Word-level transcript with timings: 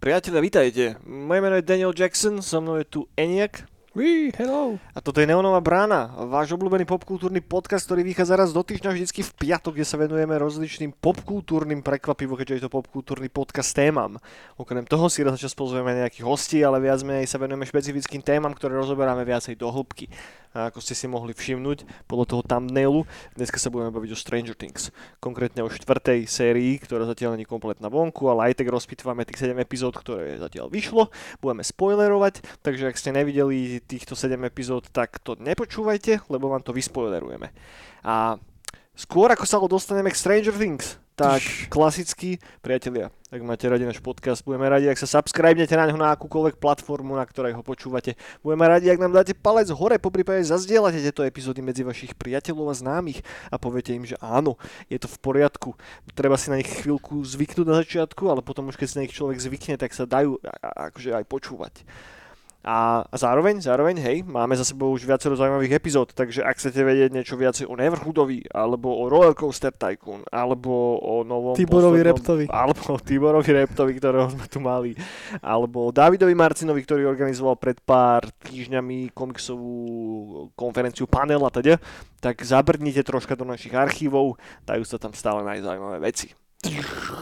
Priatelia, 0.00 0.40
vítajte. 0.40 0.96
Moje 1.04 1.44
meno 1.44 1.60
je 1.60 1.68
Daniel 1.68 1.92
Jackson, 1.92 2.40
so 2.40 2.56
mnou 2.56 2.80
je 2.80 2.88
tu 2.88 3.00
Eniak. 3.20 3.68
Oui, 3.92 4.32
hello. 4.40 4.80
A 4.96 5.04
toto 5.04 5.20
je 5.20 5.28
Neonová 5.28 5.60
brána, 5.60 6.08
váš 6.24 6.56
obľúbený 6.56 6.88
popkultúrny 6.88 7.44
podcast, 7.44 7.84
ktorý 7.84 8.08
vychádza 8.08 8.32
raz 8.40 8.48
do 8.56 8.64
týždňa 8.64 8.96
vždycky 8.96 9.20
v 9.20 9.32
piatok, 9.36 9.76
kde 9.76 9.84
sa 9.84 10.00
venujeme 10.00 10.32
rozličným 10.40 10.96
popkultúrnym 10.96 11.84
prekvapivo, 11.84 12.32
keďže 12.32 12.54
je 12.56 12.64
to 12.64 12.72
popkultúrny 12.72 13.28
podcast 13.28 13.76
témam. 13.76 14.16
Okrem 14.56 14.88
toho 14.88 15.12
si 15.12 15.20
raz 15.20 15.36
čas 15.36 15.52
pozveme 15.52 15.92
nejakých 15.92 16.24
hostí, 16.24 16.64
ale 16.64 16.80
viac 16.80 17.04
menej 17.04 17.28
sa 17.28 17.36
venujeme 17.36 17.68
špecifickým 17.68 18.24
témam, 18.24 18.56
ktoré 18.56 18.80
rozoberáme 18.80 19.28
viacej 19.28 19.60
do 19.60 19.68
hĺbky. 19.68 20.08
Ako 20.50 20.82
ste 20.82 20.98
si 20.98 21.06
mohli 21.06 21.30
všimnúť 21.30 21.86
podľa 22.10 22.26
toho 22.26 22.42
thumbnailu, 22.42 23.06
dneska 23.38 23.62
sa 23.62 23.70
budeme 23.70 23.94
baviť 23.94 24.10
o 24.10 24.18
Stranger 24.18 24.58
Things. 24.58 24.90
Konkrétne 25.22 25.62
o 25.62 25.70
štvrtej 25.70 26.26
sérii, 26.26 26.74
ktorá 26.82 27.06
zatiaľ 27.06 27.38
nie 27.38 27.46
je 27.46 27.52
kompletná 27.54 27.86
vonku, 27.86 28.26
ale 28.26 28.50
aj 28.50 28.58
tak 28.58 28.66
rozpitvame 28.66 29.22
tých 29.22 29.46
7 29.46 29.54
epizód, 29.62 29.94
ktoré 29.94 30.42
zatiaľ 30.42 30.66
vyšlo. 30.66 31.14
Budeme 31.38 31.62
spoilerovať, 31.62 32.42
takže 32.66 32.90
ak 32.90 32.98
ste 32.98 33.14
nevideli 33.14 33.78
týchto 33.78 34.18
7 34.18 34.42
epizód, 34.42 34.90
tak 34.90 35.22
to 35.22 35.38
nepočúvajte, 35.38 36.26
lebo 36.26 36.50
vám 36.50 36.66
to 36.66 36.74
vyspoilerujeme. 36.74 37.54
A 38.02 38.34
skôr 38.94 39.30
ako 39.30 39.44
sa 39.46 39.58
dostaneme 39.62 40.10
k 40.10 40.18
Stranger 40.18 40.54
Things, 40.54 41.00
tak 41.20 41.44
klasicky, 41.68 42.40
priatelia, 42.64 43.12
ak 43.28 43.44
máte 43.44 43.68
radi 43.68 43.84
náš 43.84 44.00
podcast, 44.00 44.40
budeme 44.40 44.64
radi, 44.72 44.88
ak 44.88 44.96
sa 44.96 45.20
subscribnete 45.20 45.76
na 45.76 45.84
ňo 45.92 46.00
na 46.00 46.16
akúkoľvek 46.16 46.56
platformu, 46.56 47.12
na 47.12 47.28
ktorej 47.28 47.52
ho 47.52 47.60
počúvate. 47.60 48.16
Budeme 48.40 48.64
radi, 48.64 48.88
ak 48.88 48.96
nám 48.96 49.12
dáte 49.12 49.36
palec 49.36 49.68
hore, 49.68 50.00
po 50.00 50.08
prípade 50.08 50.48
zazdielate 50.48 50.96
tieto 50.96 51.20
epizódy 51.20 51.60
medzi 51.60 51.84
vašich 51.84 52.16
priateľov 52.16 52.72
a 52.72 52.74
známych 52.74 53.20
a 53.52 53.60
poviete 53.60 53.92
im, 53.92 54.08
že 54.08 54.16
áno, 54.24 54.56
je 54.88 54.96
to 54.96 55.12
v 55.12 55.20
poriadku. 55.20 55.76
Treba 56.16 56.40
si 56.40 56.48
na 56.48 56.56
nich 56.56 56.72
chvíľku 56.72 57.20
zvyknúť 57.20 57.68
na 57.68 57.84
začiatku, 57.84 58.24
ale 58.32 58.40
potom 58.40 58.72
už 58.72 58.80
keď 58.80 58.86
si 58.88 58.96
na 58.96 59.04
nich 59.04 59.12
človek 59.12 59.44
zvykne, 59.44 59.76
tak 59.76 59.92
sa 59.92 60.08
dajú 60.08 60.40
akože 60.64 61.20
aj 61.20 61.24
počúvať. 61.28 61.84
A, 62.60 63.08
zároveň, 63.16 63.64
zároveň, 63.64 63.96
hej, 64.04 64.16
máme 64.28 64.52
za 64.52 64.68
sebou 64.68 64.92
už 64.92 65.08
viacero 65.08 65.32
zaujímavých 65.32 65.80
epizód, 65.80 66.12
takže 66.12 66.44
ak 66.44 66.60
chcete 66.60 66.84
vedieť 66.84 67.08
niečo 67.08 67.40
viacej 67.40 67.64
o 67.64 67.72
Neverhoodovi, 67.72 68.52
alebo 68.52 69.00
o 69.00 69.08
Rollercoaster 69.08 69.72
Tycoon, 69.72 70.28
alebo 70.28 71.00
o 71.00 71.24
novom 71.24 71.56
Tiborovi 71.56 72.04
Reptovi. 72.04 72.44
Alebo 72.52 72.84
o 72.92 73.00
Tiborovi 73.00 73.50
Reptovi, 73.64 73.92
ktorého 73.96 74.28
sme 74.28 74.44
tu 74.44 74.60
mali, 74.60 74.92
alebo 75.40 75.88
o 75.88 75.94
Davidovi 75.94 76.36
Marcinovi, 76.36 76.84
ktorý 76.84 77.08
organizoval 77.08 77.56
pred 77.56 77.80
pár 77.80 78.28
týždňami 78.44 79.16
komiksovú 79.16 80.52
konferenciu 80.52 81.08
panel 81.08 81.40
a 81.40 81.50
teda, 81.50 81.80
tak 82.20 82.44
zabrdnite 82.44 83.00
troška 83.00 83.40
do 83.40 83.48
našich 83.48 83.72
archívov, 83.72 84.36
dajú 84.68 84.84
sa 84.84 85.00
tam 85.00 85.16
stále 85.16 85.40
najzaujímavé 85.48 85.96
veci. 86.04 86.36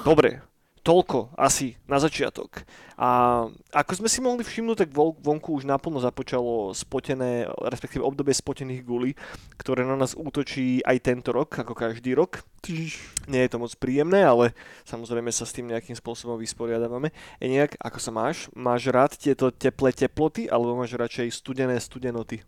Dobre, 0.03 0.43
toľko 0.89 1.37
asi 1.37 1.77
na 1.85 2.01
začiatok. 2.01 2.65
A 2.97 3.45
ako 3.77 3.93
sme 4.01 4.09
si 4.09 4.25
mohli 4.25 4.41
všimnúť, 4.41 4.89
tak 4.89 4.97
vonku 4.97 5.61
už 5.61 5.69
naplno 5.69 6.01
započalo 6.01 6.73
spotené, 6.73 7.45
respektíve 7.69 8.01
obdobie 8.01 8.33
spotených 8.33 8.89
gulí, 8.89 9.13
ktoré 9.61 9.85
na 9.85 10.01
nás 10.01 10.17
útočí 10.17 10.81
aj 10.89 10.97
tento 11.05 11.37
rok, 11.37 11.53
ako 11.53 11.77
každý 11.77 12.17
rok. 12.17 12.41
Nie 13.29 13.45
je 13.45 13.53
to 13.53 13.61
moc 13.61 13.71
príjemné, 13.77 14.25
ale 14.25 14.57
samozrejme 14.89 15.29
sa 15.29 15.45
s 15.45 15.53
tým 15.53 15.69
nejakým 15.69 15.93
spôsobom 15.93 16.41
vysporiadávame. 16.41 17.13
E 17.37 17.53
nejak, 17.53 17.77
ako 17.77 17.99
sa 18.01 18.11
máš? 18.11 18.49
Máš 18.57 18.89
rád 18.89 19.13
tieto 19.13 19.53
teplé 19.53 19.93
teploty, 19.93 20.49
alebo 20.49 20.73
máš 20.73 20.97
radšej 20.97 21.37
studené 21.37 21.77
studenoty? 21.77 22.41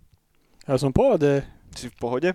Ja 0.64 0.80
som 0.80 0.96
v 0.96 0.98
pohode. 0.98 1.32
Si 1.76 1.92
v 1.92 1.96
pohode? 2.00 2.30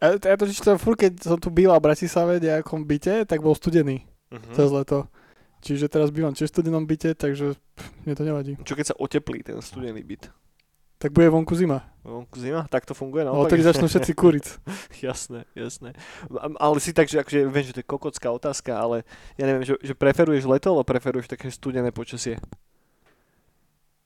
Ja, 0.00 0.16
ja 0.16 0.36
to, 0.36 0.48
furt, 0.80 0.96
keď 0.96 1.12
som 1.20 1.36
tu 1.36 1.52
býval 1.52 1.76
v 1.76 1.92
Bratislave 1.92 2.40
v 2.40 2.52
nejakom 2.52 2.84
byte, 2.84 3.28
tak 3.28 3.44
bol 3.44 3.52
studený 3.52 4.09
uh-huh. 4.30 4.54
cez 4.54 4.68
leto. 4.70 5.10
Čiže 5.60 5.92
teraz 5.92 6.08
bývam 6.08 6.32
tiež 6.32 6.48
v 6.48 6.54
studenom 6.56 6.88
byte, 6.88 7.12
takže 7.12 7.52
pff, 7.52 7.88
mne 8.08 8.14
to 8.16 8.24
nevadí. 8.24 8.52
Čo 8.64 8.74
keď 8.78 8.86
sa 8.94 8.96
oteplí 8.96 9.44
ten 9.44 9.60
studený 9.60 10.00
byt? 10.00 10.32
Tak 11.00 11.16
bude 11.16 11.32
vonku 11.32 11.56
zima. 11.56 11.80
Vonku 12.04 12.36
zima? 12.36 12.68
Tak 12.68 12.84
to 12.84 12.92
funguje? 12.92 13.24
No, 13.24 13.48
tak 13.48 13.64
začnú 13.64 13.88
všetci 13.88 14.12
kuriť. 14.12 14.46
jasné, 15.08 15.48
jasné. 15.56 15.96
Ale 16.60 16.76
si 16.76 16.92
tak, 16.92 17.08
že 17.08 17.24
akože, 17.24 17.48
viem, 17.48 17.64
že 17.64 17.72
to 17.72 17.80
je 17.80 17.88
kokocká 17.88 18.28
otázka, 18.28 18.76
ale 18.76 19.08
ja 19.40 19.48
neviem, 19.48 19.64
že, 19.64 19.80
že 19.80 19.96
preferuješ 19.96 20.44
leto, 20.44 20.76
alebo 20.76 20.84
preferuješ 20.84 21.32
také 21.32 21.48
studené 21.48 21.88
počasie? 21.88 22.36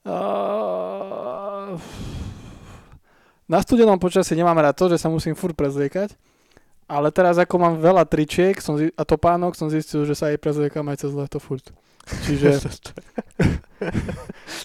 Uh, 0.06 1.74
na 3.50 3.58
studenom 3.58 3.98
počasí 3.98 4.38
nemám 4.38 4.62
rád 4.62 4.78
to, 4.78 4.86
že 4.94 5.02
sa 5.02 5.10
musím 5.10 5.34
furt 5.34 5.58
prezliekať. 5.58 6.14
Ale 6.84 7.08
teraz 7.08 7.40
ako 7.40 7.56
mám 7.56 7.74
veľa 7.80 8.04
tričiek 8.04 8.60
som 8.60 8.76
zi- 8.76 8.92
a 8.92 9.02
topánok, 9.08 9.56
som 9.56 9.72
zistil, 9.72 10.04
že 10.04 10.12
sa 10.12 10.28
aj 10.28 10.40
prezliekam 10.40 10.84
aj 10.92 11.04
cez 11.04 11.12
leto 11.16 11.40
furt. 11.40 11.64
Čiže... 12.28 12.60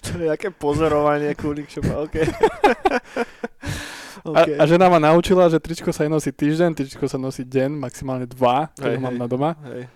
to 0.04 0.08
je 0.12 0.28
nejaké 0.28 0.52
pozorovanie, 0.52 1.32
kúlik, 1.32 1.72
čo 1.72 1.80
má, 1.80 2.04
okay. 2.04 2.28
okay. 4.28 4.60
A, 4.60 4.60
a 4.60 4.64
žena 4.68 4.92
ma 4.92 5.00
naučila, 5.00 5.48
že 5.48 5.56
tričko 5.56 5.88
sa 5.88 6.04
nosí 6.04 6.28
týždeň, 6.28 6.76
tričko 6.76 7.08
sa 7.08 7.16
nosí 7.16 7.48
deň, 7.48 7.80
maximálne 7.80 8.28
dva, 8.28 8.68
keď 8.76 9.00
mám 9.00 9.16
hej, 9.16 9.20
na 9.24 9.26
doma. 9.26 9.50
Hej 9.64 9.88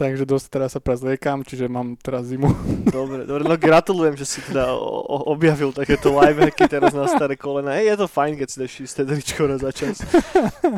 takže 0.00 0.24
dosť 0.24 0.46
teraz 0.48 0.72
sa 0.72 0.80
prezliekam, 0.80 1.44
čiže 1.44 1.68
mám 1.68 1.92
teraz 2.00 2.32
zimu. 2.32 2.48
Dobre, 2.90 3.22
dobre, 3.22 3.46
no 3.46 3.54
gratulujem, 3.54 4.16
že 4.18 4.26
si 4.26 4.40
teda 4.42 4.74
o, 4.74 5.04
o, 5.06 5.30
objavil 5.30 5.70
takéto 5.70 6.10
lifehacky 6.10 6.66
teraz 6.66 6.90
na 6.90 7.06
staré 7.06 7.38
kolena. 7.38 7.78
Hej, 7.78 7.94
je 7.94 7.96
to 8.02 8.06
fajn, 8.10 8.32
keď 8.34 8.46
si 8.50 8.56
dáš 8.58 8.72
čisté 8.82 9.00
tričko 9.06 9.46
na 9.46 9.62
začas. 9.62 10.02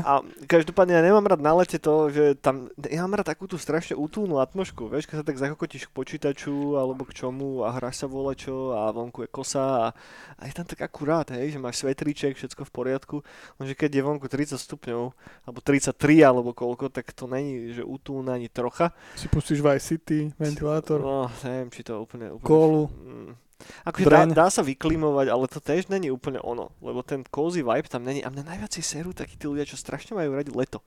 A 0.05 0.21
každopádne 0.44 0.99
ja 0.99 1.00
nemám 1.00 1.25
rád 1.25 1.41
na 1.41 1.56
lete 1.56 1.81
to, 1.81 2.12
že 2.12 2.37
tam, 2.43 2.69
ja 2.77 3.00
mám 3.06 3.16
rád 3.16 3.33
takú 3.33 3.49
tú 3.49 3.56
strašne 3.56 3.97
útulnú 3.97 4.44
atmošku, 4.44 4.93
vieš, 4.93 5.09
keď 5.09 5.22
sa 5.22 5.25
tak 5.25 5.41
zakokotíš 5.41 5.89
k 5.89 5.94
počítaču 5.94 6.77
alebo 6.77 7.09
k 7.09 7.16
čomu 7.16 7.65
a 7.65 7.72
hráš 7.72 8.04
sa 8.04 8.06
volečo 8.10 8.77
a 8.77 8.93
vonku 8.93 9.25
je 9.25 9.31
kosa 9.33 9.65
a, 9.65 9.87
a 10.37 10.43
je 10.44 10.53
tam 10.53 10.69
tak 10.69 10.84
akurát, 10.84 11.33
hej, 11.33 11.56
že 11.56 11.62
máš 11.62 11.81
svetriček, 11.81 12.37
všetko 12.37 12.69
v 12.69 12.72
poriadku, 12.72 13.16
lenže 13.56 13.72
keď 13.72 13.91
je 13.94 14.03
vonku 14.04 14.27
30 14.28 14.60
stupňov, 14.60 15.03
alebo 15.49 15.59
33 15.65 15.97
alebo 16.21 16.50
koľko, 16.53 16.93
tak 16.93 17.09
to 17.16 17.25
není, 17.25 17.72
že 17.72 17.87
útulné 17.87 18.37
ani 18.37 18.49
trocha. 18.53 18.93
Si 19.16 19.28
pustíš 19.28 19.60
Vice 19.60 19.86
City, 19.86 20.32
ventilátor. 20.38 21.00
No, 21.00 21.30
neviem, 21.44 21.68
či 21.70 21.84
to 21.84 22.00
úplne... 22.02 22.32
úplne 22.32 22.46
Kolu. 22.46 22.90
Akože 23.82 24.06
dá, 24.06 24.22
dá, 24.30 24.46
sa 24.50 24.62
vyklimovať, 24.62 25.26
ale 25.30 25.44
to 25.50 25.58
tiež 25.58 25.90
není 25.90 26.12
úplne 26.12 26.38
ono, 26.42 26.70
lebo 26.78 27.02
ten 27.02 27.26
cozy 27.26 27.66
vibe 27.66 27.88
tam 27.90 28.06
není. 28.06 28.22
A 28.22 28.30
mne 28.30 28.46
najviac 28.46 28.72
serú 28.78 29.10
takí 29.10 29.34
tí 29.34 29.46
ľudia, 29.50 29.66
čo 29.66 29.78
strašne 29.78 30.14
majú 30.14 30.36
radi 30.36 30.54
leto. 30.54 30.84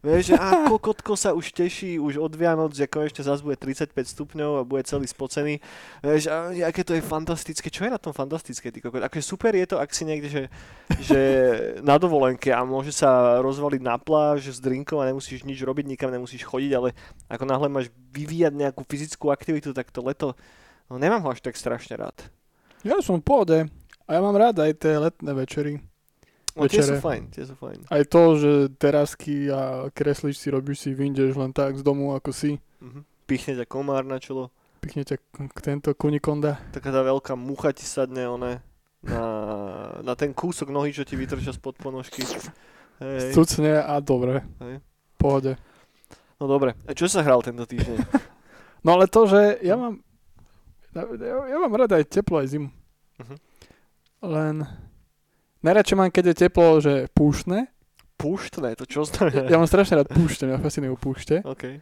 Vieš, 0.00 0.32
že 0.32 0.34
a 0.38 0.46
kokotko 0.72 1.18
sa 1.18 1.34
už 1.34 1.52
teší 1.52 1.98
už 1.98 2.22
od 2.22 2.32
Vianoc, 2.36 2.72
že 2.72 2.88
konečne 2.88 3.24
zase 3.24 3.44
bude 3.44 3.58
35 3.60 3.92
stupňov 3.94 4.52
a 4.60 4.68
bude 4.68 4.84
celý 4.84 5.04
spocený. 5.08 5.60
Vieš, 6.00 6.30
a 6.30 6.52
aké 6.68 6.86
to 6.86 6.94
je 6.94 7.02
fantastické. 7.02 7.68
Čo 7.68 7.88
je 7.88 7.92
na 7.92 8.00
tom 8.00 8.14
fantastické, 8.16 8.70
ty 8.70 8.78
kokot? 8.78 9.02
Akože 9.04 9.24
super 9.24 9.52
je 9.52 9.66
to, 9.68 9.76
ak 9.76 9.90
si 9.90 10.04
niekde, 10.06 10.28
že, 10.28 10.42
že 11.02 11.20
na 11.88 11.98
dovolenke 11.98 12.54
a 12.54 12.62
môže 12.62 12.94
sa 12.94 13.42
rozvaliť 13.44 13.82
na 13.82 13.96
pláž 13.98 14.54
s 14.54 14.58
drinkom 14.62 15.02
a 15.02 15.08
nemusíš 15.08 15.42
nič 15.44 15.60
robiť, 15.60 15.84
nikam 15.84 16.12
nemusíš 16.14 16.46
chodiť, 16.46 16.72
ale 16.76 16.94
ako 17.26 17.44
náhle 17.44 17.68
máš 17.68 17.86
vyvíjať 18.12 18.52
nejakú 18.54 18.82
fyzickú 18.86 19.28
aktivitu, 19.30 19.74
tak 19.76 19.90
to 19.92 20.00
leto 20.04 20.32
No 20.88 20.96
nemám 20.96 21.20
ho 21.24 21.32
až 21.32 21.44
tak 21.44 21.56
strašne 21.56 22.00
rád. 22.00 22.16
Ja 22.80 22.96
som 23.04 23.20
v 23.20 23.26
pohode. 23.28 23.58
A 24.08 24.16
ja 24.16 24.20
mám 24.24 24.32
rád 24.40 24.56
aj 24.64 24.72
tie 24.80 24.96
letné 24.96 25.32
večery. 25.36 25.84
No 26.56 26.66
tie 26.66 26.82
sú 26.82 26.98
fajn, 26.98 27.22
tie 27.30 27.44
sú 27.44 27.54
fajn. 27.54 27.86
Aj 27.86 28.02
to, 28.08 28.22
že 28.34 28.52
terasky 28.80 29.46
a 29.52 29.92
kreslíš 29.94 30.42
si, 30.42 30.48
robíš 30.50 30.78
si, 30.82 30.90
vyjdeš 30.96 31.38
len 31.38 31.52
tak 31.54 31.78
z 31.78 31.86
domu, 31.86 32.16
ako 32.16 32.34
si. 32.34 32.58
Uh-huh. 32.82 33.04
Pichne 33.28 33.54
ťa 33.54 33.68
komár 33.68 34.02
na 34.02 34.18
čelo. 34.18 34.50
Pichne 34.82 35.06
ťa 35.06 35.20
k 35.54 35.58
tento 35.60 35.92
kunikonda. 35.94 36.58
Taká 36.74 36.90
tá 36.90 37.04
veľká 37.04 37.38
mucha 37.38 37.70
ti 37.70 37.86
sadne, 37.86 38.26
one, 38.26 38.58
na, 39.04 39.22
na 40.02 40.14
ten 40.18 40.34
kúsok 40.34 40.72
nohy, 40.72 40.90
čo 40.90 41.06
ti 41.06 41.14
vytrča 41.14 41.54
spod 41.54 41.78
ponožky. 41.78 42.26
Hej. 42.98 43.36
Stucne 43.36 43.78
a 43.78 44.00
dobre. 44.02 44.42
Hej. 44.58 44.82
Pohode. 45.14 45.54
No 46.42 46.50
dobre. 46.50 46.74
A 46.88 46.96
čo 46.96 47.06
sa 47.06 47.22
hral 47.22 47.44
tento 47.44 47.62
týždeň? 47.62 47.98
no 48.86 48.98
ale 48.98 49.06
to, 49.06 49.30
že 49.30 49.62
ja 49.62 49.78
mám 49.78 50.02
ja, 50.96 51.34
ja 51.50 51.56
mám 51.60 51.74
rada 51.76 51.98
aj 51.98 52.06
teplo, 52.08 52.40
aj 52.40 52.48
zimu. 52.54 52.68
Uh-huh. 53.18 53.36
Len 54.24 54.66
najradšej 55.62 55.96
mám, 55.98 56.10
keď 56.10 56.24
je 56.32 56.40
teplo, 56.46 56.78
že 56.78 57.10
púštne. 57.12 57.68
Púštne? 58.18 58.74
To 58.74 58.86
čo 58.86 59.06
znamená? 59.06 59.46
Ja 59.46 59.58
mám 59.62 59.70
strašne 59.70 60.02
rád 60.02 60.10
púšte, 60.10 60.46
mňa 60.46 60.58
fascinujú 60.58 60.98
púšte. 60.98 61.38
Okay. 61.44 61.78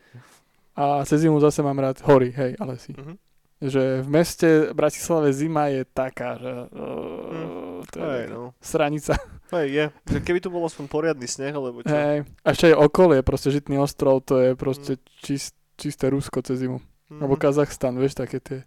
A 0.76 1.00
cez 1.08 1.25
zimu 1.25 1.41
zase 1.41 1.64
mám 1.64 1.81
rád 1.81 2.05
hory, 2.05 2.29
hej, 2.37 2.61
ale 2.61 2.76
si. 2.76 2.93
Uh-huh. 2.93 3.17
Že 3.56 4.05
v 4.05 4.08
meste 4.12 4.49
Bratislave 4.76 5.32
zima 5.32 5.73
je 5.73 5.88
taká, 5.88 6.37
že 6.37 6.69
uh, 6.76 7.81
to 7.88 7.97
je 8.05 8.05
hey, 8.05 8.29
no. 8.29 8.52
sranica. 8.61 9.17
Hej, 9.49 9.67
je. 9.73 9.85
Že 10.12 10.19
keby 10.20 10.38
tu 10.44 10.52
bol 10.52 10.61
aspoň 10.69 10.85
poriadny 10.93 11.25
sneh, 11.25 11.56
alebo 11.56 11.81
čo? 11.81 11.88
Hej, 11.88 12.29
a 12.44 12.47
ešte 12.52 12.69
aj 12.69 12.76
okolie, 12.85 13.25
proste 13.25 13.49
Žitný 13.49 13.81
ostrov, 13.81 14.20
to 14.29 14.37
je 14.44 14.52
proste 14.52 15.00
mm. 15.00 15.02
čist, 15.25 15.56
čisté 15.81 16.12
Rusko 16.12 16.44
cez 16.44 16.61
zimu. 16.61 16.85
Mm. 17.09 17.25
Alebo 17.25 17.41
Kazachstan, 17.41 17.97
vieš, 17.97 18.20
také 18.20 18.44
tie 18.44 18.59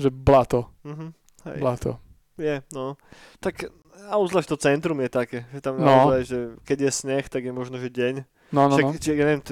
že 0.00 0.08
blato. 0.08 0.72
Uh-huh. 0.80 1.12
Hej. 1.44 1.58
Blato. 1.60 1.90
Je, 2.40 2.64
no. 2.72 2.96
Tak 3.44 3.68
a 4.08 4.16
uzľať 4.16 4.48
to 4.48 4.56
centrum 4.56 4.96
je 5.04 5.10
také, 5.12 5.38
že 5.52 5.60
tam 5.60 5.76
no. 5.76 5.84
naozaj, 5.84 6.20
že 6.24 6.38
keď 6.64 6.88
je 6.88 6.90
sneh, 6.90 7.24
tak 7.28 7.44
je 7.44 7.52
možno, 7.52 7.76
že 7.76 7.92
deň. 7.92 8.24
No, 8.50 8.66
no, 8.66 8.74
Však, 8.80 8.86
no. 8.88 8.96
Či, 8.96 9.08
ja 9.14 9.24
neviem, 9.28 9.44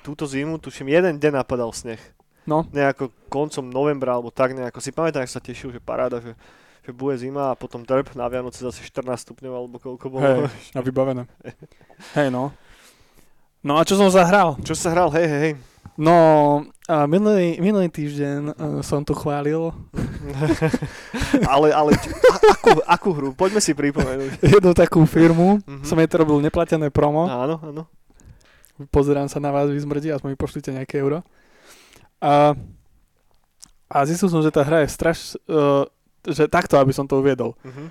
túto 0.00 0.24
zimu, 0.24 0.62
tuším, 0.62 0.94
jeden 0.94 1.18
deň 1.18 1.42
napadal 1.42 1.74
sneh. 1.74 2.00
No. 2.48 2.64
nejako 2.72 3.12
koncom 3.28 3.68
novembra, 3.68 4.16
alebo 4.16 4.32
tak 4.32 4.56
nejako 4.56 4.80
si 4.80 4.88
pamätám, 4.88 5.20
ak 5.20 5.28
sa 5.28 5.36
tešil, 5.36 5.68
že 5.68 5.84
paráda, 5.84 6.16
že, 6.24 6.32
že 6.80 6.96
bude 6.96 7.12
zima 7.20 7.52
a 7.52 7.58
potom 7.58 7.84
drb 7.84 8.08
na 8.16 8.24
Vianoce 8.24 8.64
zase 8.64 8.80
14 8.80 9.04
stupňov, 9.20 9.52
alebo 9.52 9.76
koľko 9.76 10.06
bolo. 10.08 10.48
Hej, 10.48 10.72
a 10.72 10.80
vybavené. 10.80 11.28
Hej, 12.16 12.32
no. 12.32 12.56
No 13.60 13.76
a 13.76 13.84
čo 13.84 14.00
som 14.00 14.08
zahral? 14.08 14.56
Čo 14.64 14.72
sa 14.72 14.96
hral, 14.96 15.12
hej, 15.12 15.26
hej, 15.28 15.40
hej. 15.44 15.54
No, 15.98 16.14
a 16.86 17.10
minulý, 17.10 17.58
minulý 17.58 17.90
týždeň 17.90 18.38
uh, 18.48 18.54
som 18.80 19.02
tu 19.02 19.18
chválil 19.18 19.74
ale, 21.52 21.74
ale, 21.74 21.90
a, 21.98 22.34
akú, 22.48 22.70
akú 22.86 23.08
hru? 23.10 23.28
Poďme 23.34 23.58
si 23.58 23.74
pripomenúť. 23.74 24.38
jednu 24.56 24.72
takú 24.72 25.02
firmu, 25.04 25.58
Mhm. 25.66 25.82
som 25.82 25.98
jej 25.98 26.06
to 26.06 26.22
robil 26.22 26.38
neplatené 26.38 26.88
promo. 26.88 27.26
Áno, 27.26 27.58
áno. 27.58 27.82
Pozerám 28.88 29.26
sa 29.26 29.42
na 29.42 29.50
vás, 29.50 29.66
vy 29.66 29.76
zmrdí, 29.76 30.06
aspoň 30.08 30.32
mi 30.32 30.38
pošlite 30.38 30.70
nejaké 30.70 31.02
euro. 31.02 31.26
A, 32.22 32.54
a 33.90 33.96
zistil 34.06 34.30
som, 34.30 34.38
že 34.38 34.54
tá 34.54 34.62
hra 34.62 34.86
je 34.86 34.88
straš... 34.88 35.34
Uh, 35.44 35.82
že 36.22 36.44
takto, 36.46 36.76
aby 36.76 36.92
som 36.92 37.06
to 37.06 37.18
uviedol. 37.18 37.58
Mhm. 37.66 37.84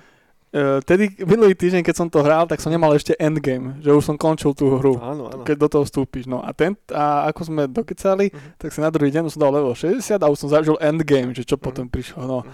Uh, 0.48 0.80
tedy 0.80 1.12
minulý 1.20 1.52
týždeň, 1.52 1.82
keď 1.82 1.94
som 1.94 2.08
to 2.08 2.18
hral, 2.18 2.44
tak 2.44 2.56
som 2.56 2.68
nemal 2.68 2.88
ešte 2.90 3.12
endgame, 3.14 3.76
že 3.78 3.90
už 3.90 4.00
som 4.02 4.16
končil 4.16 4.52
tú 4.52 4.72
hru. 4.72 4.96
Áno, 4.96 5.28
áno. 5.28 5.44
keď 5.44 5.56
do 5.58 5.68
toho 5.68 5.84
vstúpiš. 5.84 6.24
No 6.24 6.40
a, 6.40 6.50
ten, 6.50 6.72
a 6.88 7.28
ako 7.28 7.40
sme 7.44 7.62
dokecali, 7.64 8.28
Mhm. 8.28 8.56
tak 8.56 8.70
si 8.70 8.78
na 8.78 8.88
druhý 8.88 9.10
deň 9.10 9.28
som 9.28 9.38
dal 9.38 9.52
level 9.52 9.72
60 9.72 10.00
a 10.16 10.26
už 10.26 10.38
som 10.38 10.48
zažil 10.48 10.76
endgame, 10.78 11.30
že 11.30 11.44
čo 11.44 11.54
Mhm. 11.54 11.62
potom 11.62 11.84
prišlo. 11.84 12.20
No. 12.22 12.38
Mhm. 12.40 12.52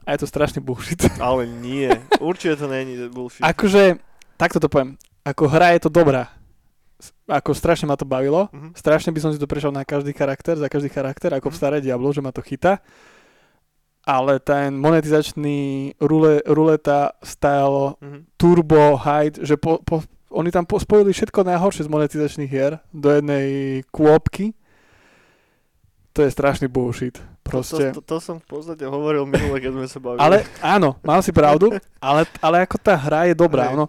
A 0.00 0.14
je 0.14 0.18
to 0.18 0.26
strašný 0.26 0.60
bullshit. 0.60 1.02
Ale 1.20 1.44
nie, 1.44 1.90
určite 2.16 2.54
to 2.56 2.66
není 2.66 2.94
bullshit. 3.08 3.42
akože, 3.42 3.98
takto 4.36 4.56
to 4.56 4.66
poviem, 4.66 4.94
ako 5.20 5.44
hra 5.44 5.74
je 5.74 5.80
to 5.80 5.90
dobrá. 5.90 6.30
Ako 7.26 7.50
strašne 7.50 7.84
ma 7.84 7.94
to 7.94 8.02
bavilo. 8.04 8.46
Mhm. 8.48 8.74
Strašne 8.74 9.10
by 9.10 9.18
som 9.18 9.30
si 9.30 9.36
to 9.36 9.44
prešiel 9.44 9.70
na 9.70 9.82
každý 9.82 10.10
charakter, 10.12 10.54
za 10.54 10.66
každý 10.66 10.86
charakter, 10.88 11.30
ako 11.30 11.46
v 11.46 11.52
Mhm. 11.52 11.58
staré 11.58 11.76
Diablo, 11.78 12.08
že 12.08 12.18
ma 12.20 12.30
to 12.30 12.40
chytá. 12.40 12.78
Ale 14.08 14.40
ten 14.40 14.72
monetizačný 14.74 15.58
rule, 16.00 16.40
ruleta 16.42 17.12
style 17.20 18.00
Mhm. 18.00 18.18
turbo 18.34 18.96
hide, 18.96 19.36
že 19.38 19.54
po, 19.54 19.78
po, 19.78 20.00
oni 20.30 20.48
tam 20.48 20.64
po, 20.64 20.76
spojili 20.76 21.12
všetko 21.12 21.44
najhoršie 21.44 21.84
z 21.84 21.90
monetizačných 21.90 22.48
hier 22.48 22.80
do 22.90 23.08
jednej 23.10 23.48
kôpky. 23.86 24.56
To 26.12 26.20
je 26.20 26.30
strašný 26.30 26.66
bullshit. 26.66 27.20
Proste. 27.42 27.92
To, 27.92 28.00
to, 28.00 28.02
to, 28.02 28.08
to 28.10 28.16
som 28.18 28.36
v 28.38 28.46
podstate 28.46 28.84
hovoril 28.84 29.24
minule, 29.24 29.56
keď 29.56 29.72
sme 29.72 29.86
sa 29.86 29.98
bavili. 29.98 30.20
Ale 30.20 30.36
áno, 30.58 30.96
mám 31.00 31.20
si 31.20 31.30
pravdu, 31.30 31.72
ale, 31.98 32.24
ale 32.38 32.56
ako 32.62 32.76
tá 32.76 32.92
hra 32.92 33.24
je 33.24 33.34
dobrá. 33.34 33.72
Ono, 33.72 33.88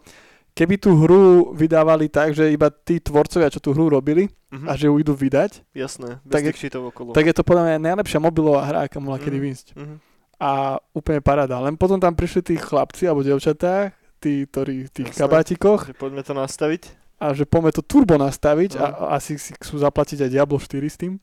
keby 0.54 0.76
tú 0.76 0.96
hru 0.96 1.22
vydávali 1.52 2.08
tak, 2.08 2.32
že 2.32 2.48
iba 2.48 2.68
tí 2.70 3.00
tvorcovia, 3.00 3.48
čo 3.48 3.60
tú 3.60 3.72
hru 3.72 3.88
robili 3.90 4.28
Mhm. 4.50 4.66
a 4.66 4.74
že 4.74 4.88
ju 4.88 4.96
idú 4.96 5.12
vydať, 5.12 5.62
Jasné, 5.72 6.20
bez 6.20 6.32
tak 6.32 6.42
je- 6.44 6.54
tých 6.66 6.74
okolo. 6.74 7.14
tak 7.14 7.22
je 7.24 7.34
to 7.34 7.44
podľa 7.44 7.64
mňa 7.66 7.78
najlepšia 7.84 8.18
mobilová 8.18 8.64
hra, 8.64 8.80
aká 8.84 8.98
mohla 8.98 9.16
kedy 9.18 9.36
Mhm. 9.36 9.44
výjsť. 9.44 9.68
Mhm. 9.76 9.96
A 10.40 10.52
úplne 10.92 11.20
paráda. 11.20 11.60
Len 11.60 11.76
potom 11.76 12.00
tam 12.00 12.12
prišli 12.12 12.42
tí 12.42 12.56
chlapci 12.56 13.04
alebo 13.04 13.22
devčatá, 13.22 13.92
tí, 14.18 14.44
ktorí 14.44 14.88
v 14.88 14.92
tých 14.94 15.10
Jasné. 15.12 15.20
kabátikoch 15.20 15.82
Že 15.86 15.96
poďme 15.96 16.24
to 16.24 16.34
nastaviť. 16.34 16.82
a 17.18 17.26
že 17.32 17.44
poďme 17.44 17.72
to 17.72 17.82
turbo 17.82 18.16
nastaviť 18.16 18.72
No. 18.74 18.82
a, 18.82 18.88
a 18.88 19.20
asi 19.20 19.36
si 19.36 19.52
chcú 19.54 19.76
zaplatiť 19.78 20.24
aj 20.24 20.30
Diablo 20.30 20.56
4 20.56 20.80
s 20.86 20.96
tým. 20.96 21.20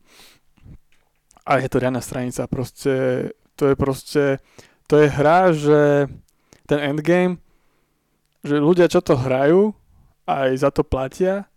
A 1.41 1.57
je 1.57 1.67
to 1.67 1.77
riadna 1.77 1.97
stranica, 1.99 2.43
proste, 2.45 2.93
to 3.55 3.67
je 3.67 3.75
proste, 3.75 4.23
to 4.85 4.99
je 4.99 5.07
hra, 5.07 5.49
že 5.49 6.11
ten 6.65 6.79
endgame, 6.83 7.39
že 8.43 8.59
ľudia, 8.59 8.85
čo 8.85 8.99
to 8.99 9.15
hrajú, 9.15 9.71
aj 10.25 10.49
za 10.57 10.69
to 10.69 10.83
platia, 10.83 11.47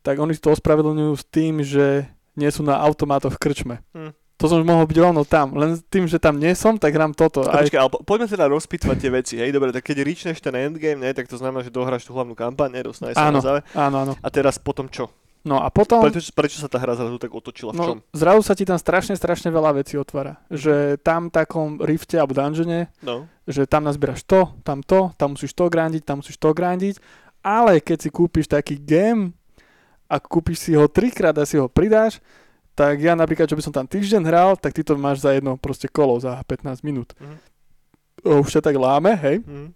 tak 0.00 0.16
oni 0.16 0.32
si 0.32 0.40
to 0.40 0.54
ospravedlňujú 0.54 1.12
s 1.12 1.24
tým, 1.26 1.60
že 1.60 2.06
nie 2.32 2.48
sú 2.48 2.62
na 2.62 2.78
automátoch 2.78 3.34
v 3.34 3.42
krčme. 3.42 3.76
Hm. 3.90 4.14
To 4.38 4.46
som 4.46 4.58
už 4.58 4.66
mohol 4.66 4.86
byť 4.86 4.98
rovno 4.98 5.26
tam, 5.26 5.50
len 5.52 5.74
tým, 5.84 6.06
že 6.06 6.16
tam 6.16 6.38
nie 6.38 6.54
som, 6.54 6.74
tak 6.74 6.94
hrám 6.94 7.10
toto. 7.10 7.42
A 7.42 7.58
Aj, 7.58 7.66
počkaj, 7.66 7.74
ale 7.76 7.90
po, 7.90 7.98
poďme 8.00 8.26
teda 8.28 8.46
rozpýtvať 8.46 8.96
tie 8.96 9.10
veci, 9.10 9.34
hej, 9.34 9.50
dobre, 9.50 9.74
tak 9.74 9.82
keď 9.82 9.98
ričneš 10.00 10.38
ten 10.38 10.54
endgame, 10.54 11.02
ne, 11.02 11.10
tak 11.10 11.26
to 11.26 11.34
znamená, 11.34 11.60
že 11.60 11.68
dohráš 11.68 12.06
tú 12.06 12.14
hlavnú 12.14 12.32
kampaň, 12.32 12.70
ne, 12.70 12.86
dostaneš 12.86 13.14
sa 13.14 13.26
Áno. 13.26 13.38
na 13.38 13.44
záver. 13.44 13.62
áno, 13.74 13.96
áno. 14.00 14.12
A 14.14 14.28
teraz 14.28 14.54
potom 14.54 14.86
čo? 14.86 15.10
No 15.42 15.58
a 15.58 15.70
potom... 15.70 16.02
Prečo, 16.02 16.30
prečo 16.30 16.58
sa 16.58 16.66
tá 16.66 16.76
hra 16.76 16.94
zrazu 16.94 17.14
tak 17.16 17.30
otočila? 17.30 17.70
V 17.70 17.78
čom? 17.78 17.98
No, 17.98 18.06
zrazu 18.10 18.42
sa 18.42 18.54
ti 18.54 18.62
tam 18.62 18.76
strašne, 18.76 19.14
strašne 19.14 19.48
veľa 19.48 19.74
vecí 19.74 19.94
otvára. 19.94 20.38
Že 20.46 20.98
tam 21.00 21.30
takom 21.30 21.78
rifte 21.78 22.14
alebo 22.14 22.34
dungeone, 22.34 22.90
No. 23.00 23.26
že 23.42 23.64
tam 23.64 23.86
nazbieraš 23.86 24.22
to, 24.22 24.54
tam 24.62 24.82
to, 24.82 25.10
tam 25.14 25.34
musíš 25.34 25.50
to 25.50 25.66
grandiť, 25.66 26.02
tam 26.04 26.20
musíš 26.20 26.36
to 26.36 26.50
grandiť, 26.50 26.98
ale 27.40 27.78
keď 27.78 27.98
si 28.02 28.10
kúpiš 28.10 28.46
taký 28.46 28.76
game 28.76 29.34
a 30.06 30.18
kúpiš 30.18 30.58
si 30.58 30.72
ho 30.74 30.86
trikrát 30.86 31.34
a 31.34 31.42
si 31.42 31.54
ho 31.54 31.66
pridáš, 31.66 32.18
tak 32.78 33.02
ja 33.02 33.18
napríklad, 33.18 33.50
čo 33.50 33.58
by 33.58 33.64
som 33.66 33.74
tam 33.74 33.90
týždeň 33.90 34.22
hral, 34.22 34.54
tak 34.54 34.70
ty 34.70 34.86
to 34.86 34.94
máš 34.94 35.26
za 35.26 35.34
jedno 35.34 35.58
proste 35.58 35.90
kolo, 35.90 36.22
za 36.22 36.38
15 36.46 36.86
minút. 36.86 37.10
Mhm. 37.18 37.36
Už 38.38 38.54
ťa 38.54 38.62
tak 38.62 38.78
láme, 38.78 39.18
hej? 39.18 39.42
Mhm. 39.42 39.74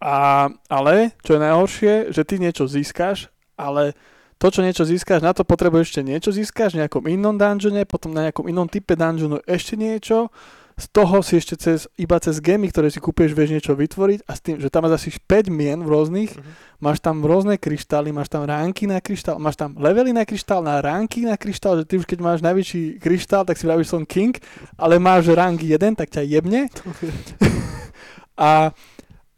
A, 0.00 0.48
ale, 0.72 1.12
čo 1.20 1.36
je 1.36 1.44
najhoršie, 1.44 1.92
že 2.08 2.24
ty 2.24 2.40
niečo 2.40 2.64
získaš, 2.64 3.28
ale 3.60 3.92
to, 4.40 4.48
čo 4.48 4.64
niečo 4.64 4.88
získaš, 4.88 5.20
na 5.20 5.36
to 5.36 5.44
potrebuješ 5.44 5.92
ešte 5.92 6.00
niečo 6.00 6.32
získaš 6.32 6.72
v 6.72 6.80
nejakom 6.80 7.04
inom 7.04 7.36
dungeone, 7.36 7.84
potom 7.84 8.16
na 8.16 8.24
nejakom 8.24 8.48
inom 8.48 8.64
type 8.64 8.96
dungeonu 8.96 9.44
ešte 9.44 9.76
niečo, 9.76 10.32
z 10.80 10.86
toho 10.90 11.20
si 11.20 11.36
ešte 11.36 11.60
cez, 11.60 11.84
iba 11.94 12.16
cez 12.16 12.40
gemy, 12.40 12.72
ktoré 12.72 12.88
si 12.88 12.98
kúpieš, 12.98 13.36
vieš 13.36 13.52
niečo 13.52 13.76
vytvoriť 13.76 14.24
a 14.24 14.32
s 14.32 14.40
tým, 14.40 14.56
že 14.56 14.72
tam 14.72 14.88
máš 14.88 15.04
asi 15.04 15.12
5 15.12 15.52
mien 15.52 15.76
v 15.78 15.88
rôznych, 15.92 16.32
Mhm. 16.32 16.50
máš 16.80 16.98
tam 17.04 17.20
rôzne 17.20 17.60
kryštály, 17.60 18.10
máš 18.10 18.32
tam 18.32 18.48
ránky 18.48 18.88
na 18.88 18.98
kryštál, 18.98 19.36
máš 19.36 19.60
tam 19.60 19.76
levely 19.76 20.16
na 20.16 20.24
kryštál, 20.24 20.64
na 20.64 20.80
ránky 20.80 21.28
na 21.28 21.36
kryštál, 21.36 21.78
že 21.78 21.84
ty 21.84 22.00
už 22.00 22.08
keď 22.08 22.18
máš 22.24 22.40
najvyšší 22.40 22.96
kryštál, 22.98 23.44
tak 23.44 23.60
si 23.60 23.68
vravíš 23.68 23.92
som 23.92 24.08
king, 24.08 24.32
ale 24.80 24.96
máš 24.96 25.28
rang 25.30 25.60
1, 25.60 25.76
tak 25.94 26.08
ťa 26.08 26.24
jebne. 26.24 26.72
a, 28.40 28.72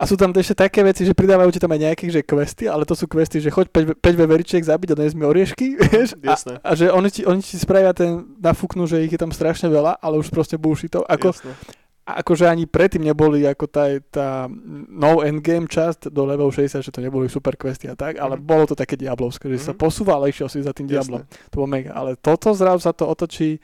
a 0.02 0.04
sú 0.04 0.18
tam 0.18 0.34
ešte 0.34 0.58
také 0.58 0.82
veci, 0.82 1.06
že 1.06 1.14
pridávajú 1.14 1.48
ti 1.48 1.56
tam 1.56 1.70
aj 1.70 1.80
nejaké 1.80 2.10
že 2.10 2.20
questy, 2.20 2.66
ale 2.66 2.82
to 2.82 2.92
sú 2.92 3.06
questy, 3.06 3.38
že 3.38 3.48
choď 3.48 3.70
5, 3.94 4.02
5 4.02 4.18
veveričiek 4.18 4.58
zabiť 4.60 4.92
a 4.92 4.98
dnes 4.98 5.14
mi 5.14 5.22
oriešky, 5.22 5.78
vieš? 5.84 6.18
A, 6.18 6.34
Jasné. 6.34 6.54
a 6.58 6.70
že 6.74 6.90
oni 6.90 7.08
ti, 7.08 7.22
oni 7.22 7.38
ti 7.38 7.54
spravia 7.54 7.92
ten, 7.92 8.34
nafúknú, 8.36 8.82
že 8.84 8.98
ich 8.98 9.08
je 9.08 9.16
tam 9.16 9.30
strašne 9.30 9.70
veľa, 9.70 9.96
ale 9.96 10.18
už 10.18 10.26
proste 10.28 10.58
bullshitov. 10.58 11.06
Ako, 11.06 11.30
Jasné. 11.30 11.54
akože 12.02 12.44
ani 12.44 12.66
predtým 12.66 13.00
neboli 13.00 13.46
ako 13.46 13.64
tá, 13.64 13.86
tá 14.04 14.50
no 14.90 15.22
endgame 15.22 15.64
časť 15.64 16.10
do 16.10 16.26
level 16.26 16.50
60, 16.50 16.82
že 16.82 16.90
to 16.90 16.98
neboli 16.98 17.30
super 17.30 17.54
questy 17.54 17.86
a 17.86 17.94
tak, 17.94 18.18
ale 18.18 18.34
Mhm. 18.34 18.42
bolo 18.42 18.64
to 18.66 18.74
také 18.74 18.98
diablovské, 18.98 19.46
že 19.48 19.62
sa 19.62 19.72
Mhm. 19.72 19.78
posúval 19.78 20.18
a 20.18 20.26
išiel 20.26 20.50
si 20.50 20.58
za 20.58 20.74
tým 20.74 20.90
Jasné. 20.90 21.22
diablom. 21.22 21.22
To 21.48 21.56
bolo 21.56 21.68
mega. 21.70 21.94
Ale 21.94 22.18
toto 22.18 22.50
zrazu 22.50 22.82
sa 22.82 22.90
to 22.90 23.06
otočí 23.06 23.62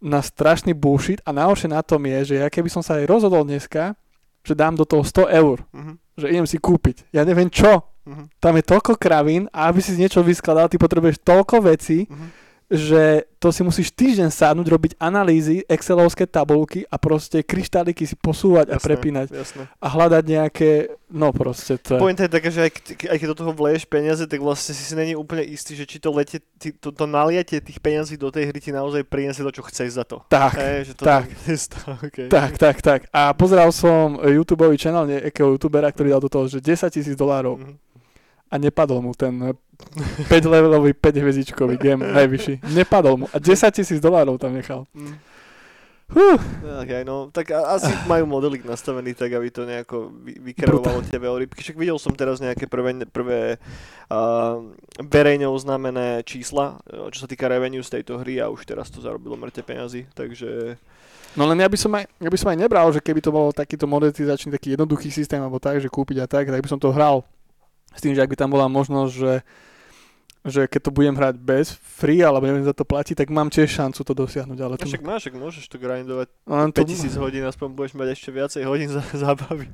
na 0.00 0.18
strašný 0.18 0.72
bullshit 0.72 1.22
a 1.22 1.30
najhoršie 1.30 1.68
na 1.68 1.84
tom 1.84 2.02
je, 2.02 2.18
že 2.26 2.40
ja 2.40 2.48
keby 2.48 2.66
som 2.66 2.80
sa 2.80 2.96
aj 2.96 3.06
rozhodol 3.06 3.44
dneska, 3.44 3.94
že 4.44 4.54
dám 4.54 4.76
do 4.76 4.84
toho 4.84 5.04
100 5.04 5.28
eur, 5.28 5.62
Mhm. 5.72 5.92
že 6.16 6.26
idem 6.28 6.46
si 6.46 6.56
kúpiť. 6.58 7.12
Ja 7.12 7.24
neviem 7.24 7.48
čo. 7.48 7.84
Mhm. 8.08 8.32
Tam 8.40 8.56
je 8.56 8.64
toľko 8.64 8.96
kravín 8.96 9.46
a 9.52 9.68
aby 9.68 9.84
si 9.84 9.92
niečo 9.94 10.24
vyskladal, 10.24 10.68
ty 10.68 10.80
potrebuješ 10.80 11.20
toľko 11.20 11.68
vecí, 11.68 12.08
Mhm. 12.08 12.28
Že 12.70 13.26
to 13.42 13.50
si 13.50 13.66
musíš 13.66 13.90
týždeň 13.90 14.30
sadnúť, 14.30 14.68
robiť 14.70 14.92
analýzy, 15.02 15.66
excelovské 15.66 16.22
tabulky 16.22 16.86
a 16.86 17.02
proste 17.02 17.42
kryštáliky 17.42 18.06
si 18.06 18.14
posúvať 18.14 18.70
a 18.70 18.78
Jasné, 18.78 18.86
prepínať 18.86 19.26
Jasné. 19.34 19.62
a 19.66 19.86
hľadať 19.90 20.24
nejaké, 20.30 20.70
no 21.10 21.34
proste 21.34 21.74
to 21.82 21.98
je. 21.98 22.00
Pointa 22.00 22.30
je 22.30 22.30
taká, 22.30 22.46
že 22.46 22.70
aj, 22.70 22.72
aj 23.10 23.16
keď 23.18 23.28
do 23.34 23.38
toho 23.42 23.52
vleješ 23.58 23.90
peniaze, 23.90 24.22
tak 24.22 24.38
vlastne 24.38 24.70
si 24.70 24.86
si 24.86 24.94
není 24.94 25.18
úplne 25.18 25.42
istý, 25.42 25.74
že 25.74 25.82
či 25.82 25.98
to, 25.98 26.14
lete, 26.14 26.38
ty, 26.62 26.70
to, 26.70 26.94
to 26.94 27.04
naliete 27.10 27.58
tých 27.58 27.82
peniazí 27.82 28.14
do 28.14 28.30
tej 28.30 28.54
hry 28.54 28.62
ti 28.62 28.70
naozaj 28.70 29.02
priniesie 29.02 29.42
to, 29.42 29.50
čo 29.50 29.66
chceš 29.66 29.98
za 29.98 30.04
to. 30.06 30.22
Tak, 30.30 30.54
Hej, 30.54 30.78
že 30.86 30.94
to 30.94 31.02
tak. 31.02 31.26
To, 31.70 31.78
okay. 32.06 32.26
tak, 32.30 32.52
tak, 32.54 32.76
tak. 32.82 33.00
A 33.10 33.34
pozeral 33.34 33.74
som 33.74 34.18
YouTube 34.22 34.66
channel 34.78 35.06
nejakého 35.06 35.54
youtubera, 35.58 35.90
ktorý 35.90 36.14
dal 36.14 36.22
do 36.22 36.30
toho, 36.30 36.46
že 36.46 36.62
10 36.62 36.86
tisíc 36.90 37.18
dolárov 37.18 37.58
Mhm. 37.60 37.89
A 38.50 38.54
nepadol 38.58 38.98
mu 39.00 39.14
ten 39.14 39.54
5 40.28 40.28
levelový, 40.44 40.92
5 40.92 41.22
hviezdičkový 41.22 41.78
game 41.78 42.02
najvyšší. 42.02 42.66
Nepadol 42.74 43.24
mu 43.24 43.26
a 43.30 43.38
10 43.38 43.70
tisíc 43.70 44.02
dolárov 44.02 44.36
tam 44.36 44.52
nechal. 44.52 44.84
Huh. 46.10 46.42
Okay, 46.82 47.06
no, 47.06 47.30
tak 47.30 47.54
asi 47.54 47.86
majú 48.10 48.26
modelik 48.26 48.66
nastavený 48.66 49.14
tak, 49.14 49.30
aby 49.30 49.46
to 49.46 49.62
nejako 49.62 50.10
vy, 50.10 50.42
vykreovalo 50.50 51.06
tie 51.06 51.22
veľrybky. 51.22 51.62
Však 51.62 51.78
videl 51.78 52.02
som 52.02 52.10
teraz 52.18 52.42
nejaké 52.42 52.66
prvé, 52.66 53.06
prvé 53.06 53.62
uh, 54.10 54.58
verejne 54.98 55.46
oznámené 55.46 56.26
čísla, 56.26 56.82
uh, 56.90 57.14
čo 57.14 57.22
sa 57.22 57.30
týka 57.30 57.46
revenue 57.46 57.78
z 57.78 58.02
tejto 58.02 58.18
hry 58.18 58.42
a 58.42 58.50
už 58.50 58.66
teraz 58.66 58.90
to 58.90 58.98
zarobilo 58.98 59.38
mŕte 59.38 59.62
peniazy, 59.62 60.10
takže 60.18 60.74
No 61.38 61.46
len 61.46 61.62
ja 61.62 61.70
by, 61.70 61.78
som 61.78 61.94
aj, 61.94 62.10
ja 62.18 62.26
by 62.26 62.38
som 62.42 62.50
aj 62.50 62.58
nebral, 62.58 62.90
že 62.90 62.98
keby 62.98 63.22
to 63.22 63.30
bol 63.30 63.54
takýto 63.54 63.86
monetizačný, 63.86 64.50
taký 64.50 64.74
jednoduchý 64.74 65.14
systém, 65.14 65.38
alebo 65.38 65.62
tak, 65.62 65.78
že 65.78 65.86
kúpiť 65.86 66.18
a 66.18 66.26
tak, 66.26 66.50
tak 66.50 66.58
by 66.58 66.66
som 66.66 66.82
to 66.82 66.90
hral 66.90 67.22
s 67.90 68.00
tým, 68.00 68.14
že 68.14 68.22
ak 68.22 68.30
by 68.30 68.36
tam 68.38 68.50
bola 68.54 68.70
možnosť, 68.70 69.12
že, 69.12 69.34
že 70.46 70.60
keď 70.70 70.80
to 70.88 70.90
budem 70.94 71.14
hrať 71.18 71.34
bez 71.36 71.74
free, 71.74 72.22
alebo 72.22 72.46
neviem 72.46 72.64
za 72.64 72.72
to 72.72 72.86
platiť, 72.86 73.18
tak 73.18 73.28
mám 73.28 73.50
tiež 73.50 73.68
šancu 73.68 74.00
to 74.00 74.12
dosiahnuť. 74.14 74.58
Ale 74.62 74.74
to... 74.78 74.86
No 74.86 74.90
však 74.94 75.04
máš, 75.04 75.22
ak 75.28 75.34
môžeš 75.36 75.64
to 75.66 75.76
grindovať 75.76 76.28
Len 76.46 76.70
to... 76.72 76.80
hodín, 77.18 77.44
aspoň 77.44 77.68
budeš 77.74 77.92
mať 77.98 78.08
ešte 78.14 78.30
viacej 78.30 78.62
hodín 78.64 78.88
za 78.88 79.02
zábavy. 79.26 79.68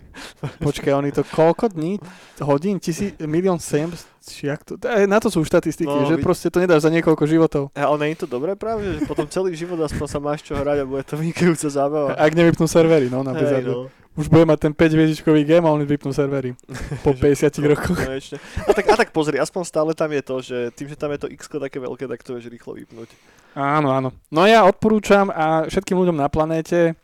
Počkaj, 0.64 0.92
oni 0.96 1.11
to 1.12 1.23
koľko 1.23 1.70
dní? 1.70 2.00
Hodín? 2.40 2.80
Tisí, 2.80 3.12
milión 3.23 3.61
700? 3.61 4.15
Čiak 4.26 4.66
to, 4.66 4.75
na 5.06 5.23
to 5.23 5.30
sú 5.30 5.47
štatistiky, 5.47 5.87
no, 5.87 6.11
že 6.11 6.18
vid... 6.18 6.26
proste 6.26 6.50
to 6.50 6.59
nedáš 6.59 6.83
za 6.83 6.90
niekoľko 6.90 7.25
životov. 7.30 7.71
A 7.78 7.87
ale 7.87 7.97
nie 8.02 8.18
je 8.18 8.26
to 8.26 8.28
dobré 8.35 8.59
práve, 8.59 8.99
že 8.99 9.06
potom 9.06 9.23
celý 9.30 9.54
život 9.54 9.78
aspoň 9.78 10.06
sa 10.11 10.18
máš 10.18 10.42
čo 10.42 10.59
hrať 10.59 10.83
a 10.83 10.85
bude 10.85 11.06
to 11.06 11.14
vynikajúca 11.14 11.68
zábava. 11.71 12.18
Ak 12.18 12.35
nevypnú 12.35 12.66
servery, 12.66 13.06
no 13.06 13.23
na 13.23 13.38
hey, 13.38 13.62
no. 13.62 13.87
Už 14.16 14.33
bude 14.33 14.49
mať 14.49 14.66
ten 14.66 14.73
5 14.73 14.97
hviezdičkový 14.97 15.45
game 15.45 15.68
a 15.68 15.71
oni 15.76 15.85
vypnú 15.85 16.09
servery 16.11 16.56
po 17.06 17.12
50 17.12 17.61
no, 17.61 17.76
rokoch. 17.76 18.00
Konečne. 18.00 18.40
A 18.64 18.71
tak, 18.73 18.85
a 18.88 18.95
tak 18.97 19.09
pozri, 19.12 19.37
aspoň 19.37 19.62
stále 19.62 19.92
tam 19.92 20.11
je 20.11 20.23
to, 20.25 20.37
že 20.40 20.59
tým, 20.73 20.88
že 20.88 20.97
tam 20.97 21.12
je 21.12 21.21
to 21.23 21.28
x 21.30 21.47
také 21.47 21.78
veľké, 21.78 22.09
tak 22.09 22.25
to 22.25 22.35
vieš 22.35 22.49
rýchlo 22.49 22.75
vypnúť. 22.75 23.12
Áno, 23.54 23.92
áno. 23.92 24.11
No 24.33 24.49
ja 24.49 24.64
odporúčam 24.64 25.28
a 25.30 25.68
všetkým 25.68 26.00
ľuďom 26.00 26.16
na 26.16 26.33
planéte, 26.33 26.97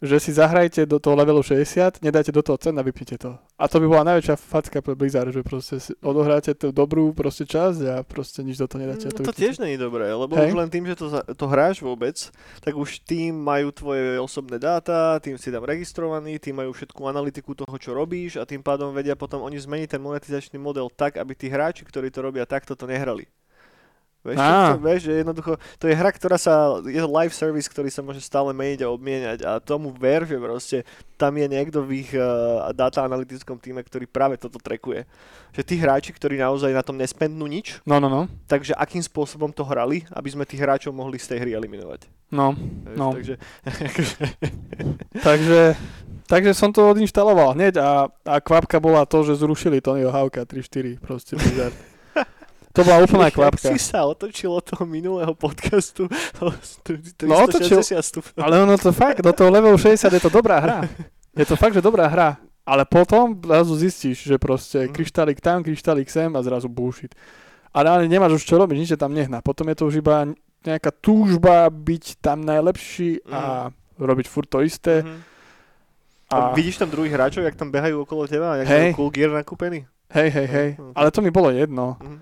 že 0.00 0.16
si 0.16 0.32
zahrajte 0.32 0.88
do 0.88 0.96
toho 0.96 1.16
levelu 1.16 1.40
60, 1.44 2.00
nedajte 2.00 2.32
do 2.32 2.40
toho 2.40 2.56
cen 2.56 2.76
a 2.76 2.82
vypnite 2.84 3.20
to. 3.20 3.36
A 3.56 3.72
to 3.72 3.80
by 3.80 3.88
bola 3.88 4.04
najväčšia 4.12 4.36
facka 4.36 4.84
pre 4.84 4.92
Blizzard, 4.92 5.32
že 5.32 5.40
proste 5.40 5.80
odohráte 6.04 6.52
tú 6.52 6.76
dobrú 6.76 7.16
proste 7.16 7.48
časť 7.48 7.80
a 7.88 7.96
proste 8.04 8.44
nič 8.44 8.60
do 8.60 8.68
toho 8.68 8.84
nedáte. 8.84 9.08
Mm, 9.08 9.16
to 9.16 9.24
vypnete. 9.24 9.40
tiež 9.40 9.54
není 9.64 9.80
dobré, 9.80 10.12
lebo 10.12 10.36
Hej. 10.36 10.52
už 10.52 10.60
len 10.60 10.68
tým, 10.68 10.84
že 10.84 10.92
to, 10.92 11.08
to 11.24 11.46
hráš 11.48 11.80
vôbec, 11.80 12.20
tak 12.60 12.76
už 12.76 13.00
tým 13.08 13.32
majú 13.32 13.72
tvoje 13.72 14.20
osobné 14.20 14.60
dáta, 14.60 15.16
tým 15.24 15.40
si 15.40 15.48
tam 15.48 15.64
registrovaný, 15.64 16.36
tým 16.36 16.60
majú 16.60 16.76
všetku 16.76 17.00
analytiku 17.08 17.56
toho, 17.56 17.72
čo 17.80 17.96
robíš 17.96 18.36
a 18.36 18.44
tým 18.44 18.60
pádom 18.60 18.92
vedia 18.92 19.16
potom 19.16 19.40
oni 19.40 19.56
zmeniť 19.56 19.88
ten 19.96 20.04
monetizačný 20.04 20.60
model 20.60 20.92
tak, 20.92 21.16
aby 21.16 21.32
tí 21.32 21.48
hráči, 21.48 21.88
ktorí 21.88 22.12
to 22.12 22.20
robia 22.20 22.44
takto, 22.44 22.76
to 22.76 22.84
nehrali. 22.84 23.24
Vieš, 24.26 24.38
chcem, 24.42 24.80
vieš, 24.82 25.00
že 25.06 25.12
jednoducho, 25.22 25.52
to 25.78 25.84
je 25.86 25.94
hra, 25.94 26.10
ktorá 26.10 26.34
sa, 26.34 26.82
je 26.82 26.98
to 26.98 27.06
live 27.06 27.30
service, 27.30 27.70
ktorý 27.70 27.88
sa 27.88 28.02
môže 28.02 28.18
stále 28.18 28.50
meniť 28.50 28.82
a 28.82 28.90
obmieniať 28.90 29.38
a 29.46 29.62
tomu 29.62 29.94
ver, 29.94 30.26
že 30.26 30.34
proste 30.36 30.82
tam 31.14 31.32
je 31.38 31.46
niekto 31.46 31.80
v 31.80 32.02
ich 32.02 32.10
uh, 32.12 32.66
data 32.74 33.06
analytickom 33.06 33.56
týme, 33.56 33.80
ktorý 33.80 34.04
práve 34.04 34.34
toto 34.36 34.58
trekuje. 34.58 35.06
Že 35.56 35.62
tí 35.64 35.74
hráči, 35.80 36.10
ktorí 36.12 36.36
naozaj 36.36 36.74
na 36.74 36.84
tom 36.84 36.98
nespendnú 37.00 37.48
nič, 37.48 37.80
No, 37.88 37.96
no, 37.96 38.10
no. 38.12 38.28
takže 38.44 38.76
akým 38.76 39.00
spôsobom 39.00 39.48
to 39.54 39.64
hrali, 39.64 40.04
aby 40.12 40.28
sme 40.28 40.44
tých 40.44 40.60
hráčov 40.60 40.92
mohli 40.92 41.16
z 41.16 41.32
tej 41.32 41.38
hry 41.46 41.50
eliminovať. 41.56 42.10
No, 42.28 42.52
Vieš, 42.52 42.98
No. 42.98 43.08
Takže, 43.14 43.34
takže, 45.26 45.60
takže 46.28 46.50
som 46.52 46.74
to 46.74 46.90
odinštaloval 46.92 47.54
hneď 47.56 47.80
a, 47.80 48.10
a 48.10 48.34
kvapka 48.42 48.76
bola 48.82 49.06
to, 49.08 49.24
že 49.24 49.40
zrušili 49.40 49.80
Tonyho 49.80 50.10
Hawka 50.12 50.44
3-4, 50.44 51.00
proste 51.00 51.38
Blizzard. 51.38 51.76
To 52.76 52.84
bola 52.84 53.00
úplná 53.00 53.26
Jak 53.26 53.34
kvapka. 53.34 53.68
si 53.68 53.78
sa 53.78 54.04
otočil 54.04 54.52
od 54.52 54.60
toho 54.60 54.84
minulého 54.84 55.32
podcastu 55.32 56.04
o 56.44 56.52
st- 56.54 57.00
360 57.16 57.24
No, 57.24 57.34
otočil. 57.40 57.80
stupňov. 57.80 58.36
Ale 58.38 58.54
ono 58.60 58.76
to 58.76 58.92
fakt, 58.92 59.18
do 59.18 59.32
toho 59.32 59.48
levelu 59.48 59.74
60 59.74 60.12
je 60.12 60.20
to 60.20 60.28
dobrá 60.28 60.60
hra. 60.60 60.78
Je 61.32 61.42
to 61.42 61.54
fakt, 61.54 61.72
že 61.72 61.80
dobrá 61.80 62.04
hra. 62.04 62.36
Ale 62.62 62.82
potom 62.82 63.32
zrazu 63.38 63.76
zistíš, 63.76 64.26
že 64.26 64.36
proste 64.36 64.84
Mhm. 64.84 64.92
kryštálik 64.92 65.38
tam, 65.38 65.62
kryštálik 65.62 66.06
sem 66.06 66.28
a 66.28 66.40
zrazu 66.40 66.66
bullshit. 66.66 67.14
A 67.70 67.80
reálne 67.80 68.04
nemáš 68.06 68.32
už 68.34 68.44
čo 68.44 68.56
robiť, 68.56 68.76
nič 68.76 68.90
tam 68.94 69.10
nehná. 69.10 69.40
Potom 69.40 69.68
je 69.68 69.76
to 69.76 69.86
už 69.86 70.00
iba 70.00 70.28
nejaká 70.60 70.90
túžba 70.90 71.68
byť 71.68 72.18
tam 72.18 72.42
najlepší 72.42 73.22
a 73.26 73.70
robiť 73.96 74.26
furt 74.26 74.48
to 74.48 74.60
isté. 74.60 75.00
Mhm. 75.00 75.16
A... 76.26 76.36
A 76.36 76.38
vidíš 76.52 76.76
tam 76.76 76.90
druhých 76.90 77.14
hráčov, 77.14 77.40
jak 77.40 77.54
tam 77.54 77.70
behajú 77.70 78.02
okolo 78.02 78.26
teba, 78.26 78.58
jak 78.58 78.66
Hej. 78.66 78.80
majú 78.90 78.96
cool 78.98 79.10
gear 79.10 79.30
nakúpený? 79.30 79.86
hej, 80.10 80.28
hej, 80.28 80.46
hej. 80.46 80.68
Mhm. 80.74 80.92
Ale 80.92 81.08
to 81.10 81.22
mi 81.22 81.30
bolo 81.30 81.48
jedno. 81.48 81.96
Mhm. 82.02 82.18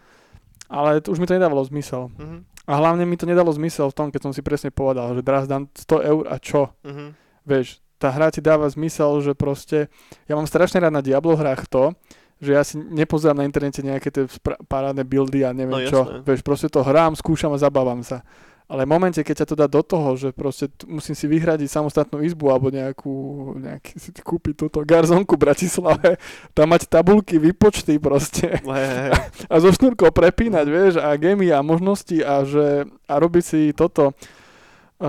Ale 0.75 0.99
to 0.99 1.15
už 1.15 1.23
mi 1.23 1.27
to 1.27 1.39
nedávalo 1.39 1.63
zmysel. 1.63 2.11
Mhm. 2.19 2.51
A 2.65 2.73
hlavne 2.75 3.05
mi 3.05 3.15
to 3.15 3.29
nedalo 3.29 3.53
zmysel 3.53 3.93
v 3.93 3.97
tom, 3.97 4.09
keď 4.09 4.21
som 4.25 4.33
si 4.33 4.41
presne 4.41 4.73
povedal, 4.73 5.13
že 5.13 5.21
teraz 5.21 5.45
dám 5.45 5.69
100 5.71 6.01
eur 6.03 6.25
a 6.27 6.41
čo? 6.41 6.73
Mhm. 6.83 7.15
Vieš, 7.45 7.67
tá 7.95 8.09
hra 8.09 8.33
ti 8.33 8.41
dáva 8.41 8.67
zmysel, 8.67 9.21
že 9.21 9.33
proste... 9.33 9.93
Ja 10.25 10.35
mám 10.35 10.49
strašne 10.49 10.81
rád 10.81 10.91
na 10.91 11.05
Diablo 11.05 11.37
hrách 11.37 11.69
to, 11.69 11.93
že 12.41 12.51
ja 12.51 12.65
si 12.65 12.77
nepozerám 12.77 13.39
na 13.39 13.47
internete 13.47 13.81
nejaké 13.81 14.09
tie 14.09 14.25
spra- 14.27 14.59
parádne 14.65 15.05
buildy 15.05 15.45
a 15.45 15.53
neviem 15.53 15.77
No, 15.77 15.87
čo. 15.87 16.25
Vieš, 16.25 16.41
proste 16.41 16.67
to 16.67 16.81
hrám, 16.81 17.15
skúšam 17.15 17.53
a 17.53 17.61
zabávam 17.61 18.01
sa. 18.01 18.25
Ale 18.65 18.89
v 18.89 18.93
momente, 18.97 19.21
keď 19.21 19.45
ťa 19.45 19.47
to 19.53 19.57
dá 19.61 19.67
do 19.69 19.85
toho, 19.85 20.17
že 20.17 20.33
proste 20.33 20.73
musím 20.89 21.13
si 21.13 21.29
vyhradiť 21.29 21.69
samostatnú 21.69 22.25
izbu 22.25 22.49
alebo 22.49 22.73
nejakú, 22.73 23.15
nejaký, 23.61 23.93
si 24.01 24.11
kúpiť 24.17 24.57
túto 24.57 24.81
garzonku 24.81 25.37
v 25.37 25.45
Bratislave, 25.45 26.17
tam 26.57 26.73
mať 26.73 26.89
tabulky, 26.89 27.37
výpočty 27.37 28.01
proste 28.01 28.65
hej, 28.65 28.65
hej. 28.65 29.13
a 29.53 29.55
zo 29.61 29.69
šnúrkou 29.69 30.09
prepínať, 30.09 30.67
vieš, 30.67 30.95
a 30.97 31.13
gemy 31.21 31.53
a 31.53 31.61
možnosti 31.61 32.17
a 32.25 32.41
že 32.49 32.89
a 33.05 33.15
robiť 33.21 33.45
si 33.45 33.61
toto 33.77 34.17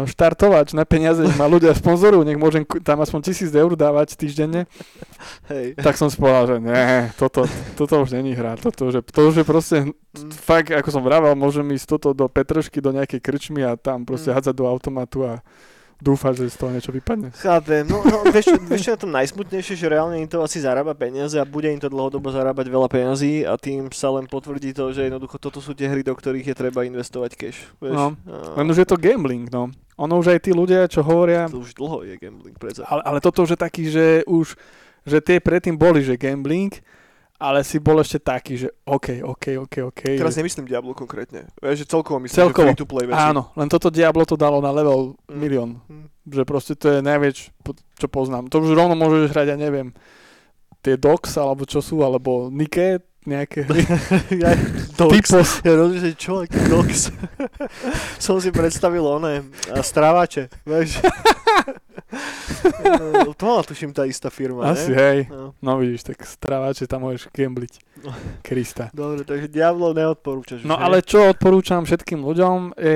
štartovač 0.03 0.75
na 0.75 0.83
peniaze, 0.83 1.23
ma 1.39 1.47
ľudia 1.47 1.71
sponzorujú, 1.71 2.27
nech 2.27 2.35
môžem 2.35 2.67
tam 2.83 2.99
aspoň 2.99 3.31
tisíc 3.31 3.55
eur 3.55 3.71
dávať 3.79 4.19
týždenne, 4.19 4.67
hej. 5.47 5.79
tak 5.79 5.95
som 5.95 6.11
si 6.11 6.19
povedal, 6.19 6.51
že 6.51 6.55
nie, 6.59 7.07
toto, 7.15 7.47
toto 7.79 8.03
už 8.03 8.11
není 8.19 8.35
hra, 8.35 8.59
toto 8.59 8.91
už 8.91 8.99
je, 8.99 9.01
to 9.07 9.21
už 9.31 9.35
je 9.39 9.45
proste, 9.47 9.77
Mm. 10.15 10.31
fakt, 10.31 10.71
ako 10.71 10.89
som 10.95 11.03
vravel, 11.03 11.35
môžem 11.35 11.67
ísť 11.75 11.99
toto 11.99 12.15
do 12.15 12.31
Petržky, 12.31 12.79
do 12.79 12.95
nejakej 12.95 13.19
krčmy 13.19 13.67
a 13.67 13.75
tam 13.75 14.07
proste 14.07 14.31
Mm. 14.31 14.39
hádzať 14.39 14.55
do 14.55 14.63
automatu 14.63 15.27
a 15.27 15.43
dúfať, 16.05 16.45
že 16.45 16.53
z 16.53 16.57
toho 16.61 16.69
niečo 16.69 16.93
vypadne. 16.93 17.33
Chápem, 17.33 17.81
no, 17.89 18.05
no 18.05 18.21
vieš, 18.29 18.53
vieš 18.69 18.81
čo 18.85 18.89
je 18.93 18.95
na 18.95 19.01
tom 19.01 19.11
najsmutnejšie, 19.17 19.73
že 19.73 19.87
reálne 19.89 20.21
im 20.21 20.29
to 20.29 20.45
asi 20.45 20.61
zarába 20.61 20.93
peniaze 20.93 21.41
a 21.41 21.45
bude 21.49 21.65
im 21.65 21.81
to 21.81 21.89
dlhodobo 21.89 22.29
zarábať 22.29 22.69
veľa 22.69 22.85
peniazí 22.85 23.41
a 23.41 23.57
tým 23.57 23.89
sa 23.89 24.13
len 24.13 24.29
potvrdí 24.29 24.69
to, 24.77 24.93
že 24.93 25.09
jednoducho 25.09 25.41
toto 25.41 25.57
sú 25.57 25.73
tie 25.73 25.89
hry, 25.89 26.05
do 26.05 26.13
ktorých 26.13 26.53
je 26.53 26.55
treba 26.55 26.85
investovať 26.85 27.31
cash. 27.33 27.73
Vieš? 27.81 27.97
No, 27.97 28.13
A 28.29 28.61
Len 28.61 28.69
už 28.69 28.85
je 28.85 28.87
to 28.87 29.01
gambling, 29.01 29.49
no. 29.49 29.73
Ono 29.97 30.13
už 30.21 30.37
aj 30.37 30.39
tí 30.45 30.51
ľudia, 30.53 30.85
čo 30.91 31.01
hovoria, 31.01 31.49
to 31.49 31.63
už 31.63 31.73
dlho 31.73 32.05
je 32.05 32.19
gambling 32.21 32.53
predsa. 32.59 32.85
Ale, 32.85 33.01
ale 33.01 33.17
toto 33.23 33.47
už 33.47 33.55
je 33.55 33.59
taký, 33.59 33.87
že 33.89 34.27
už, 34.29 34.53
že 35.07 35.17
tie 35.23 35.41
predtým 35.41 35.73
boli, 35.73 36.03
že 36.03 36.19
gambling, 36.19 36.75
ale 37.37 37.61
si 37.61 37.77
bol 37.77 37.97
ešte 37.97 38.17
taký, 38.17 38.55
že 38.57 38.71
OK, 38.83 39.19
OK, 39.21 39.45
OK, 39.59 39.75
OK. 39.85 40.01
Teraz 40.13 40.33
nemyslím 40.33 40.65
Diablo 40.65 40.91
konkrétne. 40.91 41.51
Vieš, 41.57 41.83
že 41.83 41.87
celkovo 41.87 42.17
myslím, 42.19 42.37
Celkovo. 42.41 42.63
že 42.63 42.71
free-to-play 42.71 43.05
veci. 43.05 43.19
áno, 43.21 43.51
len 43.53 43.67
toto 43.67 43.87
Diablo 43.87 44.23
to 44.23 44.35
dalo 44.35 44.57
na 44.57 44.69
level 44.69 45.19
Mm. 45.25 45.35
milión. 45.35 45.69
Mm. 45.83 46.07
Že 46.25 46.43
proste 46.43 46.73
to 46.73 46.89
je 46.89 46.99
najväč, 47.01 47.37
po- 47.59 47.75
čo 47.93 48.07
poznám. 48.07 48.47
To 48.47 48.59
už 48.59 48.71
rovno 48.71 48.95
môžeš 48.95 49.29
hrať, 49.29 49.47
ja 49.47 49.57
neviem, 49.57 49.91
tie 50.79 50.95
Docs, 50.95 51.35
alebo 51.35 51.63
čo 51.63 51.79
sú, 51.79 51.99
alebo 51.99 52.47
Nike, 52.47 53.01
nejaké 53.25 53.65
hry. 53.65 53.81
ja. 54.43 54.55
Typos. 54.95 55.61
Ja 55.65 55.73
rozumiem, 55.75 56.01
že 56.01 56.11
čo, 56.15 56.45
dogs. 56.69 57.11
Som 58.25 58.39
si 58.39 58.49
predstavil 58.53 59.03
oné 59.03 59.43
strávače, 59.81 60.49
vieš. 60.63 61.01
No, 63.25 63.33
to 63.33 63.43
mala 63.45 63.63
tuším 63.65 63.91
tá 63.91 64.05
istá 64.05 64.29
firma, 64.29 64.71
Asi, 64.71 64.93
ne? 64.93 64.97
hej. 64.97 65.19
No. 65.27 65.51
No 65.59 65.71
vidíš, 65.81 66.05
tak 66.07 66.21
strávače 66.23 66.87
tam 66.87 67.07
môžeš 67.07 67.27
gambliť. 67.33 67.73
Krista. 68.45 68.93
Dobre, 68.93 69.25
takže 69.25 69.49
Diablo 69.49 69.91
neodporúčaš. 69.95 70.61
No 70.61 70.77
už, 70.77 70.81
ale 70.83 70.97
čo 71.01 71.33
odporúčam 71.33 71.81
všetkým 71.83 72.21
ľuďom, 72.21 72.77
e, 72.77 72.91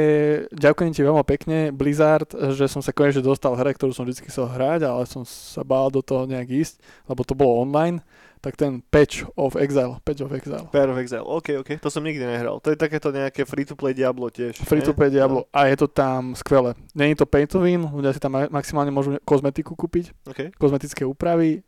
ďakujem 0.53 0.91
ti 0.93 1.01
veľmi 1.01 1.25
pekne, 1.25 1.57
Blizzard, 1.73 2.29
že 2.53 2.69
som 2.69 2.83
sa 2.85 2.93
konečne 2.93 3.25
dostal 3.25 3.57
hre, 3.57 3.73
ktorú 3.73 3.95
som 3.95 4.05
vždy 4.05 4.29
chcel 4.29 4.45
hrať, 4.45 4.85
ale 4.85 5.03
som 5.09 5.25
sa 5.25 5.65
bál 5.65 5.89
do 5.89 6.05
toho 6.05 6.29
nejak 6.29 6.49
ísť, 6.51 6.77
lebo 7.09 7.25
to 7.25 7.33
bolo 7.33 7.65
online, 7.65 8.03
tak 8.39 8.55
ten 8.55 8.79
Patch 8.81 9.27
of 9.35 9.55
Exile, 9.55 9.99
Patch 9.99 10.21
of 10.21 10.31
Exile. 10.31 10.63
Pair 10.67 10.87
of 10.87 10.95
Exile, 10.95 11.21
OK, 11.21 11.59
OK, 11.59 11.69
to 11.75 11.87
som 11.87 11.99
nikdy 11.99 12.23
nehral. 12.23 12.59
To 12.59 12.69
je 12.69 12.75
takéto 12.75 13.11
nejaké 13.11 13.43
free-to-play 13.43 13.91
Diablo 13.91 14.27
tiež. 14.27 14.63
Free 14.63 14.79
to 14.79 14.91
ne? 14.91 14.97
play 14.97 15.09
Diablo 15.09 15.43
a 15.51 15.67
je 15.67 15.75
to 15.75 15.87
tam 15.87 16.31
skvelé. 16.33 16.71
Není 16.93 17.15
to 17.15 17.25
pay 17.25 17.43
to 17.43 17.59
win, 17.59 17.83
ľudia 17.83 18.11
si 18.11 18.19
tam 18.19 18.33
ma- 18.33 18.47
maximálne 18.49 18.89
môžu 18.89 19.19
kozmetiku 19.21 19.75
kúpiť, 19.75 20.15
No, 20.23 20.31
OK. 20.31 20.55
kozmetické 20.55 21.03
úpravy 21.03 21.67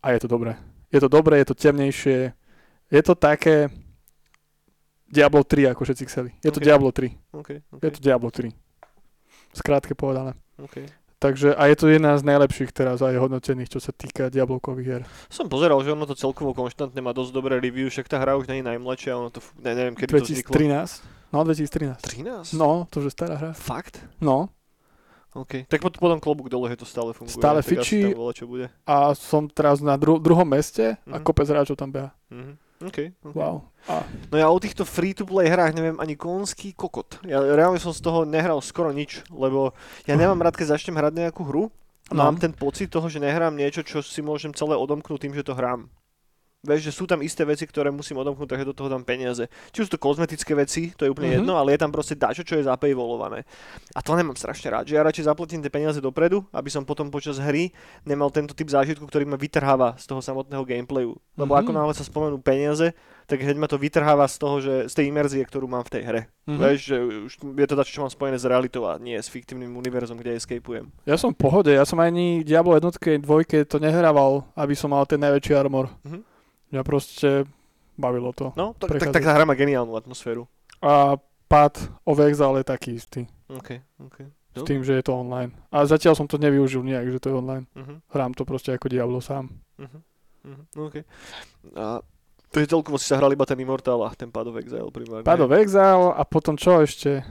a 0.00 0.10
je 0.10 0.24
to 0.24 0.28
dobré. 0.28 0.56
Je 0.88 0.96
to 0.96 1.08
dobré, 1.08 1.36
je 1.38 1.48
to 1.48 1.56
temnejšie, 1.56 2.32
je 2.88 3.02
to 3.02 3.12
také 3.12 3.68
Diablo 5.04 5.44
3, 5.44 5.76
ako 5.76 5.84
všetci 5.84 6.04
chceli. 6.08 6.30
Je 6.40 6.48
to 6.48 6.56
Ok. 6.56 6.64
Diablo 6.64 6.88
3. 6.88 7.36
OK, 7.36 7.48
OK, 7.68 7.80
Je 7.84 7.92
to 7.92 8.00
Diablo 8.00 8.32
3. 8.32 8.48
Skrátke 9.52 9.92
povedané. 9.92 10.32
OK. 10.56 10.88
Takže 11.22 11.54
a 11.54 11.70
je 11.70 11.76
to 11.76 11.86
jedna 11.86 12.12
z 12.12 12.26
najlepších 12.26 12.74
teraz 12.74 12.98
aj 12.98 13.14
hodnotených, 13.14 13.70
čo 13.70 13.78
sa 13.78 13.90
týka 13.90 14.26
Diablokových 14.26 14.82
hier. 14.84 15.02
Som 15.28 15.46
pozeral, 15.46 15.78
že 15.78 15.94
ono 15.94 16.02
to 16.02 16.12
celkovo 16.12 16.50
konštantne 16.50 16.98
má 16.98 17.10
dosť 17.10 17.30
dobré 17.30 17.56
review, 17.56 17.86
však 17.86 18.06
tá 18.06 18.18
hra 18.18 18.34
už 18.34 18.50
nie 18.50 18.58
je 18.58 18.66
najmladšia, 18.66 19.14
ono 19.14 19.30
to, 19.30 19.38
ne, 19.56 19.70
neviem, 19.70 19.94
kedy 19.94 20.10
to 20.10 20.18
vzniklo. 20.20 20.50
2013. 20.50 21.06
No, 21.30 21.38
2013. 21.40 22.02
13? 22.02 22.58
No, 22.58 22.90
to 22.90 22.98
už 22.98 23.06
je 23.06 23.14
stará 23.14 23.34
hra. 23.34 23.50
Fakt? 23.54 24.02
No, 24.18 24.50
OK. 25.32 25.64
Tak 25.64 25.80
pot- 25.80 25.96
potom 25.96 26.18
klobúk 26.18 26.50
dole, 26.50 26.68
že 26.68 26.76
to 26.76 26.84
stále 26.84 27.14
funguje. 27.14 27.32
Stále 27.32 27.62
fičí. 27.62 28.04
voľa, 28.12 28.34
čo 28.34 28.44
bude. 28.44 28.66
a 28.84 29.14
som 29.14 29.46
teraz 29.46 29.78
na 29.78 29.94
dru- 29.94 30.18
druhom 30.18 30.44
meste 30.44 31.00
a 31.06 31.16
Mhm. 31.16 31.24
kopec 31.24 31.46
hráčov 31.46 31.72
tam 31.74 31.88
beha. 31.88 32.10
Mhm. 32.28 32.52
OK. 32.82 32.90
okay. 32.90 33.08
Wow. 33.22 33.66
A, 33.86 34.02
No 34.30 34.36
ja 34.38 34.46
o 34.50 34.58
týchto 34.58 34.82
free-to-play 34.82 35.46
hrách 35.50 35.74
neviem 35.74 35.98
ani 35.98 36.14
konský 36.14 36.74
kokot. 36.74 37.22
Ja 37.26 37.42
reálne 37.42 37.78
som 37.78 37.94
z 37.94 38.02
toho 38.02 38.26
nehral 38.26 38.58
skoro 38.62 38.90
nič, 38.90 39.22
lebo 39.30 39.74
ja 40.06 40.14
nemám 40.18 40.42
rád, 40.42 40.58
keď 40.58 40.74
začnem 40.78 40.98
hrať 40.98 41.12
nejakú 41.26 41.42
hru 41.46 41.64
a 42.10 42.14
No. 42.18 42.28
mám 42.28 42.36
ten 42.36 42.52
pocit 42.52 42.90
toho, 42.90 43.08
že 43.08 43.22
nehrám 43.22 43.54
niečo, 43.56 43.80
čo 43.86 44.02
si 44.04 44.20
môžem 44.20 44.52
celé 44.52 44.76
odomknúť 44.76 45.22
tým, 45.22 45.32
že 45.32 45.46
to 45.46 45.54
hrám. 45.56 45.88
Vieš, 46.62 46.82
že 46.86 46.92
sú 46.94 47.10
tam 47.10 47.18
isté 47.26 47.42
veci, 47.42 47.66
ktoré 47.66 47.90
musím 47.90 48.22
odomknúť, 48.22 48.54
takže 48.54 48.70
do 48.70 48.70
toho 48.70 48.86
dám 48.86 49.02
peniaze. 49.02 49.50
Či 49.74 49.82
sú 49.82 49.90
to 49.90 49.98
kozmetické 49.98 50.54
veci, 50.54 50.94
to 50.94 51.02
je 51.02 51.10
úplne 51.10 51.34
Mhm. 51.34 51.36
jedno, 51.42 51.58
ale 51.58 51.74
je 51.74 51.82
tam 51.82 51.90
proste 51.90 52.14
dačo, 52.14 52.46
čo 52.46 52.54
je 52.54 52.62
zapayvolované. 52.62 53.42
A 53.90 53.98
to 53.98 54.14
nemám 54.14 54.38
strašne 54.38 54.70
rád, 54.70 54.86
že 54.86 54.94
ja 54.94 55.02
radšej 55.02 55.26
zaplatím 55.26 55.58
tie 55.58 55.74
peniaze 55.74 55.98
dopredu, 55.98 56.46
aby 56.54 56.70
som 56.70 56.86
potom 56.86 57.10
počas 57.10 57.42
hry 57.42 57.74
nemal 58.06 58.30
tento 58.30 58.54
typ 58.54 58.70
zážitku, 58.70 59.02
ktorý 59.10 59.26
ma 59.26 59.34
vytrháva 59.34 59.98
z 59.98 60.06
toho 60.06 60.22
samotného 60.22 60.62
gameplayu. 60.62 61.18
Lebo 61.34 61.50
Mhm. 61.50 61.60
ako 61.66 61.70
náhle 61.74 61.94
sa 61.98 62.06
spomenú 62.06 62.38
peniaze, 62.38 62.94
tak 63.26 63.42
hneď 63.42 63.58
ma 63.58 63.66
to 63.66 63.74
vytrháva 63.74 64.30
z 64.30 64.36
toho, 64.38 64.62
že 64.62 64.74
z 64.86 64.94
tej 64.94 65.10
imerzie, 65.10 65.42
ktorú 65.42 65.66
mám 65.66 65.82
v 65.82 65.98
tej 65.98 66.02
hre. 66.06 66.20
Mhm. 66.46 66.58
Vieš, 66.62 66.78
že 66.78 66.96
už 67.26 67.32
je 67.58 67.66
to 67.66 67.74
dačo, 67.74 67.90
čo 67.90 68.02
mám 68.06 68.14
spojené 68.14 68.38
s 68.38 68.46
realitou 68.46 68.86
a 68.86 69.02
nie 69.02 69.18
s 69.18 69.26
fiktívnym 69.26 69.74
univerzom, 69.74 70.14
kde 70.14 70.38
escapeujem. 70.38 70.94
Ja 71.10 71.18
som 71.18 71.34
v 71.34 71.42
pohode, 71.42 71.74
ja 71.74 71.82
som 71.82 71.98
ani 71.98 72.46
Diablo 72.46 72.78
jednotke, 72.78 73.18
dvojke 73.18 73.66
to 73.66 73.82
nehrával, 73.82 74.46
aby 74.54 74.78
som 74.78 74.94
mal 74.94 75.02
ten 75.10 75.18
najväčší 75.18 75.58
armor. 75.58 75.90
Mhm. 76.06 76.30
Ja 76.72 76.80
proste 76.80 77.44
bavilo 78.00 78.32
to. 78.32 78.56
No, 78.56 78.72
tak, 78.74 78.96
tak, 78.98 79.12
tak 79.12 79.22
tá 79.22 79.32
hra 79.36 79.44
má 79.44 79.52
geniálnu 79.52 79.92
atmosféru. 79.94 80.48
A 80.80 81.20
pád 81.46 81.92
Exile 82.08 82.64
je 82.64 82.66
taký 82.66 82.90
istý. 82.96 83.20
OK, 83.52 83.78
OK. 84.00 84.18
S 84.52 84.62
tým, 84.68 84.84
že 84.84 85.00
je 85.00 85.04
to 85.04 85.16
online. 85.16 85.52
A 85.72 85.84
zatiaľ 85.88 86.12
som 86.12 86.28
to 86.28 86.36
nevyužil 86.36 86.84
nejak, 86.84 87.08
že 87.08 87.20
to 87.20 87.32
je 87.32 87.36
online. 87.40 87.64
Uh-huh, 87.72 88.04
Hrám 88.12 88.36
to 88.36 88.44
proste 88.44 88.72
ako 88.76 88.92
Diablo 88.92 89.20
sám. 89.24 89.48
uh-huh, 89.80 90.00
uh-huh. 90.44 90.64
OK. 90.76 90.94
A 91.72 92.04
to 92.52 92.60
je 92.60 92.68
celkovo 92.68 93.00
si 93.00 93.08
sa 93.08 93.16
hral 93.16 93.32
iba 93.32 93.48
ten 93.48 93.56
Immortal 93.56 94.04
a 94.04 94.12
ten 94.12 94.28
Pad 94.28 94.52
of 94.52 94.60
Exile 94.60 94.92
primárne. 94.92 95.24
Pád 95.24 95.40
of 95.40 95.56
Exile 95.56 96.12
a 96.12 96.20
potom 96.28 96.60
čo 96.60 96.84
ešte? 96.84 97.24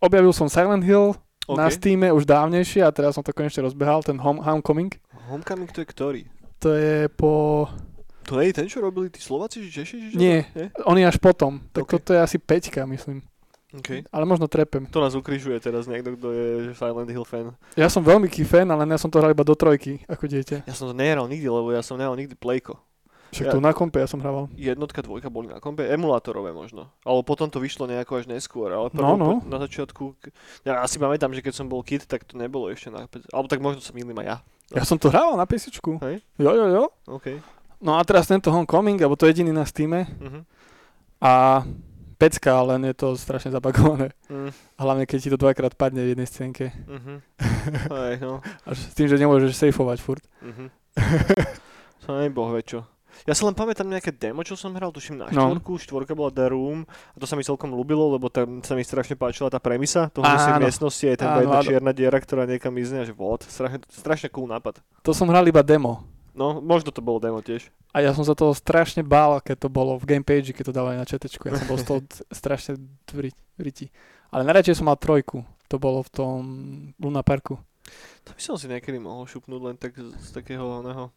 Objavil 0.00 0.32
som 0.32 0.48
Silent 0.48 0.88
Hill 0.88 1.12
OK. 1.44 1.52
na 1.52 1.68
Steam 1.68 2.00
už 2.00 2.24
dávnejšie 2.24 2.80
a 2.80 2.88
teraz 2.88 3.12
som 3.12 3.20
to 3.20 3.36
konečne 3.36 3.68
rozbehal, 3.68 4.00
ten 4.00 4.16
Home, 4.16 4.40
Homecoming. 4.40 4.96
Homecoming 5.28 5.68
to 5.68 5.84
je 5.84 5.86
ktorý? 5.88 6.20
To 6.64 6.72
je 6.72 7.12
po... 7.12 7.68
To 8.24 8.38
je 8.38 8.52
ten, 8.52 8.66
čo 8.66 8.78
robili 8.78 9.08
tí 9.08 9.18
Slováci, 9.18 9.66
či 9.66 9.70
Češi? 9.72 9.96
či? 10.10 10.16
Nie, 10.16 10.46
Nie? 10.54 10.70
on 10.86 10.94
je 10.94 11.04
až 11.04 11.18
potom. 11.18 11.58
Tak 11.72 11.82
Ok. 11.84 11.90
toto 11.96 12.14
je 12.14 12.20
asi 12.20 12.38
5, 12.38 12.86
myslím. 12.86 13.22
OK. 13.72 14.04
Ale 14.08 14.24
možno 14.24 14.44
trepem. 14.46 14.84
To 14.92 15.00
nás 15.00 15.16
ukrižuje 15.16 15.56
teraz 15.56 15.88
niekto, 15.88 16.12
kto 16.12 16.28
je 16.28 16.46
Silent 16.76 17.08
Hill 17.08 17.24
fan. 17.24 17.56
Ja 17.72 17.88
som 17.88 18.04
veľmi 18.04 18.28
key 18.28 18.44
fan, 18.44 18.68
ale 18.68 18.84
ja 18.84 19.00
som 19.00 19.08
to 19.08 19.16
hral 19.16 19.32
iba 19.32 19.42
do 19.42 19.56
trojky, 19.56 20.04
ako 20.04 20.28
dieťa. 20.28 20.68
Ja 20.68 20.74
som 20.76 20.86
to 20.86 20.94
nehral 20.94 21.24
nikdy, 21.24 21.48
lebo 21.48 21.72
ja 21.72 21.80
som 21.80 21.96
nehral 21.96 22.12
nikdy 22.12 22.36
Playko. 22.36 22.76
Však 23.32 23.48
Ja- 23.48 23.52
tu 23.56 23.64
na 23.64 23.72
kompe 23.72 23.96
ja 23.96 24.04
som 24.04 24.20
hrával. 24.20 24.52
Jednotka, 24.52 25.00
dvojka 25.00 25.32
boli 25.32 25.48
na 25.48 25.56
kompe, 25.56 25.88
emulátorové 25.88 26.52
možno. 26.52 26.92
Ale 27.00 27.24
potom 27.24 27.48
to 27.48 27.64
vyšlo 27.64 27.88
nejako 27.88 28.20
až 28.20 28.28
neskôr. 28.28 28.68
Ale 28.68 28.92
No, 28.92 29.16
prvo, 29.16 29.16
no. 29.16 29.30
na 29.48 29.56
začiatku, 29.56 30.20
ja 30.68 30.84
asi 30.84 31.00
pamätám, 31.00 31.32
že 31.32 31.40
keď 31.40 31.56
som 31.56 31.64
bol 31.64 31.80
kid, 31.80 32.04
tak 32.04 32.28
to 32.28 32.36
nebolo 32.36 32.68
ešte 32.68 32.92
na. 32.92 33.08
Alebo 33.32 33.48
tak 33.48 33.64
možno 33.64 33.80
sa 33.80 33.96
mýlim 33.96 34.12
aj 34.20 34.26
ja. 34.28 34.36
Ja 34.76 34.84
som 34.84 35.00
to 35.00 35.08
hrával 35.08 35.40
na 35.40 35.48
pesičku. 35.48 35.96
Hej? 36.04 36.20
Jo, 36.36 36.52
jo, 36.52 36.66
jo. 36.68 36.84
OK. 37.08 37.40
No 37.82 37.98
a 37.98 38.02
teraz 38.02 38.24
tento 38.24 38.48
Homecoming, 38.48 38.96
alebo 38.96 39.14
to 39.14 39.26
je 39.26 39.34
jediný 39.34 39.50
na 39.50 39.66
Steame. 39.66 40.06
Uh-huh. 40.16 40.46
A 41.18 41.62
pecka, 42.14 42.54
len 42.64 42.86
je 42.86 42.94
to 42.94 43.14
strašne 43.14 43.50
zabagované. 43.50 44.14
Mm, 44.30 44.54
Hlavne 44.76 45.04
keď 45.04 45.18
ti 45.18 45.28
to 45.28 45.36
dvakrát 45.36 45.74
padne 45.74 45.98
v 46.00 46.14
jednej 46.14 46.24
scénke. 46.24 46.70
uh-huh. 46.70 47.18
Hej, 47.98 48.22
no. 48.22 48.38
Až 48.62 48.78
s 48.80 48.94
tým, 48.94 49.06
že 49.06 49.18
nemôžeš 49.18 49.58
safeovať 49.58 49.98
furt. 49.98 50.22
Uh-huh. 50.38 50.70
to 52.00 52.14
nie 52.16 52.28
boh 52.28 52.50
vie 52.50 52.62
čo. 52.64 52.86
Ja 53.22 53.34
sa 53.34 53.44
len 53.44 53.52
pamätám 53.52 53.84
nejaké 53.84 54.10
demo, 54.10 54.40
čo 54.40 54.54
som 54.54 54.72
hral, 54.72 54.88
tuším 54.88 55.14
na 55.16 55.28
No. 55.28 55.52
štvorku, 55.52 55.76
štvorka 55.76 56.12
bola 56.12 56.32
The 56.32 56.48
Room 56.48 56.82
a 56.86 57.16
to 57.16 57.26
sa 57.28 57.34
mi 57.34 57.42
celkom 57.42 57.70
ľúbilo, 57.70 58.08
lebo 58.08 58.26
tam 58.26 58.62
sa 58.62 58.72
mi 58.72 58.80
strašne 58.80 59.14
páčila 59.14 59.46
tá 59.46 59.58
premisa 59.58 60.08
toho, 60.08 60.24
že 60.24 60.38
si 60.38 60.48
v 60.48 60.56
Áno. 60.56 60.64
miestnosti 60.64 61.04
je 61.04 61.16
tam 61.16 61.28
Áno, 61.28 61.40
jedna 61.40 61.56
áno. 61.56 61.66
čierna 61.66 61.92
diera, 61.92 62.16
ktorá 62.16 62.42
niekam 62.44 62.72
mizne 62.72 62.98
a 62.98 63.04
že 63.04 63.12
vod, 63.12 63.44
strašne, 63.44 63.84
strašne 63.86 64.26
cool 64.28 64.48
nápad. 64.48 64.80
To 65.02 65.12
som 65.12 65.26
hral 65.26 65.44
iba 65.44 65.60
demo. 65.60 66.02
No, 66.32 66.64
možno 66.64 66.90
to 66.92 67.04
bolo 67.04 67.20
demo 67.20 67.44
tiež. 67.44 67.68
A 67.92 68.00
ja 68.00 68.16
som 68.16 68.24
sa 68.24 68.32
toho 68.32 68.56
strašne 68.56 69.04
bál, 69.04 69.36
keď 69.44 69.64
to 69.64 69.68
bolo 69.68 70.00
v 70.00 70.16
gamepage, 70.16 70.56
keď 70.56 70.72
to 70.72 70.76
dávali 70.76 70.96
na 70.96 71.04
četečku. 71.04 71.44
Ja 71.44 71.60
som 71.60 71.68
bol 71.68 71.76
z 71.76 71.86
toho 71.86 72.00
strašne 72.40 72.80
vriti. 73.60 73.92
Ale 74.32 74.48
najradšej 74.48 74.80
som 74.80 74.88
mal 74.88 74.96
trojku. 74.96 75.44
To 75.68 75.76
bolo 75.76 76.00
v 76.00 76.10
tom 76.12 76.40
Luna 76.96 77.20
Parku. 77.20 77.60
To 78.24 78.30
by 78.32 78.40
som 78.40 78.56
si 78.56 78.70
niekedy 78.70 78.96
mohol 78.96 79.28
šupnúť 79.28 79.60
len 79.60 79.76
tak 79.76 79.92
z, 79.96 80.08
z 80.08 80.28
takého 80.32 80.64
oného. 80.64 81.12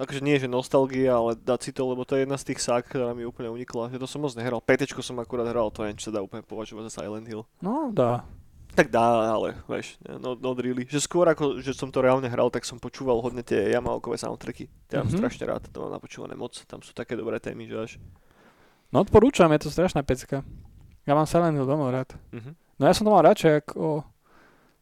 Akože 0.00 0.24
nie, 0.24 0.40
že 0.40 0.48
nostalgia, 0.48 1.12
ale 1.12 1.36
dať 1.36 1.60
si 1.60 1.70
to, 1.76 1.84
lebo 1.84 2.08
to 2.08 2.16
je 2.16 2.24
jedna 2.24 2.40
z 2.40 2.48
tých 2.48 2.64
sák, 2.64 2.88
ktorá 2.88 3.12
mi 3.12 3.28
úplne 3.28 3.52
unikla. 3.52 3.92
Že 3.92 4.00
to 4.00 4.08
som 4.08 4.24
moc 4.24 4.32
nehral. 4.32 4.64
Petečko 4.64 5.04
som 5.04 5.20
akurát 5.20 5.44
hral, 5.44 5.68
to 5.68 5.84
neviem, 5.84 6.00
či 6.00 6.08
sa 6.08 6.16
dá 6.16 6.20
úplne 6.24 6.40
považovať 6.40 6.88
za 6.88 7.04
Silent 7.04 7.28
Hill. 7.28 7.44
No, 7.60 7.92
dá. 7.92 8.24
Tak 8.70 8.86
dá, 8.88 9.02
ale 9.34 9.58
vieš, 9.66 9.98
no, 10.06 10.38
no 10.38 10.54
really. 10.54 10.86
Že 10.86 11.00
skôr 11.02 11.26
ako, 11.26 11.58
že 11.58 11.74
som 11.74 11.90
to 11.90 12.00
reálne 12.00 12.30
hral, 12.30 12.48
tak 12.48 12.62
som 12.62 12.78
počúval 12.78 13.18
hodne 13.18 13.42
tie 13.42 13.74
Yamaokové 13.74 14.14
soundtracky. 14.14 14.70
Ja 14.88 15.02
mám 15.02 15.10
Mhm. 15.10 15.18
strašne 15.18 15.44
rád, 15.50 15.66
to 15.68 15.82
mám 15.82 15.92
napočúvané 15.92 16.38
moc. 16.38 16.54
Tam 16.64 16.78
sú 16.80 16.94
také 16.94 17.18
dobré 17.18 17.42
témy, 17.42 17.66
že 17.66 17.76
až. 17.76 17.92
No 18.90 19.02
odporúčam, 19.02 19.50
je 19.50 19.66
to 19.66 19.70
strašná 19.70 20.02
pecka. 20.02 20.46
Ja 21.02 21.14
mám 21.14 21.26
Silent 21.26 21.58
Hill 21.58 21.66
domov 21.66 21.90
rád. 21.90 22.14
Mhm. 22.30 22.54
No 22.78 22.82
ja 22.86 22.94
som 22.94 23.04
to 23.04 23.12
mal 23.12 23.22
radšej 23.22 23.66
ako... 23.66 24.06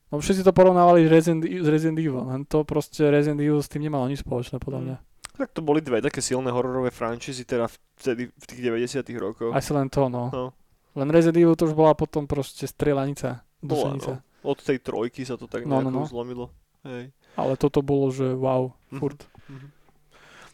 No 0.08 0.24
všetci 0.24 0.40
to 0.40 0.56
porovnávali 0.56 1.04
s 1.04 1.10
Resident, 1.12 1.44
s 1.44 1.68
Resident 1.68 2.00
Evil, 2.00 2.24
len 2.24 2.48
to 2.48 2.64
proste 2.64 3.04
Resident 3.04 3.44
Evil 3.44 3.60
s 3.60 3.68
tým 3.68 3.84
nemalo 3.84 4.08
nič 4.08 4.24
spoločné 4.24 4.56
podľa 4.56 4.80
mňa. 4.80 4.96
Tak 5.36 5.52
to 5.52 5.60
boli 5.60 5.84
dve 5.84 6.00
také 6.00 6.24
silné 6.24 6.48
hororové 6.48 6.88
franchízy, 6.88 7.44
teda 7.44 7.68
vtedy, 7.94 8.32
v 8.32 8.44
tých 8.48 8.60
90 8.64 9.04
rokoch. 9.20 9.52
Asi 9.52 9.70
len 9.70 9.92
to, 9.92 10.08
no. 10.08 10.32
No. 10.32 10.56
Len 10.96 11.08
Resident 11.12 11.36
Evil 11.36 11.54
to 11.54 11.68
už 11.68 11.76
bola 11.76 11.92
potom 11.92 12.24
proste 12.24 12.64
strieľanica, 12.64 13.44
Bola, 13.60 13.94
no. 13.94 14.22
Od 14.40 14.58
tej 14.58 14.78
trojky 14.78 15.22
sa 15.22 15.34
to 15.34 15.44
tak 15.44 15.64
No, 15.64 15.78
nejako 15.78 15.90
no, 15.90 16.00
no. 16.00 16.06
zlomilo. 16.06 16.46
Hej. 16.82 17.10
Ale 17.34 17.52
toto 17.54 17.82
bolo, 17.82 18.08
že 18.08 18.26
wow, 18.30 18.70
Mhm. 18.90 18.98
furt. 18.98 19.20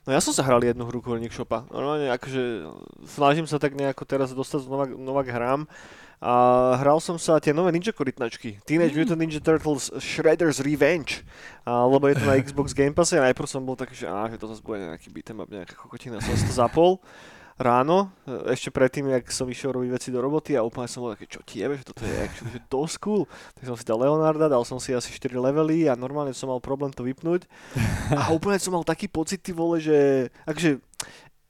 No 0.04 0.12
ja 0.12 0.20
som 0.20 0.36
sa 0.36 0.44
hral 0.44 0.60
jednu 0.60 0.84
hru 0.84 1.00
Korník 1.00 1.32
Shopa. 1.32 1.64
Normálne 1.68 2.12
akože 2.12 2.68
snažím 3.08 3.48
sa 3.48 3.56
tak 3.56 3.72
nejako 3.72 4.04
teraz 4.04 4.36
dostať 4.36 4.60
znova, 4.62 4.84
znova 4.84 5.24
k 5.24 5.32
hrám. 5.32 5.60
A 6.20 6.32
hral 6.76 7.00
som 7.00 7.16
sa 7.16 7.36
tie 7.36 7.52
nové 7.52 7.72
Ninja 7.72 7.88
korytnačky. 7.88 8.60
Teenage 8.64 8.92
Mm. 8.92 9.00
Mutant 9.00 9.20
Ninja 9.20 9.40
Turtles 9.40 9.88
Shredder's 9.96 10.60
Revenge. 10.60 11.24
A, 11.64 11.84
lebo 11.84 12.08
je 12.08 12.16
to 12.16 12.24
na 12.24 12.36
Xbox 12.40 12.72
Game 12.72 12.92
Passe 12.92 13.16
a 13.16 13.24
najprv 13.24 13.44
som 13.44 13.60
bol 13.60 13.76
taký, 13.76 13.96
že, 13.96 14.04
á, 14.04 14.28
že 14.28 14.36
to 14.36 14.48
zase 14.48 14.60
bude 14.60 14.80
nejaký 14.80 15.08
beat'em 15.08 15.40
up, 15.40 15.48
nejaká 15.48 15.72
kokotina. 15.72 16.20
Som 16.20 16.36
to 16.36 16.52
zapol 16.52 17.00
ráno, 17.54 18.10
e, 18.26 18.50
ešte 18.50 18.74
predtým, 18.74 19.06
jak 19.14 19.30
som 19.30 19.46
išiel 19.46 19.70
robiť 19.70 19.90
veci 19.94 20.08
do 20.10 20.18
roboty 20.18 20.58
a 20.58 20.66
úplne 20.66 20.90
som 20.90 21.06
bol 21.06 21.14
taký, 21.14 21.26
čo 21.30 21.40
ti 21.46 21.62
jebe, 21.62 21.78
že 21.78 21.86
toto 21.86 22.02
je 22.02 22.14
action, 22.18 22.50
že 22.50 22.60
dosť 22.66 22.96
cool. 23.02 23.22
Tak 23.54 23.62
som 23.70 23.76
si 23.78 23.86
dal 23.86 24.02
Leonarda, 24.02 24.50
dal 24.50 24.66
som 24.66 24.82
si 24.82 24.90
asi 24.90 25.14
4 25.14 25.38
levely 25.38 25.86
a 25.86 25.94
normálne 25.94 26.34
som 26.34 26.50
mal 26.50 26.58
problém 26.58 26.90
to 26.90 27.06
vypnúť. 27.06 27.46
A 28.10 28.34
úplne 28.34 28.58
som 28.58 28.74
mal 28.74 28.82
taký 28.82 29.06
pocit, 29.06 29.42
ty 29.42 29.54
vole, 29.54 29.78
že 29.78 30.28
akože 30.48 30.82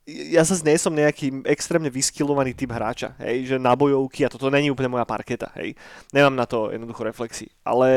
ja 0.04 0.44
sa 0.44 0.52
nie 0.60 0.76
som 0.76 0.92
nejaký 0.92 1.48
extrémne 1.48 1.88
vyskilovaný 1.88 2.52
typ 2.52 2.68
hráča, 2.68 3.16
hej, 3.24 3.48
že 3.48 3.56
na 3.56 3.72
bojovky 3.72 4.20
a 4.20 4.28
toto 4.28 4.52
není 4.52 4.68
úplne 4.68 4.92
moja 4.92 5.08
parketa, 5.08 5.48
hej. 5.56 5.72
Nemám 6.12 6.36
na 6.36 6.44
to 6.44 6.68
jednoducho 6.68 7.08
reflexy. 7.08 7.48
Ale 7.64 7.88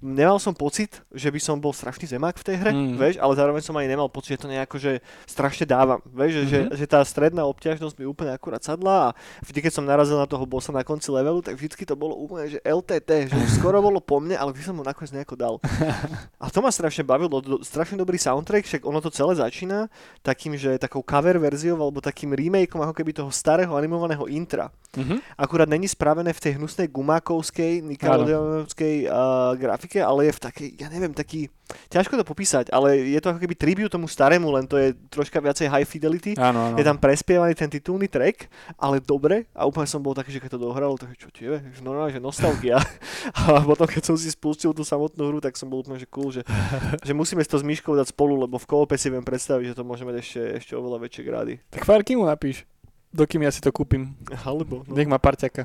nemal 0.00 0.40
som 0.40 0.56
pocit, 0.56 1.04
že 1.12 1.28
by 1.28 1.36
som 1.36 1.60
bol 1.60 1.76
strašný 1.76 2.08
zemák 2.08 2.40
v 2.40 2.46
tej 2.46 2.56
hre, 2.56 2.72
Mm. 2.72 2.96
vieš, 2.96 3.16
ale 3.20 3.36
zároveň 3.36 3.60
som 3.60 3.76
ani 3.76 3.84
nemal 3.84 4.08
pocit, 4.08 4.40
že 4.40 4.48
to 4.48 4.48
nejako, 4.48 4.76
že 4.80 5.04
strašne 5.28 5.68
dávam, 5.68 6.00
vieš, 6.08 6.32
že, 6.32 6.40
Mhm. 6.40 6.48
že, 6.48 6.60
že 6.80 6.86
tá 6.88 7.04
stredná 7.04 7.44
obťažnosť 7.44 8.00
mi 8.00 8.08
úplne 8.08 8.32
akurát 8.32 8.64
sadla 8.64 9.12
a 9.12 9.14
vždy, 9.44 9.60
keď 9.68 9.72
som 9.76 9.84
narazil 9.84 10.16
na 10.16 10.24
toho 10.24 10.48
bossa 10.48 10.72
na 10.72 10.80
konci 10.88 11.12
levelu, 11.12 11.44
tak 11.44 11.60
vždycky 11.60 11.84
to 11.84 11.92
bolo 12.00 12.16
úplne, 12.16 12.48
že 12.48 12.64
LTT, 12.64 13.28
že 13.28 13.36
skoro 13.60 13.84
bolo 13.84 14.00
po 14.00 14.24
mne, 14.24 14.40
ale 14.40 14.56
vždy 14.56 14.72
som 14.72 14.76
mu 14.76 14.80
nakoniec 14.80 15.12
nejako 15.12 15.36
dal. 15.36 15.54
A 16.40 16.48
to 16.48 16.64
ma 16.64 16.72
strašne 16.72 17.04
bavilo, 17.04 17.44
strašne 17.60 18.00
dobrý 18.00 18.16
soundtrack, 18.16 18.64
však 18.64 18.82
ono 18.88 19.04
to 19.04 19.12
celé 19.12 19.36
začína 19.36 19.92
takým, 20.24 20.56
že 20.56 20.80
takou 20.80 21.04
cover 21.04 21.25
verziou 21.34 21.74
alebo 21.82 21.98
takým 21.98 22.30
remakeom 22.30 22.86
ako 22.86 22.94
keby 22.94 23.10
toho 23.10 23.34
starého 23.34 23.74
animovaného 23.74 24.30
intra. 24.30 24.70
Mhm. 24.94 25.18
Akurát 25.34 25.66
není 25.66 25.90
spravené 25.90 26.30
v 26.30 26.40
tej 26.40 26.52
hnusnej 26.56 26.86
gumákovskej, 26.88 27.82
nickelodeonovskej 27.82 29.10
uh, 29.10 29.52
grafike, 29.58 29.98
ale 29.98 30.30
je 30.30 30.32
v 30.32 30.40
takej, 30.40 30.68
ja 30.78 30.88
neviem, 30.88 31.12
taký, 31.12 31.50
ťažko 31.90 32.22
to 32.22 32.24
popísať, 32.24 32.70
ale 32.70 33.02
je 33.02 33.18
to 33.18 33.34
ako 33.34 33.40
keby 33.42 33.54
tribute 33.58 33.90
tomu 33.90 34.06
starému, 34.06 34.48
len 34.54 34.64
to 34.70 34.78
je 34.78 34.94
troška 35.10 35.42
viacej 35.42 35.66
high 35.66 35.86
fidelity. 35.86 36.32
Áno, 36.38 36.72
áno. 36.72 36.76
Je 36.78 36.84
tam 36.86 36.96
prespievaný 36.96 37.52
ten 37.58 37.66
titulný 37.66 38.06
track, 38.06 38.46
ale 38.78 39.02
dobre. 39.02 39.50
A 39.52 39.66
úplne 39.66 39.90
som 39.90 39.98
bol 39.98 40.14
taký, 40.14 40.32
že 40.32 40.40
keď 40.40 40.56
to 40.56 40.64
dohralo, 40.70 40.94
tak 40.94 41.12
čo 41.18 41.28
ti 41.34 41.44
je, 41.44 41.58
že 41.58 41.80
normálne, 41.82 42.14
že 42.14 42.22
nostalgia. 42.22 42.78
A 43.36 43.60
potom, 43.62 43.84
keď 43.84 44.02
som 44.12 44.16
si 44.16 44.30
spustil 44.30 44.70
tú 44.70 44.86
samotnú 44.86 45.26
hru, 45.28 45.38
tak 45.42 45.58
som 45.58 45.66
bol 45.66 45.82
úplne, 45.82 45.98
že 45.98 46.08
cool, 46.08 46.30
že, 46.30 46.46
že 47.06 47.12
musíme 47.12 47.42
si 47.42 47.50
to 47.50 47.58
s 47.58 47.66
Myškou 47.66 47.98
dať 47.98 48.14
spolu, 48.14 48.46
lebo 48.46 48.56
v 48.56 48.66
koope 48.66 48.94
si 48.94 49.10
viem 49.10 49.24
predstaviť, 49.24 49.74
že 49.74 49.76
to 49.76 49.82
môže 49.82 50.06
mať 50.06 50.16
ešte, 50.22 50.40
ešte 50.62 50.72
oveľa 50.78 51.02
väčšie 51.08 51.15
grády. 51.22 51.60
Tak 51.70 51.84
Farky 51.84 52.16
mu 52.16 52.26
napíš, 52.26 52.66
dokým 53.14 53.44
ja 53.46 53.52
si 53.52 53.60
to 53.64 53.72
kúpim. 53.72 54.12
Alebo, 54.44 54.84
no. 54.84 54.92
Nech 54.92 55.08
má 55.08 55.16
parťaka. 55.16 55.64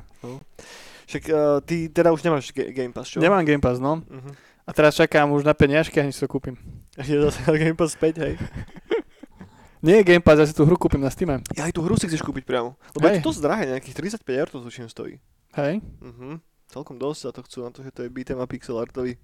Však 1.10 1.22
uh, 1.28 1.60
ty 1.60 1.90
teda 1.92 2.14
už 2.14 2.22
nemáš 2.22 2.54
ga- 2.54 2.70
Game 2.72 2.94
Pass, 2.94 3.10
čo? 3.12 3.20
Nemám 3.20 3.44
Game 3.44 3.60
Pass, 3.60 3.82
no. 3.82 4.00
Uh-huh. 4.00 4.32
A 4.62 4.70
teraz 4.70 4.94
čakám 4.94 5.28
už 5.34 5.42
na 5.42 5.52
peniažky, 5.52 5.98
ani 5.98 6.14
si 6.14 6.22
to 6.22 6.30
kúpim. 6.30 6.54
Je 6.96 7.18
zase 7.18 7.42
Game 7.44 7.76
Pass 7.76 7.98
späť, 7.98 8.22
hej. 8.22 8.34
Nie 9.82 9.98
je 9.98 10.14
Game 10.14 10.22
Pass, 10.22 10.38
ja 10.38 10.46
si 10.46 10.54
tú 10.54 10.62
hru 10.62 10.78
kúpim 10.78 11.02
na 11.02 11.10
Steam. 11.10 11.42
Ja 11.58 11.66
aj 11.66 11.74
tú 11.74 11.82
hru 11.82 11.98
si 11.98 12.06
chceš 12.06 12.22
kúpiť 12.22 12.46
priamo. 12.46 12.78
Lebo 12.94 13.02
je 13.10 13.18
Hej. 13.18 13.26
to 13.26 13.34
dosť 13.34 13.40
drahé, 13.42 13.62
nejakých 13.74 14.14
35 14.22 14.30
eur 14.30 14.46
to 14.46 14.62
tuším 14.62 14.86
stojí. 14.86 15.18
Hej? 15.58 15.82
Mhm. 15.98 16.38
Celkom 16.70 16.96
dosť 17.02 17.20
za 17.26 17.30
to 17.34 17.40
chcú 17.42 17.58
na 17.66 17.70
to, 17.74 17.82
že 17.82 17.90
to 17.90 18.00
je 18.06 18.08
beat'em 18.08 18.38
a 18.38 18.46
pixel 18.46 18.78
artový. 18.78 19.18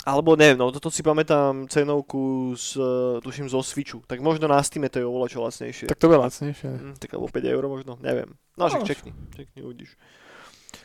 Alebo 0.00 0.32
neviem, 0.32 0.56
no 0.56 0.72
toto 0.72 0.88
si 0.88 1.00
pamätám 1.00 1.68
cenovku 1.68 2.52
z, 2.52 2.76
uh, 2.76 2.84
tuším 3.20 3.46
zo 3.46 3.60
Switchu. 3.60 4.00
Tak 4.02 4.18
možno 4.18 4.48
na 4.48 4.56
Steam 4.60 4.88
to 4.88 4.96
je 4.96 5.04
oveľa 5.04 5.28
čo 5.28 5.38
lacnejšie. 5.40 5.86
Tak 5.86 6.00
to 6.00 6.08
je 6.08 6.16
lacnejšie. 6.16 6.68
Mm, 6.70 6.94
tak 6.96 7.12
alebo 7.12 7.28
5 7.28 7.44
eur 7.46 7.64
možno, 7.66 8.00
neviem. 8.00 8.32
No 8.56 8.66
však 8.66 8.80
No, 8.80 8.88
čekni, 8.88 9.10
čekni, 9.30 9.60
uvidíš. 9.60 9.92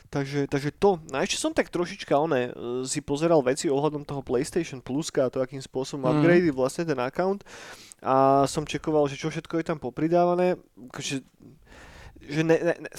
Takže, 0.05 0.47
takže 0.47 0.71
to. 0.71 0.99
No 1.07 1.15
a 1.17 1.23
ešte 1.23 1.39
som 1.39 1.51
tak 1.51 1.67
trošička 1.67 2.11
one, 2.13 2.49
uh, 2.49 2.83
si 2.83 2.99
pozeral 2.99 3.39
veci 3.41 3.67
ohľadom 3.67 4.03
toho 4.03 4.19
PlayStation 4.19 4.79
Pluska 4.79 5.25
a 5.25 5.31
to, 5.31 5.39
akým 5.39 5.59
spôsobom 5.59 6.03
Mhm. 6.03 6.11
upgrady 6.13 6.49
vlastne 6.51 6.83
ten 6.83 6.99
account. 6.99 7.47
A 7.99 8.43
som 8.45 8.63
čekoval, 8.63 9.07
že 9.07 9.15
čo 9.15 9.27
všetko 9.27 9.57
je 9.57 9.65
tam 9.65 9.79
popridávané. 9.79 10.59
Akože, 10.91 11.23
že 12.25 12.41
ne, 12.41 12.57
ne, 12.57 12.75
ne, 12.85 12.89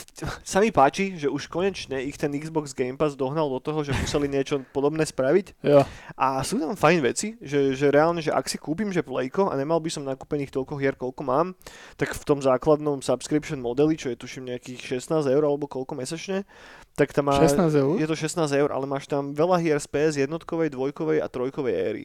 sa 0.47 0.59
mi 0.63 0.71
páči, 0.71 1.19
že 1.19 1.27
už 1.27 1.51
konečne 1.51 1.99
ich 2.03 2.17
ten 2.17 2.33
Xbox 2.33 2.73
Game 2.73 2.95
Pass 2.95 3.19
dohnal 3.19 3.51
do 3.51 3.61
toho, 3.61 3.83
že 3.83 3.93
museli 3.93 4.31
niečo 4.31 4.63
podobné 4.71 5.03
spraviť. 5.03 5.61
Jo. 5.63 5.83
A 6.15 6.41
sú 6.47 6.57
tam 6.63 6.79
fajn 6.79 6.99
veci, 7.03 7.35
že, 7.43 7.75
že 7.75 7.91
reálne, 7.91 8.23
že 8.23 8.33
ak 8.33 8.47
si 8.47 8.57
kúpim, 8.57 8.89
že 8.95 9.05
Playko 9.05 9.51
a 9.51 9.55
nemal 9.59 9.83
by 9.83 9.91
som 9.91 10.07
nakúpených 10.07 10.55
toľko 10.55 10.79
hier, 10.79 10.95
koľko 10.95 11.23
mám, 11.27 11.59
tak 12.01 12.15
v 12.15 12.23
tom 12.25 12.39
základnom 12.39 13.03
subscription 13.03 13.59
modeli, 13.59 13.99
čo 13.99 14.11
je 14.13 14.17
tuším 14.17 14.51
nejakých 14.51 15.03
16 15.03 15.27
eur 15.27 15.43
alebo 15.45 15.69
koľko 15.69 15.99
mesačne, 15.99 16.47
tak 16.97 17.13
tam 17.13 17.29
má... 17.29 17.37
16 17.37 17.69
eur? 17.77 17.95
Je 18.01 18.09
to 18.09 18.17
16 18.17 18.41
eur, 18.57 18.71
ale 18.73 18.89
máš 18.89 19.05
tam 19.11 19.37
veľa 19.37 19.61
hier 19.61 19.79
z 19.83 19.87
PS 19.91 20.15
jednotkovej, 20.17 20.73
dvojkovej 20.73 21.21
a 21.21 21.29
trojkovej 21.29 21.75
éry. 21.77 22.05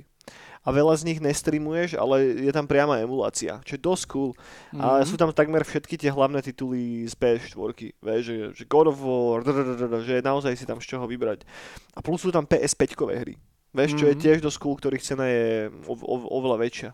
A 0.62 0.70
veľa 0.70 0.94
z 0.94 1.04
nich 1.04 1.18
nestreamuješ, 1.18 1.98
ale 1.98 2.22
je 2.38 2.52
tam 2.52 2.66
priama 2.66 2.98
emulácia, 2.98 3.58
čo 3.66 3.74
je 3.74 3.82
dosť 3.82 4.04
cool. 4.08 4.32
A 4.78 5.02
Mhm. 5.02 5.10
sú 5.10 5.16
tam 5.16 5.30
takmer 5.32 5.62
všetky 5.62 5.98
tie 5.98 6.10
hlavné 6.10 6.38
tituly 6.40 7.02
z 7.04 7.18
PS4. 7.18 7.98
Vieš, 7.98 8.22
že, 8.22 8.36
že 8.54 8.64
God 8.66 8.88
of 8.88 8.98
War, 8.98 9.42
drrrrrr, 9.42 10.06
že 10.06 10.22
naozaj 10.22 10.54
si 10.54 10.66
tam 10.66 10.78
z 10.78 10.86
čoho 10.88 11.06
vybrať. 11.06 11.42
A 11.92 12.00
plus 12.00 12.22
sú 12.22 12.30
tam 12.30 12.46
PS5-kové 12.46 13.18
hry. 13.18 13.36
Vieš, 13.72 13.92
čo 13.96 14.06
je 14.06 14.14
Mhm. 14.14 14.22
tiež 14.22 14.38
dosť 14.40 14.58
cool, 14.60 14.76
ktorých 14.76 15.02
cena 15.02 15.26
je 15.26 15.46
o, 15.88 15.94
o, 15.96 16.16
oveľa 16.38 16.62
väčšia. 16.62 16.90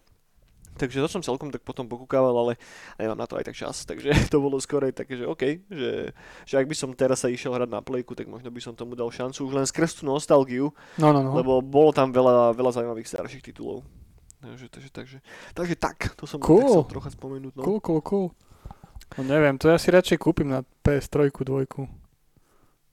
Takže 0.78 1.02
to 1.02 1.10
som 1.10 1.26
celkom 1.26 1.50
tak 1.50 1.66
potom 1.66 1.90
pokúkával, 1.90 2.32
ale 2.32 2.54
nemám 2.96 3.18
na 3.18 3.28
to 3.28 3.36
aj 3.36 3.50
tak 3.50 3.58
čas, 3.58 3.84
takže 3.90 4.14
to 4.30 4.38
bolo 4.38 4.62
skorej 4.62 4.94
také, 4.94 5.18
že 5.18 5.26
OK, 5.26 5.44
že, 5.68 6.14
že 6.46 6.56
ak 6.56 6.70
by 6.70 6.76
som 6.78 6.94
teraz 6.94 7.26
sa 7.26 7.28
išiel 7.28 7.52
hrať 7.52 7.68
na 7.68 7.82
plejku, 7.82 8.14
tak 8.14 8.30
možno 8.30 8.48
by 8.48 8.62
som 8.62 8.78
tomu 8.78 8.94
dal 8.94 9.10
šancu 9.10 9.42
už 9.44 9.54
len 9.58 9.66
skrz 9.66 10.00
tú 10.00 10.04
nostalgiu, 10.06 10.70
No, 10.96 11.10
no, 11.10 11.26
no. 11.26 11.34
lebo 11.36 11.60
bolo 11.60 11.90
tam 11.90 12.14
veľa, 12.14 12.54
veľa 12.54 12.72
zaujímavých 12.78 13.10
starších 13.10 13.42
titulov. 13.44 13.82
Takže, 14.38 14.70
takže, 14.70 14.90
takže, 14.94 15.18
takže 15.58 15.76
tak, 15.76 15.98
to 16.14 16.30
som 16.30 16.38
Cool. 16.38 16.62
tak 16.62 16.70
chcel 16.70 16.86
trocha 16.94 17.10
spomenúť. 17.10 17.54
No. 17.58 17.64
Cool, 17.66 17.82
cool, 17.82 18.02
cool. 18.06 18.28
No 19.18 19.26
neviem, 19.26 19.58
to 19.58 19.66
ja 19.66 19.82
si 19.82 19.90
radšej 19.90 20.22
kúpim 20.22 20.46
na 20.46 20.62
PS3, 20.86 21.34
dvojku, 21.34 21.90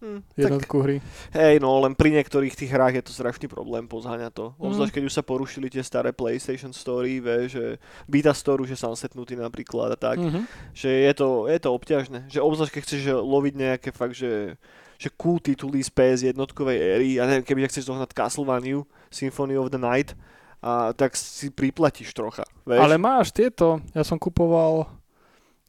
Hm, 0.02 0.20
tak, 0.34 0.50
jednotku 0.50 0.76
hry. 0.82 0.96
hej, 1.32 1.62
no 1.62 1.78
len 1.80 1.94
pri 1.94 2.10
niektorých 2.12 2.58
tých 2.58 2.70
hrách 2.70 2.98
je 2.98 3.04
to 3.06 3.12
strašný 3.14 3.46
problém 3.46 3.86
pozháňať 3.86 4.32
to. 4.34 4.46
Mm. 4.58 4.66
Obzvlášť, 4.66 4.92
keď 5.00 5.04
už 5.06 5.14
sa 5.14 5.22
porušili 5.22 5.70
tie 5.70 5.80
staré 5.86 6.10
PlayStation 6.10 6.74
Story, 6.74 7.22
vie, 7.22 7.46
že 7.46 7.64
Vita 8.10 8.34
Store 8.34 8.60
už 8.60 8.74
je 8.74 8.78
sunsetnutý 8.78 9.38
napríklad 9.38 9.94
a 9.94 9.98
tak. 9.98 10.18
Mhm. 10.18 10.44
že 10.74 10.90
je 10.90 11.12
to, 11.14 11.46
je 11.46 11.58
to 11.62 11.68
obťažné. 11.70 12.18
Že 12.26 12.42
obzvlášť, 12.42 12.72
keď 12.74 12.82
chceš 12.82 13.00
loviť 13.22 13.54
nejaké 13.54 13.90
fakt, 13.94 14.18
že, 14.18 14.58
že 14.98 15.08
cool 15.14 15.38
tituly 15.38 15.80
z 15.80 15.90
PS 15.94 16.26
jednotkovej 16.26 16.76
éry, 16.76 17.08
ja 17.16 17.24
neviem, 17.24 17.46
keby 17.46 17.70
chceš 17.70 17.86
zohnať 17.88 18.12
Castlevania, 18.12 18.82
Symphony 19.08 19.54
of 19.54 19.70
the 19.70 19.80
Night, 19.80 20.18
a 20.64 20.96
tak 20.96 21.12
si 21.12 21.52
priplatíš 21.52 22.16
trocha, 22.16 22.48
vieš? 22.64 22.80
Ale 22.80 22.96
máš 22.96 23.28
tieto, 23.36 23.84
ja 23.92 24.00
som 24.00 24.16
kupoval 24.16 24.88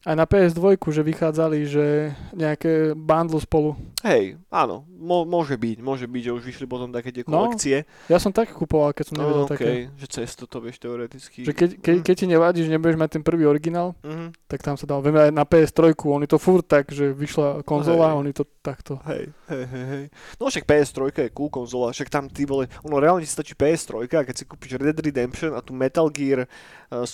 aj 0.06 0.14
na 0.14 0.24
PS2, 0.24 0.62
že 0.86 1.02
vychádzali, 1.02 1.60
že 1.66 1.86
nejaké 2.32 2.94
bundle 2.94 3.38
spolu. 3.38 3.74
Hej, 4.00 4.38
áno, 4.48 4.86
mo- 4.88 5.26
môže 5.26 5.54
byť, 5.54 5.78
môže 5.80 6.06
byť, 6.06 6.22
že 6.22 6.32
už 6.32 6.44
vyšli 6.46 6.66
potom 6.66 6.88
také 6.88 7.10
tie 7.10 7.26
No, 7.26 7.42
kolekcie. 7.44 7.90
Ja 8.06 8.16
som 8.16 8.30
tak 8.30 8.54
kupoval, 8.54 8.94
keď 8.94 9.06
som 9.08 9.18
nevedel 9.18 9.44
No, 9.44 9.50
také. 9.50 9.66
okay, 9.66 9.80
že 9.96 10.08
cez 10.08 10.30
to 10.38 10.46
vieš 10.56 10.78
teoreticky. 10.78 11.42
Že 11.42 11.52
keď, 11.52 11.70
keď, 11.80 11.96
keď 12.04 12.16
ti 12.16 12.26
nevadí, 12.28 12.60
že 12.62 12.70
nebudeš 12.70 12.96
mať 12.96 13.10
ten 13.12 13.24
prvý 13.24 13.44
originál, 13.44 13.98
Mhm. 14.00 14.38
tak 14.46 14.62
tam 14.62 14.74
sa 14.74 14.86
dal. 14.86 15.02
Viem 15.02 15.18
aj 15.20 15.32
na 15.32 15.42
PS3, 15.42 15.82
oni 15.98 16.26
to 16.26 16.38
furt 16.38 16.64
tak, 16.64 16.86
že 16.88 17.10
vyšla 17.10 17.64
konzola, 17.64 18.14
Hej. 18.14 18.16
oni 18.16 18.32
to 18.32 18.46
takto. 18.62 19.02
Hej, 19.04 19.34
hej, 19.48 19.64
hej, 19.66 19.86
hej. 19.88 20.04
No 20.38 20.48
však 20.48 20.64
PS3 20.64 20.94
je 21.20 21.32
cool 21.32 21.50
konzola, 21.50 21.90
však 21.90 22.08
tam 22.08 22.30
ty 22.30 22.46
vole, 22.46 22.70
ono 22.84 22.98
reálne 22.98 23.20
ti 23.20 23.32
stačí 23.32 23.54
PS3 23.54 24.06
a 24.06 24.22
keď 24.22 24.36
si 24.36 24.46
kúpiš 24.46 24.78
Red 24.78 24.94
Dead 24.94 25.02
Redemption 25.04 25.50
a 25.52 25.62
tu 25.62 25.74
Metal 25.74 26.06
Gear 26.08 26.46
uh, 26.46 27.06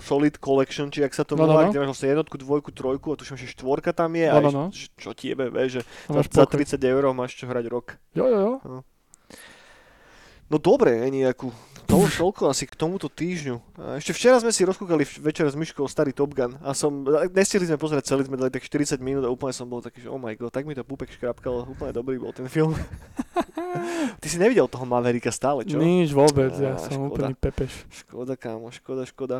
Solid 0.00 0.34
Collection, 0.38 0.88
či 0.88 1.00
ak 1.00 1.12
sa 1.12 1.22
to 1.22 1.34
No, 1.34 1.44
no, 1.44 1.52
no. 1.52 1.68
kde 1.68 1.78
máš 1.78 1.90
vlastne 1.92 2.13
jednotku, 2.14 2.38
dvojku, 2.38 2.70
trojku 2.70 3.10
a 3.10 3.16
tuším, 3.16 3.36
že 3.36 3.50
štvorka 3.50 3.90
tam 3.90 4.14
je 4.14 4.26
No, 4.26 4.36
a 4.36 4.38
no, 4.40 4.50
no. 4.50 4.64
č- 4.70 4.88
čo 4.94 5.10
ti 5.12 5.30
jebe, 5.30 5.50
vieš, 5.50 5.70
že 5.70 5.80
máš 6.08 6.30
za, 6.30 6.42
pokry. 6.42 6.62
30 6.62 6.78
eur 6.80 7.02
máš 7.10 7.34
čo 7.34 7.44
hrať 7.44 7.66
rok. 7.66 7.98
Jo, 8.12 8.24
jo, 8.24 8.40
jo. 8.58 8.80
No 10.44 10.56
dobre, 10.56 10.92
Eniaku, 11.02 11.50
to 11.86 11.96
toľko 12.08 12.50
asi 12.50 12.64
k 12.66 12.74
tomuto 12.74 13.06
týždňu. 13.12 13.56
Ešte 14.00 14.12
včera 14.16 14.36
sme 14.40 14.50
si 14.50 14.66
rozkúkali 14.66 15.04
večer 15.22 15.46
s 15.48 15.56
Myškou 15.56 15.86
starý 15.86 16.10
Top 16.16 16.32
Gun 16.32 16.58
a 16.60 16.72
som, 16.72 17.04
nestihli 17.30 17.68
sme 17.68 17.78
pozrieť 17.78 18.14
celý, 18.14 18.26
sme 18.26 18.40
dali 18.40 18.50
tak 18.50 18.64
40 18.66 18.98
minút 19.00 19.22
a 19.22 19.30
úplne 19.30 19.54
som 19.54 19.68
bol 19.68 19.84
taký, 19.84 20.04
že 20.04 20.08
oh 20.08 20.18
my 20.18 20.34
god, 20.34 20.50
tak 20.50 20.64
mi 20.64 20.72
to 20.72 20.82
púpek 20.82 21.12
škrapkalo, 21.14 21.68
úplne 21.70 21.92
dobrý 21.92 22.16
bol 22.18 22.34
ten 22.34 22.48
film. 22.48 22.74
Ty 24.22 24.26
si 24.30 24.38
nevidel 24.38 24.70
toho 24.70 24.86
Mavericka 24.86 25.34
stále, 25.34 25.66
čo? 25.66 25.78
Nič 25.78 26.14
vôbec, 26.14 26.54
ja 26.54 26.78
som 26.78 27.10
škoda. 27.10 27.10
úplný 27.10 27.34
pepeš. 27.34 27.72
Škoda, 27.90 28.34
kámo, 28.38 28.70
škoda, 28.70 29.02
škoda. 29.02 29.38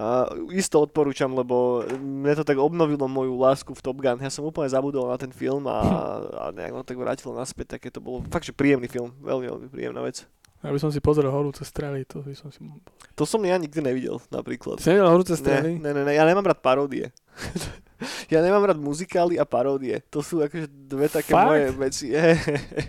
A 0.00 0.32
isto 0.56 0.80
odporúčam, 0.80 1.28
lebo 1.32 1.84
mne 2.00 2.32
to 2.32 2.44
tak 2.48 2.56
obnovilo 2.56 3.04
moju 3.04 3.36
lásku 3.36 3.70
v 3.76 3.84
Top 3.84 4.00
Gun. 4.00 4.20
Ja 4.20 4.32
som 4.32 4.48
úplne 4.48 4.72
zabudol 4.72 5.12
na 5.12 5.20
ten 5.20 5.30
film 5.30 5.68
a, 5.68 5.80
a 6.20 6.44
nejak 6.56 6.72
ma 6.72 6.82
tak 6.82 6.96
vrátilo 6.96 7.36
naspäť, 7.36 7.76
také 7.76 7.92
to 7.92 8.00
bolo 8.00 8.24
fakt, 8.32 8.48
že 8.48 8.56
príjemný 8.56 8.88
film. 8.88 9.12
Veľmi, 9.20 9.46
veľmi 9.52 9.68
príjemná 9.68 10.00
vec. 10.00 10.24
Ja 10.64 10.72
by 10.72 10.80
som 10.80 10.88
si 10.88 10.96
pozrel 10.96 11.28
horúce 11.28 11.60
strely, 11.60 12.08
to 12.08 12.24
by 12.24 12.32
som 12.32 12.48
si... 12.48 12.64
To 13.12 13.28
som 13.28 13.44
ja 13.44 13.60
nikdy 13.60 13.84
nevidel, 13.84 14.16
napríklad. 14.32 14.80
Si 14.80 14.88
nevidel 14.88 15.12
horúce 15.12 15.36
strely? 15.36 15.76
ne, 15.76 15.92
ne, 15.92 16.08
ne, 16.08 16.12
ja 16.16 16.24
nemám 16.24 16.48
rád 16.48 16.64
paródie. 16.64 17.12
ja 18.32 18.40
nemám 18.40 18.64
rád 18.64 18.80
muzikály 18.80 19.36
a 19.36 19.44
paródie. 19.44 20.00
To 20.08 20.24
sú 20.24 20.40
akože 20.40 20.64
dve 20.72 21.12
také 21.12 21.36
Fakt? 21.36 21.52
moje 21.52 21.68
veci. 21.76 22.06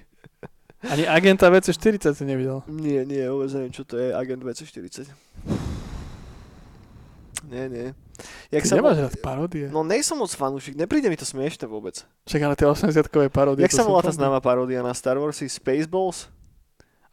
Ani 0.96 1.04
agenta 1.04 1.52
VC40 1.52 2.16
si 2.16 2.24
nevidel. 2.24 2.64
nie, 2.72 3.04
nie, 3.04 3.28
vôbec 3.28 3.52
neviem, 3.52 3.74
čo 3.76 3.84
to 3.84 4.00
je 4.00 4.16
Agent 4.16 4.40
240. 4.40 5.12
Nie, 7.52 7.68
nie. 7.68 7.88
Jak 8.50 8.64
Ty 8.64 8.70
sa 8.72 8.76
nemáš 8.80 9.04
rád 9.04 9.16
paródie? 9.20 9.68
No 9.68 9.84
nej 9.84 10.00
som 10.00 10.16
moc 10.16 10.32
fanúšik, 10.32 10.80
nepríde 10.80 11.12
mi 11.12 11.20
to 11.20 11.28
smiešne 11.28 11.68
vôbec. 11.68 12.08
Však 12.24 12.42
ale 12.42 12.56
tie 12.56 12.66
80-kové 12.66 13.28
paródie. 13.28 13.68
Jak 13.68 13.76
sa 13.76 13.84
volá 13.84 14.00
tá 14.00 14.16
známa 14.16 14.40
paródia 14.40 14.80
na 14.80 14.96
Star 14.96 15.20
Wars? 15.20 15.44
Spaceballs? 15.44 16.32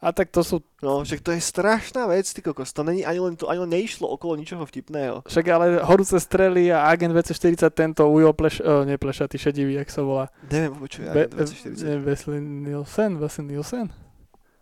A 0.03 0.11
tak 0.11 0.35
to 0.35 0.43
sú... 0.43 0.59
No, 0.83 0.99
však 1.07 1.23
to 1.23 1.31
je 1.31 1.39
strašná 1.39 2.03
vec, 2.11 2.27
ty 2.27 2.43
kokos. 2.43 2.75
To 2.75 2.83
není 2.83 3.07
ani 3.07 3.23
len 3.23 3.33
to, 3.39 3.47
ani 3.47 3.63
len 3.63 3.71
neišlo 3.71 4.03
okolo 4.11 4.35
ničoho 4.35 4.67
vtipného. 4.67 5.23
Však 5.23 5.45
ale 5.47 5.79
horúce 5.79 6.19
strely 6.19 6.67
a 6.75 6.91
agent 6.91 7.15
VC40 7.15 7.71
tento 7.71 8.03
Ujo 8.11 8.35
pleš... 8.35 8.59
Oh, 8.59 8.83
nie 8.83 8.99
plešatý, 8.99 9.39
šedivý, 9.39 9.79
jak 9.79 9.87
sa 9.87 10.03
volá. 10.03 10.27
Neviem 10.51 10.75
čo 10.91 10.99
je 10.99 11.07
Be- 11.07 11.31
Agent 11.31 11.55
240. 11.71 11.87
nie, 11.87 11.97
Wesley 12.03 12.39
Nielsen, 12.43 13.11
Wesley 13.15 13.45
Nielsen. 13.47 13.87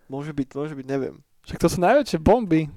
Môže 0.06 0.30
byť, 0.30 0.48
môže 0.54 0.74
byť, 0.78 0.86
neviem. 0.86 1.16
Však 1.50 1.58
to 1.58 1.68
sú 1.74 1.78
najväčšie 1.82 2.20
bomby. 2.22 2.70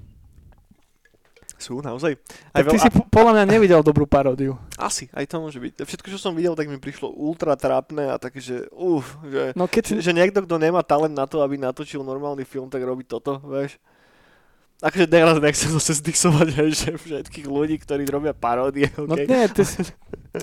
Sú, 1.55 1.79
naozaj. 1.79 2.19
Tak 2.51 2.61
veľ- 2.61 2.71
ty 2.71 2.77
si 2.77 2.89
po- 2.89 3.07
podľa 3.09 3.31
mňa 3.33 3.45
nevidel 3.47 3.79
dobrú 3.79 4.03
paródiu. 4.03 4.59
Asi, 4.75 5.07
aj 5.09 5.23
to 5.25 5.39
môže 5.39 5.55
byť. 5.55 5.73
Všetko, 5.79 6.07
čo 6.09 6.19
som 6.19 6.31
videl, 6.31 6.51
tak 6.51 6.67
mi 6.67 6.75
prišlo 6.75 7.07
ultra 7.09 7.55
trápne 7.55 8.07
a 8.07 8.15
také, 8.15 8.37
že 8.37 8.67
uf, 8.69 9.07
že, 9.23 9.55
No 9.55 9.65
keď 9.65 9.95
že, 9.95 9.95
že 10.01 10.11
niekto, 10.11 10.41
kto 10.41 10.55
nemá 10.57 10.81
talent 10.81 11.11
na 11.11 11.23
to, 11.23 11.39
aby 11.39 11.55
natočil 11.55 12.01
normálny 12.01 12.43
film, 12.43 12.67
tak 12.67 12.81
robí 12.81 13.01
toto, 13.01 13.39
vieš. 13.41 13.79
Akože 14.77 15.07
teraz 15.07 15.39
nechcem 15.39 15.71
zase 15.71 15.95
zdixovať, 15.95 16.47
hej, 16.53 16.69
že 16.75 16.89
všetkých 16.93 17.47
ľudí, 17.47 17.79
ktorí 17.79 18.03
robia 18.03 18.35
paródie, 18.35 18.91
No 18.97 19.15
okay? 19.15 19.23
nie, 19.23 19.47
ty 19.47 19.63
si, 19.63 19.79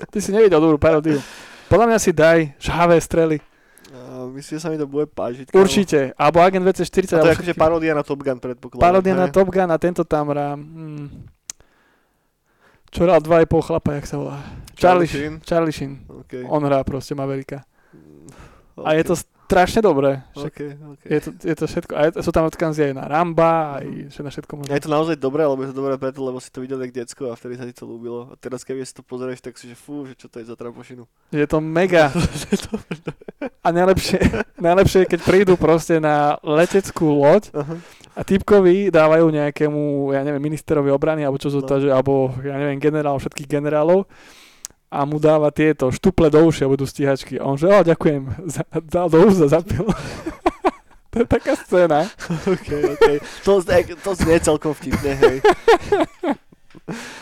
ty 0.09 0.17
si 0.17 0.33
nevidel 0.33 0.57
dobrú 0.57 0.75
paródiu. 0.75 1.21
Podľa 1.69 1.85
mňa 1.87 1.99
si 1.99 2.09
daj 2.09 2.57
žhavé 2.57 2.97
strely. 2.97 3.37
A 4.33 4.41
myslím, 4.41 4.57
že 4.57 4.61
sa 4.65 4.73
mi 4.73 4.81
to 4.81 4.89
bude 4.89 5.05
kámo. 5.13 5.53
Určite. 5.53 6.17
Alebo 6.17 6.41
Agent 6.41 6.65
A 6.65 6.73
VC40. 6.73 7.21
to 7.21 7.29
je 7.29 7.35
akože 7.37 7.53
paródia 7.53 7.93
na 7.93 8.01
Top 8.01 8.17
Gun, 8.17 8.41
predpokladám. 8.41 8.81
Paródia 8.81 9.13
na? 9.13 9.29
Top 9.29 9.45
Gun 9.53 9.69
a 9.69 9.77
tento 9.77 10.01
tam 10.01 10.33
hrá... 10.33 10.57
Mm, 10.57 11.29
čo 12.89 13.05
hral 13.05 13.21
dva 13.21 13.41
a 13.41 13.45
pol 13.45 13.61
chlapa, 13.61 13.93
jak 14.01 14.09
sa 14.09 14.17
volá? 14.17 14.41
Charlie, 14.73 15.05
Sheen? 15.05 15.37
Charlie 15.45 15.73
Sheen. 15.73 16.01
Okay. 16.25 16.41
On 16.49 16.61
hrá 16.65 16.81
proste 16.81 17.13
Mavericka. 17.13 17.61
Okay. 18.73 18.85
A 18.85 18.89
je 18.97 19.03
to 19.05 19.13
strašne 19.53 19.79
dobré. 19.79 20.11
Však 20.33 20.51
Okay, 20.51 20.69
okay. 20.73 21.07
je, 21.07 21.19
to, 21.19 21.29
je 21.39 21.55
to 21.55 21.65
všetko. 21.65 21.91
A 21.93 22.01
je, 22.03 22.09
sú 22.19 22.29
tam 22.29 22.45
odkazy 22.45 22.89
aj 22.89 22.93
na 22.93 23.05
Ramba, 23.05 23.77
aj 23.77 23.85
že 24.09 24.19
na 24.19 24.29
všetko 24.29 24.51
A 24.51 24.57
možné. 24.57 24.71
je 24.71 24.81
to 24.81 24.89
naozaj 24.89 25.15
dobré, 25.15 25.41
alebo 25.41 25.61
je 25.61 25.69
to 25.69 25.77
dobré 25.77 25.93
preto, 25.95 26.19
lebo 26.19 26.37
si 26.37 26.49
to 26.49 26.59
videl 26.59 26.77
jak 26.79 26.91
decko 26.91 27.29
a 27.29 27.33
vtedy 27.33 27.53
sa 27.55 27.63
ti 27.63 27.71
to 27.71 27.85
ľúbilo. 27.85 28.27
A 28.27 28.35
teraz 28.35 28.61
keby 28.61 28.81
si 28.81 28.91
to 28.91 29.01
pozrieš, 29.01 29.39
tak 29.39 29.55
si 29.55 29.65
že 29.65 29.75
fú, 29.75 30.03
že 30.03 30.13
čo 30.13 30.25
to 30.25 30.37
je 30.37 30.45
za 30.45 30.53
trapošinu. 30.53 31.05
Je 31.29 31.45
to 31.45 31.57
mega. 31.59 32.09
A 33.63 33.71
najlepšie, 33.71 34.19
najlepšie 34.57 34.99
je, 34.99 35.07
keď 35.07 35.19
prídu 35.21 35.53
proste 35.55 35.95
na 35.95 36.35
leteckú 36.43 37.15
loď 37.15 37.47
Aha. 37.53 37.75
a 38.13 38.21
typkovi 38.21 38.91
dávajú 38.91 39.23
nejakému, 39.25 39.81
ja 40.11 40.21
neviem, 40.21 40.43
ministerovi 40.43 40.91
obrany, 40.91 41.23
alebo 41.23 41.39
čo 41.39 41.47
sú 41.47 41.59
No. 41.59 41.67
to, 41.67 41.79
že, 41.79 41.87
alebo 41.87 42.35
ja 42.43 42.55
neviem, 42.55 42.75
generál 42.77 43.15
všetkých 43.15 43.47
generálov 43.47 44.03
a 44.93 45.09
mu 45.09 45.17
dáva 45.17 45.49
tieto 45.49 45.89
štuple 45.89 46.29
do 46.29 46.45
uši 46.45 46.69
a 46.69 46.71
budú 46.71 46.85
stíhačky. 46.85 47.41
A 47.41 47.49
on 47.49 47.57
že, 47.57 47.65
o, 47.65 47.81
ďakujem, 47.81 48.29
za, 48.45 48.61
dal 48.85 49.09
do 49.09 49.25
úza, 49.25 49.49
zapil. 49.49 49.89
To 51.13 51.21
je 51.21 51.29
taká 51.29 51.53
scéna. 51.53 52.09
OK, 52.57 52.69
OK. 52.97 53.21
To, 53.45 53.61
to 54.01 54.11
znie 54.17 54.41
celkom 54.41 54.73
vtipne, 54.73 55.13
hej. 55.13 55.37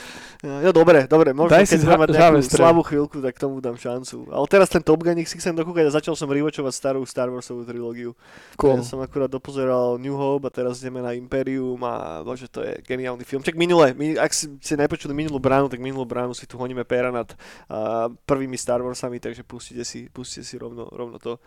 No 0.42 0.74
dobre, 0.74 1.06
dobre, 1.06 1.38
možno 1.38 1.54
Daj 1.54 1.70
keď 1.70 1.86
budem 1.86 2.02
mať 2.02 2.10
nejakú 2.18 2.42
slabú 2.50 2.82
chvíľku, 2.82 3.22
tak 3.22 3.38
tomu 3.38 3.62
dám 3.62 3.78
šancu. 3.78 4.26
Ale 4.34 4.42
teraz 4.50 4.74
ten 4.74 4.82
Top 4.82 4.98
Gun 4.98 5.14
si 5.22 5.38
chcem 5.38 5.54
dokúkať 5.54 5.86
a 5.86 5.94
začal 5.94 6.18
som 6.18 6.26
rewatchovať 6.26 6.74
starú 6.74 7.06
Star 7.06 7.30
Warsovú 7.30 7.62
trilógiu. 7.62 8.18
Cool. 8.58 8.82
Ja 8.82 8.82
som 8.82 8.98
akurát 9.06 9.30
dopozeral 9.30 10.02
New 10.02 10.18
Hope 10.18 10.50
a 10.50 10.52
teraz 10.52 10.82
ideme 10.82 11.06
na 11.06 11.14
Imperium 11.14 11.78
a 11.86 12.26
bože, 12.26 12.50
to 12.50 12.66
je 12.66 12.74
geniálny 12.82 13.22
film. 13.22 13.46
Čak 13.46 13.54
minule, 13.54 13.94
my, 13.94 14.18
ak 14.18 14.34
si, 14.34 14.50
si 14.58 14.74
nepočuli 14.74 15.14
minulú 15.14 15.38
bránu, 15.38 15.70
tak 15.70 15.78
minulú 15.78 16.10
bránu 16.10 16.34
si 16.34 16.50
tu 16.50 16.58
honíme 16.58 16.90
péra 16.90 17.14
nad 17.14 17.30
uh, 17.70 18.10
prvými 18.26 18.58
Star 18.58 18.82
Warsami, 18.82 19.22
takže 19.22 19.46
pustite 19.46 19.86
si, 19.86 20.10
pustite 20.10 20.42
si 20.42 20.58
rovno, 20.58 20.90
rovno 20.90 21.22
to. 21.22 21.38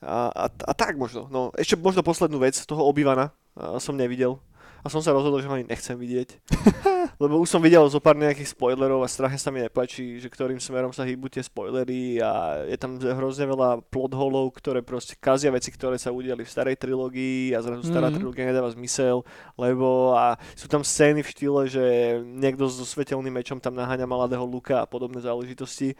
A, 0.00 0.32
a, 0.32 0.44
a 0.48 0.72
tak 0.72 0.96
možno. 0.96 1.28
No, 1.28 1.52
ešte 1.52 1.76
možno 1.76 2.00
poslednú 2.00 2.40
vec, 2.40 2.56
toho 2.64 2.80
Obivana 2.80 3.36
uh, 3.60 3.76
som 3.76 3.92
nevidel. 3.92 4.40
A 4.80 4.88
som 4.88 5.00
sa 5.00 5.12
rozhodol, 5.12 5.40
že 5.40 5.48
ho 5.48 5.54
ani 5.54 5.68
nechcem 5.68 5.94
vidieť. 5.94 6.40
Lebo 7.22 7.36
už 7.36 7.52
som 7.52 7.60
videl 7.60 7.84
zo 7.92 8.00
pár 8.00 8.16
nejakých 8.16 8.56
spoilerov 8.56 9.04
a 9.04 9.08
strašne 9.08 9.36
sa 9.36 9.52
mi 9.52 9.60
nepáči, 9.60 10.16
že 10.16 10.32
ktorým 10.32 10.56
smerom 10.56 10.88
sa 10.88 11.04
hýbu 11.04 11.28
tie 11.28 11.44
spoilery 11.44 12.16
a 12.16 12.64
je 12.64 12.76
tam 12.80 12.96
hrozne 12.96 13.44
veľa 13.44 13.84
plot 13.92 14.16
holov, 14.16 14.56
ktoré 14.56 14.80
proste 14.80 15.20
kazia 15.20 15.52
veci, 15.52 15.68
ktoré 15.68 16.00
sa 16.00 16.08
udiali 16.10 16.44
v 16.44 16.52
starej 16.52 16.80
trilógii 16.80 17.52
a 17.52 17.60
zrazu 17.60 17.84
stará 17.84 18.08
Mhm. 18.08 18.16
trilógia 18.16 18.48
nedáva 18.48 18.72
zmysel, 18.72 19.20
lebo 19.60 20.16
a 20.16 20.40
sú 20.56 20.64
tam 20.64 20.80
scény 20.80 21.20
v 21.20 21.28
štýle, 21.28 21.62
že 21.68 21.84
niekto 22.24 22.64
so 22.72 22.88
svetelným 22.88 23.36
mečom 23.36 23.60
tam 23.60 23.76
naháňa 23.76 24.08
mladého 24.08 24.48
Luka 24.48 24.80
a 24.80 24.88
podobné 24.88 25.20
záležitosti. 25.20 25.92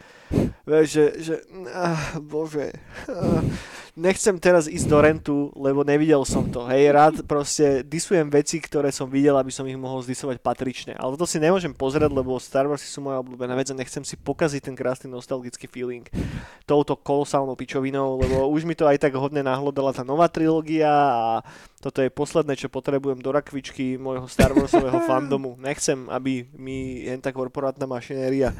Vieš, 0.65 0.85
že, 0.89 1.05
že 1.21 1.35
ah, 1.69 2.17
bože, 2.17 2.73
ah, 3.05 3.45
nechcem 3.95 4.35
teraz 4.39 4.71
ísť 4.71 4.87
do 4.87 4.99
rentu, 5.03 5.37
lebo 5.53 5.83
nevidel 5.83 6.23
som 6.23 6.47
to. 6.47 6.63
Hej, 6.67 6.95
rád 6.95 7.15
proste 7.27 7.83
disujem 7.83 8.31
veci, 8.31 8.63
ktoré 8.63 8.89
som 8.89 9.11
videl, 9.11 9.35
aby 9.35 9.51
som 9.51 9.67
ich 9.67 9.75
mohol 9.75 9.99
zdisovať 10.03 10.39
patrične. 10.39 10.93
Ale 10.95 11.15
toto 11.19 11.27
si 11.27 11.37
nemôžem 11.43 11.75
pozrieť, 11.75 12.11
lebo 12.11 12.39
Star 12.39 12.65
Wars 12.71 12.83
sú 12.83 13.03
moja 13.03 13.19
obľúbená 13.19 13.53
vec 13.59 13.67
a 13.71 13.75
nechcem 13.75 14.03
si 14.07 14.15
pokaziť 14.15 14.71
ten 14.71 14.75
krásny 14.75 15.11
nostalgický 15.11 15.67
feeling 15.67 16.07
touto 16.63 16.95
kolosálnou 16.95 17.59
pičovinou, 17.59 18.15
lebo 18.21 18.47
už 18.47 18.63
mi 18.63 18.77
to 18.77 18.87
aj 18.87 19.01
tak 19.01 19.13
hodne 19.19 19.43
nahlodala 19.43 19.91
tá 19.91 20.07
nová 20.07 20.31
trilógia 20.31 20.87
a 20.87 21.43
toto 21.83 21.99
je 21.99 22.13
posledné, 22.13 22.55
čo 22.55 22.71
potrebujem 22.71 23.19
do 23.19 23.31
rakvičky 23.35 23.99
môjho 23.99 24.29
Star 24.31 24.55
Warsového 24.55 25.03
fandomu. 25.09 25.59
Nechcem, 25.59 26.07
aby 26.07 26.47
mi 26.55 27.03
jen 27.03 27.19
tá 27.19 27.35
korporátna 27.35 27.83
mašinéria 27.89 28.55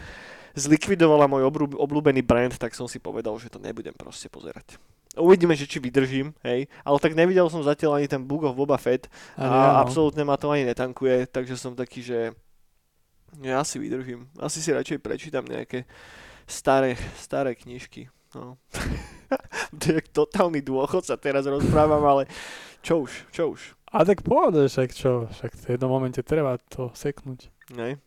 zlikvidovala 0.51 1.31
môj 1.31 1.47
obľúbený 1.79 2.21
brand, 2.27 2.51
tak 2.59 2.75
som 2.75 2.83
si 2.83 2.99
povedal, 2.99 3.31
že 3.39 3.47
to 3.47 3.59
nebudem 3.61 3.95
proste 3.95 4.27
pozerať. 4.27 4.75
Uvidíme, 5.19 5.60
že 5.60 5.67
či 5.67 5.84
vydržím, 5.84 6.32
hej, 6.39 6.71
ale 6.88 6.97
tak 7.04 7.19
nevidel 7.19 7.43
som 7.52 7.60
zatiaľ 7.60 8.00
ani 8.00 8.08
ten 8.08 8.24
Book 8.24 8.47
of 8.47 8.56
Boba 8.56 8.80
Fett 8.80 9.12
Ale 9.36 9.52
a 9.52 9.60
áno. 9.76 9.84
absolútne 9.84 10.24
ma 10.24 10.39
to 10.39 10.47
ani 10.47 10.63
netankuje, 10.63 11.28
takže 11.28 11.60
som 11.60 11.76
taký, 11.76 12.00
že 12.00 12.32
ja 13.43 13.60
si 13.67 13.76
vydržím. 13.76 14.32
Asi 14.39 14.63
si 14.63 14.71
radšej 14.71 15.04
prečítam 15.04 15.43
nejaké 15.43 15.84
staré, 16.47 16.95
staré 17.19 17.60
knižky. 17.60 18.08
No. 18.32 18.56
to 19.84 20.00
je 20.00 20.02
totálny 20.15 20.63
dôchodca 20.63 21.19
teraz 21.19 21.43
rozprávam, 21.43 22.04
ale 22.08 22.24
čo 22.80 23.04
už, 23.04 23.12
čo 23.36 23.52
už. 23.52 23.76
A 23.91 24.08
tak 24.08 24.24
pohode, 24.24 24.63
však 24.71 24.95
čo, 24.95 25.28
však 25.28 25.52
v 25.52 25.65
jednom 25.76 25.91
momente 25.91 26.24
treba 26.24 26.56
to 26.71 26.95
seknúť. 26.95 27.52
Nej. 27.76 28.00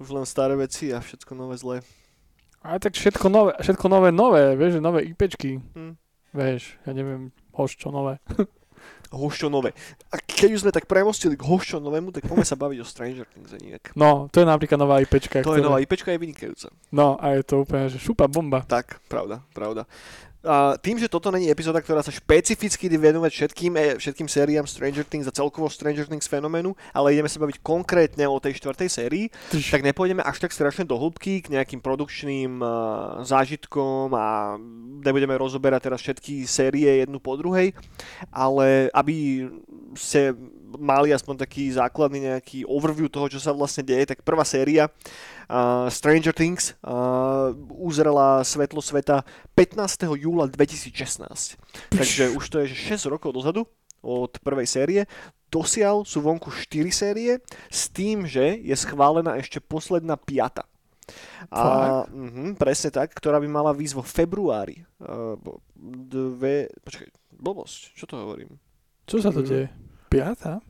Už 0.00 0.08
len 0.16 0.24
staré 0.24 0.56
veci 0.56 0.88
a 0.88 1.04
všetko 1.04 1.36
nové 1.36 1.60
zlé. 1.60 1.84
A 2.68 2.76
tak 2.76 2.92
všetko 2.92 3.26
nové, 3.26 3.56
všetko 3.56 3.86
nové, 3.88 4.12
nové, 4.12 4.52
vieš, 4.52 4.76
nové 4.78 5.00
IPčky, 5.06 5.56
Hm. 5.72 5.96
vieš, 6.30 6.76
ja 6.84 6.92
neviem, 6.92 7.32
hoš 7.50 7.74
čo 7.74 7.88
nové. 9.48 9.72
A 10.12 10.16
keď 10.20 10.48
už 10.52 10.60
sme 10.60 10.70
tak 10.70 10.84
premostili 10.84 11.32
k 11.32 11.40
Hošťo 11.40 11.80
novému, 11.80 12.12
tak 12.12 12.28
poďme 12.28 12.44
sa 12.44 12.54
baviť 12.54 12.78
o 12.78 12.84
Stranger 12.84 13.24
Things 13.26 13.48
a 13.48 13.58
nejak. 13.58 13.96
No, 13.96 14.28
to 14.28 14.38
je 14.38 14.46
napríklad 14.46 14.76
nová 14.76 15.00
IPčka. 15.00 15.40
To 15.40 15.56
je 15.56 15.58
ktorá- 15.58 15.64
nová 15.64 15.80
IPčka, 15.80 16.12
je 16.12 16.20
vynikajúca. 16.20 16.68
No, 16.92 17.16
a 17.16 17.32
je 17.32 17.42
to 17.42 17.64
úplne, 17.64 17.88
že 17.88 17.96
šupa 17.96 18.28
bomba. 18.28 18.60
Tak, 18.62 19.00
pravda, 19.08 19.40
pravda. 19.50 19.88
Tým, 20.86 21.02
že 21.02 21.10
toto 21.10 21.34
není 21.34 21.50
epizóda, 21.50 21.82
ktorá 21.82 21.98
sa 21.98 22.14
špecificky 22.14 22.86
venovať 22.86 23.32
všetkým, 23.34 23.72
e, 23.74 23.84
všetkým 23.98 24.28
sériám 24.30 24.70
Stranger 24.70 25.02
Things 25.02 25.26
a 25.26 25.34
celkovo 25.34 25.66
Stranger 25.66 26.06
Things 26.06 26.30
fenoménu, 26.30 26.78
ale 26.94 27.18
ideme 27.18 27.26
sa 27.26 27.42
baviť 27.42 27.58
konkrétne 27.58 28.22
o 28.30 28.38
tej 28.38 28.62
štvrtej 28.62 28.88
sérii, 28.88 29.24
Tyž. 29.50 29.74
tak 29.74 29.82
nepôjdeme 29.82 30.22
až 30.22 30.38
tak 30.38 30.54
strašne 30.54 30.86
do 30.86 30.94
hĺbky 30.94 31.42
k 31.42 31.50
nejakým 31.58 31.82
produkčným 31.82 32.62
uh, 32.62 32.70
zážitkom 33.26 34.14
a 34.14 34.54
nebudeme 35.02 35.34
rozoberať 35.34 35.90
teraz 35.90 36.06
všetky 36.06 36.46
série 36.46 37.02
jednu 37.02 37.18
po 37.18 37.34
druhej, 37.34 37.74
ale 38.30 38.94
aby 38.94 39.50
ste 39.98 40.38
mali 40.76 41.14
aspoň 41.16 41.48
taký 41.48 41.72
základný 41.72 42.28
nejaký 42.28 42.68
overview 42.68 43.08
toho, 43.08 43.32
čo 43.32 43.40
sa 43.40 43.56
vlastne 43.56 43.86
deje, 43.86 44.12
tak 44.12 44.26
prvá 44.26 44.44
séria 44.44 44.92
uh, 45.48 45.88
Stranger 45.88 46.36
Things 46.36 46.76
uh, 46.84 47.56
uzrela 47.72 48.44
svetlo 48.44 48.84
sveta 48.84 49.24
15. 49.56 50.04
júla 50.20 50.44
2016. 50.50 51.56
Takže 51.88 52.34
už 52.36 52.44
to 52.52 52.56
je 52.64 52.76
že 52.76 53.00
6 53.00 53.12
rokov 53.14 53.32
dozadu 53.32 53.64
od 54.04 54.32
prvej 54.44 54.68
série. 54.68 55.00
Dosiaľ 55.48 56.04
sú 56.04 56.20
vonku 56.20 56.52
4 56.52 56.92
série 56.92 57.40
s 57.72 57.88
tým, 57.88 58.28
že 58.28 58.60
je 58.60 58.76
schválená 58.76 59.40
ešte 59.40 59.64
posledná 59.64 60.20
piata. 60.20 60.68
A, 61.48 62.04
mhm, 62.04 62.60
presne 62.60 62.92
tak, 62.92 63.16
ktorá 63.16 63.40
by 63.40 63.48
mala 63.48 63.72
výsť 63.72 63.96
vo 63.96 64.04
februári. 64.04 64.84
Uh, 65.00 65.40
dve, 66.04 66.68
počkaj, 66.84 67.08
blbosť, 67.32 67.96
čo 67.96 68.04
to 68.04 68.20
hovorím? 68.20 68.60
Čo 69.08 69.24
sa 69.24 69.32
to 69.32 69.40
deje? 69.40 69.72
Piata? 70.08 70.64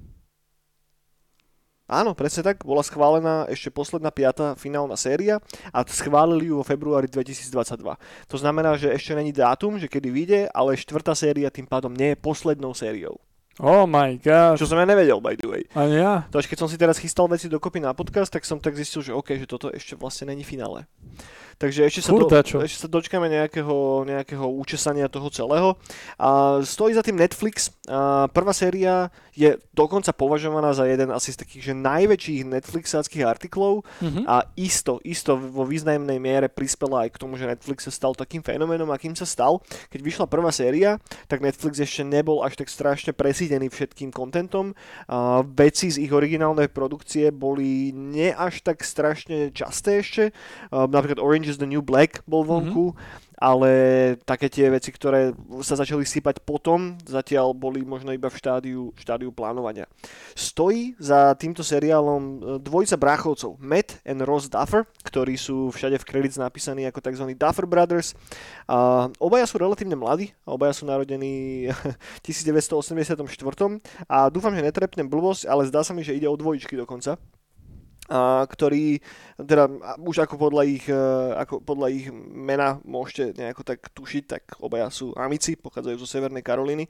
Áno, 1.89 2.13
presne 2.13 2.45
tak, 2.45 2.69
bola 2.69 2.85
schválená 2.85 3.49
ešte 3.49 3.73
posledná 3.73 4.13
piata 4.13 4.53
finálna 4.61 4.93
séria 4.93 5.41
a 5.73 5.81
schválili 5.89 6.53
ju 6.53 6.61
vo 6.61 6.65
februári 6.67 7.09
2022. 7.09 7.97
To 8.29 8.37
znamená, 8.37 8.77
že 8.77 8.93
ešte 8.93 9.17
není 9.17 9.33
dátum, 9.33 9.81
že 9.81 9.89
kedy 9.89 10.09
vyjde, 10.13 10.41
ale 10.53 10.77
štvrtá 10.77 11.17
séria 11.17 11.49
tým 11.49 11.65
pádom 11.65 11.97
nie 11.97 12.13
je 12.13 12.21
poslednou 12.21 12.77
sériou. 12.77 13.17
Oh 13.59 13.89
my 13.91 14.21
god. 14.23 14.55
Čo 14.55 14.71
som 14.71 14.79
ja 14.79 14.87
nevedel, 14.87 15.19
by 15.19 15.35
the 15.35 15.49
way. 15.51 15.63
Ani 15.75 15.99
ja? 15.99 16.29
To 16.31 16.39
až 16.39 16.47
keď 16.47 16.59
som 16.63 16.71
si 16.71 16.79
teraz 16.79 17.01
chystal 17.01 17.27
veci 17.27 17.51
dokopy 17.51 17.83
na 17.83 17.91
podcast, 17.91 18.31
tak 18.31 18.47
som 18.47 18.63
tak 18.63 18.79
zistil, 18.79 19.03
že 19.03 19.17
OK, 19.17 19.35
že 19.35 19.51
toto 19.51 19.73
ešte 19.75 19.99
vlastne 19.99 20.31
není 20.31 20.47
finále. 20.47 20.87
Takže 21.59 21.91
ešte 21.91 22.07
sa, 22.07 22.15
do, 22.15 22.31
ešte 22.63 22.87
sa 22.87 22.89
dočkáme 22.89 23.27
nejakého, 23.27 24.07
nejakého 24.07 24.47
účesania 24.47 25.11
toho 25.11 25.27
celého. 25.27 25.75
A 26.15 26.63
stojí 26.63 26.95
za 26.95 27.03
tým 27.03 27.19
Netflix. 27.19 27.75
A 27.91 28.31
prvá 28.31 28.55
séria 28.55 29.11
je 29.35 29.59
dokonca 29.75 30.15
považovaná 30.15 30.71
za 30.71 30.87
jeden 30.87 31.11
asi 31.11 31.35
z 31.35 31.43
takých 31.43 31.63
že 31.71 31.75
najväčších 31.75 32.47
Netflixáckých 32.47 33.27
artiklov 33.27 33.83
Mhm. 33.99 34.23
a 34.27 34.47
isto, 34.55 35.03
isto 35.03 35.35
vo 35.35 35.67
významnej 35.67 36.23
miere 36.23 36.47
prispela 36.47 37.07
aj 37.07 37.19
k 37.19 37.21
tomu, 37.27 37.35
že 37.35 37.51
Netflix 37.51 37.91
sa 37.91 37.93
stal 37.95 38.15
takým 38.15 38.43
fenoménom, 38.43 38.91
akým 38.95 39.19
sa 39.19 39.27
stal. 39.27 39.59
Keď 39.91 40.01
vyšla 40.03 40.27
prvá 40.31 40.55
séria, 40.55 41.03
tak 41.27 41.43
Netflix 41.43 41.83
ešte 41.83 42.07
nebol 42.07 42.47
až 42.47 42.55
tak 42.55 42.71
strašne 42.71 43.11
presídený 43.11 43.67
všetkým 43.67 44.15
kontentom. 44.15 44.79
A 45.11 45.43
veci 45.43 45.91
z 45.91 46.07
ich 46.07 46.15
originálnej 46.15 46.71
produkcie 46.71 47.35
boli 47.35 47.91
nie 47.91 48.31
až 48.31 48.63
tak 48.63 48.87
strašne 48.87 49.51
časté 49.51 50.07
ešte. 50.07 50.25
A 50.71 50.87
napríklad 50.87 51.19
Orange 51.19 51.48
is 51.49 51.59
the 51.59 51.69
New 51.69 51.81
Black 51.81 52.23
bol 52.29 52.45
vonku. 52.45 52.93
Ale 53.39 53.71
také 54.27 54.51
tie 54.51 54.67
veci, 54.67 54.91
ktoré 54.91 55.31
sa 55.63 55.79
začali 55.79 56.03
sypať 56.03 56.43
potom, 56.43 56.99
zatiaľ 57.07 57.55
boli 57.55 57.87
možno 57.87 58.11
iba 58.11 58.27
v 58.27 58.35
štádiu, 58.35 58.91
štádiu 58.99 59.31
plánovania. 59.31 59.87
Stojí 60.35 60.99
za 60.99 61.39
týmto 61.39 61.63
seriálom 61.63 62.19
e, 62.19 62.37
dvojica 62.59 62.99
bráchovcov, 62.99 63.63
Matt 63.63 64.03
and 64.03 64.27
Ross 64.27 64.51
Duffer, 64.51 64.91
ktorí 65.07 65.39
sú 65.39 65.71
všade 65.71 66.03
v 66.03 66.09
credits 66.11 66.35
napísaní 66.35 66.83
ako 66.91 66.99
tzv. 66.99 67.31
Duffer 67.39 67.71
Brothers. 67.71 68.19
A 68.67 69.07
obaja 69.23 69.47
sú 69.47 69.63
relatívne 69.63 69.95
mladí, 69.95 70.35
obaja 70.43 70.75
sú 70.75 70.91
narodení 70.91 71.71
v 72.19 72.21
1984 72.27 73.23
a 74.11 74.19
dúfam, 74.35 74.51
že 74.51 74.67
netrepnem 74.67 75.07
blbosť, 75.07 75.47
ale 75.47 75.63
zdá 75.71 75.87
sa 75.87 75.95
mi, 75.95 76.03
že 76.03 76.19
ide 76.19 76.27
o 76.27 76.35
dvojičky 76.35 76.75
dokonca 76.75 77.15
a 78.09 78.49
ktorí, 78.49 79.05
teda 79.37 79.69
už 80.01 80.25
ako 80.25 80.41
podľa 80.41 80.65
ich, 80.65 80.89
e, 80.89 81.05
ako 81.37 81.61
podľa 81.61 81.93
ich 81.93 82.09
mena 82.33 82.81
môžete 82.89 83.37
nejako 83.37 83.63
tak 83.69 83.85
tušiť, 83.93 84.25
tak 84.25 84.43
obaja 84.65 84.89
sú 84.89 85.13
amici, 85.13 85.61
pochádzajú 85.61 85.97
zo 86.01 86.09
Severnej 86.09 86.41
Karoliny. 86.41 86.89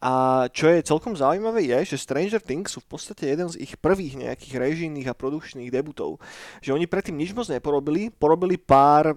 A 0.00 0.44
čo 0.48 0.72
je 0.72 0.80
celkom 0.80 1.12
zaujímavé 1.12 1.68
je, 1.68 1.94
že 1.94 2.00
Stranger 2.00 2.40
Things 2.40 2.72
sú 2.72 2.80
v 2.80 2.96
podstate 2.96 3.28
jeden 3.28 3.52
z 3.52 3.60
ich 3.60 3.76
prvých 3.76 4.16
nejakých 4.16 4.54
režijných 4.56 5.12
a 5.12 5.14
produkčných 5.14 5.68
debutov. 5.68 6.16
Že 6.64 6.80
oni 6.80 6.88
predtým 6.88 7.20
nič 7.20 7.36
moc 7.36 7.44
neporobili, 7.52 8.08
porobili 8.08 8.56
pár, 8.56 9.12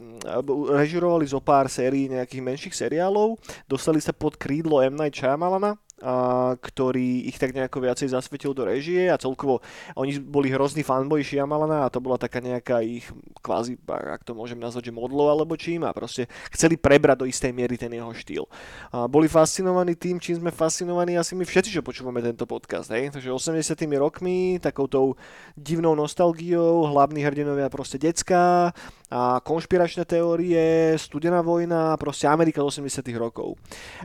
režirovali 0.75 1.23
zo 1.23 1.39
pár 1.39 1.71
sérií 1.71 2.11
nejakých 2.11 2.43
menších 2.43 2.75
seriálov, 2.75 3.39
dostali 3.71 4.03
sa 4.03 4.11
pod 4.11 4.35
krídlo 4.35 4.83
M. 4.83 4.99
Night 4.99 5.15
Shyamalana, 5.15 5.79
a, 6.01 6.53
ktorý 6.57 7.25
ich 7.29 7.41
tak 7.41 7.57
nejako 7.57 7.81
viacej 7.81 8.13
zasvetil 8.13 8.53
do 8.53 8.65
režie 8.65 9.09
a 9.09 9.17
celkovo 9.17 9.65
oni 9.97 10.21
boli 10.21 10.53
hrozný 10.53 10.85
fanboy 10.85 11.25
Shyamalana 11.25 11.85
a 11.85 11.91
to 11.93 11.97
bola 11.97 12.21
taká 12.21 12.37
nejaká 12.43 12.85
ich 12.85 13.07
kvázi, 13.41 13.79
ak 13.87 14.21
to 14.21 14.37
môžem 14.37 14.61
nazvať, 14.61 14.89
že 14.89 14.97
modlo 14.97 15.29
alebo 15.29 15.57
čím 15.57 15.85
a 15.85 15.95
proste 15.95 16.29
chceli 16.53 16.77
prebrať 16.77 17.23
do 17.23 17.29
istej 17.29 17.51
miery 17.53 17.75
ten 17.77 17.89
jeho 17.93 18.13
štýl. 18.13 18.45
A 18.93 19.09
boli 19.09 19.25
fascinovaní 19.25 19.97
tým, 19.97 20.21
čím 20.21 20.37
sme 20.37 20.51
fascinovaní 20.53 21.17
asi 21.17 21.33
my 21.33 21.45
všetci, 21.45 21.73
čo 21.73 21.81
počúvame 21.81 22.21
tento 22.21 22.45
podcast. 22.45 22.93
Hej? 22.93 23.17
Takže 23.17 23.33
80 23.33 23.77
rokmi, 23.97 24.61
takoutou 24.61 25.17
divnou 25.57 25.97
nostalgiou, 25.97 26.85
hlavní 26.89 27.25
hrdinovia 27.25 27.69
proste 27.73 27.97
decka, 27.97 28.71
a 29.07 29.39
konšpiračné 29.39 30.03
teórie, 30.03 30.91
studená 30.99 31.39
vojna, 31.39 31.95
proste 31.95 32.27
Amerika 32.27 32.59
z 32.59 32.83
80 32.83 33.07
rokov. 33.15 33.55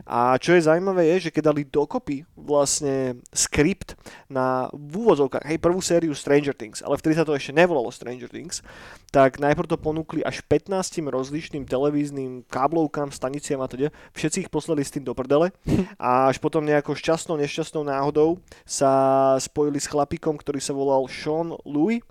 A 0.07 0.39
čo 0.39 0.55
je 0.55 0.63
zaujímavé 0.63 1.11
je, 1.15 1.27
že 1.27 1.33
keď 1.35 1.51
dali 1.51 1.67
dokopy 1.67 2.23
vlastne 2.39 3.19
skript 3.35 3.99
na 4.31 4.71
v 4.71 5.03
úvodzovkách, 5.03 5.43
hej, 5.43 5.59
prvú 5.59 5.83
sériu 5.83 6.15
Stranger 6.15 6.55
Things, 6.55 6.79
ale 6.79 6.95
vtedy 6.95 7.19
sa 7.19 7.27
to 7.27 7.35
ešte 7.35 7.51
nevolalo 7.51 7.91
Stranger 7.91 8.31
Things, 8.31 8.63
tak 9.11 9.43
najprv 9.43 9.69
to 9.69 9.77
ponúkli 9.77 10.23
až 10.23 10.39
15 10.47 11.03
rozličným 11.11 11.67
televíznym 11.67 12.47
káblovkám, 12.47 13.11
staniciam 13.11 13.61
a 13.61 13.67
teda. 13.67 13.91
Všetci 14.15 14.47
ich 14.47 14.49
poslali 14.49 14.81
s 14.81 14.89
tým 14.89 15.03
do 15.03 15.11
prdele 15.13 15.51
a 15.99 16.31
až 16.31 16.39
potom 16.39 16.63
nejakou 16.63 16.95
šťastnou, 16.95 17.35
nešťastnou 17.37 17.83
náhodou 17.85 18.39
sa 18.63 19.35
spojili 19.37 19.77
s 19.77 19.91
chlapikom, 19.91 20.39
ktorý 20.39 20.63
sa 20.63 20.71
volal 20.73 21.05
Sean 21.11 21.53
Louis 21.67 22.01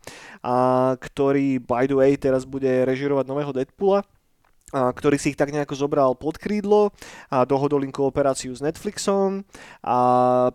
a 0.45 0.95
ktorý 1.01 1.59
by 1.59 1.89
the 1.89 1.97
way 1.97 2.15
teraz 2.15 2.47
bude 2.47 2.82
režirovať 2.85 3.25
nového 3.27 3.53
Deadpoola 3.55 4.03
ktorý 4.73 5.21
si 5.21 5.37
ich 5.37 5.39
tak 5.39 5.53
nejako 5.53 5.77
zobral 5.77 6.17
pod 6.17 6.41
krídlo 6.41 6.89
a 7.29 7.45
dohodol 7.45 7.85
im 7.85 7.93
kooperáciu 7.93 8.57
s 8.57 8.65
Netflixom 8.65 9.45
a 9.85 9.97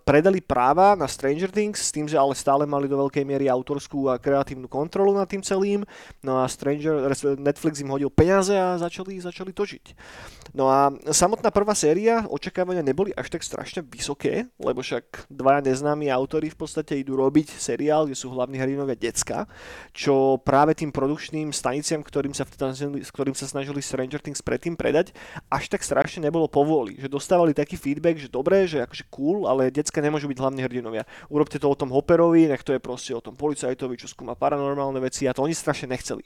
predali 0.02 0.42
práva 0.42 0.98
na 0.98 1.06
Stranger 1.06 1.54
Things 1.54 1.86
s 1.86 1.94
tým, 1.94 2.10
že 2.10 2.18
ale 2.18 2.34
stále 2.34 2.66
mali 2.66 2.90
do 2.90 2.98
veľkej 2.98 3.22
miery 3.22 3.46
autorskú 3.46 4.10
a 4.10 4.18
kreatívnu 4.18 4.66
kontrolu 4.66 5.14
nad 5.14 5.30
tým 5.30 5.46
celým. 5.46 5.86
No 6.26 6.42
a 6.42 6.50
Stranger, 6.50 7.14
Netflix 7.38 7.78
im 7.86 7.94
hodil 7.94 8.10
peniaze 8.10 8.58
a 8.58 8.82
začali, 8.82 9.22
začali 9.22 9.54
točiť. 9.54 9.86
No 10.58 10.66
a 10.74 10.90
samotná 11.14 11.54
prvá 11.54 11.78
séria 11.78 12.26
očakávania 12.26 12.82
neboli 12.82 13.14
až 13.14 13.30
tak 13.30 13.46
strašne 13.46 13.86
vysoké, 13.86 14.50
lebo 14.58 14.82
však 14.82 15.30
dvaja 15.30 15.62
neznámi 15.62 16.10
autori 16.10 16.50
v 16.50 16.58
podstate 16.58 16.98
idú 16.98 17.14
robiť 17.20 17.54
seriál, 17.54 18.10
kde 18.10 18.18
sú 18.18 18.34
hlavní 18.34 18.58
hrdinovia 18.58 18.98
decka, 18.98 19.46
čo 19.94 20.42
práve 20.42 20.74
tým 20.74 20.90
produkčným 20.90 21.54
staniciam, 21.54 22.02
ktorým 22.02 22.34
sa, 22.34 22.48
s 22.48 23.12
ktorým 23.14 23.38
sa 23.38 23.46
snažili 23.46 23.84
Stranger 23.84 24.07
Stranger 24.08 24.24
Things 24.24 24.40
predtým 24.40 24.80
predať, 24.80 25.12
až 25.52 25.68
tak 25.68 25.84
strašne 25.84 26.24
nebolo 26.24 26.48
povôli. 26.48 26.96
Že 26.96 27.12
dostávali 27.12 27.52
taký 27.52 27.76
feedback, 27.76 28.16
že 28.16 28.32
dobré, 28.32 28.64
že 28.64 28.80
akože 28.88 29.04
cool, 29.12 29.44
ale 29.52 29.68
decka 29.68 30.00
nemôžu 30.00 30.32
byť 30.32 30.40
hlavní 30.40 30.64
hrdinovia. 30.64 31.04
Urobte 31.28 31.60
to 31.60 31.68
o 31.68 31.76
tom 31.76 31.92
Hopperovi, 31.92 32.48
nech 32.48 32.64
to 32.64 32.72
je 32.72 32.80
proste 32.80 33.12
o 33.12 33.20
tom 33.20 33.36
policajtovi, 33.36 34.00
čo 34.00 34.08
skúma 34.08 34.40
paranormálne 34.40 35.04
veci 35.04 35.28
a 35.28 35.36
to 35.36 35.44
oni 35.44 35.52
strašne 35.52 35.92
nechceli. 35.92 36.24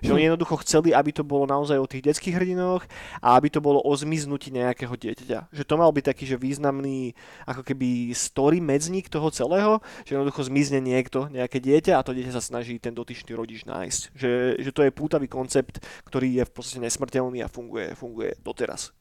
Že 0.00 0.16
oni 0.16 0.24
hm. 0.24 0.28
jednoducho 0.32 0.56
chceli, 0.64 0.96
aby 0.96 1.12
to 1.12 1.20
bolo 1.20 1.44
naozaj 1.44 1.76
o 1.76 1.84
tých 1.84 2.08
detských 2.08 2.40
hrdinoch 2.40 2.88
a 3.20 3.36
aby 3.36 3.52
to 3.52 3.60
bolo 3.60 3.84
o 3.84 3.92
zmiznutí 3.92 4.48
nejakého 4.48 4.96
dieťaťa. 4.96 5.52
Že 5.52 5.64
to 5.68 5.74
mal 5.76 5.92
byť 5.92 6.04
taký, 6.08 6.24
že 6.24 6.40
významný 6.40 7.12
ako 7.44 7.60
keby 7.60 8.16
story 8.16 8.64
medzník 8.64 9.12
toho 9.12 9.28
celého, 9.28 9.84
že 10.08 10.16
jednoducho 10.16 10.48
zmizne 10.48 10.80
niekto, 10.80 11.28
nejaké 11.28 11.60
dieťa 11.60 12.00
a 12.00 12.04
to 12.06 12.16
dieťa 12.16 12.32
sa 12.32 12.40
snaží 12.40 12.80
ten 12.80 12.96
dotyčný 12.96 13.36
rodič 13.36 13.68
nájsť. 13.68 14.16
Že, 14.16 14.30
že 14.64 14.70
to 14.72 14.80
je 14.86 14.94
pútavý 14.94 15.28
koncept, 15.28 15.84
ktorý 16.08 16.40
je 16.40 16.44
v 16.46 16.52
podstate 16.54 16.80
nesmrteľný 16.80 17.17
udržateľný 17.18 17.38
a 17.42 17.48
funguje, 17.50 17.86
funguje 17.98 18.30
doteraz. 18.40 18.94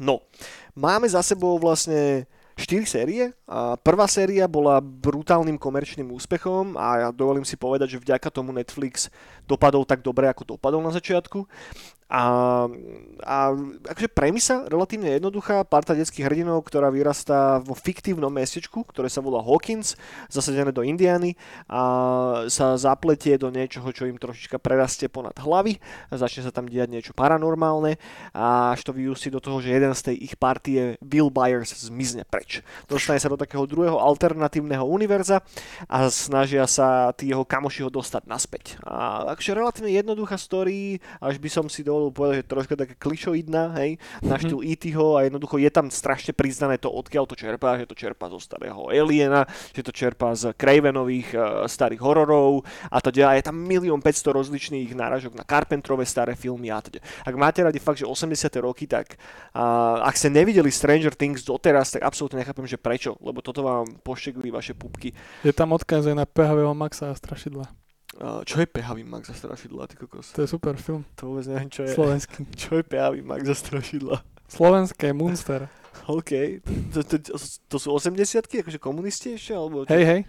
No, 0.00 0.24
máme 0.74 1.06
za 1.06 1.22
sebou 1.22 1.60
vlastne 1.60 2.26
4 2.56 2.84
série. 2.84 3.32
A 3.46 3.76
prvá 3.76 4.08
séria 4.08 4.48
bola 4.48 4.80
brutálnym 4.80 5.56
komerčným 5.56 6.08
úspechom 6.12 6.76
a 6.76 7.06
ja 7.06 7.08
dovolím 7.12 7.44
si 7.44 7.56
povedať, 7.56 7.96
že 7.96 8.02
vďaka 8.02 8.28
tomu 8.32 8.52
Netflix 8.52 9.08
dopadol 9.44 9.84
tak 9.84 10.00
dobre, 10.04 10.28
ako 10.28 10.56
dopadol 10.56 10.80
na 10.84 10.92
začiatku. 10.92 11.46
A, 12.10 12.66
a 13.22 13.36
akože 13.86 14.10
premisa 14.10 14.66
relatívne 14.66 15.14
jednoduchá, 15.14 15.62
parta 15.62 15.94
detských 15.94 16.26
hrdinov, 16.26 16.66
ktorá 16.66 16.90
vyrastá 16.90 17.62
vo 17.62 17.78
fiktívnom 17.78 18.34
mestečku, 18.34 18.82
ktoré 18.82 19.06
sa 19.06 19.22
volá 19.22 19.38
Hawkins, 19.38 19.94
zasadené 20.26 20.74
do 20.74 20.82
Indiany 20.82 21.38
a 21.70 21.80
sa 22.50 22.74
zapletie 22.74 23.38
do 23.38 23.54
niečoho, 23.54 23.86
čo 23.94 24.10
im 24.10 24.18
trošička 24.18 24.58
prerastie 24.58 25.06
ponad 25.06 25.38
hlavy, 25.38 25.78
začne 26.10 26.50
sa 26.50 26.50
tam 26.50 26.66
diať 26.66 26.90
niečo 26.90 27.12
paranormálne 27.14 27.94
a 28.34 28.74
až 28.74 28.90
to 28.90 28.92
vyústi 28.96 29.30
do 29.30 29.38
toho, 29.38 29.62
že 29.62 29.70
jeden 29.70 29.94
z 29.94 30.10
tej 30.10 30.16
ich 30.18 30.34
partie 30.34 30.98
Bill 30.98 31.30
Byers 31.30 31.70
zmizne 31.86 32.26
preč. 32.26 32.66
Dostane 32.90 33.22
sa 33.22 33.30
do 33.30 33.38
takého 33.38 33.70
druhého 33.70 34.02
alternatívneho 34.02 34.82
univerza 34.82 35.46
a 35.86 36.10
snažia 36.10 36.66
sa 36.66 37.14
tí 37.14 37.30
jeho 37.30 37.46
kamoši 37.46 37.86
ho 37.86 37.90
dostať 37.92 38.26
naspäť. 38.26 38.64
A 38.82 39.30
akože 39.36 39.54
relatívne 39.54 39.94
jednoduchá 39.94 40.34
story, 40.40 40.98
až 41.22 41.38
by 41.38 41.48
som 41.52 41.70
si 41.70 41.84
dovolil 41.84 41.99
dovolil 42.00 42.16
povedať, 42.16 42.34
že 42.40 42.44
troška 42.48 42.74
také 42.80 42.94
klišoidná, 42.96 43.76
hej, 43.84 44.00
na 44.24 44.40
mhm. 44.40 44.40
štýl 44.40 44.60
mm-hmm. 44.64 44.72
E.T.ho 44.80 45.06
a 45.12 45.20
jednoducho 45.28 45.56
je 45.60 45.70
tam 45.70 45.86
strašne 45.92 46.32
priznané 46.32 46.80
to, 46.80 46.88
odkiaľ 46.88 47.28
to 47.28 47.36
čerpá, 47.36 47.76
že 47.76 47.84
to 47.84 47.92
čerpá 47.92 48.32
zo 48.32 48.40
starého 48.40 48.88
Aliena, 48.88 49.44
že 49.76 49.84
to 49.84 49.92
čerpá 49.92 50.32
z 50.32 50.56
Cravenových 50.56 51.28
uh, 51.36 51.68
starých 51.68 52.00
hororov 52.00 52.64
a 52.88 52.96
to 53.04 53.12
teda 53.12 53.36
je 53.36 53.44
tam 53.44 53.60
milión 53.60 54.00
500 54.00 54.32
rozličných 54.32 54.88
náražok 54.96 55.36
na 55.36 55.44
Carpentrové 55.44 56.08
staré 56.08 56.32
filmy 56.32 56.72
a 56.72 56.80
teda. 56.80 57.04
Ak 57.26 57.34
máte 57.36 57.60
radi 57.60 57.76
fakt, 57.76 58.00
že 58.00 58.08
80. 58.08 58.48
roky, 58.64 58.88
tak 58.88 59.20
uh, 59.52 60.00
ak 60.00 60.16
ste 60.16 60.32
nevideli 60.32 60.72
Stranger 60.72 61.12
Things 61.12 61.44
doteraz, 61.44 61.92
tak 61.92 62.06
absolútne 62.06 62.40
nechápem, 62.40 62.64
že 62.64 62.80
prečo, 62.80 63.18
lebo 63.20 63.44
toto 63.44 63.60
vám 63.60 63.84
poštekli 64.00 64.48
vaše 64.48 64.72
pupky. 64.72 65.12
Je 65.44 65.52
tam 65.52 65.76
odkaz 65.76 66.06
aj 66.06 66.16
na 66.16 66.24
PHV 66.24 66.72
Maxa 66.72 67.12
a 67.12 67.18
strašidla. 67.18 67.89
Čo 68.18 68.56
je 68.60 68.66
Pehavý 68.66 69.06
mak 69.06 69.22
za 69.24 69.32
strašidla, 69.32 69.86
ty 69.86 69.94
kokos? 69.94 70.34
To 70.34 70.42
je 70.42 70.48
super 70.50 70.74
film. 70.76 71.06
To 71.16 71.30
vôbec 71.30 71.46
neviem, 71.46 71.70
čo 71.70 71.86
je. 71.86 71.94
Slovenský. 71.94 72.42
Čo 72.60 72.82
je 72.82 72.84
Pehavý 72.84 73.22
mak 73.22 73.46
za 73.46 73.54
strašidla? 73.54 74.20
Slovenské, 74.50 75.14
Munster. 75.14 75.70
OK. 76.10 76.60
To, 76.90 77.00
to, 77.06 77.16
to, 77.22 77.36
to 77.40 77.76
sú 77.78 77.88
80 77.94 78.18
akože 78.44 78.78
komunisti 78.82 79.38
ešte? 79.38 79.54
Alebo 79.54 79.86
čo? 79.86 79.94
Hej, 79.94 80.04
hej. 80.04 80.20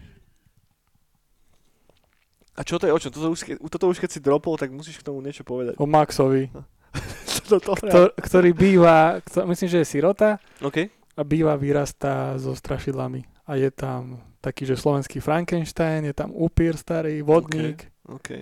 A 2.54 2.62
čo 2.62 2.78
to 2.78 2.86
je 2.86 2.94
o 2.94 3.00
čom? 3.02 3.10
Toto 3.10 3.34
už, 3.34 3.40
toto 3.72 3.86
už 3.90 3.98
keď 3.98 4.10
si 4.12 4.20
dropol, 4.22 4.60
tak 4.60 4.70
musíš 4.70 5.02
k 5.02 5.08
tomu 5.08 5.24
niečo 5.24 5.42
povedať. 5.42 5.80
O 5.82 5.90
Maxovi. 5.90 6.52
to, 7.50 7.58
to, 7.58 7.74
Ktor, 7.74 8.08
ktorý 8.20 8.52
býva, 8.54 9.24
myslím, 9.26 9.70
že 9.72 9.82
je 9.82 9.88
sirota. 9.88 10.38
OK. 10.62 10.86
A 11.18 11.22
býva, 11.26 11.58
vyrastá 11.58 12.38
so 12.38 12.54
strašidlami. 12.54 13.31
A 13.48 13.56
je 13.56 13.72
tam 13.72 14.22
taký, 14.42 14.66
že 14.66 14.78
slovenský 14.78 15.20
Frankenstein, 15.20 16.06
je 16.06 16.14
tam 16.14 16.32
upír 16.34 16.78
starý, 16.78 17.22
vodník. 17.22 17.90
Okay. 18.06 18.42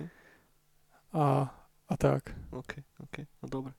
A, 1.12 1.50
a 1.88 1.94
tak. 1.96 2.39
OK, 2.50 2.82
OK, 2.98 3.16
no 3.42 3.46
dobre. 3.46 3.72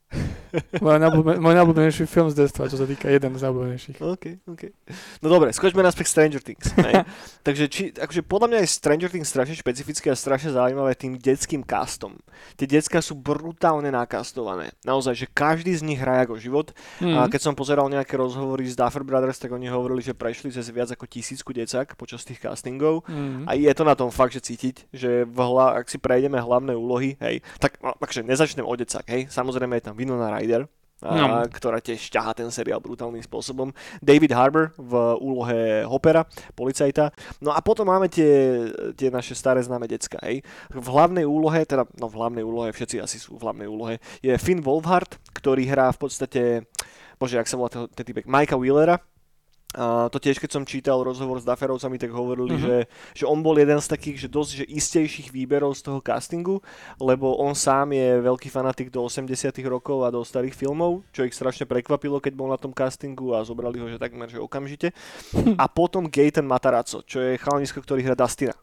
môj 0.84 1.56
najobľúbenejší 1.56 2.08
film 2.08 2.32
z 2.32 2.44
detstva, 2.44 2.72
čo 2.72 2.80
sa 2.80 2.88
týka 2.88 3.08
jeden 3.08 3.36
z 3.36 3.42
najobľúbenejších. 3.44 3.98
OK, 4.00 4.26
OK. 4.48 4.64
No 5.24 5.28
dobre, 5.28 5.52
skočme 5.52 5.84
naspäť 5.84 6.12
Stranger 6.12 6.40
Things. 6.44 6.72
Takže 7.48 7.66
či, 7.68 7.92
akože 7.96 8.24
podľa 8.24 8.48
mňa 8.52 8.60
je 8.64 8.68
Stranger 8.72 9.12
Things 9.12 9.28
strašne 9.28 9.56
špecifické 9.56 10.08
a 10.12 10.16
strašne 10.16 10.56
zaujímavé 10.56 10.96
tým 10.96 11.20
detským 11.20 11.64
castom. 11.64 12.16
Tie 12.56 12.68
decka 12.68 13.04
sú 13.04 13.16
brutálne 13.16 13.92
nakastované. 13.92 14.72
Naozaj, 14.88 15.14
že 15.20 15.28
každý 15.28 15.76
z 15.76 15.84
nich 15.84 16.00
hrá 16.00 16.24
ako 16.24 16.40
život. 16.40 16.72
Mm. 17.04 17.16
A 17.16 17.22
mhm. 17.28 17.30
keď 17.32 17.42
som 17.44 17.54
pozeral 17.56 17.92
nejaké 17.92 18.16
rozhovory 18.16 18.68
z 18.68 18.80
Duffer 18.80 19.04
Brothers, 19.04 19.40
tak 19.40 19.52
oni 19.52 19.68
hovorili, 19.68 20.00
že 20.00 20.16
prešli 20.16 20.52
cez 20.52 20.68
viac 20.72 20.92
ako 20.92 21.08
tisícku 21.08 21.52
decak 21.52 22.00
počas 22.00 22.24
tých 22.24 22.40
castingov. 22.40 23.04
Mm. 23.08 23.48
A 23.48 23.56
je 23.56 23.72
to 23.76 23.84
na 23.84 24.00
tom 24.00 24.12
fakt, 24.12 24.32
že 24.36 24.44
cítiť, 24.44 24.92
že 24.96 25.28
v 25.28 25.40
hla, 25.40 25.80
ak 25.80 25.92
si 25.92 26.00
prejdeme 26.00 26.40
hlavné 26.40 26.76
úlohy, 26.76 27.20
hej, 27.20 27.44
tak 27.60 27.80
no, 27.80 27.96
akože 28.00 28.24
od 28.66 28.78
decak, 28.80 29.06
hej. 29.10 29.28
Samozrejme 29.28 29.78
je 29.80 29.86
tam 29.90 29.96
Winona 29.98 30.32
Ryder, 30.34 30.70
a, 31.02 31.18
no. 31.18 31.26
ktorá 31.50 31.82
tiež 31.82 32.14
ťahá 32.14 32.38
ten 32.38 32.48
seriál 32.54 32.78
brutálnym 32.78 33.26
spôsobom. 33.26 33.74
David 34.06 34.38
Harbour 34.38 34.70
v 34.78 34.94
úlohe 35.18 35.82
Hoppera, 35.90 36.30
policajta. 36.54 37.10
No 37.42 37.50
a 37.52 37.60
potom 37.66 37.90
máme 37.90 38.06
tie, 38.06 38.70
tie 38.94 39.10
naše 39.10 39.34
staré 39.34 39.66
známe 39.66 39.90
decka. 39.90 40.22
Hej. 40.22 40.46
V 40.70 40.88
hlavnej 40.94 41.26
úlohe, 41.26 41.66
teda 41.66 41.90
no 41.98 42.06
v 42.06 42.18
hlavnej 42.22 42.46
úlohe, 42.46 42.70
všetci 42.70 43.02
asi 43.02 43.18
sú 43.18 43.42
v 43.42 43.50
hlavnej 43.50 43.66
úlohe, 43.66 43.98
je 44.22 44.34
Finn 44.38 44.62
Wolfhard, 44.62 45.18
ktorý 45.34 45.66
hrá 45.66 45.90
v 45.90 46.00
podstate, 46.06 46.42
bože, 47.18 47.42
ak 47.42 47.50
sa 47.50 47.58
volá 47.58 47.74
ten 47.74 48.06
typek, 48.06 48.30
Mikea 48.30 48.62
Wheelera, 48.62 49.02
a 49.72 50.12
to 50.12 50.20
tiež, 50.20 50.36
keď 50.36 50.52
som 50.52 50.64
čítal 50.68 51.00
rozhovor 51.00 51.40
s 51.40 51.48
Dufferovcami, 51.48 51.96
tak 51.96 52.12
hovorili, 52.12 52.60
uh-huh. 52.60 52.66
že, 52.68 52.78
že 53.24 53.26
on 53.28 53.40
bol 53.40 53.56
jeden 53.56 53.80
z 53.80 53.88
takých, 53.88 54.28
že 54.28 54.28
dosť 54.28 54.52
že 54.64 54.66
istejších 54.68 55.32
výberov 55.32 55.72
z 55.80 55.88
toho 55.88 56.04
castingu, 56.04 56.60
lebo 57.00 57.40
on 57.40 57.56
sám 57.56 57.96
je 57.96 58.20
veľký 58.20 58.52
fanatik 58.52 58.92
do 58.92 59.00
80 59.08 59.32
rokov 59.72 60.04
a 60.04 60.12
do 60.12 60.20
starých 60.28 60.56
filmov, 60.56 61.08
čo 61.16 61.24
ich 61.24 61.32
strašne 61.32 61.64
prekvapilo, 61.64 62.20
keď 62.20 62.34
bol 62.36 62.52
na 62.52 62.60
tom 62.60 62.76
castingu 62.76 63.32
a 63.32 63.48
zobrali 63.48 63.80
ho, 63.80 63.88
že 63.88 63.96
takmer, 63.96 64.28
že 64.28 64.44
okamžite. 64.44 64.92
A 65.62 65.66
potom 65.70 66.10
Gaten 66.10 66.48
Matarazzo, 66.48 67.06
čo 67.06 67.22
je 67.22 67.40
chalanisko, 67.40 67.80
ktorý 67.80 68.02
hrá 68.04 68.16
Dustina 68.18 68.56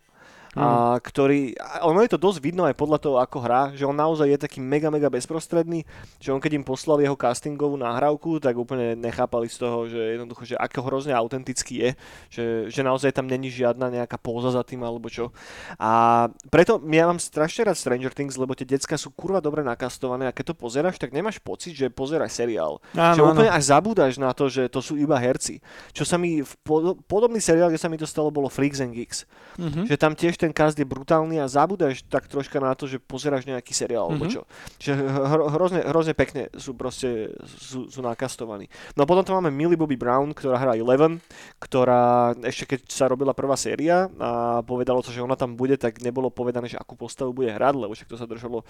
a 0.57 0.97
ktorý, 0.97 1.53
a 1.61 1.85
ono 1.85 2.01
je 2.01 2.13
to 2.17 2.19
dosť 2.21 2.39
vidno 2.41 2.65
aj 2.65 2.73
podľa 2.79 2.99
toho, 3.03 3.17
ako 3.21 3.39
hrá, 3.45 3.63
že 3.77 3.85
on 3.85 3.93
naozaj 3.93 4.29
je 4.33 4.39
taký 4.41 4.59
mega, 4.65 4.89
mega 4.89 5.13
bezprostredný, 5.13 5.85
že 6.17 6.33
on 6.33 6.41
keď 6.41 6.57
im 6.57 6.65
poslal 6.65 7.05
jeho 7.05 7.13
castingovú 7.13 7.77
nahrávku, 7.77 8.41
tak 8.41 8.57
úplne 8.57 8.97
nechápali 8.97 9.53
z 9.53 9.57
toho, 9.61 9.85
že 9.85 10.17
jednoducho, 10.17 10.49
že 10.49 10.57
ako 10.57 10.79
hrozne 10.89 11.13
autentický 11.13 11.75
je, 11.85 11.91
že, 12.33 12.45
že 12.73 12.81
naozaj 12.81 13.13
tam 13.13 13.29
není 13.29 13.53
žiadna 13.53 13.93
nejaká 13.93 14.17
póza 14.17 14.49
za 14.49 14.65
tým 14.65 14.81
alebo 14.81 15.13
čo. 15.13 15.29
A 15.77 16.27
preto 16.49 16.81
ja 16.81 17.05
mám 17.05 17.21
strašne 17.21 17.69
rád 17.69 17.77
Stranger 17.77 18.13
Things, 18.17 18.41
lebo 18.41 18.57
tie 18.57 18.65
decka 18.65 18.97
sú 18.97 19.13
kurva 19.13 19.45
dobre 19.45 19.61
nakastované 19.61 20.25
a 20.25 20.33
keď 20.33 20.53
to 20.53 20.55
pozeráš, 20.57 20.97
tak 20.97 21.13
nemáš 21.13 21.37
pocit, 21.45 21.77
že 21.77 21.93
pozeráš 21.93 22.41
seriál. 22.41 22.81
Áno, 22.97 23.15
že 23.15 23.21
áno. 23.21 23.37
úplne 23.37 23.53
až 23.53 23.65
zabúdaš 23.69 24.17
na 24.17 24.33
to, 24.33 24.49
že 24.49 24.71
to 24.73 24.81
sú 24.81 24.97
iba 24.97 25.21
herci. 25.21 25.61
Čo 25.93 26.09
sa 26.09 26.17
mi 26.17 26.41
v 26.41 26.53
pod- 26.65 26.97
podobný 27.05 27.43
seriál, 27.43 27.69
kde 27.69 27.81
sa 27.83 27.91
mi 27.93 28.01
to 28.01 28.09
stalo, 28.09 28.33
bolo 28.33 28.49
Freaks 28.49 28.81
and 28.81 28.95
Geeks. 28.97 29.29
Mhm. 29.59 29.91
Že 29.91 29.97
tam 29.99 30.13
tiež 30.15 30.38
ten 30.39 30.55
cast 30.55 30.79
je 30.79 30.87
brutálny 30.87 31.43
a 31.43 31.51
zabúdaš 31.51 32.07
tak 32.07 32.31
troška 32.31 32.57
na 32.57 32.71
to, 32.73 32.87
že 32.87 32.97
pozeráš 32.97 33.43
nejaký 33.43 33.75
seriál 33.75 34.07
alebo 34.07 34.25
Mhm. 34.25 34.33
čo. 34.33 34.43
Že 34.79 34.93
hro, 35.03 35.45
hrozne, 35.51 35.81
hrozne 35.83 36.15
pekne 36.15 36.47
sú 36.55 36.73
proste 36.73 37.35
sú, 37.59 37.91
sú 37.91 37.99
nakastovaní. 37.99 38.71
No 38.95 39.03
a 39.03 39.09
potom 39.09 39.27
tam 39.27 39.43
máme 39.43 39.51
Millie 39.51 39.75
Bobby 39.75 39.99
Brown, 39.99 40.31
ktorá 40.31 40.57
hrá 40.57 40.73
Eleven, 40.73 41.19
ktorá 41.59 42.33
ešte 42.47 42.79
keď 42.79 42.81
sa 42.87 43.11
robila 43.11 43.35
prvá 43.35 43.59
séria 43.59 44.07
a 44.17 44.63
povedalo 44.63 45.03
sa, 45.03 45.11
že 45.11 45.19
ona 45.19 45.35
tam 45.35 45.59
bude, 45.59 45.75
tak 45.75 45.99
nebolo 45.99 46.31
povedané, 46.31 46.71
že 46.71 46.79
akú 46.79 46.95
postavu 46.95 47.35
bude 47.35 47.51
hrať, 47.51 47.75
lebo 47.75 47.93
však 47.93 48.07
to 48.07 48.15
sa 48.15 48.31
držalo 48.31 48.63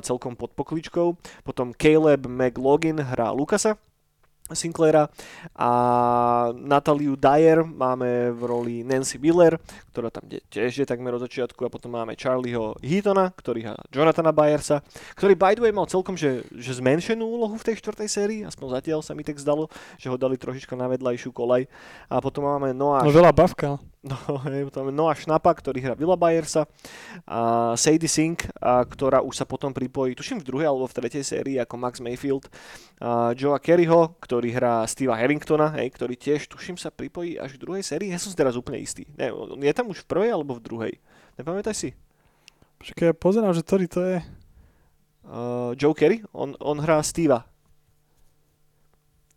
celkom 0.00 0.38
pod 0.38 0.54
pokličkou. 0.54 1.18
Potom 1.42 1.74
Caleb 1.74 2.30
McLaughlin 2.30 3.02
hrá 3.02 3.34
Lukasa, 3.34 3.74
Sinclaira 4.54 5.10
a 5.56 5.70
Nataliu 6.54 7.16
Dyer. 7.18 7.64
Máme 7.64 8.32
v 8.32 8.42
roli 8.46 8.76
Nancy 8.86 9.18
Miller, 9.20 9.60
ktorá 9.92 10.08
tam 10.08 10.24
tiež 10.28 10.84
je 10.84 10.86
takmer 10.86 11.12
od 11.16 11.24
začiatku 11.24 11.66
a 11.66 11.72
potom 11.72 11.96
máme 11.96 12.14
Charlieho 12.14 12.78
Heatona, 12.80 13.34
ktorý 13.34 13.72
hrá 13.72 13.76
Jonathana 13.90 14.32
Byersa, 14.32 14.80
ktorý 15.18 15.34
by 15.34 15.58
the 15.58 15.62
way 15.66 15.72
mal 15.74 15.90
celkom 15.90 16.14
že, 16.14 16.46
že 16.54 16.78
zmenšenú 16.78 17.26
úlohu 17.26 17.58
v 17.58 17.66
tej 17.66 17.82
štvrtej 17.82 18.08
sérii, 18.08 18.40
aspoň 18.46 18.80
zatiaľ 18.80 19.00
sa 19.02 19.12
mi 19.12 19.26
tak 19.26 19.36
zdalo, 19.42 19.66
že 19.98 20.08
ho 20.08 20.16
dali 20.16 20.38
trošička 20.38 20.78
na 20.78 20.86
vedľajšiu 20.88 21.30
kolaj 21.34 21.66
a 22.08 22.22
potom 22.22 22.46
máme 22.46 22.72
Noah 22.72 23.04
No 23.04 23.14
veľa 23.14 23.32
bavka. 23.32 23.80
No, 23.98 24.14
je 24.46 24.94
Noah 24.94 25.18
Schnappa, 25.18 25.50
ktorý 25.50 25.82
hrá 25.82 25.94
Villa 25.98 26.14
Byersa, 26.14 26.70
a 27.26 27.74
Sadie 27.74 28.06
Sink, 28.06 28.46
a, 28.62 28.86
ktorá 28.86 29.18
už 29.26 29.42
sa 29.42 29.44
potom 29.44 29.74
pripojí, 29.74 30.14
tuším 30.14 30.38
v 30.38 30.46
druhej 30.46 30.70
alebo 30.70 30.86
v 30.86 30.96
tretej 31.02 31.26
sérii 31.26 31.58
ako 31.58 31.74
Max 31.74 31.98
Mayfield, 31.98 32.46
a 33.02 33.34
Joea 33.34 33.58
Kerryho, 33.58 34.14
ktorý 34.22 34.54
hrá 34.54 34.86
Steva 34.86 35.18
Harringtona, 35.18 35.74
hej, 35.82 35.90
ktorý 35.90 36.14
tiež, 36.14 36.46
tuším, 36.46 36.78
sa 36.78 36.94
pripojí 36.94 37.42
až 37.42 37.58
v 37.58 37.62
druhej 37.66 37.82
sérii, 37.82 38.14
ja 38.14 38.22
som 38.22 38.30
si 38.30 38.38
teraz 38.38 38.54
úplne 38.54 38.78
istý. 38.78 39.10
Ne, 39.18 39.34
je 39.34 39.74
tam 39.74 39.90
už 39.90 40.06
v 40.06 40.10
prvej 40.14 40.30
alebo 40.30 40.54
v 40.54 40.62
druhej? 40.62 40.92
Nepamätaj 41.34 41.74
si? 41.74 41.90
Počkaj, 42.78 43.10
ja 43.10 43.14
pozerám, 43.14 43.50
že 43.50 43.66
ktorý 43.66 43.86
to 43.90 44.00
je. 44.06 44.18
Uh, 45.26 45.74
Joe 45.74 45.92
Kerry, 45.92 46.22
on, 46.30 46.54
on 46.62 46.78
hrá 46.78 47.02
Steva. 47.02 47.42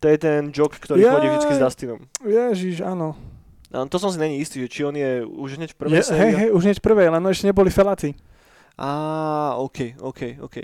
To 0.02 0.10
je 0.10 0.18
ten 0.18 0.50
joke, 0.50 0.82
ktorý 0.82 0.98
Jaj. 0.98 1.12
chodí 1.14 1.26
vždy 1.30 1.54
s 1.54 1.62
Dustinom. 1.62 2.00
Ježiš, 2.26 2.82
áno. 2.82 3.14
No, 3.72 3.88
to 3.88 3.96
som 3.96 4.12
si 4.12 4.20
není 4.20 4.36
istý, 4.36 4.68
či 4.68 4.84
on 4.84 4.92
je 4.92 5.24
už 5.24 5.56
hneď 5.56 5.72
v 5.72 5.78
prvej 5.80 6.04
hej, 6.04 6.04
sérii. 6.04 6.36
hej, 6.36 6.48
už 6.52 6.62
hneď 6.68 6.78
prvej, 6.84 7.08
len 7.08 7.24
ešte 7.24 7.48
neboli 7.48 7.72
feláci. 7.72 8.12
Á, 8.76 9.56
OK, 9.56 9.96
OK, 9.96 10.20
OK. 10.44 10.56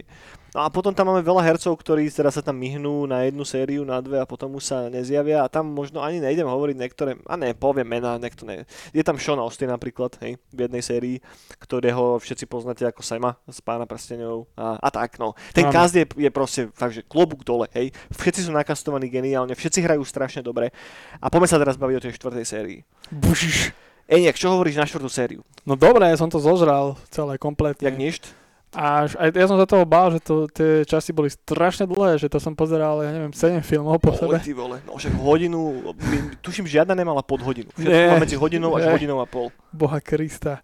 No 0.56 0.64
a 0.64 0.72
potom 0.72 0.96
tam 0.96 1.12
máme 1.12 1.20
veľa 1.20 1.44
hercov, 1.44 1.76
ktorí 1.76 2.08
teraz 2.08 2.40
sa 2.40 2.42
tam 2.42 2.56
myhnú 2.56 3.04
na 3.04 3.28
jednu 3.28 3.44
sériu, 3.44 3.84
na 3.84 4.00
dve 4.00 4.16
a 4.16 4.24
potom 4.24 4.56
už 4.56 4.64
sa 4.64 4.78
nezjavia 4.88 5.44
a 5.44 5.52
tam 5.52 5.68
možno 5.68 6.00
ani 6.00 6.24
nejdem 6.24 6.48
hovoriť 6.48 6.76
niektoré, 6.80 7.20
a 7.28 7.36
ne, 7.36 7.52
poviem 7.52 7.84
mená, 7.84 8.16
niekto 8.16 8.48
ne. 8.48 8.64
Je 8.96 9.04
tam 9.04 9.20
Sean 9.20 9.36
Austin 9.36 9.68
napríklad, 9.68 10.16
hej, 10.24 10.40
v 10.48 10.58
jednej 10.64 10.80
sérii, 10.80 11.16
ktorého 11.60 12.16
všetci 12.16 12.48
poznáte 12.48 12.88
ako 12.88 13.04
Sema 13.04 13.36
z 13.44 13.60
Pána 13.60 13.84
prstenov 13.84 14.48
a, 14.56 14.80
a 14.80 14.88
tak, 14.88 15.20
no. 15.20 15.36
Ten 15.52 15.68
cast 15.68 15.92
je, 15.92 16.08
je 16.16 16.30
proste 16.32 16.72
fakt, 16.72 16.96
že 16.96 17.04
klobúk 17.04 17.44
dole, 17.44 17.68
hej. 17.76 17.92
Všetci 18.08 18.48
sú 18.48 18.50
nakastovaní 18.56 19.12
geniálne, 19.12 19.52
všetci 19.52 19.84
hrajú 19.84 20.00
strašne 20.08 20.40
dobre 20.40 20.72
a 21.20 21.28
poďme 21.28 21.48
sa 21.52 21.60
teraz 21.60 21.76
baviť 21.76 21.96
o 22.00 22.04
tej 22.08 22.12
štvrtej 22.16 22.46
sérii. 22.48 22.80
Bužiš. 23.12 23.76
Eniak, 24.08 24.40
čo 24.40 24.48
hovoríš 24.48 24.80
na 24.80 24.88
štvrtú 24.88 25.12
sériu? 25.12 25.40
No 25.68 25.76
dobre, 25.76 26.08
ja 26.08 26.16
som 26.16 26.32
to 26.32 26.40
zožral 26.40 26.96
celé 27.12 27.36
kompletne. 27.36 27.84
Jak 27.84 28.00
ništ? 28.00 28.32
Aj 28.68 29.08
ja 29.32 29.46
som 29.48 29.56
sa 29.56 29.64
toho 29.64 29.88
bál, 29.88 30.12
že 30.12 30.20
to, 30.20 30.44
tie 30.44 30.84
časy 30.84 31.16
boli 31.16 31.32
strašne 31.32 31.88
dlhé, 31.88 32.20
že 32.20 32.28
to 32.28 32.36
som 32.36 32.52
pozeral, 32.52 33.00
ja 33.00 33.08
neviem, 33.08 33.32
7 33.32 33.64
filmov 33.64 33.96
po 33.96 34.12
sebe. 34.12 34.36
ty 34.44 34.52
vole, 34.52 34.84
no 34.84 35.00
však 35.00 35.16
hodinu, 35.16 35.88
my- 35.96 36.36
tuším, 36.44 36.68
žiadna 36.68 36.92
nemala 36.92 37.24
pod 37.24 37.40
hodinu. 37.40 37.72
Všetko 37.72 38.20
medzi 38.20 38.36
hodinou 38.36 38.76
až 38.76 38.84
Nie. 38.84 38.92
hodinou 38.92 39.18
a 39.20 39.26
pol. 39.26 39.48
Boha 39.72 40.04
Krista. 40.04 40.60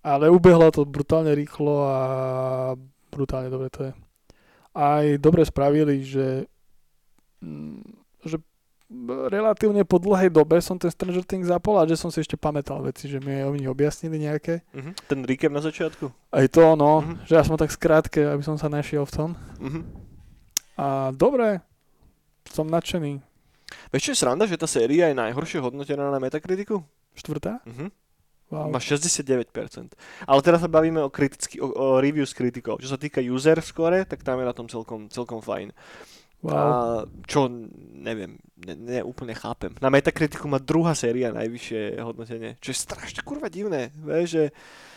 Ale 0.00 0.30
ubehlo 0.30 0.70
to 0.70 0.86
brutálne 0.86 1.34
rýchlo 1.34 1.84
a 1.84 1.98
brutálne 3.10 3.50
dobre 3.50 3.68
to 3.68 3.90
je. 3.90 3.92
Aj 4.70 5.04
dobre 5.18 5.42
spravili, 5.42 6.06
že, 6.06 6.46
mm, 7.42 7.82
že 8.24 8.38
relatívne 9.30 9.86
po 9.86 10.02
dlhej 10.02 10.34
dobe 10.34 10.58
som 10.58 10.74
ten 10.74 10.90
Stranger 10.90 11.22
Things 11.22 11.46
zapol 11.46 11.78
a 11.78 11.86
že 11.86 11.94
som 11.94 12.10
si 12.10 12.18
ešte 12.18 12.34
pamätal 12.34 12.82
veci, 12.82 13.06
že 13.06 13.22
mi 13.22 13.38
oni 13.38 13.70
objasnili 13.70 14.18
nejaké. 14.18 14.66
Mhm. 14.74 14.90
Ten 15.06 15.22
recap 15.22 15.54
na 15.54 15.62
začiatku. 15.62 16.10
Aj 16.30 16.46
to, 16.50 16.74
no, 16.74 17.00
Mhm. 17.00 17.14
že 17.24 17.32
ja 17.38 17.42
som 17.46 17.54
tak 17.54 17.70
skrátke, 17.70 18.26
aby 18.26 18.42
som 18.42 18.58
sa 18.58 18.66
našiel 18.66 19.06
v 19.06 19.12
tom. 19.14 19.30
Mhm. 19.62 19.80
A 20.74 21.14
dobre, 21.14 21.62
som 22.50 22.66
nadšený. 22.66 23.22
Vieš 23.94 24.02
čo 24.02 24.10
je 24.10 24.18
sranda, 24.18 24.50
že 24.50 24.58
tá 24.58 24.66
séria 24.66 25.06
je 25.06 25.14
najhoršie 25.14 25.62
hodnotená 25.62 26.10
na 26.10 26.18
Metakritiku? 26.18 26.82
Štvrtá? 27.14 27.62
Mhm. 27.66 27.94
Wow. 28.50 28.66
Má 28.74 28.82
69%. 28.82 29.94
Ale 30.26 30.42
teraz 30.42 30.58
sa 30.58 30.66
bavíme 30.66 30.98
o, 30.98 31.06
kriticky, 31.06 31.62
o, 31.62 31.70
o 31.70 32.02
review 32.02 32.26
s 32.26 32.34
kritikou. 32.34 32.82
Čo 32.82 32.90
sa 32.90 32.98
týka 32.98 33.22
user 33.22 33.62
score, 33.62 34.02
tak 34.02 34.26
tam 34.26 34.42
je 34.42 34.46
na 34.50 34.50
tom 34.50 34.66
celkom, 34.66 35.06
celkom 35.06 35.38
fajn. 35.38 35.70
Wow. 36.40 36.52
A 36.56 36.62
čo, 37.28 37.52
neviem, 38.00 38.40
ne, 38.64 38.74
ne, 38.76 38.98
úplne 39.04 39.36
chápem. 39.36 39.76
Na 39.76 39.92
Metakritiku 39.92 40.48
má 40.48 40.56
druhá 40.56 40.96
séria 40.96 41.28
najvyššie 41.36 42.00
hodnotenie, 42.00 42.56
čo 42.64 42.72
je 42.72 42.80
strašne 42.80 43.20
kurva 43.20 43.52
divné. 43.52 43.92
Vieš, 44.00 44.28
že, 44.28 44.44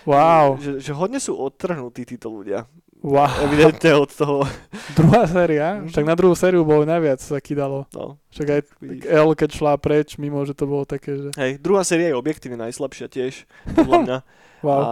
Wow. 0.08 0.60
že, 0.60 0.80
že 0.80 0.91
hodne 0.96 1.20
sú 1.20 1.36
odtrhnutí 1.36 2.04
títo 2.08 2.32
ľudia. 2.32 2.68
Wow. 3.04 3.28
Evidentne 3.44 3.91
od 4.00 4.08
toho. 4.08 4.48
Druhá 5.00 5.28
séria? 5.28 5.84
Mhm. 5.84 5.91
Však 5.91 6.06
na 6.08 6.16
druhú 6.16 6.36
sériu 6.39 6.64
bolo 6.64 6.88
najviac 6.88 7.20
sa 7.20 7.44
kydalo. 7.44 7.84
No, 7.91 8.16
Však 8.34 8.48
aj. 8.50 8.62
L, 9.14 9.30
keď 9.38 9.50
šla 9.54 9.74
preč, 9.78 10.18
mimo, 10.18 10.42
že 10.42 10.58
to 10.58 10.66
bolo 10.66 10.90
také, 10.90 11.14
že 11.14 11.30
Hej, 11.38 11.62
druhá 11.62 11.86
séria 11.86 12.10
je 12.10 12.18
objektívne 12.18 12.58
najslabšia 12.58 13.06
tiež, 13.06 13.46
podľa 13.78 13.98
mňa. 14.02 14.18
wow. 14.66 14.80
A, 14.80 14.88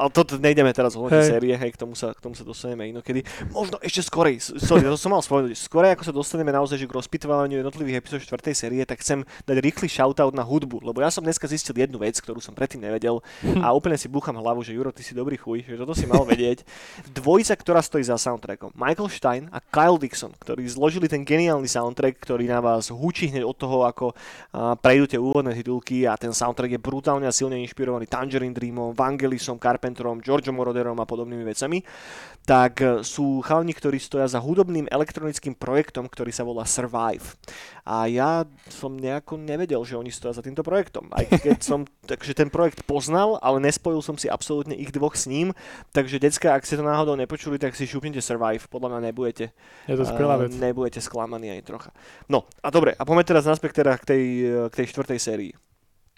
ale 0.00 0.10
to 0.14 0.22
nejdeme 0.38 0.70
teraz 0.70 0.94
hovoriť 0.94 1.18
Hej. 1.18 1.28
série, 1.28 1.54
hej, 1.58 1.70
k 1.74 1.78
tomu, 1.78 1.98
sa, 1.98 2.14
k 2.14 2.20
tomu 2.22 2.38
sa 2.38 2.46
dostaneme 2.46 2.88
inokedy. 2.88 3.26
Možno 3.50 3.76
ešte 3.82 4.06
skorej, 4.06 4.38
sorry, 4.40 4.86
to 4.86 4.96
som 4.96 5.12
mal 5.12 5.20
spomenúť. 5.20 5.58
Skorej, 5.58 5.98
ako 5.98 6.04
sa 6.06 6.14
dostaneme 6.14 6.54
naozaj 6.54 6.78
že 6.78 6.86
k 6.86 6.94
rozpitvávaniu 6.94 7.58
jednotlivých 7.58 7.98
epizód 7.98 8.22
štvrtej 8.22 8.54
série, 8.54 8.82
tak 8.86 9.02
chcem 9.02 9.26
dať 9.44 9.58
rýchly 9.58 9.90
shoutout 9.90 10.32
na 10.32 10.46
hudbu, 10.46 10.78
lebo 10.80 11.02
ja 11.02 11.10
som 11.10 11.26
dneska 11.26 11.50
zistil 11.50 11.74
jednu 11.74 11.98
vec, 11.98 12.16
ktorú 12.22 12.38
som 12.38 12.54
predtým 12.54 12.80
nevedel 12.80 13.18
a 13.64 13.74
úplne 13.74 13.98
si 13.98 14.06
búcham 14.06 14.38
hlavu, 14.38 14.62
že 14.62 14.72
Juro, 14.72 14.94
ty 14.94 15.02
si 15.02 15.12
dobrý 15.12 15.34
chuj, 15.34 15.66
že 15.66 15.74
toto 15.74 15.92
si 15.92 16.06
mal 16.06 16.22
vedieť. 16.22 16.62
Dvojica, 17.10 17.58
ktorá 17.58 17.82
stojí 17.82 18.06
za 18.06 18.14
soundtrackom. 18.16 18.72
Michael 18.78 19.10
Stein 19.10 19.44
a 19.50 19.58
Kyle 19.58 19.98
Dixon, 19.98 20.30
ktorí 20.38 20.62
zložili 20.70 21.10
ten 21.10 21.26
geniálny 21.26 21.66
soundtrack, 21.66 22.22
ktorý 22.22 22.37
na 22.46 22.62
vás 22.62 22.92
hučí 22.92 23.32
hneď 23.32 23.42
od 23.42 23.56
toho, 23.56 23.88
ako 23.88 24.14
prejdú 24.78 25.10
tie 25.10 25.18
úvodné 25.18 25.56
titulky 25.56 26.06
a 26.06 26.14
ten 26.14 26.30
soundtrack 26.30 26.76
je 26.76 26.80
brutálne 26.80 27.26
a 27.26 27.34
silne 27.34 27.58
inšpirovaný 27.58 28.06
Tangerine 28.06 28.54
Dreamom, 28.54 28.94
Vangelisom, 28.94 29.58
Carpenterom, 29.58 30.22
Georgeom 30.22 30.54
Moroderom 30.54 31.00
a 31.00 31.08
podobnými 31.08 31.42
vecami, 31.42 31.82
tak 32.48 32.80
e, 32.80 33.04
sú 33.04 33.44
chalani, 33.44 33.76
ktorí 33.76 34.00
stoja 34.00 34.24
za 34.24 34.40
hudobným 34.40 34.88
elektronickým 34.88 35.52
projektom, 35.52 36.08
ktorý 36.08 36.32
sa 36.32 36.48
volá 36.48 36.64
Survive. 36.64 37.36
A 37.84 38.08
ja 38.08 38.48
som 38.72 38.96
nejako 38.96 39.36
nevedel, 39.36 39.84
že 39.84 40.00
oni 40.00 40.08
stoja 40.08 40.32
za 40.32 40.40
týmto 40.40 40.64
projektom. 40.64 41.12
Aj 41.12 41.28
keď 41.28 41.60
som 41.60 41.84
takže 42.10 42.32
ten 42.32 42.48
projekt 42.48 42.88
poznal, 42.88 43.36
ale 43.44 43.60
nespojil 43.60 44.00
som 44.00 44.16
si 44.16 44.32
absolútne 44.32 44.72
ich 44.72 44.88
dvoch 44.88 45.12
s 45.12 45.28
ním, 45.28 45.52
takže 45.92 46.16
decka, 46.16 46.56
ak 46.56 46.64
ste 46.64 46.80
to 46.80 46.88
náhodou 46.88 47.20
nepočuli, 47.20 47.60
tak 47.60 47.76
si 47.76 47.84
šupnite 47.84 48.24
Survive, 48.24 48.64
podľa 48.72 48.96
mňa 48.96 49.00
nebudete 49.12 49.52
Je 49.84 49.96
to 50.00 50.08
skvelá 50.08 50.40
a 50.40 50.48
vec. 50.48 50.56
Nebudete 50.56 51.04
sklamaní 51.04 51.52
ani 51.52 51.60
trocha. 51.60 51.92
No 52.32 52.48
a 52.64 52.72
dobre, 52.72 52.96
a 52.96 53.04
poďme 53.04 53.28
teraz 53.28 53.44
naspäť 53.44 53.84
teda 53.84 54.00
k 54.00 54.04
tej, 54.08 54.24
k 54.72 54.74
tej 54.74 54.86
štvrtej 54.88 55.20
sérii. 55.20 55.52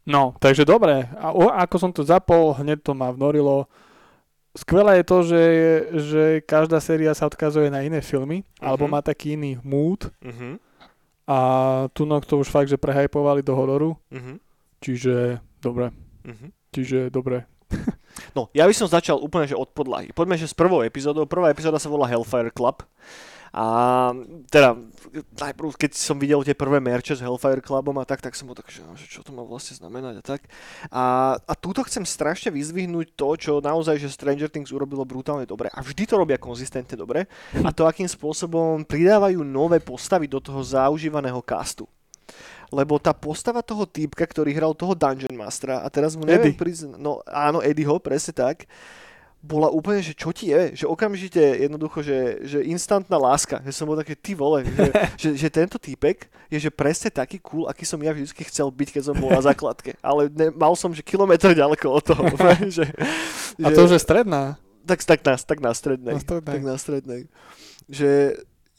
No, 0.06 0.38
takže 0.38 0.62
dobre. 0.62 1.10
A 1.18 1.34
o, 1.34 1.50
ako 1.50 1.76
som 1.76 1.90
to 1.90 2.06
zapol, 2.06 2.54
hneď 2.56 2.86
to 2.86 2.94
ma 2.94 3.10
vnorilo. 3.10 3.66
Skvelé 4.50 4.98
je 4.98 5.04
to, 5.06 5.18
že, 5.22 5.42
že 5.94 6.22
každá 6.42 6.82
séria 6.82 7.14
sa 7.14 7.30
odkazuje 7.30 7.70
na 7.70 7.86
iné 7.86 8.02
filmy, 8.02 8.42
alebo 8.58 8.86
Mhm. 8.86 8.92
má 8.92 9.00
taký 9.00 9.38
iný 9.38 9.62
mood. 9.62 10.10
Uh-huh. 10.18 10.58
A 11.30 11.38
tu 11.94 12.02
no 12.02 12.18
to 12.18 12.42
už 12.42 12.50
fakt, 12.50 12.66
že 12.66 12.74
prehypovali 12.74 13.46
do 13.46 13.54
hororu. 13.54 13.94
Uh-huh. 14.10 14.36
Čiže 14.82 15.38
dobre. 15.62 15.94
Uh-huh. 16.26 16.50
Čiže 16.74 17.14
dobre. 17.14 17.46
No, 18.34 18.50
ja 18.50 18.66
by 18.66 18.74
som 18.74 18.90
začal 18.90 19.22
úplne 19.22 19.46
že 19.46 19.54
od 19.54 19.70
podlahy. 19.70 20.10
Poďme, 20.10 20.34
že 20.34 20.50
s 20.50 20.58
prvou 20.58 20.82
epizódou. 20.82 21.22
Prvá 21.30 21.54
epizóda 21.54 21.78
sa 21.78 21.86
volá 21.86 22.10
Hellfire 22.10 22.50
Club. 22.50 22.82
A 23.50 23.66
teda, 24.46 24.78
najprv, 25.34 25.74
keď 25.74 25.98
som 25.98 26.22
videl 26.22 26.38
tie 26.46 26.54
prvé 26.54 26.78
merče 26.78 27.18
s 27.18 27.24
Hellfire 27.24 27.58
Clubom 27.58 27.98
a 27.98 28.06
tak, 28.06 28.22
tak 28.22 28.38
som 28.38 28.46
bol 28.46 28.54
tak, 28.54 28.70
že, 28.70 28.86
že 28.94 29.06
čo 29.10 29.26
to 29.26 29.34
má 29.34 29.42
vlastne 29.42 29.74
znamenať 29.74 30.14
a 30.18 30.24
tak. 30.24 30.46
A, 30.94 31.34
a 31.34 31.52
túto 31.58 31.82
chcem 31.82 32.06
strašne 32.06 32.54
vyzdvihnúť 32.54 33.18
to, 33.18 33.28
čo 33.34 33.52
naozaj, 33.58 33.98
že 33.98 34.14
Stranger 34.14 34.46
Things 34.46 34.70
urobilo 34.70 35.02
brutálne 35.02 35.50
dobre. 35.50 35.66
A 35.74 35.82
vždy 35.82 36.06
to 36.06 36.14
robia 36.14 36.38
konzistentne 36.38 36.94
dobre. 36.94 37.26
A 37.66 37.74
to, 37.74 37.90
akým 37.90 38.06
spôsobom 38.06 38.86
pridávajú 38.86 39.42
nové 39.42 39.82
postavy 39.82 40.30
do 40.30 40.38
toho 40.38 40.62
zaužívaného 40.62 41.42
castu 41.42 41.90
lebo 42.70 43.02
tá 43.02 43.10
postava 43.10 43.66
toho 43.66 43.82
týpka, 43.82 44.22
ktorý 44.22 44.54
hral 44.54 44.72
toho 44.78 44.94
Dungeon 44.94 45.34
Mastera, 45.34 45.82
a 45.82 45.90
teraz 45.90 46.14
mu 46.14 46.22
neviem 46.22 46.54
priznať, 46.54 47.02
no 47.02 47.18
áno, 47.26 47.58
Eddieho, 47.58 47.98
presne 47.98 48.30
tak, 48.30 48.70
bola 49.40 49.72
úplne, 49.72 50.04
že 50.04 50.12
čo 50.12 50.36
ti 50.36 50.52
je, 50.52 50.84
že 50.84 50.86
okamžite 50.86 51.40
jednoducho, 51.40 52.04
že, 52.04 52.44
že 52.44 52.58
instantná 52.60 53.16
láska, 53.16 53.64
že 53.64 53.72
som 53.72 53.88
bol 53.88 53.96
taký, 53.96 54.12
ty 54.12 54.36
vole, 54.36 54.68
že, 54.68 54.92
že, 55.22 55.28
že 55.36 55.48
tento 55.48 55.80
týpek 55.80 56.28
je 56.52 56.58
že 56.60 56.70
presne 56.70 57.08
taký 57.08 57.40
cool, 57.40 57.64
aký 57.64 57.88
som 57.88 57.96
ja 58.04 58.12
vždy 58.12 58.28
chcel 58.28 58.68
byť, 58.68 58.88
keď 58.92 59.02
som 59.10 59.16
bol 59.16 59.32
na 59.32 59.40
základke, 59.40 59.96
ale 60.04 60.28
ne, 60.28 60.52
mal 60.52 60.76
som, 60.76 60.92
že 60.92 61.00
kilometr 61.00 61.56
ďaleko 61.56 61.86
od 61.88 62.04
toho, 62.04 62.22
že, 62.76 62.84
A 63.64 63.72
to 63.72 63.88
už 63.88 63.96
je 63.96 64.02
stredná. 64.02 64.60
Tak, 64.84 65.04
tak, 65.04 65.20
na, 65.24 65.34
tak 65.36 65.58
na 65.60 65.72
strednej. 65.72 66.14
Na 66.16 66.20
strednej. 66.20 66.52
Tak 66.52 66.62
na 66.64 66.76
strednej. 66.76 67.20
Že, 67.88 68.10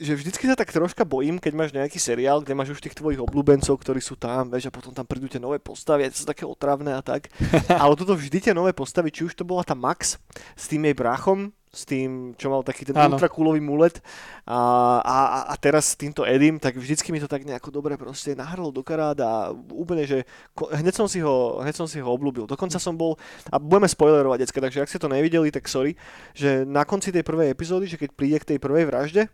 že 0.02 0.18
vždycky 0.18 0.50
sa 0.50 0.58
tak 0.58 0.74
troška 0.74 1.06
bojím, 1.06 1.38
keď 1.38 1.54
máš 1.54 1.72
nejaký 1.78 2.02
seriál, 2.02 2.42
kde 2.42 2.58
máš 2.58 2.74
už 2.74 2.82
tých 2.82 2.98
tvojich 2.98 3.22
obľúbencov, 3.22 3.78
ktorí 3.78 4.02
sú 4.02 4.18
tam, 4.18 4.50
vieš, 4.50 4.68
a 4.68 4.74
potom 4.74 4.90
tam 4.90 5.06
prídu 5.06 5.30
tie 5.30 5.38
nové 5.38 5.62
postavy, 5.62 6.10
to 6.10 6.18
sú 6.18 6.26
také 6.26 6.42
otravné 6.42 6.98
a 6.98 7.06
tak. 7.06 7.30
Ale 7.70 7.94
toto 7.94 8.18
vždy 8.18 8.50
tie 8.50 8.54
nové 8.58 8.74
postavy, 8.74 9.14
či 9.14 9.30
už 9.30 9.38
to 9.38 9.46
bola 9.46 9.62
tá 9.62 9.78
Max 9.78 10.18
s 10.58 10.66
tým 10.66 10.90
jej 10.90 10.98
brachom, 10.98 11.54
s 11.72 11.88
tým, 11.88 12.36
čo 12.36 12.52
mal 12.52 12.68
taký 12.68 12.84
ten 12.84 12.98
Áno. 13.00 13.16
ultrakulový 13.16 13.64
mulet 13.64 14.04
a, 14.44 15.00
a, 15.00 15.18
a 15.48 15.56
teraz 15.56 15.96
s 15.96 15.96
týmto 15.96 16.28
Edim, 16.28 16.60
tak 16.60 16.76
vždycky 16.76 17.16
mi 17.16 17.24
to 17.24 17.32
tak 17.32 17.48
nejako 17.48 17.72
dobre 17.72 17.96
proste 17.96 18.36
nahralo 18.36 18.76
do 18.76 18.84
karát 18.84 19.16
a 19.24 19.56
úplne, 19.72 20.04
že 20.04 20.28
ko- 20.52 20.68
hneď 20.68 20.92
som 20.92 21.08
si 21.08 21.24
ho, 21.24 21.64
hneď 21.64 21.76
som 21.80 21.88
si 21.88 22.04
ho 22.04 22.10
obľúbil. 22.12 22.44
Dokonca 22.44 22.76
som 22.76 23.00
bol, 23.00 23.16
a 23.48 23.56
budeme 23.56 23.88
spoilerovať 23.88 24.44
decka, 24.44 24.60
takže 24.60 24.84
ak 24.84 24.92
ste 24.92 25.00
to 25.00 25.08
nevideli, 25.08 25.48
tak 25.48 25.64
sorry, 25.72 25.96
že 26.36 26.68
na 26.68 26.84
konci 26.84 27.08
tej 27.16 27.24
prvej 27.24 27.56
epizódy, 27.56 27.88
že 27.88 27.96
keď 27.96 28.10
príde 28.20 28.38
k 28.44 28.50
tej 28.56 28.58
prvej 28.60 28.92
vražde, 28.92 29.32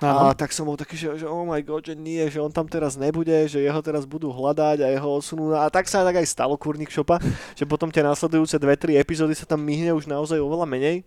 a 0.00 0.32
Áno. 0.32 0.32
tak 0.32 0.48
som 0.56 0.64
bol 0.64 0.80
taký, 0.80 0.96
že, 0.96 1.12
že 1.20 1.26
oh 1.28 1.44
my 1.44 1.60
god, 1.60 1.84
že 1.84 1.94
nie, 1.94 2.24
že 2.32 2.40
on 2.40 2.48
tam 2.48 2.64
teraz 2.64 2.96
nebude, 2.96 3.44
že 3.44 3.60
jeho 3.60 3.80
teraz 3.84 4.08
budú 4.08 4.32
hľadať 4.32 4.80
a 4.80 4.88
jeho 4.96 5.08
osunú. 5.20 5.52
A 5.52 5.68
tak 5.68 5.92
sa 5.92 6.00
tak 6.00 6.16
aj 6.16 6.24
stalo 6.24 6.56
kurník 6.56 6.88
šopa, 6.88 7.20
že 7.52 7.68
potom 7.68 7.92
tie 7.92 8.00
následujúce 8.00 8.56
dve, 8.56 8.80
tri 8.80 8.96
epizódy 8.96 9.36
sa 9.36 9.44
tam 9.44 9.60
myhne 9.60 9.92
už 9.92 10.08
naozaj 10.08 10.40
oveľa 10.40 10.64
menej. 10.64 11.04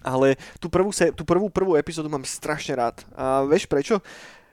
Ale 0.00 0.40
tú 0.56 0.72
prvú, 0.72 0.96
se, 0.96 1.12
tú 1.12 1.28
prvú, 1.28 1.52
prvú 1.52 1.76
epizódu 1.76 2.08
mám 2.08 2.24
strašne 2.24 2.76
rád. 2.80 3.04
A 3.12 3.44
vieš 3.44 3.68
prečo? 3.68 4.00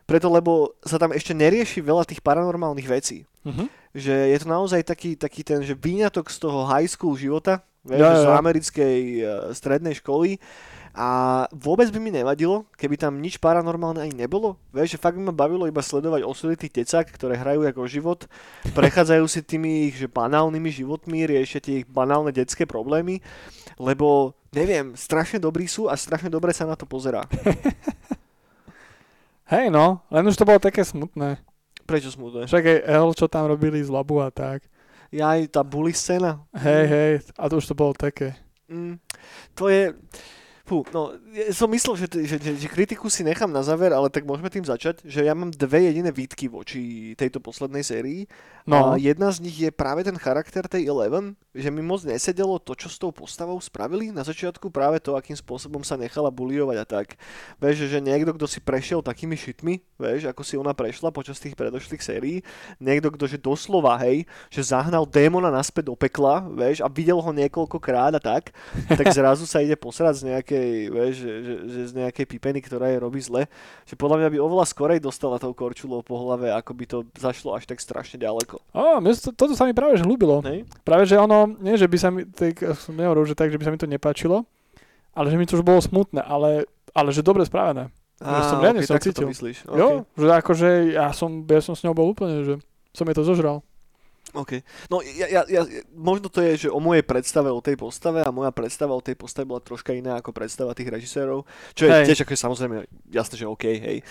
Preto, 0.03 0.28
lebo 0.28 0.76
sa 0.84 0.99
tam 0.99 1.16
ešte 1.16 1.32
nerieši 1.32 1.80
veľa 1.80 2.03
tých 2.03 2.20
paranormálnych 2.20 2.88
vecí. 2.91 3.24
Mhm. 3.47 3.72
Že 3.95 4.16
je 4.34 4.38
to 4.43 4.47
naozaj 4.49 4.82
taký, 4.84 5.16
taký 5.16 5.45
ten, 5.45 5.64
že 5.64 5.78
výňatok 5.78 6.28
z 6.28 6.38
toho 6.41 6.68
high 6.68 6.89
school 6.89 7.16
života, 7.16 7.64
vieš, 7.84 8.00
že 8.00 8.16
jo, 8.16 8.24
z 8.24 8.28
americkej 8.32 9.00
uh, 9.22 9.28
strednej 9.52 10.00
školy 10.00 10.40
a 10.94 11.10
vôbec 11.50 11.90
by 11.90 11.98
mi 11.98 12.14
nevadilo, 12.14 12.70
keby 12.78 13.02
tam 13.02 13.18
nič 13.18 13.42
paranormálne 13.42 14.06
ani 14.06 14.14
nebolo. 14.14 14.62
Vieš, 14.70 14.94
že 14.94 15.02
fakt 15.02 15.18
by 15.18 15.26
ma 15.26 15.34
bavilo 15.34 15.66
iba 15.66 15.82
sledovať 15.82 16.22
osudy 16.22 16.54
tých 16.54 16.86
decák, 16.86 17.10
ktoré 17.10 17.34
hrajú 17.34 17.66
ako 17.66 17.90
život, 17.90 18.30
prechádzajú 18.78 19.26
si 19.26 19.42
tými 19.42 19.90
ich 19.90 19.98
že 19.98 20.06
banálnymi 20.06 20.70
životmi, 20.70 21.26
riešia 21.26 21.66
tie 21.66 21.82
ich 21.82 21.90
banálne 21.90 22.30
detské 22.30 22.70
problémy, 22.70 23.26
lebo 23.82 24.38
neviem, 24.54 24.94
strašne 24.94 25.42
dobrí 25.42 25.66
sú 25.66 25.90
a 25.90 25.98
strašne 25.98 26.30
dobre 26.30 26.54
sa 26.54 26.70
na 26.70 26.78
to 26.78 26.86
pozerá. 26.86 27.26
Hej 29.54 29.74
no, 29.74 30.06
len 30.14 30.30
už 30.30 30.38
to 30.38 30.46
bolo 30.46 30.62
také 30.62 30.86
smutné. 30.86 31.42
Prečo 31.90 32.14
smutné? 32.14 32.46
Však 32.46 32.64
aj 32.64 32.80
L, 32.86 33.18
čo 33.18 33.26
tam 33.26 33.50
robili 33.50 33.82
z 33.82 33.92
labu 33.92 34.22
a 34.22 34.30
tak. 34.30 34.62
Ja 35.14 35.38
aj 35.38 35.53
tá 35.53 35.61
bully 35.61 35.93
scéna. 35.93 36.41
Hej, 36.57 36.86
hej, 36.89 37.14
a 37.38 37.45
to 37.45 37.61
už 37.61 37.70
to 37.70 37.78
bolo 37.78 37.93
také. 37.93 38.34
Mm, 38.66 38.97
to 39.53 39.70
je... 39.70 39.93
Fú, 40.64 40.80
no, 40.95 41.11
ja 41.36 41.51
som 41.51 41.68
myslel, 41.76 41.99
že, 41.99 42.07
že, 42.24 42.39
že, 42.39 42.51
že 42.55 42.68
kritiku 42.72 43.11
si 43.11 43.20
nechám 43.20 43.51
na 43.51 43.59
záver, 43.59 43.91
ale 43.91 44.07
tak 44.07 44.24
môžeme 44.24 44.47
tým 44.47 44.64
začať, 44.64 45.03
že 45.03 45.20
ja 45.28 45.36
mám 45.36 45.51
dve 45.51 45.91
jediné 45.91 46.07
výtky 46.07 46.47
voči 46.47 47.11
tejto 47.20 47.43
poslednej 47.43 47.84
sérii. 47.84 48.32
No, 48.64 48.95
A 48.95 49.01
jedna 49.01 49.28
z 49.28 49.43
nich 49.43 49.59
je 49.59 49.68
práve 49.76 50.07
ten 50.07 50.16
charakter 50.16 50.64
tej 50.64 50.88
Eleven, 50.88 51.36
že 51.51 51.68
mi 51.68 51.84
moc 51.84 52.07
nesedelo 52.07 52.64
to, 52.64 52.80
čo 52.80 52.88
s 52.88 52.95
tou 52.95 53.11
postavou 53.11 53.59
spravili. 53.59 54.16
Na 54.16 54.24
začiatku 54.24 54.72
práve 54.72 55.03
to, 55.03 55.20
akým 55.20 55.36
spôsobom 55.36 55.84
sa 55.84 55.99
nechala 55.99 56.32
buliovať 56.32 56.78
a 56.80 56.86
tak. 56.88 57.20
Vieš, 57.59 57.91
že 57.91 57.99
niekto, 57.99 58.32
kto 58.32 58.47
si 58.47 58.64
prešiel 58.64 59.03
takými 59.03 59.36
šitmi, 59.36 59.84
vieš, 59.99 60.32
ako 60.32 60.47
si 60.47 60.55
ona 60.55 60.72
prešla 60.72 61.11
počas 61.11 61.43
tých 61.43 61.59
predošlých 61.59 61.99
sérií, 61.99 62.39
niekto, 62.80 63.11
kto 63.11 63.28
že 63.28 63.36
doslova, 63.36 63.99
hej, 63.99 64.24
že 64.47 64.64
zahnal 64.64 65.03
démona 65.03 65.51
naspäť 65.51 65.91
do 65.91 65.99
pekla, 65.99 66.39
vieš, 66.55 66.80
a 66.80 66.88
videl 66.88 67.20
ho 67.20 67.32
niekoľkokrát 67.36 68.16
a 68.16 68.22
tak, 68.24 68.55
tak 68.88 69.11
zrazu 69.20 69.43
sa 69.43 69.59
ide 69.59 69.76
posrať 69.76 70.24
z 70.24 70.32
nejakej, 70.54 70.93
vieš, 70.93 71.14
že, 71.18 71.34
že, 71.41 71.54
že 71.66 71.80
z 71.89 71.93
nejakej 71.97 72.26
pipeny, 72.30 72.60
ktorá 72.62 72.93
jej 72.93 72.99
robí 73.01 73.20
zle. 73.20 73.49
Že 73.89 73.95
podľa 73.97 74.18
mňa 74.22 74.30
by 74.30 74.38
oveľa 74.38 74.66
skorej 74.70 74.99
dostala 75.01 75.41
tou 75.41 75.51
korčulou 75.51 76.06
po 76.06 76.16
hlave, 76.22 76.54
ako 76.54 76.72
by 76.78 76.86
to 76.86 76.97
zašlo 77.18 77.58
až 77.58 77.66
tak 77.66 77.82
strašne 77.82 78.22
ďaleko. 78.22 78.62
Mne 79.01 79.12
sa 79.18 79.30
to, 79.30 79.32
toto 79.34 79.54
sa 79.58 79.66
mi 79.66 79.74
práve 79.74 79.97
že 79.97 80.06
ľúbilo. 80.06 80.45
Hej? 80.45 80.70
Práve, 80.86 81.10
že 81.10 81.18
ono, 81.18 81.49
nie, 81.60 81.74
že 81.76 81.89
by 81.89 81.97
sa 81.97 82.10
mi, 82.14 82.24
tak, 82.30 82.62
som 82.78 82.93
nehovoril, 82.93 83.26
že 83.26 83.36
tak, 83.36 83.49
že 83.49 83.58
by 83.58 83.66
sa 83.66 83.72
mi 83.74 83.82
to 83.82 83.89
nepáčilo, 83.89 84.45
ale 85.18 85.28
že 85.34 85.38
mi 85.41 85.49
to 85.49 85.58
už 85.58 85.66
bolo 85.66 85.82
smutné, 85.82 86.22
ale, 86.22 86.70
ale 86.93 87.10
že 87.10 87.26
dobre 87.26 87.43
spravené. 87.43 87.89
Že 88.24 88.41
som 88.47 88.60
sa 88.62 88.95
takto 88.95 89.12
cítil. 89.12 89.26
to 89.28 89.32
myslíš. 89.36 89.58
Okay. 89.68 89.80
Jo, 89.82 89.88
že 90.16 90.26
akože 90.32 90.70
ja 90.95 91.12
som, 91.12 91.43
ja 91.43 91.60
som 91.60 91.76
s 91.76 91.84
ňou 91.84 91.91
bol 91.91 92.14
úplne, 92.14 92.45
že 92.45 92.54
som 92.95 93.04
je 93.10 93.16
to 93.18 93.26
zožral. 93.26 93.66
OK. 94.34 94.66
No 94.90 95.06
ja, 95.06 95.30
ja, 95.30 95.42
ja, 95.46 95.62
možno 95.94 96.26
to 96.30 96.42
je, 96.42 96.66
že 96.66 96.70
o 96.74 96.82
mojej 96.82 97.06
predstave 97.06 97.54
o 97.54 97.62
tej 97.62 97.78
postave 97.78 98.26
a 98.26 98.34
moja 98.34 98.50
predstava 98.50 98.98
o 98.98 99.06
tej 99.06 99.14
postave 99.14 99.46
bola 99.46 99.62
troška 99.62 99.94
iná 99.94 100.18
ako 100.18 100.34
predstava 100.34 100.74
tých 100.74 100.90
režisérov, 100.90 101.46
čo 101.78 101.86
je 101.86 101.92
Hej. 101.94 102.06
tiež 102.10 102.26
ako 102.26 102.34
je 102.34 102.42
samozrejme 102.42 102.78
jasné, 103.14 103.36
že 103.38 103.46
OK, 103.46 103.66
hej. 103.70 104.02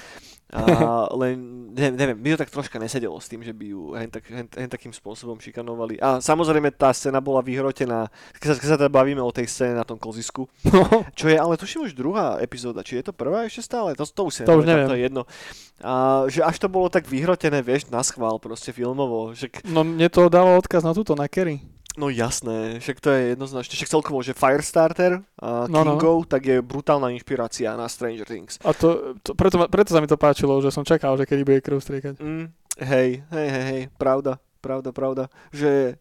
A, 0.60 1.08
len 1.16 1.72
neviem, 1.72 2.12
mi 2.12 2.28
to 2.36 2.44
tak 2.44 2.52
troška 2.52 2.76
nesedelo 2.76 3.16
s 3.16 3.24
tým, 3.24 3.40
že 3.40 3.56
by 3.56 3.64
ju 3.72 3.96
hen, 3.96 4.10
tak, 4.12 4.28
hen, 4.28 4.44
hen 4.52 4.68
takým 4.68 4.92
spôsobom 4.92 5.40
šikanovali. 5.40 5.96
A 5.96 6.20
samozrejme 6.20 6.68
tá 6.76 6.92
scéna 6.92 7.24
bola 7.24 7.40
vyhrotená, 7.40 8.12
keď 8.36 8.46
sa, 8.52 8.54
keď 8.60 8.68
sa 8.68 8.76
teda 8.76 8.92
bavíme 8.92 9.24
o 9.24 9.32
tej 9.32 9.48
scéne 9.48 9.80
na 9.80 9.84
tom 9.88 9.96
klzisku, 9.96 10.44
No, 10.68 11.08
čo 11.16 11.32
je, 11.32 11.40
ale 11.40 11.56
tuším 11.56 11.88
už 11.88 11.96
druhá 11.96 12.36
epizóda, 12.44 12.84
či 12.84 13.00
je 13.00 13.08
to 13.08 13.16
prvá 13.16 13.48
ešte 13.48 13.64
stále? 13.64 13.96
To, 13.96 14.04
to 14.04 14.28
už 14.28 14.44
To 14.44 14.60
už 14.60 14.68
neviem. 14.68 14.88
to 14.92 14.96
je 14.96 15.02
jedno. 15.08 15.22
A, 15.80 16.28
že 16.28 16.44
až 16.44 16.60
to 16.60 16.68
bolo 16.68 16.92
tak 16.92 17.08
vyhrotené, 17.08 17.64
vieš, 17.64 17.88
na 17.88 18.04
schvál 18.04 18.36
proste 18.36 18.76
filmovo, 18.76 19.32
že 19.32 19.48
no 19.64 19.80
mne 19.88 20.12
to 20.12 20.28
dalo 20.28 20.60
odkaz 20.60 20.84
na 20.84 20.92
túto, 20.92 21.16
na 21.16 21.32
Kerry. 21.32 21.64
No 22.00 22.08
jasné, 22.08 22.80
však 22.80 23.04
to 23.04 23.12
je 23.12 23.20
jednoznačne, 23.36 23.74
však 23.76 23.92
celkovo, 23.92 24.24
že 24.24 24.32
Firestarter 24.32 25.20
a 25.36 25.68
No, 25.68 25.84
no. 25.84 26.00
Kingo, 26.00 26.24
tak 26.24 26.48
je 26.48 26.64
brutálna 26.64 27.12
inšpirácia 27.12 27.76
na 27.76 27.84
Stranger 27.84 28.24
Things. 28.24 28.56
A 28.64 28.72
to, 28.72 29.16
to 29.20 29.36
preto, 29.36 29.60
preto 29.68 29.92
sa 29.92 30.00
mi 30.00 30.08
to 30.08 30.16
páčilo, 30.16 30.56
že 30.64 30.72
som 30.72 30.88
čakal, 30.88 31.20
že 31.20 31.28
kedy 31.28 31.44
bude 31.44 31.60
krv 31.60 31.84
striekať. 31.84 32.14
Mm, 32.16 32.48
hej, 32.80 33.08
hej, 33.28 33.48
hej, 33.52 33.64
hej, 33.68 33.82
pravda, 34.00 34.40
pravda, 34.64 34.88
pravda, 34.88 35.24
že, 35.52 36.00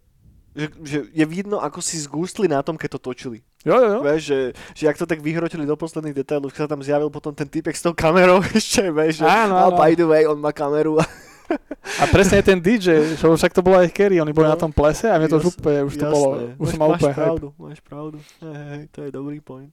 že, 0.56 0.72
že 0.80 0.98
je 1.12 1.26
vidno, 1.28 1.60
ako 1.60 1.84
si 1.84 2.00
zgústli 2.00 2.48
na 2.48 2.64
tom, 2.64 2.80
keď 2.80 2.96
to 2.96 3.12
točili. 3.12 3.44
Jo, 3.62 3.78
jo, 3.78 3.90
jo. 3.94 4.00
Vieš, 4.02 4.22
že, 4.26 4.40
že 4.74 4.84
jak 4.90 4.98
to 4.98 5.06
tak 5.06 5.20
vyhrotili 5.22 5.68
do 5.68 5.76
posledných 5.78 6.18
detailov, 6.18 6.50
že 6.50 6.66
sa 6.66 6.72
tam 6.72 6.82
zjavil 6.82 7.12
potom 7.14 7.36
ten 7.36 7.46
typek 7.46 7.76
s 7.76 7.84
tou 7.84 7.92
kamerou 7.94 8.40
ešte, 8.58 8.88
vieš, 8.90 9.22
že 9.22 9.28
Áno, 9.28 9.54
oh, 9.54 9.70
áno. 9.70 9.78
by 9.78 9.92
the 9.94 10.08
way, 10.08 10.24
on 10.24 10.40
má 10.40 10.56
kameru. 10.56 10.98
A 12.02 12.10
presne 12.10 12.42
ten 12.42 12.58
DJ, 12.58 13.14
čo 13.14 13.30
však 13.38 13.54
to 13.54 13.62
bolo 13.62 13.78
aj 13.78 13.94
Kerry, 13.94 14.18
oni 14.18 14.34
boli 14.34 14.50
No, 14.50 14.58
na 14.58 14.60
tom 14.60 14.74
plese 14.74 15.06
a 15.06 15.22
mne 15.22 15.30
to 15.30 15.38
už 15.38 15.54
úplne, 15.54 15.86
už 15.86 15.94
to 16.02 16.06
bolo, 16.10 16.28
už 16.58 16.66
máš, 16.66 16.72
som 16.74 16.80
mal 16.82 16.90
máš 16.90 16.98
úplne 16.98 17.14
hype. 17.14 17.22
pravdu, 17.22 17.48
máš 17.62 17.80
pravdu. 17.86 18.18
Hej, 18.42 18.58
hej, 18.74 18.84
to 18.90 19.00
je 19.06 19.10
dobrý 19.14 19.38
point. 19.38 19.72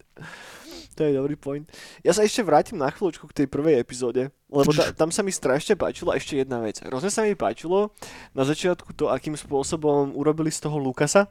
To 0.93 1.01
je 1.07 1.13
dobrý 1.15 1.37
point. 1.39 1.65
Ja 2.05 2.13
sa 2.13 2.21
ešte 2.21 2.45
vrátim 2.45 2.77
na 2.77 2.93
chvíľočku 2.93 3.25
k 3.31 3.37
tej 3.43 3.47
prvej 3.49 3.81
epizóde, 3.81 4.29
lebo 4.49 4.73
ta, 4.73 4.97
tam 4.97 5.13
sa 5.13 5.21
mi 5.21 5.29
strašne 5.29 5.77
páčila 5.77 6.17
ešte 6.17 6.41
jedna 6.41 6.65
vec. 6.65 6.81
Hrozne 6.81 7.13
sa 7.13 7.25
mi 7.29 7.37
páčilo 7.37 7.93
na 8.33 8.49
začiatku 8.49 8.97
to, 8.97 9.13
akým 9.13 9.37
spôsobom 9.37 10.17
urobili 10.17 10.49
z 10.49 10.65
toho 10.65 10.81
Lukasa 10.81 11.29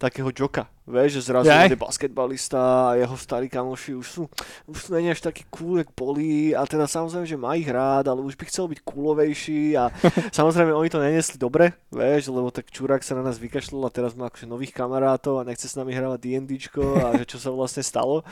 takého 0.00 0.32
joka. 0.32 0.68
Vieš, 0.88 1.20
že 1.20 1.28
zrazu 1.28 1.52
Jaj. 1.52 1.68
je 1.68 1.76
basketbalista 1.76 2.88
a 2.88 2.96
jeho 2.96 3.12
starí 3.12 3.52
kamoši 3.52 3.92
už 3.92 4.06
sú, 4.08 4.22
už 4.64 4.76
sú 4.80 4.96
není 4.96 5.12
až 5.12 5.20
takí 5.20 5.44
cool, 5.52 5.84
jak 5.84 5.92
boli 5.92 6.56
a 6.56 6.64
teda 6.64 6.88
samozrejme, 6.88 7.28
že 7.28 7.36
má 7.36 7.52
ich 7.60 7.68
rád, 7.68 8.08
ale 8.08 8.24
už 8.24 8.32
by 8.40 8.48
chcel 8.48 8.72
byť 8.72 8.80
coolovejší 8.88 9.76
a 9.76 9.92
samozrejme 10.38 10.72
oni 10.72 10.88
to 10.88 11.04
nenesli 11.04 11.36
dobre, 11.36 11.76
vieš, 11.92 12.32
lebo 12.32 12.48
tak 12.48 12.72
Čurák 12.72 13.04
sa 13.04 13.20
na 13.20 13.28
nás 13.28 13.36
vykašľal 13.36 13.84
a 13.84 13.92
teraz 13.92 14.16
má 14.16 14.32
akože 14.32 14.48
nových 14.48 14.72
kamarátov 14.72 15.44
a 15.44 15.44
nechce 15.44 15.68
s 15.68 15.76
nami 15.76 15.92
hrávať 15.92 16.24
D&Dčko 16.24 17.04
a 17.04 17.20
že 17.20 17.24
čo 17.28 17.36
sa 17.36 17.52
vlastne 17.52 17.84
stalo. 17.84 18.24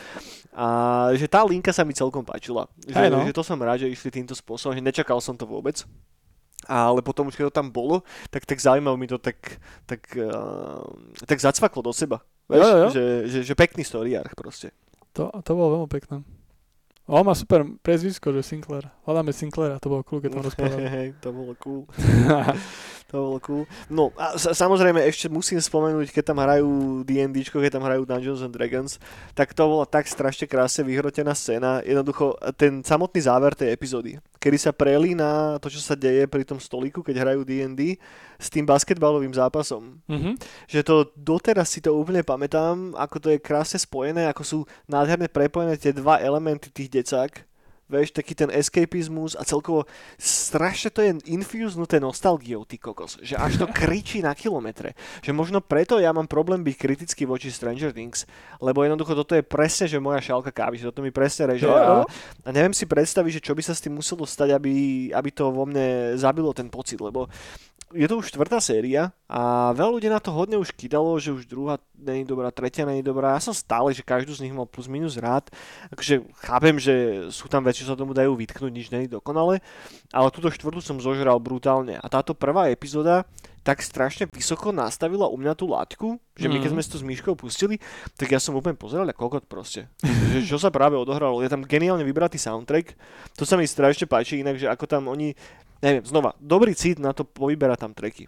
A 0.56 0.66
že 1.12 1.28
tá 1.28 1.44
linka 1.44 1.76
sa 1.76 1.84
mi 1.84 1.92
celkom 1.92 2.24
páčila. 2.24 2.72
Že, 2.88 3.12
no. 3.12 3.20
že 3.28 3.36
to 3.36 3.44
som 3.44 3.60
rád, 3.60 3.84
že 3.84 3.92
išli 3.92 4.08
týmto 4.26 4.34
spôsobom, 4.34 4.74
že 4.74 4.82
nečakal 4.82 5.22
som 5.22 5.38
to 5.38 5.46
vôbec. 5.46 5.86
Ale 6.66 6.98
potom 6.98 7.30
už 7.30 7.38
keď 7.38 7.54
to 7.54 7.58
tam 7.62 7.70
bolo, 7.70 8.02
tak, 8.26 8.42
tak 8.42 8.58
zaujímavé 8.58 8.98
mi 8.98 9.06
to 9.06 9.22
tak, 9.22 9.38
tak, 9.86 10.02
uh, 10.18 10.82
tak 11.22 11.38
zacvaklo 11.38 11.78
do 11.78 11.94
seba. 11.94 12.26
Vieš, 12.50 12.58
Jo, 12.58 12.66
jo. 12.74 12.88
Že, 12.90 13.04
že, 13.30 13.38
že 13.46 13.54
pekný 13.54 13.86
story 13.86 14.18
arch 14.18 14.34
proste. 14.34 14.74
To, 15.14 15.30
to 15.30 15.50
bolo 15.54 15.78
veľmi 15.78 15.90
pekné. 15.94 16.26
On 17.06 17.22
má 17.22 17.38
super 17.38 17.62
prezvisko, 17.86 18.34
že 18.34 18.42
Sinclair. 18.42 18.90
Hľadáme 19.06 19.30
Sinclaira, 19.30 19.78
to 19.78 19.86
bolo 19.86 20.02
cool, 20.02 20.18
keď 20.18 20.30
tam 20.34 20.42
rozprával. 20.42 20.80
To 21.22 21.28
bolo 21.30 21.52
cool. 21.62 21.82
to 23.06 23.14
bolo 23.22 23.38
cool. 23.46 23.62
No 23.86 24.10
a 24.18 24.34
sa- 24.34 24.50
samozrejme 24.50 24.98
ešte 25.06 25.30
musím 25.30 25.62
spomenúť, 25.62 26.10
keď 26.10 26.24
tam 26.34 26.42
hrajú 26.42 26.68
D&D, 27.06 27.46
keď 27.46 27.78
tam 27.78 27.86
hrajú 27.86 28.02
Dungeons 28.02 28.42
and 28.42 28.50
Dragons, 28.50 28.98
tak 29.30 29.54
to 29.54 29.62
bola 29.62 29.86
tak 29.86 30.10
strašne 30.10 30.50
krásne 30.50 30.82
vyhrotená 30.82 31.30
scéna. 31.30 31.86
Jednoducho 31.86 32.34
ten 32.58 32.82
samotný 32.82 33.22
záver 33.22 33.54
tej 33.54 33.70
epizódy, 33.70 34.18
kedy 34.42 34.58
sa 34.58 34.74
prelína 34.74 35.62
to, 35.62 35.70
čo 35.70 35.78
sa 35.78 35.94
deje 35.94 36.26
pri 36.26 36.42
tom 36.42 36.58
stolíku, 36.58 37.06
keď 37.06 37.22
hrajú 37.22 37.46
D&D, 37.46 37.94
s 38.36 38.50
tým 38.50 38.66
basketbalovým 38.66 39.32
zápasom. 39.32 40.02
Mhm. 40.10 40.36
Že 40.66 40.80
to 40.82 40.94
doteraz 41.14 41.70
si 41.70 41.80
to 41.80 41.94
úplne 41.94 42.26
pamätám, 42.26 42.92
ako 42.98 43.16
to 43.22 43.28
je 43.32 43.38
krásne 43.38 43.78
spojené, 43.78 44.26
ako 44.26 44.42
sú 44.42 44.58
nádherne 44.90 45.30
prepojené 45.30 45.78
tie 45.78 45.94
dva 45.94 46.18
elementy 46.18 46.74
tých 46.74 46.90
decák. 46.90 47.46
Vieš, 47.86 48.18
taký 48.18 48.34
ten 48.34 48.50
escapizmus 48.50 49.38
a 49.38 49.46
celkovo 49.46 49.86
strašne 50.18 50.90
to 50.90 51.06
je 51.06 51.14
infusnuté 51.30 52.02
nostalgiou, 52.02 52.66
ty 52.66 52.82
kokos. 52.82 53.14
Že 53.22 53.38
až 53.38 53.52
to 53.62 53.66
kričí 53.78 54.18
na 54.18 54.34
kilometre. 54.34 54.98
Že 55.22 55.30
možno 55.30 55.62
preto 55.62 56.02
ja 56.02 56.10
mám 56.10 56.26
problém 56.26 56.66
byť 56.66 56.74
kritický 56.74 57.22
voči 57.30 57.54
Stranger 57.54 57.94
Things, 57.94 58.26
lebo 58.58 58.82
jednoducho 58.82 59.14
toto 59.14 59.38
je 59.38 59.46
presne, 59.46 59.86
že 59.86 60.02
moja 60.02 60.18
šálka 60.18 60.50
kávy, 60.50 60.82
že 60.82 60.90
toto 60.90 60.98
mi 60.98 61.14
presne 61.14 61.54
reže 61.54 61.70
a, 61.70 62.02
a 62.42 62.48
neviem 62.50 62.74
si 62.74 62.90
predstaviť, 62.90 63.38
že 63.38 63.44
čo 63.46 63.54
by 63.54 63.62
sa 63.62 63.70
s 63.70 63.82
tým 63.86 63.94
muselo 63.94 64.26
stať, 64.26 64.58
aby, 64.58 64.74
aby 65.14 65.30
to 65.30 65.54
vo 65.54 65.62
mne 65.62 66.18
zabilo 66.18 66.50
ten 66.50 66.66
pocit, 66.66 66.98
lebo 66.98 67.30
je 67.94 68.06
to 68.10 68.18
už 68.18 68.34
štvrtá 68.34 68.58
séria 68.58 69.14
a 69.30 69.70
veľa 69.70 69.90
ľudí 69.94 70.08
na 70.10 70.18
to 70.18 70.34
hodne 70.34 70.58
už 70.58 70.74
kydalo, 70.74 71.14
že 71.22 71.30
už 71.30 71.46
druhá 71.46 71.78
není 71.94 72.26
dobrá, 72.26 72.50
tretia 72.50 72.82
není 72.82 73.02
dobrá. 73.02 73.38
Ja 73.38 73.42
som 73.42 73.54
stále, 73.54 73.94
že 73.94 74.02
každú 74.02 74.34
z 74.34 74.42
nich 74.42 74.54
mal 74.54 74.66
plus 74.66 74.90
minus 74.90 75.14
rád. 75.14 75.46
Akože 75.94 76.26
chápem, 76.42 76.76
že 76.82 77.26
sú 77.30 77.46
tam 77.46 77.62
veci, 77.62 77.86
čo 77.86 77.94
sa 77.94 77.98
tomu 77.98 78.10
dajú 78.10 78.34
vytknúť, 78.34 78.72
nič 78.74 78.90
není 78.90 79.06
dokonale, 79.06 79.62
ale 80.10 80.34
túto 80.34 80.50
štvrtú 80.50 80.82
som 80.82 80.98
zožral 80.98 81.38
brutálne. 81.38 81.98
A 82.02 82.06
táto 82.10 82.34
prvá 82.34 82.70
epizóda 82.70 83.22
tak 83.66 83.82
strašne 83.82 84.30
vysoko 84.30 84.70
nastavila 84.70 85.26
u 85.26 85.34
mňa 85.34 85.58
tú 85.58 85.66
látku, 85.66 86.22
že 86.38 86.46
my 86.46 86.62
keď 86.62 86.70
Mhm. 86.70 86.74
sme 86.78 86.82
si 86.86 86.90
to 86.94 86.98
s 87.02 87.06
Myškou 87.06 87.34
pustili, 87.34 87.82
tak 88.14 88.30
ja 88.30 88.38
som 88.38 88.54
úplne 88.54 88.78
pozeral 88.78 89.10
ako 89.10 89.26
kokot 89.26 89.44
proste. 89.50 89.90
že 90.30 90.46
čo 90.46 90.54
sa 90.54 90.70
práve 90.70 90.94
odohralo. 90.94 91.42
Je 91.42 91.50
tam 91.50 91.66
geniálne 91.66 92.06
vybratý 92.06 92.38
soundtrack. 92.38 92.94
To 93.34 93.42
sa 93.42 93.58
mi 93.58 93.66
strašne 93.66 94.06
páči 94.06 94.38
inak, 94.38 94.54
že 94.54 94.70
ako 94.70 94.86
tam 94.86 95.10
oni 95.10 95.34
neviem, 95.82 96.04
znova, 96.04 96.32
dobrý 96.40 96.74
cít 96.74 96.98
na 96.98 97.12
to 97.12 97.24
povyberať 97.24 97.78
tam 97.78 97.92
tracky. 97.94 98.26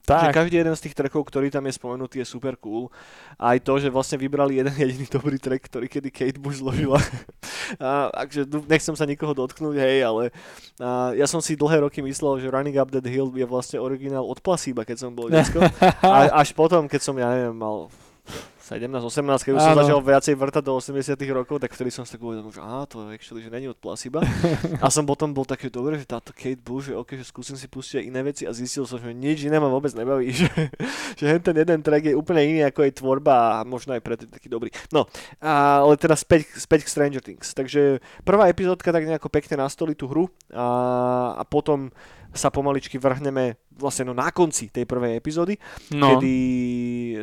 Že 0.00 0.16
Tak, 0.26 0.34
každý 0.34 0.58
jeden 0.58 0.74
z 0.74 0.82
tých 0.88 0.96
trackov, 0.96 1.22
ktorý 1.22 1.54
tam 1.54 1.70
je 1.70 1.76
spomenutý, 1.78 2.18
je 2.18 2.26
super 2.26 2.58
cool. 2.58 2.90
A 3.38 3.54
aj 3.54 3.62
to, 3.62 3.78
že 3.78 3.94
vlastne 3.94 4.18
vybrali 4.18 4.58
jeden 4.58 4.74
jediný 4.74 5.06
dobrý 5.06 5.38
track, 5.38 5.70
ktorý 5.70 5.86
kedy 5.86 6.10
Kate 6.10 6.40
Bush 6.40 6.58
zložila. 6.58 6.98
a, 7.78 8.10
takže 8.10 8.42
du- 8.42 8.66
nechcem 8.66 8.96
sa 8.98 9.06
nikoho 9.06 9.36
dotknúť, 9.38 9.76
hej, 9.78 10.02
ale 10.02 10.34
a, 10.82 11.14
ja 11.14 11.30
som 11.30 11.38
si 11.38 11.54
dlhé 11.54 11.86
roky 11.86 12.02
myslel, 12.02 12.42
že 12.42 12.50
Running 12.50 12.80
Up 12.82 12.90
That 12.90 13.06
Hill 13.06 13.30
je 13.38 13.46
vlastne 13.46 13.78
originál 13.78 14.26
od 14.26 14.42
Placebo, 14.42 14.82
keď 14.82 14.98
som 14.98 15.14
bol 15.14 15.30
detsko. 15.34 15.62
A 16.02 16.42
až 16.42 16.58
potom, 16.58 16.90
keď 16.90 17.00
som, 17.06 17.14
ja 17.14 17.30
neviem, 17.30 17.54
mal 17.54 17.86
17-18, 18.70 19.42
keď 19.42 19.52
už 19.58 19.62
som 19.66 19.74
Áno. 19.74 19.82
začal 19.82 19.98
viacej 19.98 20.34
vrtať 20.38 20.62
do 20.62 20.78
80 20.78 21.18
rokov, 21.34 21.58
tak 21.58 21.74
vtedy 21.74 21.90
som 21.90 22.06
si 22.06 22.14
tak 22.14 22.22
uvedomil, 22.22 22.54
že 22.54 22.62
á, 22.62 22.86
to 22.86 23.10
actually, 23.10 23.42
že 23.42 23.50
není 23.50 23.66
od 23.66 23.74
Placebo. 23.74 24.22
A 24.84 24.86
som 24.94 25.02
potom 25.02 25.34
bol 25.34 25.42
taký, 25.42 25.66
dobre, 25.66 25.98
že 25.98 26.06
táto 26.06 26.30
Kate 26.30 26.62
Bush, 26.62 26.86
že 26.86 26.94
ok, 26.94 27.18
že 27.18 27.26
skúsim 27.26 27.58
si 27.58 27.66
pustiť 27.66 27.98
aj 27.98 28.04
iné 28.06 28.20
veci 28.22 28.46
a 28.46 28.54
zistil 28.54 28.86
som, 28.86 29.02
že 29.02 29.10
nič 29.10 29.42
iné 29.42 29.58
ma 29.58 29.66
vôbec 29.66 29.90
nebaví, 29.90 30.30
že, 30.40 30.46
že 31.18 31.24
ten 31.42 31.56
jeden 31.58 31.82
track 31.82 32.06
je 32.06 32.14
úplne 32.14 32.46
iný 32.46 32.62
ako 32.70 32.86
jej 32.86 32.94
tvorba 32.94 33.58
a 33.58 33.66
možno 33.66 33.98
aj 33.98 34.02
preto 34.06 34.22
je 34.24 34.30
taký 34.30 34.46
dobrý. 34.46 34.70
No, 34.94 35.10
a, 35.42 35.82
ale 35.82 35.98
teda 35.98 36.14
späť, 36.14 36.46
späť 36.54 36.86
k 36.86 36.92
Stranger 36.94 37.22
Things. 37.26 37.50
Takže 37.50 37.98
prvá 38.22 38.46
epizódka 38.46 38.94
tak 38.94 39.02
nejako 39.02 39.26
pekne 39.34 39.66
nastolí 39.66 39.98
tú 39.98 40.06
hru 40.06 40.30
a, 40.54 41.34
a 41.34 41.42
potom 41.42 41.90
sa 42.30 42.48
pomaličky 42.50 42.98
vrhneme 42.98 43.58
vlastne 43.74 44.06
no 44.06 44.14
na 44.14 44.30
konci 44.30 44.70
tej 44.70 44.86
prvej 44.86 45.18
epizódy, 45.18 45.58
no. 45.94 46.16
kedy 46.16 46.34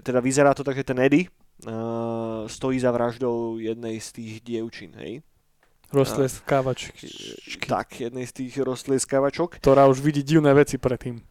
teda 0.04 0.20
vyzerá 0.20 0.52
to 0.52 0.64
tak, 0.64 0.76
že 0.76 0.88
ten 0.88 1.00
Eddie 1.00 1.28
uh, 1.68 2.44
stojí 2.48 2.80
za 2.80 2.92
vraždou 2.92 3.58
jednej 3.58 4.00
z 4.04 4.08
tých 4.12 4.34
dievčín, 4.44 4.92
hej? 5.00 5.24
Roztleskávačky. 5.88 7.08
Tak, 7.64 8.04
jednej 8.04 8.28
z 8.28 8.44
tých 8.44 8.60
roztlieskavačok. 8.60 9.64
Ktorá 9.64 9.88
už 9.88 10.04
vidí 10.04 10.20
divné 10.20 10.52
veci 10.52 10.76
predtým. 10.76 11.24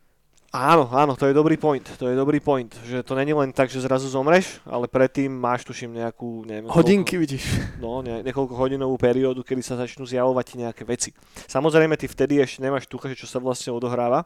Áno, 0.56 0.88
áno, 0.88 1.12
to 1.20 1.28
je 1.28 1.36
dobrý 1.36 1.60
point, 1.60 1.84
to 1.84 2.08
je 2.08 2.16
dobrý 2.16 2.40
point, 2.40 2.72
že 2.88 3.04
to 3.04 3.12
není 3.12 3.36
len 3.36 3.52
tak, 3.52 3.68
že 3.68 3.84
zrazu 3.84 4.08
zomreš, 4.08 4.64
ale 4.64 4.88
predtým 4.88 5.28
máš 5.28 5.68
tuším 5.68 6.00
nejakú, 6.00 6.48
neviem, 6.48 6.64
Hodinky 6.72 7.20
vidíš. 7.20 7.44
Koľko, 7.44 7.84
no, 7.84 8.00
ne, 8.00 8.24
niekoľko 8.24 8.56
hodinovú 8.56 8.96
periódu, 8.96 9.44
kedy 9.44 9.60
sa 9.60 9.76
začnú 9.76 10.08
zjavovať 10.08 10.56
nejaké 10.56 10.88
veci. 10.88 11.12
Samozrejme, 11.44 12.00
ty 12.00 12.08
vtedy 12.08 12.40
ešte 12.40 12.64
nemáš 12.64 12.88
tucha, 12.88 13.12
že 13.12 13.20
čo 13.20 13.28
sa 13.28 13.36
vlastne 13.36 13.68
odohráva, 13.68 14.24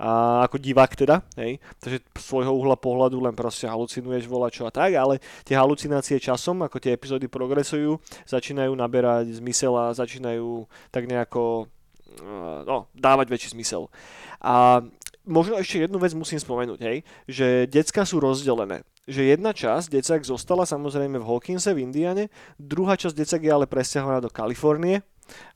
a 0.00 0.40
ako 0.48 0.56
divák 0.56 0.96
teda, 0.96 1.20
hej, 1.36 1.60
takže 1.84 2.00
svojho 2.16 2.56
uhla 2.56 2.80
pohľadu 2.80 3.20
len 3.20 3.36
proste 3.36 3.68
halucinuješ 3.68 4.24
čo 4.48 4.64
a 4.64 4.72
tak, 4.72 4.96
ale 4.96 5.20
tie 5.44 5.52
halucinácie 5.52 6.16
časom, 6.16 6.64
ako 6.64 6.80
tie 6.80 6.96
epizódy 6.96 7.28
progresujú, 7.28 8.00
začínajú 8.24 8.72
naberať 8.72 9.36
zmysel 9.36 9.76
a 9.76 9.92
začínajú 9.92 10.64
tak 10.88 11.04
nejako 11.04 11.68
eh, 12.24 12.60
no, 12.64 12.88
dávať 12.96 13.26
väčší 13.28 13.48
zmysel. 13.52 13.92
A 14.38 14.86
možno 15.28 15.60
ešte 15.60 15.84
jednu 15.84 16.00
vec 16.00 16.16
musím 16.16 16.40
spomenúť, 16.40 16.80
hej, 16.80 16.98
že 17.28 17.68
decka 17.68 18.08
sú 18.08 18.18
rozdelené. 18.18 18.82
Že 19.04 19.36
jedna 19.36 19.52
časť 19.52 19.92
decák 19.92 20.24
zostala 20.24 20.64
samozrejme 20.64 21.20
v 21.20 21.28
Hawkinse 21.28 21.76
v 21.76 21.84
Indiane, 21.84 22.32
druhá 22.56 22.96
časť 22.96 23.14
decák 23.14 23.42
je 23.44 23.52
ale 23.52 23.68
presťahovaná 23.68 24.24
do 24.24 24.32
Kalifornie, 24.32 25.04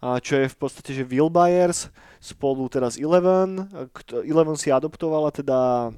a 0.04 0.20
čo 0.20 0.36
je 0.36 0.52
v 0.52 0.56
podstate, 0.60 0.92
že 0.92 1.08
Will 1.08 1.32
Byers 1.32 1.88
spolu 2.20 2.68
s 2.68 3.00
Eleven, 3.00 3.72
kto- 3.96 4.20
Eleven 4.20 4.60
si 4.60 4.68
adoptovala 4.68 5.32
teda 5.32 5.90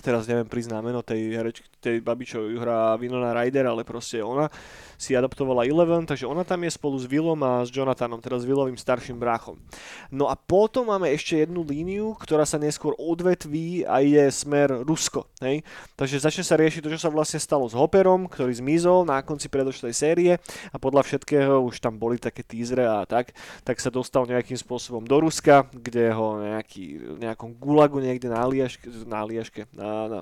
teraz 0.00 0.26
neviem 0.26 0.48
priznať 0.48 0.80
meno 0.82 1.00
tej 1.04 1.36
herečky, 1.36 1.68
tej 1.78 2.00
babi, 2.00 2.24
čo 2.24 2.42
hrá 2.58 2.96
Winona 2.96 3.36
Ryder, 3.36 3.68
ale 3.68 3.84
proste 3.84 4.24
ona 4.24 4.48
si 4.96 5.12
adoptovala 5.12 5.66
Eleven, 5.68 6.06
takže 6.08 6.24
ona 6.24 6.46
tam 6.46 6.64
je 6.64 6.72
spolu 6.72 6.96
s 6.96 7.04
Willom 7.04 7.36
a 7.44 7.66
s 7.66 7.70
Jonathanom, 7.70 8.22
s 8.24 8.46
Willovým 8.46 8.78
starším 8.78 9.20
bráchom. 9.20 9.60
No 10.08 10.30
a 10.30 10.38
potom 10.38 10.88
máme 10.88 11.10
ešte 11.12 11.44
jednu 11.44 11.66
líniu, 11.66 12.16
ktorá 12.16 12.48
sa 12.48 12.56
neskôr 12.56 12.96
odvetví 12.96 13.84
a 13.84 14.00
je 14.00 14.24
smer 14.32 14.86
Rusko. 14.86 15.28
Hej? 15.44 15.66
Takže 15.98 16.24
začne 16.24 16.44
sa 16.46 16.56
riešiť 16.56 16.80
to, 16.80 16.92
čo 16.94 17.00
sa 17.00 17.12
vlastne 17.12 17.42
stalo 17.42 17.68
s 17.68 17.76
Hopperom, 17.76 18.30
ktorý 18.30 18.54
zmizol 18.54 19.04
na 19.04 19.20
konci 19.20 19.52
predošlej 19.52 19.92
série 19.92 20.32
a 20.72 20.76
podľa 20.80 21.04
všetkého 21.04 21.60
už 21.68 21.84
tam 21.84 22.00
boli 22.00 22.16
také 22.16 22.40
teasery 22.40 22.86
a 22.86 23.04
tak, 23.04 23.36
tak 23.66 23.76
sa 23.82 23.92
dostal 23.92 24.24
nejakým 24.24 24.56
spôsobom 24.56 25.04
do 25.04 25.16
Ruska, 25.20 25.68
kde 25.74 26.14
ho 26.14 26.40
nejaký, 26.40 27.18
nejakom 27.20 27.52
gulagu 27.58 28.00
niekde 28.00 28.30
na 28.30 28.40
Aliaške, 28.46 28.88
na 29.04 29.16
Aliaške, 29.26 29.68
na, 29.74 29.83
na, 30.08 30.20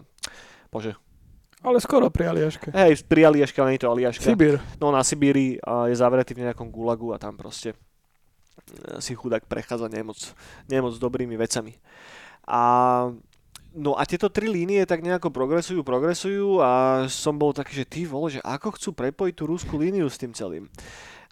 bože, 0.68 0.98
Ale 1.62 1.78
skoro 1.78 2.10
pri 2.10 2.34
Aliaške. 2.34 2.74
hej, 2.74 3.06
pri 3.06 3.30
Aliaške, 3.30 3.58
ale 3.62 3.74
nie 3.74 3.78
je 3.78 3.84
to 3.86 3.92
Aliaška 3.92 4.24
Sibír. 4.26 4.58
no 4.82 4.90
na 4.90 5.06
Sibíri 5.06 5.62
je 5.62 5.94
zavretý 5.94 6.34
v 6.34 6.48
nejakom 6.50 6.68
gulagu 6.74 7.14
a 7.14 7.22
tam 7.22 7.38
proste 7.38 7.72
e, 7.72 7.76
si 8.98 9.14
chudák 9.14 9.46
prechádza 9.46 9.86
nemoc, 9.86 10.18
nemoc 10.66 10.98
dobrými 10.98 11.38
vecami. 11.38 11.78
A 12.50 12.60
No 13.72 13.96
a 13.96 14.04
tieto 14.04 14.28
tri 14.28 14.52
línie 14.52 14.84
tak 14.84 15.00
nejako 15.00 15.32
progresujú, 15.32 15.80
progresujú 15.80 16.60
a 16.60 17.04
som 17.08 17.40
bol 17.40 17.56
taký, 17.56 17.72
že 17.72 17.88
ty 17.88 18.04
vole, 18.04 18.28
že 18.28 18.44
ako 18.44 18.76
chcú 18.76 18.92
prepojiť 18.92 19.32
tú 19.32 19.48
ruskú 19.48 19.80
líniu 19.80 20.12
s 20.12 20.20
tým 20.20 20.36
celým. 20.36 20.68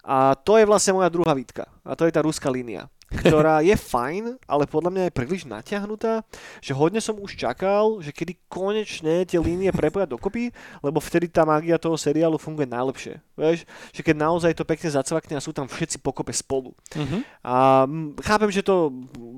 A 0.01 0.33
to 0.33 0.57
je 0.57 0.65
vlastne 0.65 0.97
moja 0.97 1.13
druhá 1.13 1.37
výtka. 1.37 1.69
A 1.85 1.93
to 1.93 2.09
je 2.09 2.13
tá 2.13 2.25
ruská 2.25 2.49
línia 2.49 2.89
ktorá 3.11 3.59
je 3.59 3.75
fajn, 3.75 4.39
ale 4.47 4.63
podľa 4.63 4.91
mňa 4.91 5.03
je 5.07 5.17
príliš 5.17 5.43
natiahnutá, 5.43 6.23
že 6.63 6.71
hodne 6.71 7.03
som 7.03 7.19
už 7.19 7.35
čakal, 7.35 7.99
že 7.99 8.15
kedy 8.15 8.39
konečne 8.47 9.27
tie 9.27 9.37
línie 9.37 9.69
prepoja 9.75 10.07
dokopy, 10.07 10.55
lebo 10.79 11.03
vtedy 11.03 11.27
tá 11.27 11.43
magia 11.43 11.75
toho 11.75 11.99
seriálu 11.99 12.39
funguje 12.39 12.71
najlepšie. 12.71 13.19
Vieš, 13.35 13.67
že 13.91 14.01
keď 14.01 14.15
naozaj 14.15 14.51
to 14.55 14.63
pekne 14.63 14.87
zacvakne 14.87 15.35
a 15.35 15.43
sú 15.43 15.51
tam 15.51 15.67
všetci 15.67 15.99
pokope 15.99 16.31
spolu. 16.31 16.71
Mhm. 16.95 17.19
A 17.43 17.83
chápem, 18.23 18.49
že 18.53 18.63
to 18.63 18.93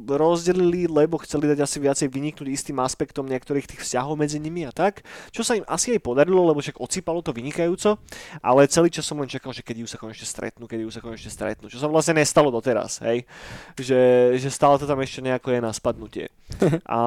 rozdelili, 0.05 0.85
lebo 0.85 1.17
chceli 1.25 1.49
dať 1.49 1.59
asi 1.65 1.77
viacej 1.81 2.07
vyniknúť 2.11 2.47
istým 2.51 2.77
aspektom 2.83 3.25
niektorých 3.25 3.65
tých 3.65 3.81
vzťahov 3.81 4.19
medzi 4.19 4.37
nimi 4.37 4.67
a 4.67 4.71
tak, 4.75 5.01
čo 5.33 5.41
sa 5.41 5.57
im 5.57 5.65
asi 5.65 5.95
aj 5.95 6.03
podarilo, 6.03 6.43
lebo 6.45 6.61
však 6.61 6.77
ocípalo 6.77 7.23
to 7.23 7.33
vynikajúco, 7.33 7.97
ale 8.43 8.69
celý 8.69 8.91
čas 8.91 9.07
som 9.07 9.17
len 9.17 9.31
čakal, 9.31 9.55
že 9.55 9.65
kedy 9.65 9.81
ju 9.81 9.89
sa 9.89 9.97
konečne 9.97 10.27
stretnú, 10.27 10.67
kedy 10.67 10.83
ju 10.85 10.91
sa 10.91 11.01
konečne 11.01 11.31
stretnú, 11.31 11.65
čo 11.71 11.79
sa 11.79 11.87
vlastne 11.87 12.19
nestalo 12.19 12.51
doteraz, 12.51 12.99
hej, 13.07 13.23
že, 13.79 14.33
že 14.37 14.49
stále 14.53 14.77
to 14.77 14.85
tam 14.85 15.01
ešte 15.01 15.23
nejako 15.25 15.55
je 15.55 15.59
na 15.59 15.71
spadnutie. 15.73 16.27
A 16.85 16.97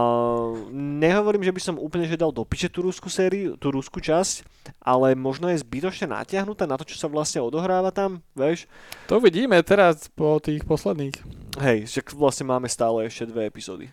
nehovorím, 0.74 1.46
že 1.46 1.54
by 1.54 1.60
som 1.62 1.76
úplne 1.78 2.08
že 2.08 2.18
dal 2.18 2.34
do 2.34 2.42
piče 2.42 2.72
tú 2.72 2.82
ruskú 2.82 3.06
sériu, 3.06 3.54
tú 3.54 3.70
ruskú 3.70 4.02
časť, 4.02 4.42
ale 4.82 5.14
možno 5.14 5.46
je 5.52 5.62
zbytočne 5.62 6.10
natiahnutá 6.10 6.66
na 6.66 6.74
to, 6.74 6.88
čo 6.88 6.98
sa 6.98 7.06
vlastne 7.06 7.42
odohráva 7.42 7.94
tam, 7.94 8.24
vieš, 8.34 8.66
To 9.06 9.22
vidíme 9.22 9.60
teraz 9.62 10.10
po 10.10 10.42
tých 10.42 10.66
posledných. 10.66 11.14
Hej, 11.62 11.88
že 11.88 12.00
vlastne 12.12 12.50
máme 12.50 12.66
stále 12.66 13.06
ešte 13.06 13.30
dve 13.30 13.48
epizódy. 13.48 13.88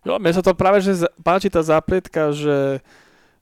Jo, 0.00 0.16
mne 0.16 0.32
sa 0.32 0.40
to 0.40 0.56
práve 0.56 0.80
že 0.80 1.04
páči 1.20 1.52
tá 1.52 1.60
zápletka, 1.60 2.32
že, 2.32 2.80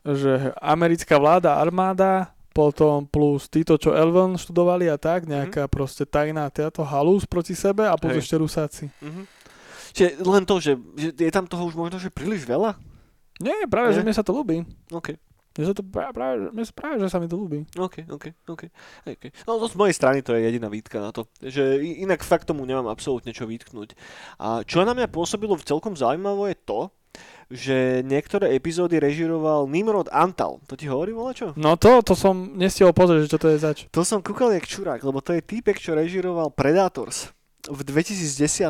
že 0.02 0.50
americká 0.58 1.14
vláda, 1.14 1.54
armáda 1.54 2.34
potom 2.58 3.06
plus 3.06 3.46
títo, 3.46 3.78
čo 3.78 3.94
Elven 3.94 4.34
študovali 4.34 4.90
a 4.90 4.98
tak, 4.98 5.22
Mhm. 5.22 5.30
nejaká 5.30 5.70
proste 5.70 6.02
tajná 6.02 6.50
táto 6.50 6.82
halus 6.82 7.22
proti 7.22 7.54
sebe 7.54 7.86
a 7.86 7.94
plus 7.94 8.18
Hej. 8.18 8.22
ešte 8.26 8.36
rusáci. 8.36 8.84
Mhm. 8.98 9.22
Čiže 9.94 10.10
len 10.20 10.42
to, 10.42 10.58
že, 10.58 10.74
že 10.98 11.08
je 11.14 11.30
tam 11.30 11.46
toho 11.46 11.64
už 11.64 11.74
možno, 11.74 11.96
že 11.96 12.10
príliš 12.10 12.42
veľa? 12.44 12.74
Nie, 13.38 13.70
práve, 13.70 13.94
že 13.94 14.02
Nie? 14.02 14.10
mne 14.10 14.14
sa 14.14 14.26
to 14.26 14.34
ľúbi. 14.34 14.66
OK, 14.90 15.14
Mne 15.54 15.64
sa 15.64 15.74
to 15.74 15.82
práve, 15.82 16.14
práve, 16.14 16.34
mne 16.50 16.62
sa 16.62 16.70
práve, 16.70 17.02
že 17.02 17.10
sa 17.10 17.18
mi 17.18 17.26
to 17.26 17.34
ľúbi. 17.34 17.66
OK, 17.74 18.06
OK, 18.06 18.30
OK. 18.46 18.62
Okay. 19.02 19.30
No 19.42 19.58
to 19.58 19.66
z 19.66 19.74
mojej 19.74 19.90
strany 19.90 20.22
to 20.22 20.30
je 20.30 20.46
jediná 20.46 20.70
výtka 20.70 21.02
na 21.02 21.10
to. 21.10 21.26
Že 21.40 21.82
inak 21.98 22.22
fakt 22.22 22.46
tomu 22.46 22.62
nemám 22.62 22.86
absolútne 22.86 23.34
čo 23.34 23.42
vytknúť. 23.42 23.98
A 24.38 24.62
čo 24.62 24.86
na 24.86 24.94
mňa 24.94 25.10
pôsobilo 25.10 25.58
celkom 25.58 25.98
zaujímavé 25.98 26.54
je 26.54 26.58
to, 26.62 26.80
že 27.48 28.04
niektoré 28.04 28.52
epizódy 28.52 29.00
režiroval 29.00 29.64
Nimrod 29.64 30.12
Antal. 30.12 30.60
To 30.68 30.76
ti 30.76 30.84
hovorí 30.84 31.16
čo? 31.32 31.56
No 31.56 31.80
to, 31.80 32.04
to 32.04 32.12
som 32.12 32.56
nestihol 32.60 32.92
pozrieť, 32.92 33.24
že 33.24 33.32
čo 33.32 33.40
to 33.40 33.48
je 33.48 33.58
zač. 33.58 33.78
To 33.88 34.04
som 34.04 34.20
kúkal 34.20 34.52
jak 34.52 34.68
čurák, 34.68 35.00
lebo 35.00 35.24
to 35.24 35.32
je 35.32 35.40
týpek, 35.40 35.80
čo 35.80 35.96
režiroval 35.96 36.52
Predators 36.52 37.32
v 37.68 37.80
2010. 37.84 38.68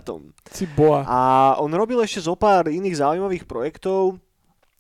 Si 0.54 0.64
boa. 0.74 1.02
A 1.06 1.18
on 1.58 1.70
robil 1.74 1.98
ešte 2.02 2.22
zo 2.22 2.38
pár 2.38 2.70
iných 2.70 3.02
zaujímavých 3.02 3.44
projektov. 3.46 4.22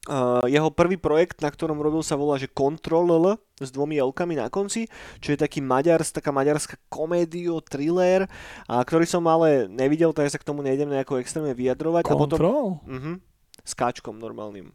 Uh, 0.08 0.40
jeho 0.48 0.72
prvý 0.72 0.96
projekt, 0.96 1.44
na 1.44 1.52
ktorom 1.52 1.76
robil, 1.84 2.00
sa 2.00 2.16
volá, 2.16 2.40
že 2.40 2.48
Control 2.48 3.04
L 3.12 3.36
s 3.60 3.68
dvomi 3.68 4.00
L-kami 4.00 4.40
na 4.40 4.48
konci, 4.48 4.88
čo 5.20 5.36
je 5.36 5.38
taký 5.38 5.60
maďars, 5.60 6.16
taká 6.16 6.32
maďarská 6.32 6.80
komédio, 6.88 7.60
thriller, 7.60 8.24
a 8.64 8.80
ktorý 8.80 9.04
som 9.04 9.20
ale 9.28 9.68
nevidel, 9.68 10.16
takže 10.16 10.38
sa 10.38 10.40
k 10.40 10.48
tomu 10.48 10.64
nejdem 10.64 10.88
nejako 10.88 11.20
extrémne 11.20 11.52
vyjadrovať. 11.52 12.08
A 12.08 12.16
potom, 12.16 12.40
uh-huh, 12.88 13.20
s 13.68 13.76
káčkom 13.76 14.16
normálnym. 14.16 14.72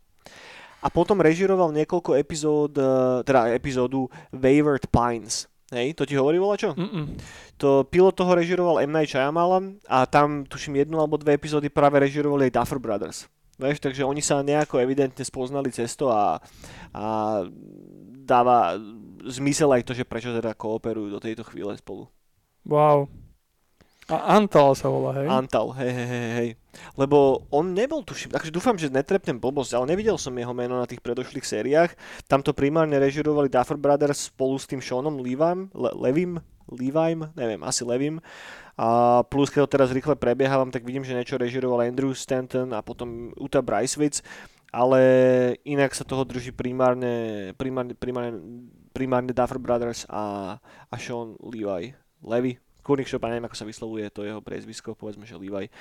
A 0.84 0.88
potom 0.94 1.18
režiroval 1.18 1.74
niekoľko 1.74 2.14
epizód, 2.20 2.78
uh, 2.78 3.26
teda 3.26 3.56
epizódu 3.58 4.06
Wayward 4.30 4.86
Pines. 4.94 5.50
Hej, 5.74 5.98
to 5.98 6.06
ti 6.06 6.14
hovorí 6.14 6.38
čo? 6.54 6.78
Mm-mm. 6.78 7.18
To 7.58 7.82
pilot 7.90 8.14
toho 8.14 8.38
režiroval 8.38 8.78
M. 8.86 8.94
Night 8.94 9.10
Shyamalan 9.10 9.82
a 9.90 10.06
tam 10.06 10.46
tuším 10.46 10.86
jednu 10.86 11.02
alebo 11.02 11.18
dve 11.18 11.34
epizódy 11.34 11.74
práve 11.74 11.98
režirovali 11.98 12.52
aj 12.52 12.56
Duffer 12.62 12.78
Brothers. 12.78 13.26
Vieš, 13.58 13.82
takže 13.82 14.06
oni 14.06 14.22
sa 14.22 14.46
nejako 14.46 14.82
evidentne 14.82 15.26
spoznali 15.26 15.74
cesto 15.74 16.14
a, 16.14 16.38
a 16.94 17.06
dáva 18.22 18.78
zmysel 19.26 19.70
aj 19.74 19.86
to, 19.86 19.94
že 19.98 20.06
prečo 20.06 20.34
teda 20.34 20.54
kooperujú 20.54 21.10
do 21.10 21.22
tejto 21.22 21.42
chvíle 21.48 21.74
spolu. 21.78 22.10
Wow. 22.66 23.10
A 24.12 24.36
Antal 24.36 24.76
sa 24.76 24.92
volá, 24.92 25.16
hej? 25.16 25.28
Antal, 25.32 25.72
hej, 25.80 25.92
hej, 25.96 26.08
hej, 26.12 26.32
hej. 26.36 26.50
Lebo 27.00 27.48
on 27.48 27.72
nebol, 27.72 28.04
tuším, 28.04 28.36
takže 28.36 28.52
dúfam, 28.52 28.76
že 28.76 28.92
netrepnem 28.92 29.40
blbosť, 29.40 29.80
ale 29.80 29.96
nevidel 29.96 30.20
som 30.20 30.36
jeho 30.36 30.52
meno 30.52 30.76
na 30.76 30.84
tých 30.84 31.00
predošlých 31.00 31.48
sériách. 31.48 31.96
Tam 32.28 32.44
to 32.44 32.52
primárne 32.52 33.00
režirovali 33.00 33.48
Duffer 33.48 33.80
Brothers 33.80 34.28
spolu 34.28 34.60
s 34.60 34.68
tým 34.68 34.84
Seanom 34.84 35.24
Levim, 35.24 35.72
Le- 35.72 35.96
Levim, 35.96 36.44
Levim, 36.68 37.32
neviem, 37.38 37.62
asi 37.64 37.88
Levim. 37.88 38.20
A 38.76 39.22
plus, 39.24 39.54
keď 39.54 39.70
to 39.70 39.74
teraz 39.80 39.90
rýchle 39.94 40.20
prebiehávam, 40.20 40.74
tak 40.74 40.84
vidím, 40.84 41.06
že 41.06 41.16
niečo 41.16 41.40
režiroval 41.40 41.88
Andrew 41.88 42.12
Stanton 42.12 42.74
a 42.76 42.84
potom 42.84 43.32
Uta 43.40 43.62
Bricewitz, 43.64 44.26
ale 44.74 45.00
inak 45.64 45.94
sa 45.94 46.04
toho 46.04 46.26
drží 46.26 46.52
primárne, 46.52 47.54
primárne, 47.56 47.94
primárne, 47.94 48.34
primárne 48.92 49.32
Duffer 49.32 49.62
Brothers 49.62 50.10
a, 50.10 50.58
a 50.90 50.96
Sean 50.98 51.38
Levi. 51.40 51.94
Levy, 52.24 52.56
Kurník 52.84 53.08
Šopa, 53.08 53.32
neviem 53.32 53.48
ako 53.48 53.56
sa 53.56 53.66
vyslovuje 53.66 54.12
to 54.12 54.28
jeho 54.28 54.44
priezvisko, 54.44 54.92
povedzme, 54.94 55.24
že 55.24 55.40
Levi. 55.40 55.72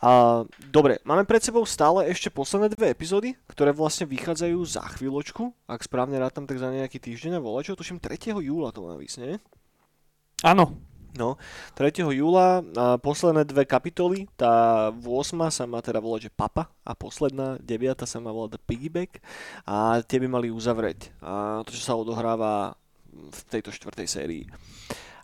A, 0.00 0.42
dobre, 0.72 0.98
máme 1.04 1.28
pred 1.28 1.44
sebou 1.44 1.62
stále 1.68 2.08
ešte 2.08 2.32
posledné 2.32 2.72
dve 2.72 2.88
epizódy, 2.88 3.36
ktoré 3.52 3.76
vlastne 3.76 4.08
vychádzajú 4.08 4.58
za 4.64 4.80
chvíľočku, 4.96 5.52
ak 5.68 5.84
správne 5.84 6.16
rátam, 6.16 6.48
tak 6.48 6.56
za 6.56 6.72
nejaký 6.72 6.96
týždeň 6.96 7.36
a 7.36 7.44
volačo, 7.44 7.76
tuším 7.76 8.00
3. 8.00 8.32
júla 8.40 8.72
to 8.72 8.88
má 8.88 8.96
nie? 8.96 9.36
Áno. 10.40 10.72
No, 11.10 11.34
3. 11.74 12.06
júla 12.14 12.62
a 12.78 12.94
posledné 12.94 13.42
dve 13.42 13.66
kapitoly, 13.66 14.30
tá 14.38 14.94
8. 14.94 15.02
sa 15.50 15.66
má 15.66 15.82
teda 15.82 15.98
volať, 15.98 16.30
že 16.30 16.36
Papa 16.38 16.70
a 16.86 16.94
posledná 16.94 17.58
9. 17.58 18.06
sa 18.06 18.22
má 18.22 18.30
volať 18.30 18.54
The 18.54 18.60
Piggyback 18.62 19.18
a 19.66 20.06
tie 20.06 20.22
by 20.22 20.30
mali 20.30 20.54
uzavrieť 20.54 21.10
a 21.18 21.66
to, 21.66 21.74
čo 21.74 21.82
sa 21.82 21.98
odohráva 21.98 22.78
v 23.10 23.40
tejto 23.50 23.74
štvrtej 23.74 24.06
sérii. 24.06 24.44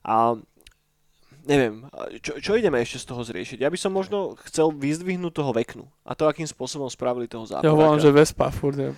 A 0.03 0.35
neviem, 1.47 1.89
čo, 2.21 2.37
čo 2.43 2.53
ideme 2.59 2.83
ešte 2.83 3.01
z 3.01 3.09
toho 3.09 3.23
zriešiť? 3.23 3.63
Ja 3.63 3.71
by 3.71 3.79
som 3.79 3.95
možno 3.95 4.37
chcel 4.45 4.75
vyzdvihnúť 4.75 5.33
toho 5.33 5.55
veknu 5.55 5.87
a 6.07 6.15
to, 6.15 6.25
akým 6.25 6.47
spôsobom 6.47 6.87
spravili 6.87 7.27
toho 7.27 7.43
záporáka. 7.43 7.67
Ja 7.67 7.75
volám, 7.75 7.99
že 7.99 8.09
Vespa, 8.09 8.47
furt 8.49 8.79
neviem. 8.79 8.95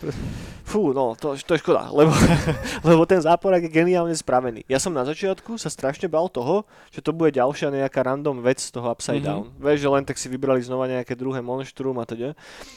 Fú, 0.62 0.92
no, 0.92 1.16
to, 1.16 1.32
to 1.34 1.56
je 1.56 1.64
škoda, 1.64 1.88
lebo, 1.90 2.12
lebo 2.84 3.02
ten 3.02 3.16
záporák 3.18 3.64
je 3.64 3.72
geniálne 3.72 4.12
spravený. 4.12 4.68
Ja 4.68 4.76
som 4.76 4.92
na 4.92 5.00
začiatku 5.02 5.56
sa 5.56 5.66
strašne 5.66 6.04
bal 6.06 6.28
toho, 6.28 6.62
že 6.90 7.00
to 7.00 7.10
bude 7.10 7.32
ďalšia 7.32 7.72
nejaká 7.72 8.04
random 8.04 8.38
vec 8.38 8.60
z 8.60 8.68
toho 8.70 8.86
Upside 8.86 9.18
Mhm. 9.18 9.24
Down. 9.24 9.44
Vieš, 9.56 9.78
že 9.80 9.88
len 9.88 10.04
tak 10.04 10.14
si 10.14 10.28
vybrali 10.28 10.60
znova 10.60 10.84
nejaké 10.84 11.16
druhé 11.16 11.40
monštrum 11.40 11.96
a 11.96 12.04
teda. 12.04 12.36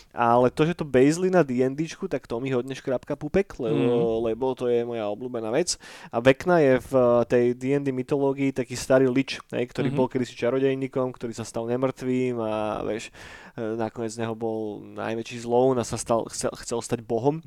Ale 0.10 0.48
to, 0.48 0.64
že 0.64 0.74
to 0.74 0.84
Bazely 0.84 1.28
na 1.28 1.40
D&Dčku, 1.42 2.08
tak 2.08 2.24
to 2.24 2.40
mi 2.40 2.48
hodne 2.50 2.72
škrapka 2.72 3.14
pupek, 3.14 3.52
lebo, 3.58 3.76
Mhm. 3.76 4.24
lebo 4.26 4.46
to 4.54 4.66
je 4.66 4.82
moja 4.82 5.04
obľúbená 5.06 5.52
vec. 5.52 5.76
A 6.08 6.24
Vekna 6.24 6.60
je 6.60 6.80
v 6.80 6.94
eh, 6.94 7.06
tej 7.26 7.46
D&D 7.54 7.92
mytológii 7.92 8.52
taký 8.54 8.74
starý 8.74 9.06
lič, 9.06 9.44
hej, 9.52 9.68
ktorý 9.68 9.92
Mhm. 9.92 9.98
bol 9.98 10.08
kedysi 10.08 10.32
čarodejníkom, 10.34 11.12
ktorý 11.12 11.36
sa 11.36 11.44
stal 11.44 11.68
nemrtvým 11.68 12.40
a 12.40 12.54
vieš, 12.82 13.12
nakoniec 13.58 14.16
z 14.16 14.22
neho 14.24 14.36
bol 14.36 14.84
najväčší 14.84 15.44
zloun 15.44 15.78
a 15.80 15.88
sa 15.88 16.00
stal, 16.00 16.28
chcel, 16.32 16.52
chcel 16.64 16.80
stať 16.80 17.00
bohom. 17.04 17.44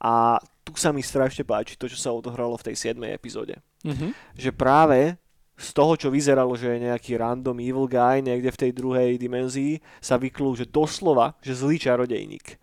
A 0.00 0.40
tu 0.64 0.72
sa 0.76 0.90
mi 0.90 1.04
strašne 1.04 1.44
páči 1.44 1.76
to, 1.76 1.88
čo 1.88 2.00
sa 2.00 2.10
odohralo 2.12 2.56
v 2.56 2.72
tej 2.72 2.96
7. 2.96 3.00
epizóde. 3.12 3.60
Mhm. 3.84 4.16
Že 4.36 4.50
práve 4.56 5.20
z 5.54 5.70
toho, 5.70 5.94
čo 5.94 6.10
vyzeralo, 6.10 6.58
že 6.58 6.66
je 6.66 6.90
nejaký 6.90 7.14
random 7.14 7.54
evil 7.62 7.86
guy 7.86 8.18
niekde 8.18 8.50
v 8.50 8.60
tej 8.60 8.70
druhej 8.74 9.10
dimenzii, 9.22 9.78
sa 10.02 10.18
vyklú, 10.18 10.58
že 10.58 10.66
doslova, 10.66 11.38
že 11.38 11.54
zlý 11.54 11.78
čarodejník. 11.78 12.58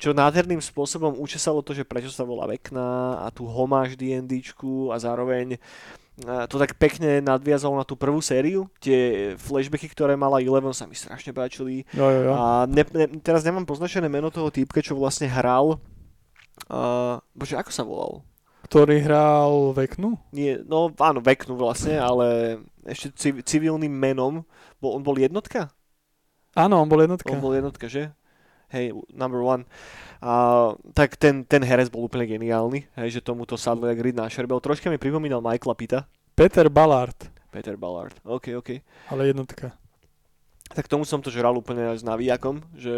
Čo 0.00 0.16
nádherným 0.16 0.64
spôsobom 0.64 1.20
učesalo 1.20 1.60
to, 1.60 1.76
že 1.76 1.84
prečo 1.84 2.08
sa 2.08 2.24
volá 2.24 2.48
Vekna 2.48 3.20
a 3.20 3.28
tu 3.28 3.44
homáž 3.44 3.92
D&Dčku 3.92 4.88
a 4.88 4.96
zároveň 4.96 5.60
to 6.22 6.56
tak 6.60 6.76
pekne 6.76 7.24
nadviazalo 7.24 7.76
na 7.76 7.86
tú 7.86 7.96
prvú 7.96 8.20
sériu. 8.20 8.68
Tie 8.82 9.32
flashbacky, 9.40 9.88
ktoré 9.90 10.14
mala 10.14 10.42
Eleven, 10.42 10.72
sa 10.74 10.84
mi 10.84 10.94
strašne 10.94 11.32
páčili. 11.32 11.88
Jo, 11.96 12.06
jo, 12.10 12.20
jo. 12.28 12.32
A 12.36 12.64
ne, 12.68 12.84
ne, 12.94 13.06
teraz 13.20 13.42
nemám 13.42 13.64
poznačené 13.64 14.06
meno 14.06 14.28
toho 14.28 14.52
týpka, 14.52 14.84
čo 14.84 14.96
vlastne 14.98 15.26
hral. 15.30 15.80
Uh, 16.68 17.18
bože, 17.32 17.56
ako 17.56 17.70
sa 17.72 17.82
volal? 17.86 18.14
Ktorý 18.68 19.02
hral 19.02 19.74
Veknu? 19.74 20.14
Nie, 20.30 20.60
no 20.62 20.94
áno, 21.00 21.18
Veknu 21.18 21.58
vlastne, 21.58 21.98
ale 21.98 22.60
ešte 22.86 23.10
civ, 23.16 23.34
civilným 23.42 23.90
menom. 23.90 24.46
Bol, 24.78 25.00
on 25.00 25.02
bol 25.02 25.18
jednotka? 25.18 25.72
Áno, 26.54 26.82
on 26.82 26.88
bol 26.90 27.02
jednotka. 27.02 27.30
On 27.32 27.42
bol 27.42 27.54
jednotka, 27.56 27.86
že? 27.90 28.14
Hej, 28.70 28.94
number 29.10 29.42
one. 29.42 29.66
A, 30.22 30.72
tak 30.94 31.18
ten, 31.18 31.42
ten 31.42 31.62
herec 31.66 31.90
bol 31.90 32.06
úplne 32.06 32.26
geniálny, 32.26 32.86
hej, 33.02 33.18
že 33.18 33.20
tomuto 33.24 33.58
sadlo 33.58 33.90
jak 33.90 33.98
ryd 33.98 34.16
na 34.16 34.30
šerbel. 34.30 34.62
Troška 34.62 34.86
mi 34.92 35.00
pripomínal 35.00 35.42
Michaela 35.42 35.74
Pita. 35.74 36.00
Peter 36.38 36.70
Ballard, 36.70 37.18
Peter 37.50 37.74
Ballard. 37.76 38.14
OK, 38.24 38.54
OK. 38.56 38.80
ale 39.10 39.34
jednotka. 39.34 39.74
Tak 40.70 40.86
tomu 40.86 41.02
som 41.02 41.18
to 41.18 41.34
žral 41.34 41.58
úplne 41.58 41.82
s 41.98 42.06
navijakom, 42.06 42.62
že, 42.78 42.94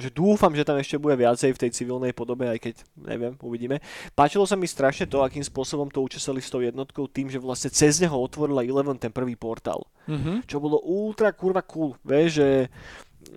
že 0.00 0.08
dúfam, 0.08 0.48
že 0.56 0.64
tam 0.64 0.80
ešte 0.80 0.96
bude 0.96 1.12
viacej 1.12 1.52
v 1.52 1.60
tej 1.60 1.70
civilnej 1.76 2.16
podobe, 2.16 2.48
aj 2.48 2.56
keď 2.56 2.74
neviem, 2.96 3.36
uvidíme. 3.44 3.84
Páčilo 4.16 4.48
sa 4.48 4.56
mi 4.56 4.64
strašne 4.64 5.04
to, 5.04 5.20
akým 5.20 5.44
spôsobom 5.44 5.92
to 5.92 6.00
učesali 6.00 6.40
s 6.40 6.48
tou 6.48 6.64
jednotkou, 6.64 7.04
tým, 7.04 7.28
že 7.28 7.36
vlastne 7.36 7.68
cez 7.68 8.00
neho 8.00 8.16
otvorila 8.16 8.64
Eleven 8.64 8.96
ten 8.96 9.12
prvý 9.12 9.36
portál. 9.36 9.84
Mhm. 10.08 10.48
Čo 10.48 10.56
bolo 10.56 10.80
ultra 10.80 11.36
kurva 11.36 11.60
cool, 11.68 12.00
vieš, 12.00 12.40
že 12.40 12.48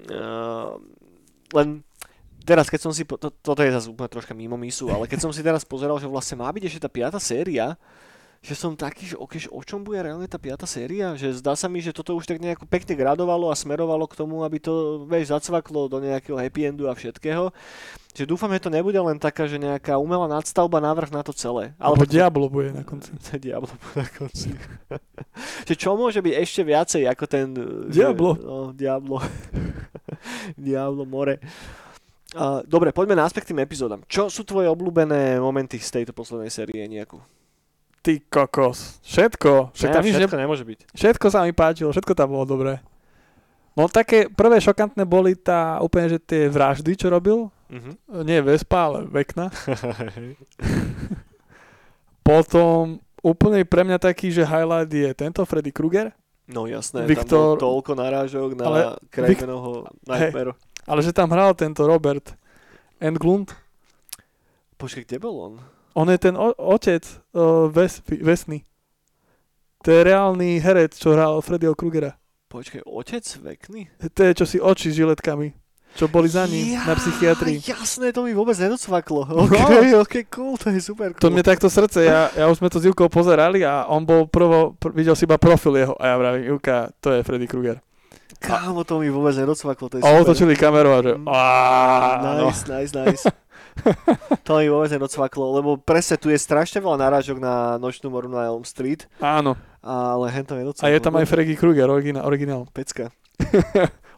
uh, 0.08 0.80
len 1.54 1.84
teraz, 2.44 2.66
keď 2.68 2.80
som 2.90 2.92
si, 2.96 3.06
to, 3.06 3.30
toto 3.30 3.62
je 3.62 3.70
zase 3.70 3.90
úplne 3.90 4.10
troška 4.10 4.34
mimo 4.34 4.58
misu, 4.58 4.90
ale 4.90 5.06
keď 5.06 5.30
som 5.30 5.32
si 5.34 5.46
teraz 5.46 5.62
pozeral, 5.62 6.02
že 6.02 6.10
vlastne 6.10 6.42
má 6.42 6.50
byť 6.50 6.64
ešte 6.66 6.82
tá 6.82 6.90
piata 6.90 7.20
séria, 7.22 7.78
že 8.40 8.56
som 8.56 8.72
taký, 8.72 9.14
že 9.14 9.16
okay, 9.20 9.40
že 9.44 9.52
o 9.52 9.60
čom 9.60 9.84
bude 9.84 10.00
reálne 10.00 10.24
tá 10.24 10.40
piata 10.40 10.64
séria, 10.64 11.12
že 11.20 11.36
zdá 11.44 11.60
sa 11.60 11.68
mi, 11.68 11.84
že 11.84 11.92
toto 11.92 12.16
už 12.16 12.24
tak 12.24 12.40
nejako 12.40 12.64
pekne 12.72 12.96
gradovalo 12.96 13.52
a 13.52 13.60
smerovalo 13.60 14.08
k 14.08 14.16
tomu, 14.16 14.48
aby 14.48 14.64
to, 14.64 15.04
vieš, 15.12 15.36
zacvaklo 15.36 15.92
do 15.92 16.00
nejakého 16.00 16.40
happy 16.40 16.72
endu 16.72 16.88
a 16.88 16.96
všetkého. 16.96 17.52
Že 18.10 18.26
dúfam, 18.26 18.50
že 18.50 18.66
to 18.66 18.74
nebude 18.74 18.98
len 18.98 19.22
taká, 19.22 19.46
že 19.46 19.62
nejaká 19.62 19.96
umelá 19.96 20.26
nadstavba 20.26 20.82
návrh 20.82 21.14
na 21.14 21.22
to 21.22 21.30
celé. 21.30 21.78
Alebo 21.78 22.04
tak- 22.04 22.18
Diablo 22.18 22.50
bude 22.50 22.74
na 22.74 22.82
konci. 22.82 23.14
Diablo 23.46 23.70
bude 23.70 23.96
na 24.02 24.10
konci. 24.10 24.50
že 25.70 25.74
čo 25.78 25.94
môže 25.94 26.20
byť 26.20 26.34
ešte 26.36 26.62
viacej 26.66 27.02
ako 27.06 27.24
ten... 27.30 27.48
uh, 27.54 27.86
Diablo. 27.88 28.34
Že, 28.34 28.42
no, 28.44 28.58
Diablo. 28.74 29.18
Diablo, 30.58 31.06
more. 31.06 31.38
Uh, 32.34 32.62
dobre, 32.66 32.90
poďme 32.90 33.18
naspäť 33.18 33.46
k 33.46 33.50
tým 33.54 33.62
epizódam. 33.62 34.02
Čo 34.06 34.30
sú 34.30 34.42
tvoje 34.42 34.70
obľúbené 34.70 35.38
momenty 35.38 35.78
z 35.78 36.02
tejto 36.02 36.14
poslednej 36.14 36.50
série 36.50 36.86
nejakú? 36.86 37.22
Ty 38.00 38.22
kokos. 38.26 39.02
Všetko. 39.04 39.74
Však 39.76 39.90
Ne, 39.90 39.94
tam 39.94 40.04
nič 40.04 40.14
ne... 40.14 40.20
všetko 40.24 40.38
nemôže 40.38 40.66
byť. 40.66 40.80
Všetko 40.94 41.26
sa 41.30 41.46
mi 41.46 41.54
páčilo, 41.54 41.90
všetko 41.92 42.14
tam 42.14 42.32
bolo 42.32 42.46
dobré. 42.48 42.82
No 43.74 43.86
také 43.86 44.28
prvé 44.28 44.58
šokantné 44.58 45.04
boli 45.04 45.34
tá 45.34 45.80
úplne, 45.80 46.10
že 46.10 46.20
tie 46.20 46.46
vraždy, 46.46 46.94
čo 46.94 47.08
robil. 47.08 47.48
Mhm. 47.70 48.24
Nie 48.24 48.42
Vespa, 48.42 48.86
ale 48.86 49.06
Vekna. 49.06 49.54
Potom 52.22 52.98
úplne 53.20 53.64
pre 53.64 53.82
mňa 53.82 53.98
taký, 54.00 54.30
že 54.30 54.44
highlight 54.44 54.90
je 54.90 55.10
tento 55.14 55.42
Freddy 55.44 55.70
Krueger, 55.70 56.14
No 56.50 56.66
jasné, 56.66 57.06
Viktor- 57.06 57.56
tam 57.56 57.70
toľko 57.70 57.92
narážok 57.94 58.50
na 58.58 58.64
Ale 58.66 58.80
Kravenovho 59.08 59.86
Nightmare. 60.02 60.58
ale 60.84 61.00
že 61.00 61.14
tam 61.14 61.30
hral 61.30 61.54
tento 61.54 61.86
Robert 61.86 62.34
Englund. 62.98 63.54
Počkej, 64.76 65.06
kde 65.06 65.18
bol 65.20 65.36
on? 65.38 65.54
On 65.94 66.10
je 66.10 66.18
ten 66.18 66.34
o- 66.34 66.58
otec 66.58 67.06
uh, 67.34 67.70
Ves- 67.70 68.02
Vesny. 68.02 68.66
To 69.80 69.92
je 69.92 70.02
reálny 70.02 70.58
herec, 70.58 70.98
čo 70.98 71.14
hral 71.14 71.38
Freddyho 71.38 71.78
Krugera. 71.78 72.18
Počkej, 72.50 72.82
otec 72.84 73.22
Vekny? 73.22 73.82
To 74.04 74.20
je 74.20 74.34
čo 74.34 74.44
si 74.44 74.58
oči 74.58 74.90
s 74.90 74.98
žiletkami, 74.98 75.54
čo 75.92 76.06
boli 76.06 76.26
za 76.26 76.44
ním 76.44 76.78
na 76.80 76.94
psychiatrii. 76.94 77.62
Jasné, 77.64 78.10
to 78.10 78.22
mi 78.22 78.34
vôbec 78.34 78.58
nedocvaklo. 78.58 79.22
OK, 79.38 79.54
OK, 79.96 80.16
cool, 80.28 80.54
to 80.56 80.70
je 80.70 80.82
super 80.82 81.14
To 81.14 81.20
cool. 81.20 81.30
mne 81.32 81.42
takto 81.42 81.66
srdce, 81.66 82.02
ja, 82.02 82.30
ja 82.32 82.46
už 82.46 82.58
sme 82.58 82.68
to 82.68 82.78
s 82.78 82.86
Ivkou 82.86 83.06
pozerali 83.06 83.62
a 83.62 83.86
on 83.86 84.02
bol 84.02 84.26
prvo, 84.26 84.74
pr- 84.76 84.90
videl 84.92 85.14
si 85.14 85.24
iba 85.24 85.38
profil 85.38 85.78
jeho 85.80 85.94
a 85.94 86.10
ja 86.10 86.16
vravím, 86.16 86.44
Ivka, 86.52 86.90
to 86.96 87.12
je 87.12 87.22
Freddy 87.22 87.46
Krueger. 87.46 87.78
Kámo, 88.40 88.82
to 88.82 88.98
mi 88.98 89.08
vôbec 89.08 89.36
nedocvaklo, 89.36 89.86
to 89.88 89.96
je 89.96 90.02
A 90.02 90.10
super. 90.10 90.22
otočili 90.24 90.54
kameru 90.56 90.90
a 90.90 91.00
že 91.02 91.12
Mm. 91.14 91.26
"Á, 91.28 91.42
no." 92.20 92.48
Nice, 92.48 92.66
nice, 92.66 92.94
nice. 92.96 93.24
to 94.44 94.58
mi 94.58 94.68
vôbec 94.68 94.90
nedocvaklo, 94.90 95.54
lebo 95.54 95.76
presne 95.76 96.16
tu 96.16 96.28
je 96.28 96.38
strašne 96.38 96.80
veľa 96.80 96.98
náražok 97.00 97.38
na 97.38 97.54
nočnú 97.76 98.10
moru 98.10 98.26
na 98.26 98.44
Elm 98.44 98.64
Street, 98.64 99.06
Áno, 99.20 99.54
ale 99.82 100.26
hen 100.30 100.44
to 100.44 100.54
nedocvaklo. 100.54 100.86
a 100.86 100.92
je 100.92 101.00
tam 101.00 101.16
aj 101.16 101.26
Freddy 101.26 101.56
Krueger, 101.56 101.88
originál. 101.88 102.24
originál. 102.24 102.62
Pecka, 102.76 103.10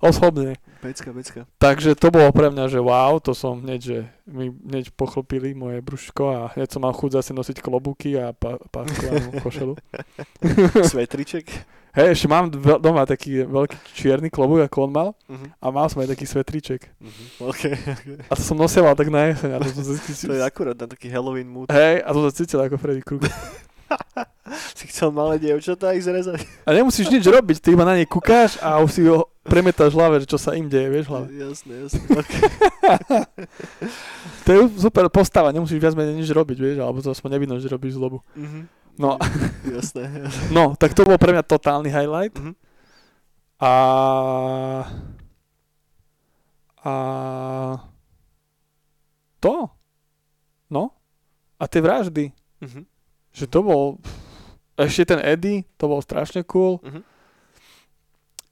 Osobne. 0.02 0.58
pecka, 0.82 1.14
pecka. 1.14 1.42
Takže 1.58 1.94
to 1.94 2.10
bolo 2.10 2.26
pre 2.32 2.50
mňa, 2.50 2.66
že 2.68 2.82
wow, 2.82 3.22
to 3.22 3.32
som 3.32 3.62
hneď, 3.62 3.80
že 3.80 3.98
mi 4.26 4.50
hneď 4.50 4.90
pochlopili 4.92 5.54
moje 5.54 5.78
brúško 5.78 6.24
a 6.26 6.40
hneď 6.52 6.68
som 6.68 6.82
mal 6.82 6.90
chuť 6.90 7.22
zase 7.22 7.32
nosiť 7.32 7.62
klobúky 7.62 8.18
a 8.18 8.34
pa, 8.34 8.58
páskovanú 8.68 9.30
košelu. 9.46 9.78
Svetriček. 10.82 11.46
Hej, 11.92 12.16
ešte 12.16 12.26
mám 12.26 12.48
dve- 12.48 12.80
doma 12.80 13.04
taký 13.04 13.44
veľký 13.44 13.76
čierny 13.94 14.32
klobúk, 14.32 14.64
ako 14.64 14.78
on 14.82 14.92
mal 14.92 15.10
Mhm, 15.28 15.48
a 15.54 15.66
mal 15.70 15.86
som 15.86 16.00
aj 16.00 16.10
taký 16.10 16.26
svetriček. 16.26 16.82
mhm. 16.98 17.24
OK, 17.44 17.62
OK. 17.68 18.04
A 18.26 18.34
to 18.34 18.42
som 18.42 18.56
nosieval 18.56 18.96
tak 18.96 19.06
na 19.08 19.28
jeseň 19.28 19.54
a 19.54 19.60
to 19.60 19.70
som 19.70 19.84
sa 19.84 19.92
To 19.92 20.00
je 20.00 20.02
cítil, 20.08 20.40
akurát 20.40 20.74
na 20.74 20.88
taký 20.88 21.12
Halloween 21.12 21.46
mood. 21.46 21.68
hej, 21.70 22.00
a 22.00 22.10
to 22.10 22.24
sa 22.24 22.32
cítil 22.34 22.58
ako 22.58 22.76
Freddy 22.76 23.04
Krueger. 23.04 23.30
Si 24.76 24.84
chcel 24.92 25.16
malé 25.16 25.40
dievčatá 25.40 25.96
ich 25.96 26.04
zrezať? 26.04 26.44
A 26.68 26.76
nemusíš 26.76 27.08
nič 27.08 27.24
robiť, 27.24 27.64
ty 27.64 27.72
iba 27.72 27.88
na 27.88 27.96
ne 27.96 28.04
kukáš 28.04 28.60
a 28.60 28.84
už 28.84 28.90
si 28.92 29.02
ho 29.08 29.32
premietaš 29.48 29.96
v 29.96 29.98
hlave, 29.98 30.16
že 30.20 30.28
čo 30.28 30.36
sa 30.36 30.60
im 30.60 30.68
deje, 30.68 30.92
vieš 30.92 31.08
hlave. 31.08 31.32
Jasné, 31.32 31.74
jasné. 31.88 32.04
Okay. 32.04 32.42
To 34.44 34.50
je 34.52 34.60
super 34.82 35.08
postava, 35.08 35.54
nemusíš 35.56 35.80
viac 35.80 35.96
menej 35.96 36.20
nič 36.20 36.30
robiť, 36.34 36.58
vieš, 36.60 36.78
alebo 36.84 37.00
to 37.00 37.14
aspoň 37.14 37.40
nevidno, 37.40 37.56
že 37.62 37.72
robíš 37.72 37.96
zlobu. 37.96 38.20
Mhm. 38.36 38.68
No, 39.00 39.16
Jasné, 39.80 40.04
jasné. 40.28 40.52
no, 40.52 40.76
tak 40.76 40.92
to 40.92 41.08
bol 41.08 41.16
pre 41.16 41.32
mňa 41.32 41.48
totálny 41.48 41.88
highlight. 41.88 42.36
Mhm. 42.36 42.54
A... 43.62 43.74
A... 46.82 46.94
To? 49.40 49.70
No? 50.68 50.92
A 51.56 51.64
tie 51.72 51.80
vraždy. 51.80 52.36
Mhm. 52.60 52.84
Že 53.32 53.46
to 53.48 53.60
bol... 53.64 53.84
Ešte 54.80 55.14
ten 55.14 55.20
Eddie, 55.22 55.68
to 55.78 55.86
bol 55.86 56.02
strašne 56.02 56.42
cool. 56.48 56.82
Mhm. 56.82 57.02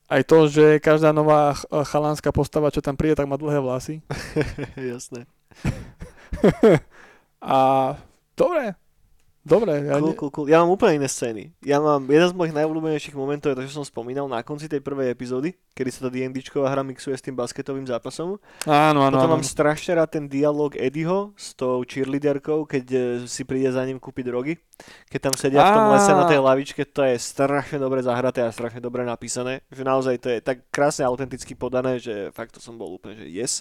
Aj 0.09 0.21
to, 0.25 0.49
že 0.49 0.81
každá 0.81 1.13
nová 1.13 1.53
ch- 1.53 1.69
chalánska 1.69 2.33
postava, 2.33 2.73
čo 2.73 2.81
tam 2.81 2.97
príde, 2.97 3.13
tak 3.13 3.29
má 3.29 3.37
dlhé 3.37 3.61
vlasy. 3.61 4.01
Jasné. 4.77 5.29
A 7.41 7.59
dobre. 8.33 8.73
Dobre. 9.49 9.73
Ja 9.89 9.97
Cool, 9.97 10.13
ne... 10.13 10.17
cool, 10.17 10.31
cool. 10.31 10.47
Ja 10.47 10.61
mám 10.61 10.71
úplne 10.77 11.01
iné 11.01 11.09
scény. 11.09 11.51
Ja 11.65 11.81
mám, 11.81 12.05
jeden 12.05 12.29
z 12.29 12.35
mojich 12.37 12.53
najobľúbenejších 12.53 13.17
momentov 13.17 13.51
je 13.51 13.55
to, 13.57 13.65
čo 13.65 13.81
som 13.81 13.85
spomínal 13.85 14.29
na 14.29 14.45
konci 14.45 14.69
tej 14.69 14.79
prvej 14.85 15.09
epizódy, 15.09 15.57
kedy 15.73 15.89
sa 15.89 15.99
tá 16.05 16.09
D&Dčková 16.13 16.69
hra 16.69 16.85
mixuje 16.85 17.17
s 17.17 17.25
tým 17.25 17.33
basketovým 17.33 17.89
zápasom. 17.89 18.37
Áno, 18.69 18.99
áno, 19.01 19.15
Potom 19.17 19.31
áno. 19.33 19.35
mám 19.41 19.45
strašne 19.45 19.97
rád 19.97 20.13
ten 20.13 20.29
dialog 20.29 20.77
Eddieho 20.77 21.33
s 21.33 21.57
tou 21.57 21.81
cheerleaderkou, 21.81 22.69
keď 22.69 22.85
e, 22.93 22.99
si 23.25 23.41
príde 23.41 23.73
za 23.73 23.81
ním 23.83 23.97
kúpiť 23.97 24.25
drogy. 24.29 24.53
Keď 25.11 25.19
tam 25.19 25.35
sedia 25.35 25.59
v 25.59 25.75
tom 25.75 25.91
lese 25.91 26.11
na 26.15 26.23
tej 26.23 26.39
lavičke, 26.39 26.81
to 26.87 27.03
je 27.03 27.19
strašne 27.19 27.81
dobre 27.81 27.99
zahraté 27.99 28.39
a 28.39 28.53
strašne 28.53 28.79
dobre 28.79 29.03
napísané. 29.03 29.59
Že 29.73 29.83
naozaj 29.83 30.15
to 30.23 30.27
je 30.31 30.39
tak 30.39 30.63
krásne 30.71 31.03
autenticky 31.03 31.51
podané, 31.51 31.99
že 31.99 32.31
fakt 32.31 32.55
to 32.55 32.63
som 32.63 32.79
bol 32.79 32.95
úplne, 32.95 33.19
že 33.19 33.27
yes. 33.27 33.53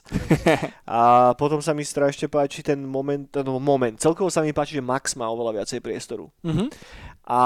A 0.86 1.32
potom 1.34 1.59
sa 1.59 1.74
mi 1.74 1.82
strašne 1.82 2.30
páči 2.30 2.62
ten 2.62 2.78
moment, 2.78 3.26
no 3.43 3.59
moment, 3.59 3.99
celkovo 3.99 4.30
sa 4.30 4.47
mi 4.47 4.55
páči, 4.55 4.78
že 4.78 4.84
Max 4.84 5.18
má 5.18 5.26
oveľa 5.26 5.62
viacej 5.62 5.78
priestoru. 5.81 6.31
Mhm. 6.43 6.68
A 7.29 7.43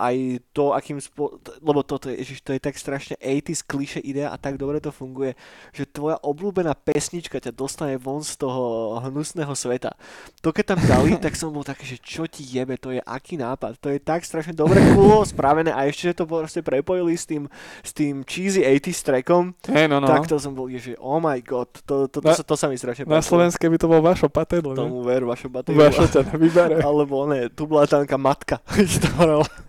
aj 0.00 0.40
to, 0.56 0.72
akým 0.72 0.96
spo... 0.96 1.36
lebo 1.60 1.84
toto 1.84 2.08
je, 2.08 2.16
ježiš, 2.16 2.40
to 2.40 2.56
je 2.56 2.60
tak 2.64 2.80
strašne 2.80 3.20
80s 3.20 3.60
kliše 3.60 4.00
idea 4.00 4.32
a 4.32 4.40
tak 4.40 4.56
dobre 4.56 4.80
to 4.80 4.88
funguje, 4.88 5.36
že 5.76 5.84
tvoja 5.84 6.16
obľúbená 6.24 6.72
pesnička 6.72 7.36
ťa 7.36 7.52
dostane 7.52 8.00
von 8.00 8.24
z 8.24 8.40
toho 8.40 8.96
hnusného 9.04 9.52
sveta. 9.52 9.92
To 10.40 10.48
keď 10.48 10.64
tam 10.72 10.80
dali, 10.88 11.12
tak 11.24 11.36
som 11.36 11.52
bol 11.52 11.60
taký, 11.60 11.84
že 11.84 12.00
čo 12.00 12.24
ti 12.24 12.40
jebe, 12.40 12.80
to 12.80 12.96
je 12.96 13.04
aký 13.04 13.36
nápad. 13.36 13.76
To 13.84 13.92
je 13.92 14.00
tak 14.00 14.24
strašne 14.24 14.56
dobre 14.56 14.80
cool 14.96 15.28
spravené 15.28 15.76
a 15.76 15.84
ešte, 15.84 16.08
že 16.08 16.18
to 16.18 16.24
proste 16.24 16.64
prepojili 16.64 17.12
s 17.12 17.28
tým, 17.28 17.52
s 17.84 17.92
tým 17.92 18.24
cheesy 18.24 18.64
80s 18.64 19.04
trackom, 19.04 19.52
Hej, 19.68 19.92
no, 19.92 20.00
no. 20.00 20.08
tak 20.08 20.24
to 20.24 20.40
som 20.40 20.56
bol, 20.56 20.72
že 20.72 20.96
oh 20.96 21.20
my 21.20 21.36
god, 21.44 21.68
to, 21.84 22.08
to, 22.08 22.24
to, 22.24 22.32
Na- 22.32 22.32
sa, 22.32 22.42
to 22.48 22.56
sa 22.56 22.66
mi 22.72 22.80
strašne 22.80 23.04
Na 23.04 23.20
páčilo. 23.20 23.36
Slovenské 23.36 23.68
by 23.68 23.76
to 23.76 23.86
bol 23.92 24.00
Vašo 24.00 24.32
Patedlo? 24.32 24.72
Tomu 24.72 25.04
ver, 25.04 25.28
vašo 25.28 25.52
batéria. 25.52 25.90
Vašo 25.90 26.08
ťa 26.08 26.22
vybere. 26.32 26.80
Alebo 26.86 27.28
ne, 27.28 27.52
tu 27.52 27.68
bola 27.68 27.84
tanka 27.84 28.16
matka. 28.16 28.64
hovorila. 29.16 29.46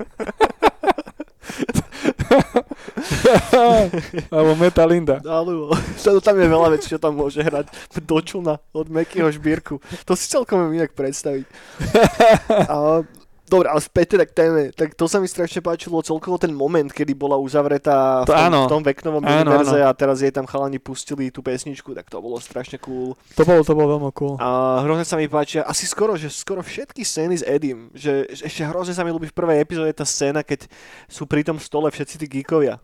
Alebo 4.33 4.55
Metalinda. 4.57 5.21
Alebo, 5.23 5.75
tam 6.23 6.35
je 6.39 6.47
veľa 6.47 6.67
vecí, 6.73 6.87
čo 6.89 6.99
tam 6.99 7.15
môže 7.17 7.41
hrať. 7.41 7.67
Do 8.03 8.19
člna, 8.21 8.59
od 8.73 8.87
Mekyho 8.89 9.29
šbírku. 9.31 9.79
To 10.05 10.13
si 10.17 10.29
celkom 10.29 10.67
viem 10.67 10.83
inak 10.83 10.93
predstaviť. 10.97 11.45
A, 12.69 13.03
dobre, 13.53 13.67
ale 13.67 13.77
späť 13.77 14.05
teda 14.11 14.25
k 14.25 14.33
téme. 14.33 14.61
Tak 14.69 14.93
to 14.93 15.05
sa 15.05 15.17
mi 15.17 15.25
strašne 15.25 15.59
páčilo 15.59 15.99
celkovo 15.99 16.35
ten 16.35 16.49
moment, 16.49 16.87
kedy 16.87 17.13
bola 17.13 17.37
uzavretá 17.37 18.21
v 18.21 18.27
To 18.27 18.33
tom, 18.33 18.41
áno. 18.43 18.59
v 18.65 18.71
tom 18.71 18.81
veknovom 18.81 19.21
Áno, 19.21 19.31
univerze 19.45 19.77
áno. 19.77 19.87
a 19.87 19.91
teraz 19.91 20.17
jej 20.17 20.29
tam 20.29 20.43
chalani 20.43 20.77
pustili 20.77 21.29
tú 21.29 21.39
pesničku, 21.39 21.93
tak 21.93 22.07
to 22.07 22.17
bolo 22.17 22.35
strašne 22.37 22.79
cool. 22.79 23.13
To 23.33 23.43
bolo, 23.43 23.61
to 23.61 23.71
bolo 23.71 23.87
veľmi 23.95 24.09
cool. 24.11 24.35
A 24.37 24.81
hrozne 24.81 25.03
sa 25.03 25.13
mi 25.13 25.25
páčia, 25.25 25.61
asi 25.61 25.85
skoro, 25.85 26.13
že 26.13 26.27
skoro 26.27 26.59
všetky 26.59 27.01
scény 27.01 27.35
s 27.35 27.43
Edim, 27.43 27.93
že, 27.93 28.25
že 28.27 28.45
ešte 28.45 28.63
hrozne 28.63 28.91
sa 28.91 29.01
mi 29.01 29.09
ľúbi 29.09 29.29
v 29.29 29.35
prvej 29.35 29.59
epizóde 29.59 29.93
tá 29.93 30.03
scéna, 30.03 30.41
keď 30.41 30.65
sú 31.05 31.23
pri 31.23 31.43
tom 31.43 31.55
stole 31.55 31.87
všetci 31.87 32.15
tí 32.17 32.27
geekovia. 32.27 32.81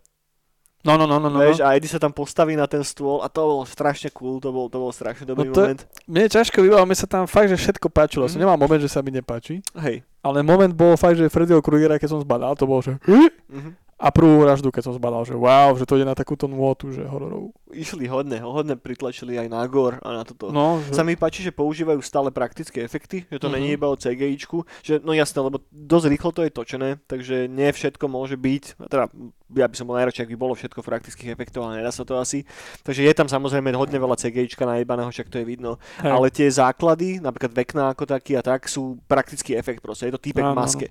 No, 0.80 0.96
no, 0.96 1.04
no, 1.04 1.20
no, 1.20 1.28
no. 1.28 1.36
Vieš, 1.38 1.60
a 1.60 1.76
Eddie 1.76 1.92
sa 1.92 2.00
tam 2.00 2.08
postaví 2.08 2.56
na 2.56 2.64
ten 2.64 2.80
stôl 2.80 3.20
a 3.20 3.28
to 3.28 3.44
bolo 3.44 3.68
strašne 3.68 4.08
cool, 4.10 4.40
to 4.40 4.48
bol, 4.48 4.64
to 4.64 4.80
bol 4.80 4.88
strašne 4.88 5.28
dobrý 5.28 5.44
No 5.44 5.52
to- 5.52 5.60
moment. 5.68 5.84
Mne 6.08 6.24
je 6.24 6.40
ťažko 6.40 6.56
vybaviť, 6.58 6.86
mne 6.88 6.96
sa 6.96 7.04
tam 7.04 7.24
fakt, 7.28 7.52
že 7.52 7.60
všetko 7.60 7.92
páčilo. 7.92 8.24
Mhm. 8.24 8.30
Som 8.32 8.40
nemal 8.40 8.56
moment, 8.56 8.80
že 8.80 8.88
sa 8.88 9.04
mi 9.04 9.12
nepáči. 9.12 9.60
Hej. 9.76 10.00
Ale 10.20 10.44
moment 10.44 10.68
bol 10.70 10.96
fakt, 10.96 11.16
že 11.16 11.32
Freddyho 11.32 11.64
Krugera, 11.64 11.96
keď 11.96 12.08
som 12.12 12.20
zbadal, 12.20 12.52
to 12.54 12.68
bol, 12.68 12.84
že 12.84 13.00
Mhm. 13.48 13.72
A 14.00 14.08
prvú 14.08 14.40
vraždu, 14.40 14.72
keď 14.72 14.88
som 14.88 14.96
zbadal, 14.96 15.28
že 15.28 15.36
wow, 15.36 15.76
že 15.76 15.84
to 15.84 16.00
ide 16.00 16.08
na 16.08 16.16
takúto 16.16 16.48
nôtu, 16.48 16.88
že 16.88 17.04
hororovú. 17.04 17.52
Išli 17.68 18.08
hodne, 18.08 18.40
hodne 18.40 18.72
pritlačili 18.74 19.36
aj 19.36 19.52
na 19.52 19.60
gore 19.68 20.00
a 20.00 20.16
na 20.16 20.22
toto. 20.24 20.48
No, 20.48 20.80
Sa 20.88 21.04
že... 21.04 21.06
mi 21.06 21.20
páči, 21.20 21.44
že 21.44 21.52
používajú 21.52 22.00
stále 22.00 22.32
praktické 22.32 22.80
efekty, 22.80 23.28
že 23.28 23.36
to 23.36 23.46
Mhm. 23.46 23.54
není 23.54 23.68
iba 23.76 23.86
o 23.86 23.94
CGIčku, 23.94 24.64
že 24.80 25.04
no 25.04 25.12
jasné, 25.12 25.44
lebo 25.44 25.60
dosť 25.68 26.06
rýchlo 26.08 26.30
to 26.32 26.40
je 26.42 26.50
točené, 26.50 26.96
takže 27.04 27.44
nie 27.44 27.68
všetko 27.68 28.08
môže 28.08 28.40
byť, 28.40 28.88
teda 28.88 29.12
ja 29.52 29.66
by 29.68 29.74
som 29.76 29.84
bol 29.84 29.98
najradšej, 30.00 30.24
ak 30.24 30.32
by 30.32 30.38
bolo 30.38 30.54
všetko 30.56 30.78
v 30.80 30.88
praktických 30.88 31.30
efektov, 31.36 31.68
ale 31.68 31.84
nedá 31.84 31.92
sa 31.92 32.06
to 32.06 32.16
asi. 32.16 32.48
Takže 32.80 33.04
je 33.04 33.12
tam 33.12 33.28
samozrejme 33.28 33.68
hodne 33.76 34.00
veľa 34.00 34.16
CGIčka 34.16 34.64
najebaného, 34.64 35.12
však 35.12 35.28
to 35.28 35.42
je 35.42 35.46
vidno. 35.46 35.76
Hej. 36.00 36.08
Ale 36.08 36.26
tie 36.32 36.48
základy, 36.48 37.20
napríklad 37.20 37.52
vekna 37.52 37.92
ako 37.92 38.08
taký 38.08 38.38
a 38.38 38.42
tak, 38.42 38.64
sú 38.64 38.96
praktický 39.04 39.58
efekt 39.58 39.84
proste. 39.84 40.08
Je 40.08 40.14
to 40.14 40.22
týpek 40.22 40.46
v 40.46 40.56
maske, 40.56 40.86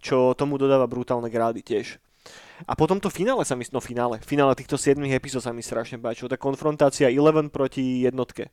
čo 0.00 0.32
tomu 0.34 0.58
dodáva 0.58 0.88
brutálne 0.90 1.28
grády 1.28 1.60
tiež. 1.60 2.00
A 2.66 2.72
potom 2.74 2.98
to 2.98 3.12
finále 3.12 3.44
sa 3.46 3.54
mi, 3.54 3.62
no 3.70 3.78
finále, 3.78 4.18
finále 4.24 4.56
týchto 4.58 4.74
7 4.74 4.98
epizód 5.14 5.44
sa 5.44 5.54
mi 5.54 5.62
strašne 5.62 6.00
páčilo. 6.00 6.26
Tá 6.26 6.40
konfrontácia 6.40 7.06
11 7.12 7.52
proti 7.54 8.02
jednotke. 8.02 8.50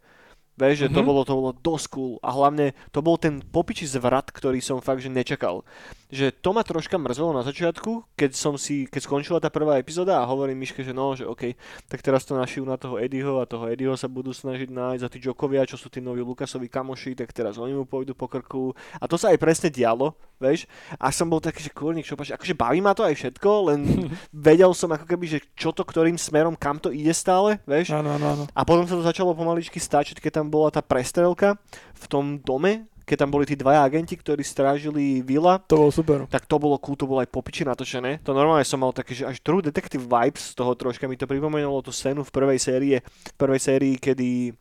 Vieš, 0.56 0.88
že 0.88 0.93
to 0.93 1.03
Mhm. 1.03 1.08
bolo, 1.08 1.22
to 1.28 1.36
bolo 1.36 1.51
dosť 1.51 1.86
cool. 1.91 2.14
A 2.24 2.32
hlavne 2.32 2.72
to 2.95 3.03
bol 3.03 3.20
ten 3.20 3.43
popiči 3.43 3.84
zvrat, 3.84 4.32
ktorý 4.32 4.64
som 4.64 4.80
fakt, 4.80 5.03
že 5.03 5.12
nečakal. 5.12 5.68
Že 6.14 6.38
to 6.38 6.49
ma 6.53 6.62
troška 6.62 7.01
mrzelo 7.01 7.34
na 7.34 7.41
začiatku, 7.41 8.14
keď 8.14 8.32
som 8.38 8.53
si, 8.62 8.86
keď 8.86 9.01
skončila 9.10 9.39
tá 9.41 9.49
prvá 9.49 9.82
epizóda 9.82 10.22
a 10.22 10.30
hovorím 10.30 10.62
Miške, 10.62 10.86
že 10.86 10.93
no, 10.93 11.18
že 11.18 11.26
OK, 11.26 11.58
tak 11.89 12.06
teraz 12.06 12.22
to 12.30 12.38
našijú 12.38 12.62
na 12.62 12.78
toho 12.78 13.01
Eddieho 13.01 13.41
a 13.41 13.49
toho 13.49 13.66
Eddieho 13.66 13.97
sa 13.97 14.06
budú 14.06 14.30
snažiť 14.30 14.70
nájsť 14.70 15.01
a 15.01 15.10
tí 15.10 15.18
Jokovia, 15.18 15.66
čo 15.66 15.82
sú 15.82 15.89
tí 15.89 15.97
noví 15.97 16.22
Lukasovi 16.22 16.70
kamoši, 16.70 17.18
tak 17.18 17.34
teraz 17.34 17.58
oni 17.58 17.74
mu 17.74 17.89
pôjdu 17.89 18.14
po 18.14 18.30
krku. 18.30 18.78
A 19.01 19.10
to 19.10 19.18
sa 19.18 19.34
aj 19.34 19.41
presne 19.41 19.74
dialo, 19.74 20.14
vieš. 20.38 20.70
A 21.01 21.10
som 21.10 21.26
bol 21.26 21.41
taký, 21.41 21.66
že 21.66 21.74
kurník, 21.74 22.06
čo 22.06 22.14
páči, 22.14 22.38
akože 22.38 22.53
baví 22.53 22.86
ma 22.86 22.93
to 22.93 23.01
aj 23.01 23.18
všetko, 23.18 23.49
len 23.74 23.82
vedel 24.47 24.72
som 24.78 24.93
ako 24.93 25.10
keby, 25.10 25.26
že 25.26 25.39
čo 25.58 25.74
to 25.74 25.82
ktorým 25.82 26.22
smerom, 26.22 26.53
kam 26.53 26.78
to 26.78 26.93
ide 26.93 27.12
stále, 27.18 27.58
vieš. 27.66 27.89
Áno, 27.89 28.14
áno, 28.14 28.26
áno. 28.30 28.43
A 28.53 28.62
potom 28.62 28.86
sa 28.86 28.93
to 28.93 29.01
začalo 29.01 29.34
pomaličky 29.34 29.82
stáčiť, 29.82 30.22
keď 30.22 30.41
tam 30.41 30.47
bola 30.53 30.70
tá 30.70 30.86
prestrelka 30.86 31.58
v 31.97 32.06
tom 32.06 32.38
dome, 32.38 32.86
keď 33.06 33.18
tam 33.22 33.30
boli 33.30 33.45
tí 33.45 33.53
dvaja 33.53 33.86
agenti, 33.86 34.18
ktorí 34.18 34.41
strážili 34.41 35.22
vila, 35.22 35.62
To 35.70 35.88
bolo 35.88 35.93
super. 35.93 36.20
tak 36.26 36.49
to 36.49 36.58
bolo 36.58 36.76
cool, 36.82 36.97
to 36.97 37.06
bolo 37.06 37.22
aj 37.22 37.30
popiči 37.30 37.62
natočené. 37.64 38.20
To 38.26 38.34
normálne 38.34 38.66
som 38.66 38.82
mal 38.82 38.91
také, 38.91 39.14
že 39.14 39.30
až 39.30 39.38
True 39.45 39.62
Detective 39.62 40.01
vibes 40.01 40.51
z 40.51 40.53
toho 40.58 40.74
troška 40.74 41.06
mi 41.06 41.16
to 41.16 41.30
pripomenulo 41.30 41.86
tú 41.86 41.93
scénu 41.93 42.26
v 42.26 42.34
prvej 42.34 42.60
série, 42.60 42.95
v 43.06 43.34
prvej 43.38 43.62
sérii, 43.62 43.95
kedy 44.01 44.58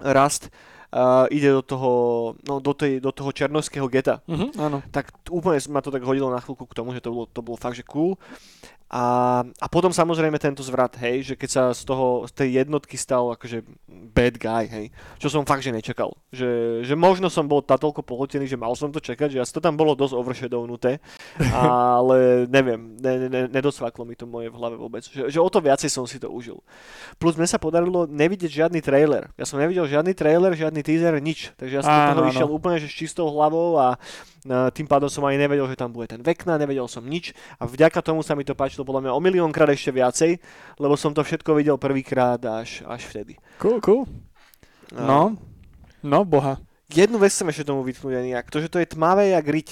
Rust 0.00 0.50
uh, 0.90 1.26
ide 1.30 1.50
do 1.50 1.62
toho, 1.62 1.90
no, 2.46 2.58
do, 2.58 2.72
tej, 2.74 2.98
do 2.98 3.10
toho 3.10 3.30
černovského 3.30 3.86
geta. 3.90 4.22
Mhm, 4.26 4.58
áno. 4.58 4.78
Tak 4.90 5.30
úplne 5.30 5.58
ma 5.70 5.82
to 5.82 5.90
tak 5.90 6.02
hodilo 6.06 6.30
na 6.30 6.40
chvíľku 6.40 6.64
k 6.66 6.76
tomu, 6.76 6.94
že 6.94 7.02
to 7.02 7.10
bolo, 7.12 7.26
to 7.28 7.40
bolo 7.42 7.58
fakt, 7.60 7.76
že 7.76 7.84
cool. 7.86 8.16
A, 8.92 9.40
a 9.42 9.66
potom 9.72 9.90
samozrejme 9.90 10.36
tento 10.36 10.60
zvrat, 10.60 10.94
hej, 11.00 11.32
že 11.32 11.34
keď 11.34 11.50
sa 11.50 11.62
z 11.72 11.82
toho, 11.88 12.28
z 12.28 12.32
tej 12.36 12.48
jednotky 12.62 12.94
stal 13.00 13.32
akože 13.32 13.64
bad 13.88 14.36
guy, 14.36 14.68
hej, 14.68 14.86
čo 15.18 15.32
som 15.32 15.48
fakt, 15.48 15.64
že 15.64 15.72
nečakal. 15.72 16.12
Že, 16.30 16.82
že 16.84 16.94
možno 16.94 17.32
som 17.32 17.48
bol 17.48 17.64
natoľko 17.64 18.04
pohltený, 18.04 18.44
že 18.44 18.60
mal 18.60 18.76
som 18.76 18.92
to 18.92 19.00
čakať, 19.00 19.34
že 19.34 19.42
asi 19.42 19.56
to 19.56 19.64
tam 19.64 19.74
bolo 19.74 19.96
dosť 19.96 20.14
overshadownuté, 20.14 21.00
ale 21.56 22.44
neviem, 22.46 22.94
ne, 23.00 23.12
ne, 23.24 23.28
ne, 23.32 23.42
nedosvaklo 23.50 24.04
mi 24.04 24.14
to 24.14 24.28
moje 24.28 24.52
v 24.52 24.58
hlave 24.60 24.76
vôbec. 24.76 25.02
Že, 25.02 25.32
že 25.32 25.38
o 25.40 25.48
to 25.48 25.64
viacej 25.64 25.90
som 25.90 26.04
si 26.04 26.20
to 26.20 26.28
užil. 26.28 26.60
Plus 27.16 27.34
mne 27.40 27.48
sa 27.48 27.56
podarilo 27.56 28.04
nevidieť 28.04 28.68
žiadny 28.68 28.84
trailer. 28.84 29.32
Ja 29.40 29.48
som 29.48 29.56
nevidel 29.58 29.88
žiadny 29.88 30.12
trailer, 30.12 30.52
žiadny 30.52 30.84
teaser, 30.84 31.16
nič. 31.24 31.56
Takže 31.56 31.74
ja 31.74 31.82
som 31.82 31.92
do 32.14 32.20
toho 32.20 32.30
išiel 32.30 32.50
úplne 32.52 32.76
že 32.78 32.86
s 32.86 32.94
čistou 32.94 33.26
hlavou 33.32 33.80
a 33.80 33.84
a 33.84 33.96
tým 34.44 34.84
pádom 34.84 35.08
som 35.08 35.24
ani 35.24 35.40
nevedel, 35.40 35.64
že 35.64 35.80
tam 35.80 35.88
bude 35.88 36.04
ten 36.04 36.20
Vekna, 36.20 36.60
nevedel 36.60 36.84
som 36.84 37.00
nič 37.00 37.32
a 37.56 37.64
vďaka 37.64 38.04
tomu 38.04 38.20
sa 38.20 38.36
mi 38.36 38.44
to 38.44 38.52
páčilo 38.74 38.90
podľa 38.90 39.06
mňa 39.06 39.12
o 39.14 39.20
miliónkrát 39.22 39.70
ešte 39.70 39.94
viacej, 39.94 40.42
lebo 40.82 40.98
som 40.98 41.14
to 41.14 41.22
všetko 41.22 41.54
videl 41.54 41.78
prvýkrát 41.78 42.42
až, 42.42 42.82
až 42.90 43.06
vtedy. 43.06 43.38
Cool, 43.62 43.78
cool. 43.78 44.02
A 44.90 44.98
No, 44.98 45.38
no, 46.02 46.26
boha. 46.26 46.58
Jednu 46.90 47.22
vec 47.22 47.30
chcem 47.30 47.46
ešte 47.54 47.70
tomu 47.70 47.86
vytknúť 47.86 48.18
aj 48.18 48.24
nejak, 48.26 48.46
to, 48.50 48.58
že 48.58 48.66
to 48.66 48.82
je 48.82 48.90
tmavé 48.90 49.30
jak 49.30 49.46
riť. 49.46 49.68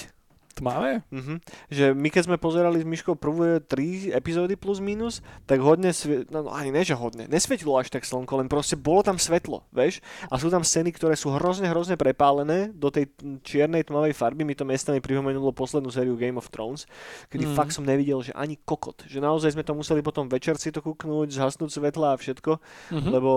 Tmavé? 0.52 1.00
Mhm. 1.08 1.34
Že 1.72 1.84
my 1.96 2.08
keď 2.08 2.22
sme 2.28 2.36
pozerali 2.36 2.78
s 2.78 2.86
Myškou 2.86 3.16
prvé 3.16 3.58
tri 3.64 4.12
epizódy 4.12 4.54
plus 4.54 4.78
minus, 4.78 5.24
tak 5.48 5.64
hodne, 5.64 5.90
svie... 5.90 6.28
no, 6.28 6.44
no 6.44 6.50
ani 6.52 6.68
ne, 6.68 6.84
že 6.84 6.92
hodne, 6.92 7.24
nesvietilo 7.26 7.74
až 7.76 7.88
tak 7.88 8.04
slnko, 8.04 8.36
len 8.38 8.48
proste 8.52 8.76
bolo 8.76 9.00
tam 9.00 9.16
svetlo, 9.16 9.64
vieš? 9.72 10.04
A 10.28 10.36
sú 10.36 10.52
tam 10.52 10.60
scény, 10.60 10.92
ktoré 10.92 11.16
sú 11.16 11.32
hrozne, 11.32 11.72
hrozne 11.72 11.96
prepálené 11.96 12.68
do 12.70 12.92
tej 12.92 13.08
čiernej 13.40 13.88
tmavej 13.88 14.12
farby, 14.12 14.44
mi 14.44 14.52
to 14.52 14.68
miestami 14.68 15.00
pripomenulo 15.00 15.50
poslednú 15.56 15.88
sériu 15.88 16.14
Game 16.20 16.36
of 16.36 16.52
Thrones, 16.52 16.84
kedy 17.32 17.48
Mhm. 17.48 17.54
fakt 17.56 17.72
som 17.72 17.88
nevidel, 17.88 18.20
že 18.20 18.36
ani 18.36 18.60
kokot. 18.60 19.08
Že 19.08 19.24
naozaj 19.24 19.56
sme 19.56 19.64
to 19.64 19.72
museli 19.72 20.04
potom 20.04 20.28
večer 20.28 20.60
si 20.60 20.68
to 20.68 20.84
kúknúť, 20.84 21.32
zhasnúť 21.32 21.72
svetla 21.72 22.14
a 22.14 22.20
všetko, 22.20 22.52
Mhm. 22.92 23.08
lebo 23.08 23.30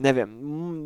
neviem, 0.00 0.30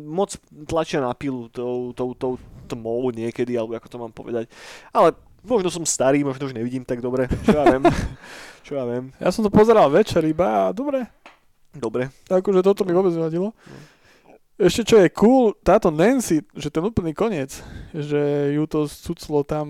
moc 0.09 0.35
tlačia 0.67 0.99
na 0.99 1.15
pilu 1.15 1.47
tou, 1.47 1.95
tou, 1.95 2.11
tou 2.13 2.35
tmou 2.67 3.09
niekedy, 3.09 3.57
alebo 3.57 3.73
ako 3.73 3.87
to 3.89 3.97
mám 3.97 4.13
povedať. 4.13 4.45
Ale 4.93 5.15
možno 5.43 5.69
som 5.71 5.83
starý, 5.85 6.23
možno 6.23 6.47
už 6.49 6.55
nevidím 6.55 6.83
tak 6.83 6.99
dobre, 7.03 7.27
čo 7.45 7.55
ja 7.55 7.63
viem. 7.67 7.83
čo 8.65 8.71
ja 8.77 8.83
viem. 8.85 9.11
Ja 9.17 9.29
som 9.31 9.43
to 9.43 9.51
pozeral 9.51 9.87
večer 9.89 10.23
iba 10.25 10.69
a 10.69 10.75
dobre. 10.75 11.07
Dobre. 11.73 12.09
Akože 12.27 12.65
toto 12.65 12.81
mi 12.83 12.93
vôbec 12.93 13.13
nevadilo. 13.13 13.53
No. 13.53 13.77
Ešte 14.59 14.83
čo 14.83 14.95
je 14.99 15.07
cool, 15.15 15.55
táto 15.63 15.87
Nancy, 15.87 16.43
že 16.51 16.67
ten 16.67 16.83
úplný 16.83 17.15
koniec, 17.15 17.63
že 17.95 18.51
ju 18.51 18.67
to 18.67 18.91
cuclo 18.91 19.47
tam 19.47 19.67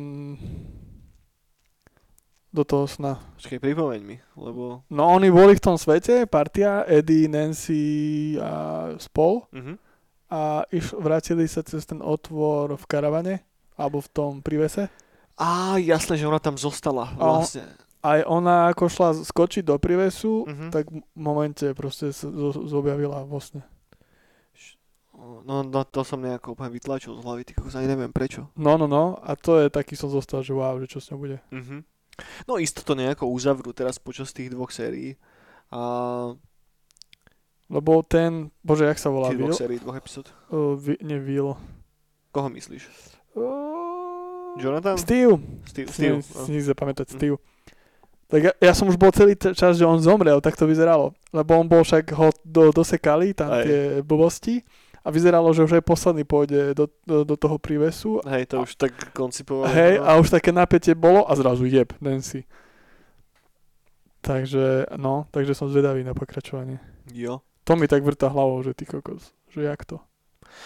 do 2.50 2.66
toho 2.66 2.90
sna. 2.90 3.22
Počkej, 3.38 3.62
pripomeň 3.62 4.02
mi, 4.02 4.18
lebo... 4.34 4.82
No 4.90 5.14
oni 5.14 5.30
boli 5.30 5.54
v 5.54 5.62
tom 5.62 5.78
svete, 5.78 6.26
partia, 6.26 6.82
Eddie, 6.90 7.30
Nancy 7.30 8.34
a 8.42 8.90
spol 8.98 9.46
Uh-huh. 9.54 9.78
a 10.34 10.66
iš, 10.74 10.98
vrátili 10.98 11.46
sa 11.46 11.62
cez 11.62 11.86
ten 11.86 12.02
otvor 12.02 12.74
v 12.74 12.86
karavane 12.90 13.36
alebo 13.78 14.02
v 14.02 14.10
tom 14.10 14.42
prívese. 14.42 14.90
Á, 15.40 15.80
jasné, 15.80 16.20
že 16.20 16.28
ona 16.28 16.38
tam 16.38 16.60
zostala. 16.60 17.16
A- 17.16 17.40
Vlastne. 17.40 17.64
Aj 18.00 18.24
ona 18.24 18.72
ako 18.72 18.88
šla 18.88 19.10
skočiť 19.18 19.64
do 19.64 19.76
prívesu, 19.76 20.48
Mhm. 20.48 20.68
tak 20.70 20.88
v 20.88 21.00
momente 21.16 21.68
proste 21.74 22.12
sa 22.12 22.28
zo- 22.28 22.64
zobjavila 22.64 23.24
vo 23.24 23.40
sne. 23.40 23.64
No, 25.20 25.68
no, 25.68 25.84
to 25.84 26.08
som 26.08 26.24
nejako 26.24 26.56
úplne 26.56 26.72
vytlačil 26.72 27.12
z 27.12 27.24
hlavy, 27.28 27.44
kokos, 27.52 27.76
ani 27.76 27.92
neviem 27.92 28.08
prečo. 28.08 28.48
No, 28.56 28.80
no, 28.80 28.88
no. 28.88 29.20
A 29.20 29.36
to 29.36 29.60
je 29.60 29.68
taký 29.68 30.00
som 30.00 30.08
zostal, 30.08 30.40
že 30.40 30.56
wow, 30.56 30.80
že 30.80 30.88
čo 30.88 31.04
s 31.04 31.12
ňou 31.12 31.20
bude. 31.20 31.44
Uh-huh. 31.52 31.84
No 32.48 32.56
isto 32.56 32.80
to 32.88 32.96
nejako 32.96 33.28
uzavrú 33.28 33.76
teraz 33.76 34.00
počas 34.00 34.32
tých 34.32 34.48
dvoch 34.48 34.72
sérií. 34.72 35.20
A... 35.76 35.80
Lebo 37.68 38.00
ten, 38.02 38.48
bože, 38.64 38.88
jak 38.88 38.96
sa 38.96 39.12
volá? 39.12 39.28
Will? 39.36 39.52
dvoch 39.52 39.60
sérií, 39.60 39.78
dvoch 39.84 40.00
epizód. 40.00 40.32
Uh, 40.48 40.80
vi, 40.80 40.96
Will. 41.04 41.60
Koho 42.32 42.48
myslíš? 42.48 42.88
Uh, 43.36 43.89
Jonathan? 44.58 44.98
Steve. 44.98 45.38
Steve. 45.70 45.88
Steve. 45.94 46.18
Steve. 46.26 46.46
Si 46.48 46.66
zapamätať 46.66 47.06
Hm. 47.12 47.16
Steve. 47.16 47.38
Tak 48.30 48.42
ja, 48.46 48.54
ja 48.62 48.74
som 48.78 48.86
už 48.86 48.98
bol 48.98 49.10
celý 49.10 49.34
čas, 49.34 49.78
že 49.78 49.86
on 49.86 49.98
zomrel, 49.98 50.38
tak 50.38 50.54
to 50.54 50.70
vyzeralo. 50.70 51.18
Lebo 51.34 51.58
on 51.58 51.66
bol 51.66 51.82
však 51.82 52.14
ho 52.14 52.30
do, 52.46 52.70
dosekali 52.70 53.34
tam 53.34 53.50
Aj. 53.50 53.66
tie 53.66 54.06
blbosti 54.06 54.62
a 55.02 55.10
vyzeralo, 55.10 55.50
že 55.50 55.66
už 55.66 55.82
aj 55.82 55.84
posledný 55.86 56.24
pôjde 56.30 56.78
do, 56.78 56.86
do, 57.10 57.26
do 57.26 57.36
toho 57.40 57.58
prívesu. 57.58 58.22
Hej, 58.30 58.54
to 58.54 58.62
už 58.62 58.78
tak 58.78 58.94
koncipovalo. 59.18 59.74
Hej, 59.74 59.98
no. 59.98 60.06
a 60.06 60.12
už 60.22 60.30
také 60.30 60.54
napätie 60.54 60.94
bolo 60.94 61.26
a 61.26 61.34
zrazu 61.34 61.66
jeb, 61.66 61.90
Nancy. 61.98 62.46
Takže, 64.22 64.94
no, 65.00 65.26
takže 65.32 65.56
som 65.56 65.72
zvedavý 65.72 66.04
na 66.06 66.14
pokračovanie. 66.14 66.78
Jo. 67.10 67.42
To 67.66 67.74
mi 67.80 67.88
tak 67.90 68.04
vrta 68.06 68.30
hlavou, 68.30 68.62
že 68.62 68.78
ty 68.78 68.86
kokos, 68.86 69.34
že 69.50 69.64
jak 69.66 69.86
to? 69.90 69.98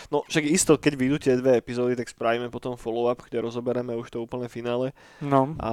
No 0.09 0.23
však 0.25 0.43
isto, 0.45 0.75
keď 0.75 0.93
vyjdú 0.95 1.17
tie 1.19 1.33
dve 1.37 1.57
epizódy, 1.57 1.93
tak 1.93 2.09
spravíme 2.09 2.47
potom 2.49 2.75
follow-up, 2.75 3.25
kde 3.27 3.43
rozoberieme 3.43 3.93
už 3.95 4.09
to 4.09 4.21
úplné 4.21 4.47
finále. 4.47 4.91
No. 5.19 5.55
A... 5.59 5.71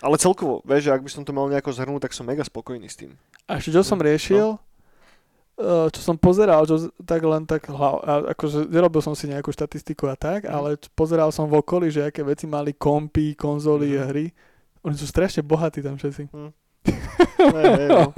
Ale 0.00 0.16
celkovo, 0.16 0.64
vieš, 0.64 0.88
ak 0.88 1.04
by 1.04 1.10
som 1.12 1.22
to 1.22 1.36
mal 1.36 1.46
nejako 1.46 1.70
zhrnúť, 1.70 2.08
tak 2.08 2.16
som 2.16 2.24
mega 2.24 2.42
spokojný 2.42 2.88
s 2.88 2.96
tým. 2.96 3.12
A 3.46 3.60
ešte 3.60 3.76
čo 3.76 3.84
som 3.84 4.00
riešil, 4.00 4.56
no. 4.56 5.90
čo 5.92 6.00
som 6.00 6.16
pozeral, 6.16 6.64
čo, 6.64 6.88
tak 7.04 7.20
len 7.22 7.44
tak 7.44 7.68
akože 7.68 8.72
nerobil 8.72 9.04
som 9.04 9.12
si 9.12 9.28
nejakú 9.28 9.52
štatistiku 9.52 10.08
a 10.08 10.16
tak, 10.16 10.48
Mhm. 10.48 10.52
ale 10.52 10.68
pozeral 10.96 11.28
som 11.30 11.46
v 11.46 11.60
okolí, 11.60 11.92
že 11.92 12.08
aké 12.08 12.24
veci 12.24 12.48
mali 12.48 12.72
kompy, 12.72 13.36
konzoly 13.36 13.94
a 14.00 14.08
hry. 14.08 14.32
Oni 14.82 14.96
sú 14.98 15.06
strašne 15.06 15.44
bohatí 15.46 15.78
tam 15.84 15.94
všetci. 15.94 16.32
No. 17.88 18.14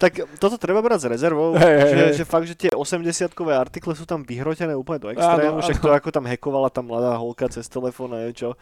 Tak 0.00 0.12
toto 0.38 0.56
treba 0.56 0.80
brať 0.80 1.04
s 1.04 1.06
rezervou, 1.10 1.56
hej, 1.58 1.76
že, 1.90 1.96
hej. 1.96 2.12
že 2.20 2.24
fakt, 2.24 2.46
že 2.48 2.56
tie 2.56 2.70
80-kové 2.72 3.52
artikle 3.52 3.92
sú 3.92 4.06
tam 4.06 4.22
vyhrotené 4.24 4.72
úplne 4.72 5.00
do 5.02 5.08
extrému, 5.12 5.60
Áno, 5.60 5.64
však 5.64 5.76
áno. 5.80 5.84
to 5.84 5.88
ako 5.92 6.08
tam 6.14 6.24
hackovala 6.24 6.68
tá 6.72 6.80
mladá 6.80 7.12
holka 7.18 7.46
cez 7.50 7.66
telefón 7.68 8.14
a 8.16 8.30
čo. 8.32 8.54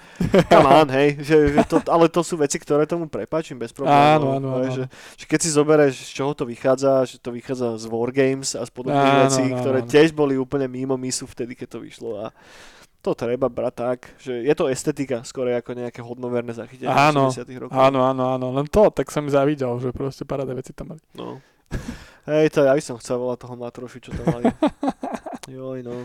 Come 0.50 0.68
on, 0.68 0.88
hej, 0.90 1.20
že, 1.22 1.36
že 1.54 1.60
to, 1.68 1.78
ale 1.86 2.08
to 2.10 2.24
sú 2.24 2.40
veci, 2.40 2.56
ktoré 2.58 2.88
tomu 2.88 3.06
prepáčim 3.06 3.58
bez 3.60 3.70
problémov. 3.70 4.00
Áno, 4.00 4.26
áno, 4.38 4.48
áno, 4.62 4.70
Že, 4.72 4.84
že 4.90 5.24
keď 5.28 5.38
si 5.44 5.50
zoberieš, 5.52 5.94
z 6.08 6.12
čoho 6.16 6.32
to 6.34 6.44
vychádza, 6.48 7.04
že 7.06 7.16
to 7.20 7.30
vychádza 7.30 7.76
z 7.78 7.84
Wargames 7.86 8.56
a 8.58 8.62
z 8.64 8.70
podobných 8.72 9.14
Áno, 9.14 9.22
vecí, 9.28 9.44
áno, 9.46 9.56
ktoré 9.60 9.78
áno. 9.84 9.90
tiež 9.90 10.08
boli 10.16 10.34
úplne 10.40 10.66
mimo 10.66 10.96
misu 10.96 11.28
vtedy, 11.28 11.54
keď 11.54 11.76
to 11.76 11.78
vyšlo 11.84 12.10
a 12.18 12.32
to 12.98 13.14
treba 13.14 13.46
brať 13.46 13.74
tak, 13.74 13.98
že 14.18 14.42
je 14.42 14.54
to 14.58 14.66
estetika, 14.66 15.22
skôr 15.22 15.54
ako 15.54 15.74
nejaké 15.78 16.02
hodnoverné 16.02 16.50
zachytenie 16.50 16.90
Áno, 16.90 17.30
80 17.30 17.62
rokov. 17.66 17.74
Áno, 17.74 18.02
áno, 18.02 18.24
áno, 18.34 18.46
len 18.58 18.66
to, 18.66 18.90
tak 18.90 19.08
som 19.14 19.30
zavidel, 19.30 19.78
že 19.78 19.94
proste 19.94 20.26
paráda 20.26 20.50
veci 20.52 20.74
tam 20.74 20.94
mali. 20.94 21.02
No. 21.14 21.38
Hej, 22.28 22.52
to 22.52 22.66
ja 22.66 22.74
by 22.74 22.82
som 22.82 22.98
chcel 22.98 23.16
volať 23.22 23.38
toho 23.46 23.54
matroši, 23.56 23.98
čo 24.02 24.10
tam 24.12 24.26
mali. 24.28 24.44
Joj, 25.54 25.80
no. 25.86 26.04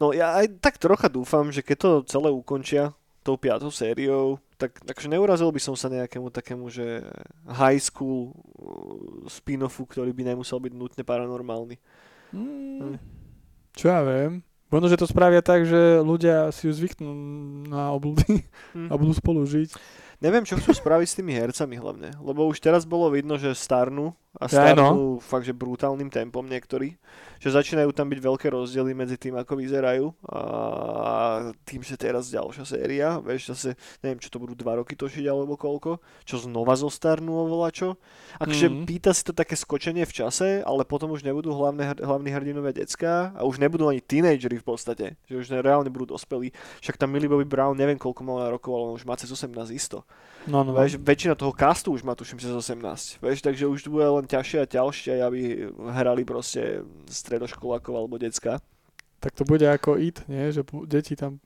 No 0.00 0.16
ja 0.16 0.32
aj 0.40 0.64
tak 0.64 0.80
trocha 0.80 1.12
dúfam, 1.12 1.52
že 1.52 1.60
keď 1.60 1.76
to 1.76 1.90
celé 2.08 2.28
ukončia 2.32 2.96
tou 3.20 3.36
piatou 3.36 3.68
sériou, 3.68 4.40
tak 4.56 4.80
takže 4.80 5.12
neurazil 5.12 5.52
by 5.52 5.60
som 5.60 5.76
sa 5.76 5.92
nejakému 5.92 6.32
takému, 6.32 6.72
že 6.72 7.04
high 7.44 7.80
school 7.80 8.32
uh, 8.32 9.28
spin-offu, 9.28 9.84
ktorý 9.84 10.12
by 10.16 10.32
nemusel 10.32 10.56
byť 10.56 10.72
nutne 10.72 11.04
paranormálny. 11.04 11.76
Mm, 12.32 12.96
čo 13.76 13.92
ja 13.92 14.00
viem. 14.04 14.40
Možno, 14.70 14.86
že 14.86 15.00
to 15.02 15.10
spravia 15.10 15.42
tak, 15.42 15.66
že 15.66 15.98
ľudia 16.00 16.54
si 16.54 16.70
ju 16.70 16.72
zvyknú 16.72 17.10
na 17.66 17.90
obľudy 17.94 18.46
Hm. 18.74 18.88
a 18.88 18.94
budú 18.94 19.10
spolu 19.10 19.42
žiť. 19.42 19.74
Neviem, 20.20 20.44
čo 20.44 20.60
chcú 20.60 20.76
spraviť 20.76 21.08
s 21.08 21.16
tými 21.16 21.32
hercami 21.32 21.80
hlavne, 21.80 22.12
lebo 22.20 22.44
už 22.46 22.60
teraz 22.60 22.84
bolo 22.84 23.08
vidno, 23.08 23.40
že 23.40 23.56
starnú 23.56 24.12
a 24.30 24.46
Ja, 24.46 24.78
no. 24.78 25.18
fakt, 25.18 25.42
že 25.42 25.50
brutálnym 25.50 26.06
tempom 26.06 26.46
niektorí, 26.46 26.94
že 27.38 27.50
začínajú 27.50 27.90
tam 27.90 28.06
byť 28.06 28.20
veľké 28.20 28.46
rozdiely 28.48 28.94
medzi 28.94 29.16
tým, 29.16 29.34
ako 29.34 29.58
vyzerajú 29.58 30.06
a 30.24 30.40
tým, 31.62 31.82
že 31.82 31.98
teraz 31.98 32.30
ďalšia 32.30 32.62
séria, 32.62 33.18
vieš, 33.18 33.50
zase 33.50 33.74
neviem, 34.00 34.18
čo 34.18 34.30
to 34.30 34.38
budú 34.38 34.54
dva 34.54 34.78
roky 34.78 34.94
točiť 34.94 35.26
alebo 35.26 35.58
koľko, 35.58 35.98
čo 36.22 36.38
znova 36.38 36.78
zostarnú 36.78 37.42
oveľa 37.42 37.68
čo. 37.72 37.88
Akože 38.38 38.66
Mhm. 38.70 38.84
pýta 38.84 39.10
si 39.10 39.26
to 39.26 39.32
také 39.32 39.54
skočenie 39.54 40.06
v 40.06 40.14
čase, 40.14 40.62
ale 40.62 40.86
potom 40.86 41.10
už 41.10 41.22
nebudú 41.22 41.50
hlavné, 41.50 41.98
hlavní 41.98 42.30
hrdinovia 42.30 42.70
decka 42.72 43.34
a 43.34 43.42
už 43.42 43.58
nebudú 43.58 43.90
ani 43.90 43.98
tínejdžeri 43.98 44.56
v 44.56 44.66
podstate, 44.66 45.06
že 45.26 45.34
už 45.36 45.50
ne- 45.50 45.58
reálne 45.58 45.90
budú 45.90 46.14
dospelí. 46.14 46.54
Však 46.80 46.96
tam 46.96 47.10
Millie 47.10 47.26
Bobby 47.26 47.44
Brown 47.44 47.74
neviem 47.74 47.98
koľko 47.98 48.22
má 48.22 48.46
rokov, 48.46 48.70
ale 48.70 48.84
on 48.86 48.94
už 48.94 49.04
má 49.04 49.18
cez 49.18 49.26
18 49.26 49.74
isto. 49.74 50.06
No, 50.46 50.62
no, 50.62 50.72
no. 50.72 50.80
Vieš, 50.80 50.96
väčšina 50.96 51.34
toho 51.34 51.52
castu 51.52 51.92
už 51.92 52.00
má 52.00 52.14
tuším 52.14 52.38
cez 52.38 52.48
18. 52.48 53.20
Vieš, 53.20 53.42
takže 53.42 53.66
už 53.66 53.84
bude 53.88 54.08
len 54.20 54.28
ťažšie 54.28 54.58
a 54.60 54.66
ťažšie, 54.68 55.14
aby 55.24 55.40
hrali 55.96 56.22
proste 56.28 56.84
stredoškolákov 57.08 57.94
alebo 57.96 58.20
decka. 58.20 58.60
Tak 59.20 59.32
to 59.36 59.48
bude 59.48 59.64
ako 59.64 59.96
IT, 59.96 60.28
nie? 60.28 60.52
Že 60.52 60.64
deti 60.88 61.12
tam, 61.16 61.40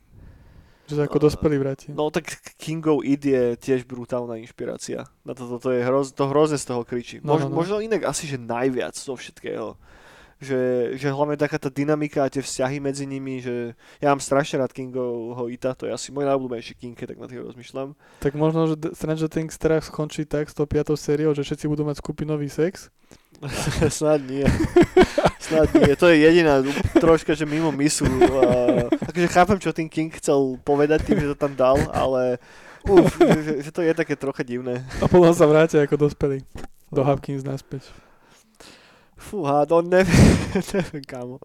že 0.84 1.00
sa 1.00 1.08
ako 1.08 1.16
dospelí 1.16 1.56
vráti. 1.56 1.88
No 1.96 2.12
tak 2.12 2.28
Kingov 2.60 3.02
Id 3.08 3.22
je 3.24 3.44
tiež 3.56 3.88
brutálna 3.88 4.36
inšpirácia. 4.36 5.08
Na 5.24 5.32
toto 5.32 5.56
to 5.56 5.72
je 5.72 5.80
hroz, 5.80 6.12
to 6.12 6.28
hrozne 6.28 6.60
z 6.60 6.66
toho 6.68 6.84
kričí. 6.84 7.24
No, 7.24 7.34
Mož, 7.34 7.42
no, 7.42 7.48
no. 7.48 7.56
Možno 7.56 7.76
inak 7.80 8.04
asi, 8.04 8.28
že 8.28 8.36
najviac 8.36 8.92
zo 8.92 9.16
všetkého. 9.16 9.80
Že, 10.44 10.94
že 11.00 11.08
hlavne 11.08 11.40
taká 11.40 11.56
tá 11.56 11.72
dynamika 11.72 12.20
a 12.20 12.28
tie 12.28 12.44
vzťahy 12.44 12.76
medzi 12.76 13.08
nimi, 13.08 13.40
že 13.40 13.72
ja 14.04 14.12
mám 14.12 14.20
strašne 14.20 14.60
rád 14.60 14.76
Kingovho 14.76 15.48
Ita, 15.48 15.72
to 15.72 15.88
je 15.88 15.92
asi 15.96 16.12
môj 16.12 16.28
najobľúbenejší 16.28 16.76
King, 16.76 16.92
keď 16.92 17.16
tak 17.16 17.20
na 17.24 17.28
tým 17.32 17.40
rozmýšľam. 17.48 17.96
Tak 18.20 18.36
možno, 18.36 18.68
že 18.68 18.76
Stranger 18.92 19.32
Things 19.32 19.56
teraz 19.56 19.88
skončí 19.88 20.28
tak 20.28 20.52
s 20.52 20.54
tou 20.54 20.68
piatou 20.68 21.00
sériou, 21.00 21.32
že 21.32 21.40
všetci 21.40 21.64
budú 21.64 21.88
mať 21.88 22.04
skupinový 22.04 22.52
sex. 22.52 22.92
Snad 23.88 24.22
nie. 24.28 24.44
Snad 25.40 25.72
nie. 25.74 25.92
To 25.96 26.06
je 26.12 26.16
jediná 26.22 26.62
troška, 27.00 27.34
že 27.34 27.48
mimo 27.48 27.72
misu. 27.72 28.06
A, 28.06 28.88
akože 29.10 29.28
chápem, 29.32 29.58
čo 29.60 29.74
tým 29.74 29.88
King 29.88 30.12
chcel 30.12 30.60
povedať 30.62 31.08
tým, 31.08 31.18
že 31.20 31.30
to 31.32 31.36
tam 31.36 31.52
dal, 31.56 31.76
ale 31.90 32.38
uf, 32.86 33.16
že, 33.18 33.64
že, 33.64 33.70
to 33.72 33.80
je 33.82 33.92
také 33.96 34.14
trocha 34.16 34.44
divné. 34.44 34.84
A 35.00 35.08
potom 35.08 35.32
sa 35.32 35.48
vrátia 35.48 35.82
ako 35.84 36.08
dospelí. 36.08 36.44
Do 36.94 37.02
Hopkins 37.02 37.42
naspäť. 37.42 38.03
Fúha, 39.24 39.64
to 39.64 39.80
neviem, 39.80 40.12
neviem 40.76 41.04
kámo. 41.08 41.40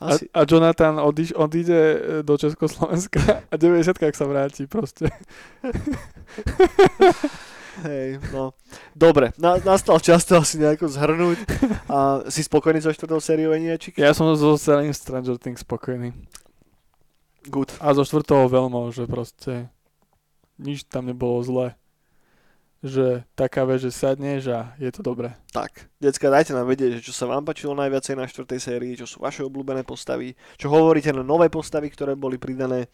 A, 0.00 0.16
Asi, 0.16 0.24
a 0.32 0.48
Jonathan 0.48 0.96
odiš, 1.04 1.36
odíde 1.36 1.76
e, 1.76 1.96
do 2.24 2.40
Československa 2.40 3.20
a 3.52 3.54
90 3.60 3.92
sa 4.16 4.24
vráti 4.24 4.64
proste. 4.64 5.12
hej, 7.84 8.16
no. 8.32 8.56
Dobre, 8.96 9.36
na, 9.36 9.60
nastal 9.60 10.00
čas 10.00 10.24
to 10.24 10.40
asi 10.40 10.56
nejako 10.56 10.88
zhrnúť. 10.88 11.38
A 11.92 12.24
si 12.32 12.40
spokojný 12.40 12.80
so 12.80 12.88
štvrtou 12.88 13.20
sériou 13.20 13.52
Eniačik? 13.52 14.00
Ja 14.00 14.16
som 14.16 14.32
so 14.32 14.56
celým 14.56 14.96
Stranger 14.96 15.36
Things 15.36 15.60
spokojný. 15.60 16.16
Good. 17.52 17.76
A 17.84 17.92
zo 17.92 18.04
štvrtého 18.04 18.48
veľmi, 18.48 18.88
že 18.96 19.04
proste 19.04 19.68
nič 20.56 20.88
tam 20.88 21.08
nebolo 21.08 21.40
zle. 21.44 21.76
Že 22.80 23.28
taká 23.36 23.68
vec, 23.68 23.84
že 23.84 23.92
sadneš 23.92 24.48
a 24.48 24.72
je 24.80 24.88
to 24.88 25.04
dobré. 25.04 25.36
Tak, 25.52 25.92
decka, 26.00 26.32
dajte 26.32 26.56
nám 26.56 26.64
vedieť, 26.64 27.04
čo 27.04 27.12
sa 27.12 27.28
vám 27.28 27.44
páčilo 27.44 27.76
najviacej 27.76 28.16
na 28.16 28.24
štvrtej 28.24 28.56
sérii, 28.56 28.96
čo 28.96 29.04
sú 29.04 29.20
vaše 29.20 29.44
obľúbené 29.44 29.84
postavy, 29.84 30.32
čo 30.56 30.72
hovoríte 30.72 31.12
na 31.12 31.20
nové 31.20 31.52
postavy, 31.52 31.92
ktoré 31.92 32.16
boli 32.16 32.40
pridané. 32.40 32.88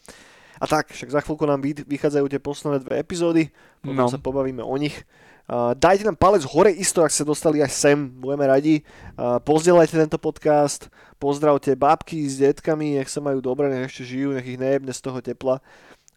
A 0.59 0.67
tak, 0.67 0.91
však 0.91 1.15
za 1.15 1.21
chvíľku 1.23 1.47
nám 1.47 1.63
vy- 1.63 1.87
vychádzajú 1.87 2.27
tie 2.27 2.43
posledné 2.43 2.83
dve 2.83 2.99
epizódy, 2.99 3.47
potom 3.79 4.09
No. 4.09 4.11
sa 4.11 4.19
pobavíme 4.19 4.65
o 4.67 4.75
nich. 4.75 5.07
Uh, 5.47 5.79
dajte 5.79 6.03
nám 6.03 6.19
palec 6.19 6.43
hore 6.51 6.75
isto, 6.75 7.07
ak 7.07 7.15
ste 7.15 7.23
dostali 7.23 7.63
až 7.63 7.71
sem, 7.71 7.95
budeme 7.95 8.51
radi. 8.51 8.83
Uh, 9.15 9.39
pozdieľajte 9.39 9.95
tento 9.95 10.19
podcast, 10.19 10.91
pozdravte 11.23 11.79
babky 11.79 12.27
s 12.27 12.43
detkami, 12.43 12.99
nech 12.99 13.07
sa 13.07 13.23
majú 13.23 13.39
dobre, 13.39 13.71
nech 13.71 13.87
ešte 13.87 14.03
žijú, 14.03 14.35
nech 14.35 14.43
ich 14.43 14.59
nejebne 14.59 14.91
z 14.91 14.99
toho 14.99 15.23
tepla. 15.23 15.63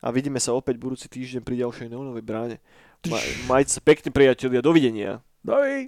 A 0.02 0.10
vidíme 0.10 0.42
sa 0.42 0.58
opäť 0.58 0.82
budúci 0.82 1.06
týždeň 1.06 1.46
pri 1.46 1.62
ďalšej 1.62 1.94
neonovej 1.94 2.26
bráne. 2.26 2.58
Ma- 3.08 3.24
majte 3.48 3.72
sa 3.72 3.80
pekne 3.80 4.12
priatelia, 4.12 4.60
dovidenia. 4.60 5.24
Dovi! 5.40 5.88